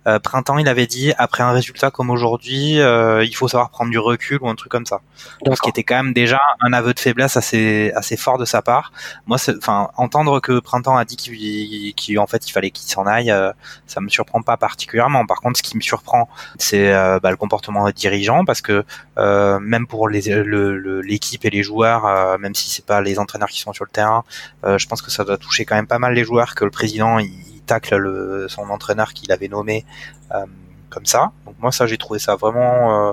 euh, 0.07 0.19
printemps, 0.19 0.59
il 0.59 0.69
avait 0.69 0.87
dit 0.87 1.13
après 1.19 1.43
un 1.43 1.53
résultat 1.53 1.91
comme 1.91 2.11
aujourd'hui, 2.11 2.81
euh, 2.81 3.25
il 3.25 3.35
faut 3.35 3.49
savoir 3.49 3.71
prendre 3.71 3.91
du 3.91 3.99
recul 3.99 4.39
ou 4.43 4.49
un 4.49 4.55
truc 4.55 4.71
comme 4.71 4.87
ça. 4.87 5.01
Ce 5.47 5.61
qui 5.61 5.71
était 5.71 5.83
quand 5.83 5.97
même 5.97 6.13
déjà 6.13 6.41
un 6.61 6.73
aveu 6.73 6.93
de 6.93 7.01
faiblesse 7.01 7.37
assez 7.37 7.93
assez 7.95 8.17
fort 8.17 8.39
de 8.39 8.45
sa 8.45 8.63
part. 8.63 8.93
Moi, 9.27 9.39
enfin 9.59 9.91
entendre 9.97 10.41
que 10.41 10.61
printemps 10.61 10.97
a 10.97 11.05
dit 11.05 11.17
qu'il 11.17 12.19
en 12.19 12.27
fait 12.27 12.47
il 12.47 12.53
fallait 12.53 12.71
qu'il 12.71 12.89
s'en 12.89 13.07
aille, 13.07 13.31
euh, 13.31 13.53
ça 13.87 14.01
me 14.01 14.09
surprend 14.09 14.43
pas 14.43 14.57
particulièrement. 14.57 15.27
Par 15.27 15.41
contre, 15.41 15.59
ce 15.59 15.63
qui 15.63 15.77
me 15.77 15.83
surprend, 15.83 16.29
c'est 16.59 16.93
euh, 16.93 17.19
bah, 17.21 17.31
le 17.31 17.37
comportement 17.37 17.87
des 17.87 17.93
dirigeants 17.93 18.45
parce 18.45 18.61
que 18.61 18.85
même 19.17 19.87
pour 19.87 20.09
l'équipe 20.09 21.45
et 21.45 21.51
les 21.51 21.63
joueurs, 21.63 22.39
même 22.39 22.55
si 22.55 22.69
c'est 22.71 22.85
pas 22.85 23.01
les 23.01 23.19
entraîneurs 23.19 23.49
qui 23.49 23.61
sont 23.61 23.73
sur 23.73 23.85
le 23.85 23.91
terrain, 23.91 24.25
je 24.65 24.87
pense 24.87 25.03
que 25.03 25.11
ça 25.11 25.25
doit 25.25 25.39
toucher 25.39 25.65
quand 25.65 25.77
même 25.77 25.87
pas 25.87 25.99
mal 25.99 26.15
les 26.15 26.25
joueurs 26.25 26.55
que 26.55 26.65
le 26.65 26.71
président 26.71 27.19
il 27.19 27.54
tacle 27.65 27.97
le, 27.97 28.47
son 28.49 28.69
entraîneur 28.71 29.13
qu'il 29.13 29.33
avait 29.33 29.49
nommé 29.49 29.85
euh, 30.33 30.45
comme 30.91 31.07
ça. 31.07 31.33
Donc 31.47 31.57
moi 31.59 31.73
ça 31.73 31.87
j'ai 31.87 31.99
trouvé 31.99 32.19
ça 32.19 32.37
vraiment 32.37 33.09
euh, 33.09 33.13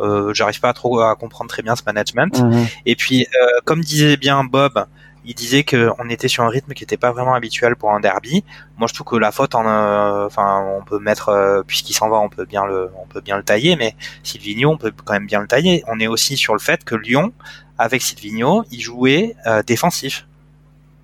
euh, 0.00 0.34
j'arrive 0.34 0.60
pas 0.60 0.72
trop 0.72 1.00
à 1.00 1.14
comprendre 1.16 1.50
très 1.50 1.62
bien 1.62 1.76
ce 1.76 1.82
management. 1.84 2.40
Mhm. 2.40 2.66
Et 2.86 2.96
puis 2.96 3.26
comme 3.64 3.82
disait 3.82 4.16
bien 4.16 4.44
Bob, 4.44 4.86
il 5.24 5.34
disait 5.34 5.62
qu'on 5.62 6.08
était 6.08 6.28
sur 6.28 6.42
un 6.44 6.48
rythme 6.48 6.72
qui 6.72 6.84
n'était 6.84 6.96
pas 6.96 7.12
vraiment 7.12 7.34
habituel 7.34 7.76
pour 7.76 7.92
un 7.92 8.00
derby. 8.00 8.44
Moi, 8.78 8.88
je 8.88 8.94
trouve 8.94 9.06
que 9.06 9.16
la 9.16 9.30
faute, 9.30 9.54
en, 9.54 10.24
enfin, 10.24 10.64
on 10.78 10.82
peut 10.82 10.98
mettre, 10.98 11.64
puisqu'il 11.66 11.92
s'en 11.92 12.08
va, 12.08 12.16
on 12.16 12.30
peut 12.30 12.46
bien 12.46 12.64
le, 12.64 12.90
on 12.96 13.06
peut 13.06 13.20
bien 13.20 13.36
le 13.36 13.42
tailler, 13.42 13.76
mais 13.76 13.94
Silvino, 14.22 14.70
on 14.70 14.78
peut 14.78 14.90
quand 15.04 15.12
même 15.12 15.26
bien 15.26 15.42
le 15.42 15.46
tailler. 15.46 15.84
On 15.86 16.00
est 16.00 16.06
aussi 16.06 16.38
sur 16.38 16.54
le 16.54 16.60
fait 16.60 16.82
que 16.82 16.94
Lyon, 16.94 17.34
avec 17.76 18.00
Silvino, 18.00 18.64
il 18.70 18.80
jouait 18.80 19.36
défensif. 19.66 20.26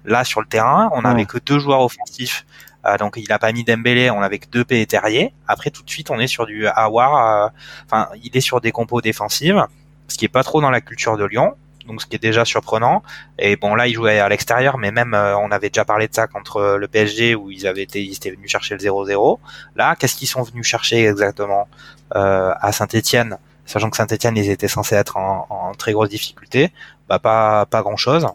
Là, 0.06 0.24
sur 0.24 0.40
le 0.40 0.46
terrain, 0.46 0.88
on 0.94 1.02
n'avait 1.02 1.26
que 1.26 1.36
deux 1.38 1.58
joueurs 1.58 1.82
offensifs 1.82 2.46
euh, 2.46 2.63
donc 2.98 3.14
il 3.16 3.32
a 3.32 3.38
pas 3.38 3.52
mis 3.52 3.64
Dembélé, 3.64 4.10
on 4.10 4.22
avait 4.22 4.38
que 4.38 4.48
deux 4.48 4.64
et. 4.68 5.32
Après 5.48 5.70
tout 5.70 5.82
de 5.82 5.90
suite 5.90 6.10
on 6.10 6.18
est 6.18 6.26
sur 6.26 6.46
du 6.46 6.66
Awar, 6.66 7.46
euh, 7.46 7.48
enfin 7.86 8.08
il 8.22 8.36
est 8.36 8.40
sur 8.40 8.60
des 8.60 8.72
compos 8.72 9.00
défensives, 9.00 9.66
ce 10.08 10.16
qui 10.16 10.24
est 10.24 10.28
pas 10.28 10.42
trop 10.42 10.60
dans 10.60 10.70
la 10.70 10.80
culture 10.80 11.16
de 11.16 11.24
Lyon. 11.24 11.54
Donc 11.86 12.00
ce 12.00 12.06
qui 12.06 12.16
est 12.16 12.18
déjà 12.18 12.46
surprenant. 12.46 13.02
Et 13.38 13.56
bon 13.56 13.74
là 13.74 13.86
il 13.86 13.94
jouait 13.94 14.18
à 14.18 14.28
l'extérieur, 14.28 14.78
mais 14.78 14.90
même 14.90 15.12
euh, 15.12 15.36
on 15.36 15.50
avait 15.50 15.68
déjà 15.68 15.84
parlé 15.84 16.08
de 16.08 16.14
ça 16.14 16.26
contre 16.26 16.76
le 16.78 16.88
PSG 16.88 17.34
où 17.34 17.50
ils 17.50 17.66
avaient 17.66 17.82
été, 17.82 18.02
ils 18.02 18.14
étaient 18.14 18.30
venus 18.30 18.50
chercher 18.50 18.74
le 18.74 18.80
0-0. 18.80 19.38
Là 19.76 19.94
qu'est-ce 19.96 20.16
qu'ils 20.16 20.28
sont 20.28 20.42
venus 20.42 20.66
chercher 20.66 21.06
exactement 21.06 21.68
à 22.10 22.70
Saint-Étienne, 22.70 23.38
sachant 23.66 23.90
que 23.90 23.96
Saint-Étienne 23.96 24.36
ils 24.36 24.48
étaient 24.48 24.68
censés 24.68 24.94
être 24.94 25.16
en, 25.16 25.46
en 25.50 25.74
très 25.74 25.92
grosse 25.92 26.10
difficulté, 26.10 26.70
bah 27.08 27.18
pas 27.18 27.66
pas 27.66 27.82
grand 27.82 27.96
chose. 27.96 28.28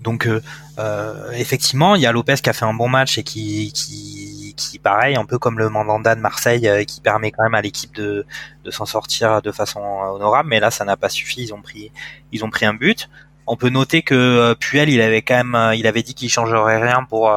Donc 0.00 0.26
euh, 0.26 0.42
euh, 0.78 1.30
effectivement, 1.32 1.94
il 1.94 2.02
y 2.02 2.06
a 2.06 2.12
Lopez 2.12 2.36
qui 2.42 2.50
a 2.50 2.52
fait 2.52 2.64
un 2.64 2.74
bon 2.74 2.88
match 2.88 3.16
et 3.18 3.22
qui, 3.22 3.72
qui, 3.72 4.54
qui 4.56 4.78
pareil, 4.78 5.16
un 5.16 5.24
peu 5.24 5.38
comme 5.38 5.58
le 5.58 5.68
Mandanda 5.68 6.14
de 6.14 6.20
Marseille, 6.20 6.68
euh, 6.68 6.84
qui 6.84 7.00
permet 7.00 7.30
quand 7.30 7.44
même 7.44 7.54
à 7.54 7.62
l'équipe 7.62 7.94
de, 7.94 8.26
de 8.64 8.70
s'en 8.70 8.84
sortir 8.84 9.40
de 9.40 9.52
façon 9.52 9.80
honorable. 9.80 10.48
Mais 10.48 10.60
là, 10.60 10.70
ça 10.70 10.84
n'a 10.84 10.96
pas 10.96 11.08
suffi. 11.08 11.42
Ils 11.42 11.54
ont 11.54 11.62
pris, 11.62 11.90
ils 12.32 12.44
ont 12.44 12.50
pris 12.50 12.66
un 12.66 12.74
but. 12.74 13.08
On 13.46 13.56
peut 13.56 13.70
noter 13.70 14.02
que 14.02 14.54
Puel, 14.54 14.88
il 14.88 15.00
avait 15.00 15.22
quand 15.22 15.42
même, 15.42 15.74
il 15.74 15.86
avait 15.86 16.02
dit 16.02 16.14
qu'il 16.14 16.30
changerait 16.30 16.80
rien 16.82 17.04
pour 17.04 17.30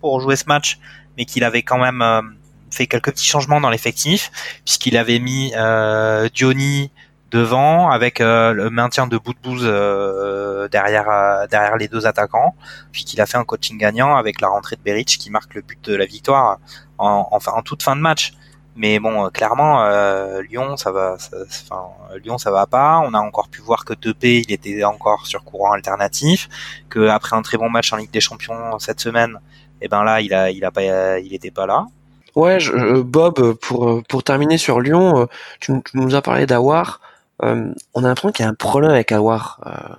pour 0.00 0.20
jouer 0.20 0.36
ce 0.36 0.44
match, 0.46 0.78
mais 1.16 1.24
qu'il 1.24 1.42
avait 1.42 1.62
quand 1.62 1.78
même 1.78 2.36
fait 2.70 2.86
quelques 2.86 3.10
petits 3.10 3.26
changements 3.26 3.60
dans 3.60 3.70
l'effectif, 3.70 4.30
puisqu'il 4.64 4.96
avait 4.96 5.18
mis 5.18 5.52
euh, 5.56 6.28
Diony, 6.34 6.90
devant 7.30 7.90
avec 7.90 8.20
euh, 8.20 8.52
le 8.52 8.70
maintien 8.70 9.06
de 9.06 9.18
bout 9.18 9.34
de 9.34 9.38
bouse 9.40 9.64
euh, 9.64 10.68
derrière 10.68 11.10
euh, 11.10 11.46
derrière 11.46 11.76
les 11.76 11.88
deux 11.88 12.06
attaquants. 12.06 12.54
Puis 12.92 13.04
qu'il 13.04 13.20
a 13.20 13.26
fait 13.26 13.36
un 13.36 13.44
coaching 13.44 13.78
gagnant 13.78 14.16
avec 14.16 14.40
la 14.40 14.48
rentrée 14.48 14.76
de 14.76 14.82
Beric 14.82 15.06
qui 15.06 15.30
marque 15.30 15.54
le 15.54 15.62
but 15.62 15.78
de 15.84 15.94
la 15.94 16.06
victoire 16.06 16.58
en, 16.98 17.28
enfin 17.30 17.52
en 17.54 17.62
toute 17.62 17.82
fin 17.82 17.96
de 17.96 18.00
match. 18.00 18.32
Mais 18.76 19.00
bon 19.00 19.28
clairement 19.30 19.82
Lyon 20.48 20.76
ça 20.76 20.92
va 20.92 21.16
enfin 21.64 21.88
Lyon 22.22 22.38
ça 22.38 22.52
va 22.52 22.66
pas. 22.66 23.00
On 23.04 23.12
a 23.12 23.18
encore 23.18 23.48
pu 23.48 23.60
voir 23.60 23.84
que 23.84 23.92
Depay 23.92 24.42
il 24.46 24.52
était 24.52 24.84
encore 24.84 25.26
sur 25.26 25.42
courant 25.42 25.72
alternatif 25.72 26.48
que 26.88 27.08
après 27.08 27.34
un 27.34 27.42
très 27.42 27.58
bon 27.58 27.68
match 27.68 27.92
en 27.92 27.96
Ligue 27.96 28.12
des 28.12 28.20
Champions 28.20 28.78
cette 28.78 29.00
semaine 29.00 29.40
et 29.80 29.86
eh 29.86 29.88
ben 29.88 30.04
là 30.04 30.20
il 30.20 30.32
a 30.32 30.50
il 30.50 30.64
a 30.64 30.70
pas 30.70 31.18
il 31.18 31.34
était 31.34 31.50
pas 31.50 31.66
là. 31.66 31.86
Ouais, 32.36 32.60
je, 32.60 33.00
Bob, 33.00 33.54
pour 33.54 34.00
pour 34.08 34.22
terminer 34.22 34.58
sur 34.58 34.80
Lyon, 34.80 35.26
tu, 35.58 35.72
tu 35.82 35.96
nous 35.96 36.14
as 36.14 36.22
parlé 36.22 36.46
d'Awar. 36.46 37.00
Euh, 37.42 37.72
on 37.94 38.04
a 38.04 38.08
l'impression 38.08 38.32
qu'il 38.32 38.44
y 38.44 38.46
a 38.46 38.50
un 38.50 38.54
problème 38.54 38.90
avec 38.90 39.12
Awar. 39.12 39.60
Euh, 39.66 39.94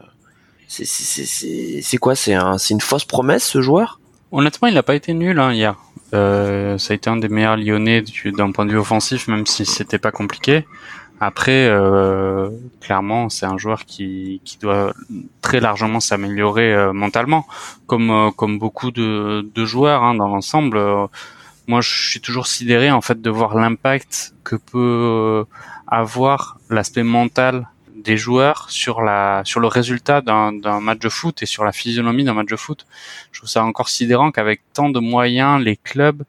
c'est 0.67 1.97
quoi? 1.97 2.15
C'est 2.15 2.33
un, 2.33 2.57
une 2.57 2.81
fausse 2.81 3.05
promesse 3.05 3.43
ce 3.43 3.61
joueur? 3.61 3.99
Honnêtement, 4.31 4.67
il 4.67 4.73
n'a 4.73 4.83
pas 4.83 4.95
été 4.95 5.13
nul 5.13 5.39
hein, 5.39 5.53
hier. 5.53 5.75
Euh, 6.13 6.77
ça 6.77 6.93
a 6.93 6.95
été 6.95 7.09
un 7.09 7.17
des 7.17 7.29
meilleurs 7.29 7.57
Lyonnais 7.57 8.03
d'un 8.37 8.51
point 8.51 8.65
de 8.65 8.71
vue 8.71 8.77
offensif, 8.77 9.27
même 9.27 9.45
si 9.45 9.65
c'était 9.65 9.97
pas 9.99 10.11
compliqué. 10.11 10.65
Après, 11.21 11.69
clairement, 12.79 13.27
c'est 13.27 13.45
un 13.45 13.57
joueur 13.57 13.83
qui, 13.83 14.41
doit 14.61 14.93
très 15.41 15.59
largement 15.59 15.99
s'améliorer 15.99 16.93
mentalement, 16.93 17.45
comme 17.87 18.31
comme 18.37 18.57
beaucoup 18.57 18.91
de, 18.91 19.45
de 19.53 19.65
joueurs 19.65 20.03
hein, 20.03 20.15
dans 20.15 20.29
l'ensemble. 20.29 20.79
moi, 21.67 21.81
je 21.81 21.89
suis 21.89 22.21
toujours 22.21 22.47
sidéré 22.47 22.89
en 22.89 23.01
fait 23.01 23.21
de 23.21 23.29
voir 23.29 23.55
l'impact 23.55 24.33
que 24.45 24.55
peut 24.55 25.45
avoir 25.89 26.57
l'aspect 26.69 27.03
mental 27.03 27.67
des 27.95 28.17
joueurs 28.17 28.69
sur 28.69 29.01
la 29.01 29.41
sur 29.43 29.59
le 29.59 29.67
résultat 29.67 30.21
d'un 30.21 30.79
match 30.79 30.99
de 30.99 31.09
foot 31.09 31.43
et 31.43 31.45
sur 31.45 31.63
la 31.65 31.71
physionomie 31.71 32.23
d'un 32.23 32.33
match 32.33 32.47
de 32.47 32.55
foot. 32.55 32.85
Je 33.31 33.39
trouve 33.39 33.49
ça 33.49 33.63
encore 33.63 33.89
sidérant 33.89 34.31
qu'avec 34.31 34.61
tant 34.73 34.89
de 34.89 34.99
moyens, 34.99 35.61
les 35.61 35.75
clubs 35.75 36.23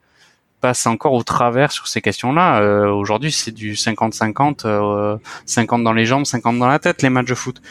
passent 0.61 0.87
encore 0.87 1.13
au 1.13 1.23
travers 1.23 1.73
sur 1.73 1.89
ces 1.89 2.03
questions-là. 2.03 2.61
Euh, 2.61 2.91
aujourd'hui, 2.91 3.33
c'est 3.33 3.53
du 3.53 3.75
50-50, 3.75 5.19
50 5.47 5.81
euh, 5.81 5.85
dans 5.85 5.93
les 5.93 6.05
jambes, 6.05 6.27
50 6.27 6.59
dans 6.59 6.67
la 6.67 6.79
tête, 6.79 7.01
les 7.03 7.09
matchs 7.09 7.29
de 7.29 7.35
foot, 7.35 7.63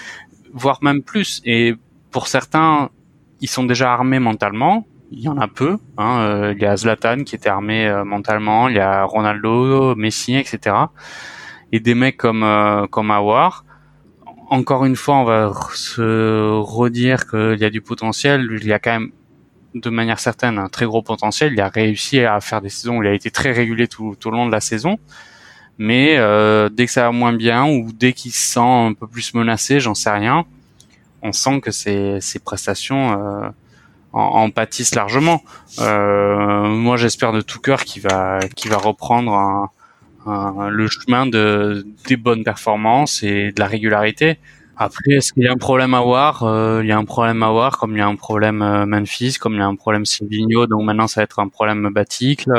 voire 0.54 0.80
même 0.82 1.04
plus. 1.04 1.42
Et 1.46 1.76
pour 2.10 2.28
certains, 2.28 2.90
ils 3.42 3.50
sont 3.50 3.64
déjà 3.64 3.94
armés 3.94 4.20
mentalement. 4.20 4.88
Il 5.12 5.20
y 5.20 5.28
en 5.28 5.38
a 5.38 5.48
peu. 5.48 5.78
Hein. 5.98 6.20
Euh, 6.22 6.54
il 6.56 6.62
y 6.62 6.66
a 6.66 6.76
Zlatan 6.78 7.24
qui 7.26 7.36
était 7.36 7.50
armé 7.50 7.92
mentalement, 8.06 8.70
il 8.70 8.76
y 8.76 8.80
a 8.80 9.04
Ronaldo, 9.04 9.96
Messi, 9.96 10.36
etc 10.36 10.74
et 11.72 11.80
des 11.80 11.96
mecs 11.96 12.18
comme 12.18 12.44
euh, 12.44 12.88
comme 12.88 13.12
Awar. 13.12 13.66
Encore 14.50 14.86
une 14.86 14.96
fois, 14.96 15.18
on 15.18 15.26
va 15.26 15.54
se 15.74 16.60
redire 16.60 17.28
qu'il 17.28 17.60
y 17.60 17.66
a 17.66 17.70
du 17.70 17.82
potentiel. 17.82 18.50
Il 18.60 18.68
y 18.68 18.74
a 18.74 18.80
quand 18.80 18.92
même, 18.92 19.12
de 19.76 19.90
manière 19.92 20.20
certaine, 20.20 20.58
un 20.58 20.70
très 20.70 20.88
gros 20.88 21.04
potentiel. 21.04 21.54
Il 21.54 21.62
a 21.62 21.70
réussi 21.70 22.20
à 22.22 22.42
faire 22.42 22.60
des 22.60 22.70
saisons 22.70 22.98
où 22.98 23.04
il 23.04 23.08
a 23.08 23.14
été 23.14 23.30
très 23.30 23.52
régulier 23.52 23.88
tout, 23.88 24.16
tout 24.20 24.30
au 24.30 24.32
long 24.32 24.48
de 24.48 24.52
la 24.52 24.60
saison. 24.60 24.98
Mais 25.78 26.18
euh, 26.18 26.68
dès 26.70 26.88
que 26.88 26.92
ça 26.92 27.04
va 27.04 27.12
moins 27.12 27.32
bien 27.32 27.66
ou 27.68 27.92
dès 27.94 28.14
qu'il 28.14 28.32
se 28.32 28.54
sent 28.54 28.60
un 28.60 28.94
peu 28.94 29.06
plus 29.06 29.36
menacé, 29.36 29.80
j'en 29.80 29.94
sais 29.94 30.10
rien, 30.10 30.46
on 31.22 31.32
sent 31.32 31.62
que 31.62 31.70
ses, 31.70 32.20
ses 32.20 32.40
prestations 32.40 33.12
euh, 33.12 33.50
en, 34.14 34.50
pâtissent 34.50 34.96
largement. 34.96 35.44
moi, 35.78 36.98
j'espère 36.98 37.34
de 37.34 37.42
tout 37.42 37.60
cœur 37.60 37.84
qu'il 37.84 38.02
va 38.02 38.40
qu'il 38.56 38.72
va 38.72 38.78
reprendre 38.78 39.72
le 40.26 40.88
chemin 40.88 41.26
de 41.26 41.86
des 42.08 42.18
bonnes 42.18 42.44
performances 42.44 43.24
et 43.24 43.52
de 43.52 43.60
la 43.60 43.68
régularité. 43.68 44.40
Après, 44.78 45.12
est-ce 45.12 45.34
qu'il 45.34 45.44
y 45.44 45.48
a 45.48 45.52
un 45.52 45.58
problème 45.58 45.94
à 45.94 46.02
voir? 46.02 46.42
Il 46.82 46.88
y 46.88 46.92
a 46.92 46.98
un 46.98 47.06
problème 47.06 47.44
à 47.44 47.50
voir, 47.50 47.78
comme 47.78 47.92
il 47.92 48.00
y 48.00 48.02
a 48.02 48.08
un 48.08 48.16
problème 48.16 48.86
Memphis, 48.86 49.36
comme 49.40 49.54
il 49.54 49.60
y 49.60 49.62
a 49.62 49.68
un 49.68 49.76
problème 49.76 50.06
Silvino, 50.06 50.68
donc 50.68 50.84
maintenant 50.84 51.08
ça 51.08 51.22
va 51.22 51.24
être 51.26 51.40
un 51.40 51.50
problème 51.50 51.90
Baticle. 51.94 52.52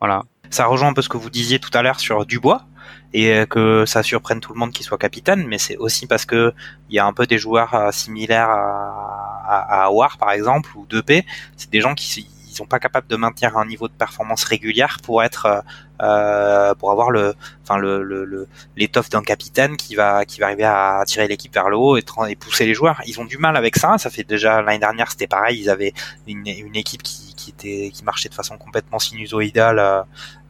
voilà. 0.00 0.22
Ça 0.50 0.66
rejoint 0.66 0.88
un 0.88 0.92
peu 0.92 1.00
ce 1.00 1.08
que 1.08 1.16
vous 1.16 1.30
disiez 1.30 1.58
tout 1.58 1.70
à 1.72 1.82
l'heure 1.82 1.98
sur 1.98 2.26
Dubois 2.26 2.66
et 3.12 3.32
euh, 3.32 3.46
que 3.46 3.84
ça 3.86 4.02
surprenne 4.02 4.40
tout 4.40 4.52
le 4.52 4.58
monde 4.58 4.72
qu'il 4.72 4.84
soit 4.84 4.98
capitaine, 4.98 5.46
mais 5.46 5.58
c'est 5.58 5.76
aussi 5.76 6.06
parce 6.06 6.24
que 6.24 6.52
il 6.88 6.96
y 6.96 6.98
a 6.98 7.06
un 7.06 7.12
peu 7.12 7.26
des 7.26 7.38
joueurs 7.38 7.74
euh, 7.74 7.90
similaires 7.90 8.50
à, 8.50 9.44
à, 9.46 9.84
à 9.84 9.90
War 9.90 10.18
par 10.18 10.30
exemple 10.32 10.70
ou 10.76 10.86
2P, 10.86 11.24
c'est 11.56 11.70
des 11.70 11.80
gens 11.80 11.94
qui 11.94 12.06
ils 12.52 12.56
sont 12.56 12.66
pas 12.66 12.78
capables 12.78 13.08
de 13.08 13.16
maintenir 13.16 13.56
un 13.56 13.66
niveau 13.66 13.88
de 13.88 13.92
performance 13.94 14.44
régulière 14.44 14.98
pour 15.02 15.22
être 15.22 15.64
euh, 16.02 16.74
pour 16.74 16.90
avoir 16.90 17.10
le 17.10 17.34
enfin 17.62 17.78
le 17.78 18.48
l'étoffe 18.76 19.08
d'un 19.08 19.22
capitaine 19.22 19.76
qui 19.76 19.94
va 19.94 20.24
qui 20.24 20.40
va 20.40 20.46
arriver 20.46 20.64
à 20.64 21.02
tirer 21.06 21.28
l'équipe 21.28 21.52
vers 21.54 21.70
le 21.70 21.76
haut 21.76 21.96
et, 21.96 22.02
pousser 22.36 22.66
les 22.66 22.74
joueurs. 22.74 23.00
Ils 23.06 23.20
ont 23.20 23.24
du 23.24 23.38
mal 23.38 23.56
avec 23.56 23.76
ça. 23.76 23.96
Ça 23.98 24.10
fait 24.10 24.24
déjà 24.24 24.62
l'année 24.62 24.78
dernière 24.78 25.10
c'était 25.10 25.26
pareil. 25.26 25.60
Ils 25.60 25.70
avaient 25.70 25.94
une, 26.26 26.46
une 26.46 26.76
équipe 26.76 27.02
qui, 27.02 27.34
qui 27.34 27.50
était 27.50 27.90
qui 27.90 28.04
marchait 28.04 28.28
de 28.28 28.34
façon 28.34 28.58
complètement 28.58 28.98
sinusoïdale. 28.98 29.78
Euh, 29.78 30.02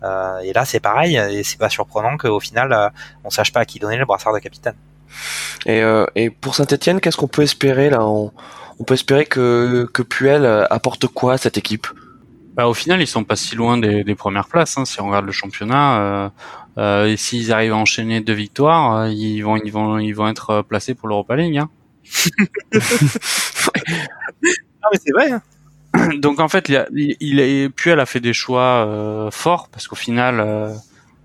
euh 0.03 0.39
et 0.41 0.53
là 0.53 0.65
c'est 0.65 0.81
pareil. 0.81 1.17
Et 1.17 1.45
c'est 1.45 1.59
pas 1.59 1.71
surprenant 1.71 2.17
qu'au 2.17 2.41
final 2.41 2.73
euh, 2.73 2.89
on 3.25 3.31
sache 3.31 3.53
pas 3.53 3.61
à 3.61 3.65
qui 3.65 3.79
donner 3.79 3.97
le 3.97 4.07
brassard 4.07 4.35
de 4.35 4.41
capitaine. 4.41 4.77
Et, 5.67 5.83
euh, 5.83 6.07
et 6.15 6.31
pour 6.31 6.55
Saint-Etienne, 6.55 7.01
qu'est-ce 7.01 7.17
qu'on 7.17 7.29
peut 7.29 7.43
espérer 7.43 7.91
là 7.91 8.05
on, 8.83 8.85
peut 8.85 8.95
espérer 8.95 9.27
que, 9.27 9.89
que 9.93 10.03
Puel 10.03 10.45
apporte 10.71 11.07
quoi 11.07 11.35
à 11.35 11.39
cette 11.39 11.57
équipe? 11.57 11.87
Bah, 12.55 12.69
au 12.69 12.75
final, 12.75 13.01
ils 13.01 13.07
sont 13.07 13.25
pas 13.25 13.37
si 13.37 13.57
loin 13.57 13.79
des, 13.79 14.05
des 14.05 14.15
premières 14.15 14.49
places. 14.49 14.77
Hein, 14.77 14.85
si 14.85 15.01
on 15.01 15.07
regarde 15.07 15.25
le 15.25 15.33
championnat, 15.33 16.01
euh, 16.01 16.29
euh, 16.79 17.07
et 17.07 17.17
s'ils 17.17 17.53
arrivent 17.53 17.73
à 17.73 17.77
enchaîner 17.77 18.21
deux 18.21 18.35
victoires, 18.35 18.97
euh, 18.97 19.09
ils 19.09 19.41
vont, 19.41 19.57
ils 19.57 19.73
vont, 19.73 19.99
ils 19.99 20.13
vont 20.13 20.29
être 20.29 20.63
placés 20.63 20.95
pour 20.95 21.09
l'Europa 21.09 21.37
League. 21.37 21.57
Hein. 21.59 21.71
non 22.75 22.81
mais 24.93 24.99
c'est 25.03 25.13
vrai. 25.13 25.33
Hein. 25.33 25.43
Donc 26.19 26.41
en 26.41 26.49
fait, 26.49 26.69
il, 26.69 26.77
a, 26.77 26.87
il, 26.93 27.41
est, 27.41 27.69
Puel 27.69 28.01
a 28.01 28.07
fait 28.07 28.21
des 28.21 28.33
choix 28.33 28.87
euh, 28.87 29.31
forts 29.31 29.69
parce 29.71 29.89
qu'au 29.89 29.97
final, 29.97 30.41
euh, 30.41 30.73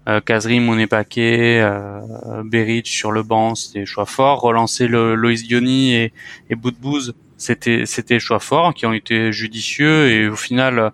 euh, 0.07 0.21
Kazri, 0.21 0.59
Monepake, 0.59 1.17
euh, 1.17 2.01
Beric 2.43 2.87
sur 2.87 3.11
le 3.11 3.23
banc, 3.23 3.55
c'était 3.55 3.79
des 3.79 3.85
choix 3.85 4.05
forts. 4.05 4.41
Relancer 4.41 4.87
le 4.87 5.15
Loïs 5.15 5.45
Diony 5.45 5.95
et, 5.95 6.13
et 6.49 6.55
Boudbouz, 6.55 7.13
c'était 7.37 7.83
c'était 7.85 8.15
des 8.15 8.19
choix 8.19 8.39
forts 8.39 8.73
qui 8.73 8.85
ont 8.85 8.93
été 8.93 9.31
judicieux 9.31 10.09
et 10.09 10.27
au 10.27 10.35
final 10.35 10.91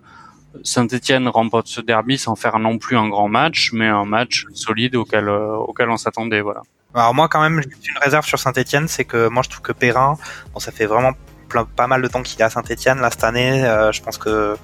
Saint-Etienne 0.62 1.28
remporte 1.28 1.66
ce 1.66 1.80
derby 1.80 2.18
sans 2.18 2.36
faire 2.36 2.58
non 2.58 2.78
plus 2.78 2.96
un 2.96 3.08
grand 3.08 3.28
match, 3.28 3.70
mais 3.72 3.88
un 3.88 4.04
match 4.04 4.46
solide 4.52 4.94
auquel, 4.94 5.28
euh, 5.28 5.56
auquel 5.56 5.90
on 5.90 5.96
s'attendait. 5.96 6.40
Voilà. 6.40 6.62
Alors 6.94 7.14
moi 7.14 7.28
quand 7.28 7.40
même, 7.40 7.60
j'ai 7.62 7.90
une 7.90 7.98
réserve 7.98 8.24
sur 8.24 8.38
Saint-Etienne, 8.38 8.86
c'est 8.86 9.04
que 9.04 9.28
moi 9.28 9.42
je 9.42 9.50
trouve 9.50 9.62
que 9.62 9.72
Perrin, 9.72 10.16
bon 10.52 10.60
ça 10.60 10.70
fait 10.70 10.86
vraiment 10.86 11.12
pas 11.76 11.86
mal 11.86 12.02
de 12.02 12.08
temps 12.08 12.22
qu'il 12.22 12.40
est 12.40 12.44
à 12.44 12.50
Saint-Etienne 12.50 13.00
là 13.00 13.10
cette 13.10 13.24
année. 13.24 13.64
Euh, 13.64 13.90
je 13.90 14.02
pense 14.02 14.18
que, 14.18 14.56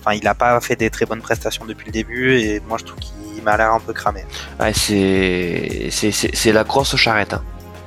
enfin 0.00 0.14
il 0.14 0.26
a 0.28 0.34
pas 0.34 0.60
fait 0.60 0.76
des 0.76 0.90
très 0.90 1.06
bonnes 1.06 1.22
prestations 1.22 1.64
depuis 1.64 1.86
le 1.86 1.92
début 1.92 2.34
et 2.34 2.60
moi 2.68 2.78
je 2.78 2.84
trouve 2.84 3.00
qu'il 3.00 3.42
m'a 3.42 3.56
l'air 3.56 3.72
un 3.72 3.80
peu 3.80 3.92
cramé. 3.92 4.24
Ouais, 4.60 4.72
c'est 4.72 5.88
c'est 5.90 6.52
la 6.52 6.64
grosse 6.64 6.94
charrette. 6.96 7.34
Hein. 7.34 7.42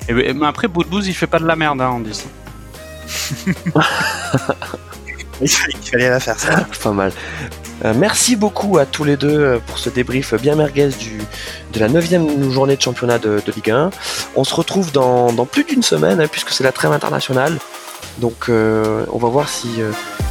Et, 0.09 0.33
mais 0.33 0.45
après 0.45 0.67
Boudbouz 0.67 1.07
il 1.07 1.13
fait 1.13 1.27
pas 1.27 1.39
de 1.39 1.45
la 1.45 1.55
merde 1.55 1.81
hein, 1.81 1.91
on 1.93 2.01
dit 2.01 2.13
ça. 2.13 2.27
Il 5.41 5.49
fallait 5.49 6.09
la 6.09 6.19
faire 6.19 6.39
ça. 6.39 6.65
Mal. 6.93 7.11
Euh, 7.83 7.93
merci 7.95 8.35
beaucoup 8.35 8.77
à 8.77 8.85
tous 8.85 9.03
les 9.03 9.17
deux 9.17 9.37
euh, 9.37 9.59
pour 9.65 9.77
ce 9.77 9.89
débrief 9.89 10.33
bien 10.35 10.55
merguez 10.55 10.89
de 11.73 11.79
la 11.79 11.89
neuvième 11.89 12.49
journée 12.49 12.77
de 12.77 12.81
championnat 12.81 13.19
de, 13.19 13.41
Ligue 13.53 13.71
1. 13.71 13.89
On 14.35 14.43
se 14.43 14.55
retrouve 14.55 14.91
dans, 14.91 15.33
plus 15.45 15.65
d'une 15.65 15.83
semaine 15.83 16.21
hein, 16.21 16.27
puisque 16.31 16.51
c'est 16.51 16.63
la 16.63 16.71
trêve 16.71 16.91
internationale. 16.93 17.57
Donc 18.19 18.47
euh, 18.47 19.05
on 19.11 19.17
va 19.17 19.27
voir 19.27 19.49
si, 19.49 19.81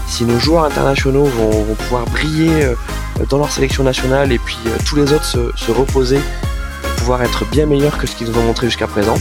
si 0.08 0.24
nos 0.24 0.38
joueurs 0.38 0.64
internationaux 0.64 1.24
vont, 1.24 1.74
pouvoir 1.74 2.06
briller 2.06 2.72
dans 3.28 3.36
leur 3.38 3.50
sélection 3.50 3.84
nationale 3.84 4.32
et 4.32 4.38
puis 4.38 4.56
tous 4.86 4.96
les 4.96 5.12
autres 5.12 5.26
se, 5.26 5.50
se, 5.56 5.70
reposer 5.70 6.20
pour 6.82 6.92
pouvoir 6.92 7.22
être 7.22 7.44
bien 7.50 7.66
meilleurs 7.66 7.98
que 7.98 8.06
ce 8.06 8.16
qu'ils 8.16 8.28
nous 8.28 8.38
ont 8.38 8.44
montré 8.44 8.68
jusqu'à 8.68 8.86
présent. 8.86 9.16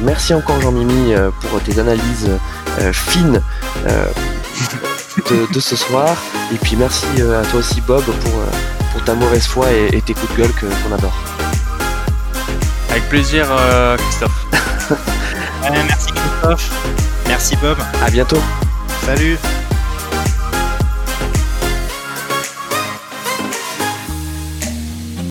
Merci 0.00 0.34
encore 0.34 0.60
Jean-Mimi 0.60 1.14
pour 1.40 1.60
tes 1.62 1.78
analyses 1.78 2.30
fines 2.92 3.42
de, 5.52 5.60
ce 5.60 5.76
soir. 5.76 6.16
Et 6.52 6.56
puis 6.56 6.76
merci 6.76 7.06
euh, 7.18 7.42
à 7.42 7.44
toi 7.44 7.60
aussi 7.60 7.80
Bob 7.80 8.04
pour, 8.04 8.40
euh, 8.40 8.46
pour 8.92 9.04
ta 9.04 9.14
mauvaise 9.14 9.46
foi 9.46 9.70
et, 9.70 10.00
tes 10.00 10.14
coups 10.14 10.32
de 10.32 10.42
gueule 10.42 10.52
qu'on 10.52 10.92
adore. 10.92 11.16
Avec 12.90 13.08
plaisir 13.08 13.46
euh, 13.50 13.96
Christophe. 13.96 14.46
merci 15.70 16.12
Christophe. 16.12 16.70
Merci 17.26 17.56
Bob. 17.56 17.78
À 18.04 18.10
bientôt. 18.10 18.42
Salut. 19.04 19.38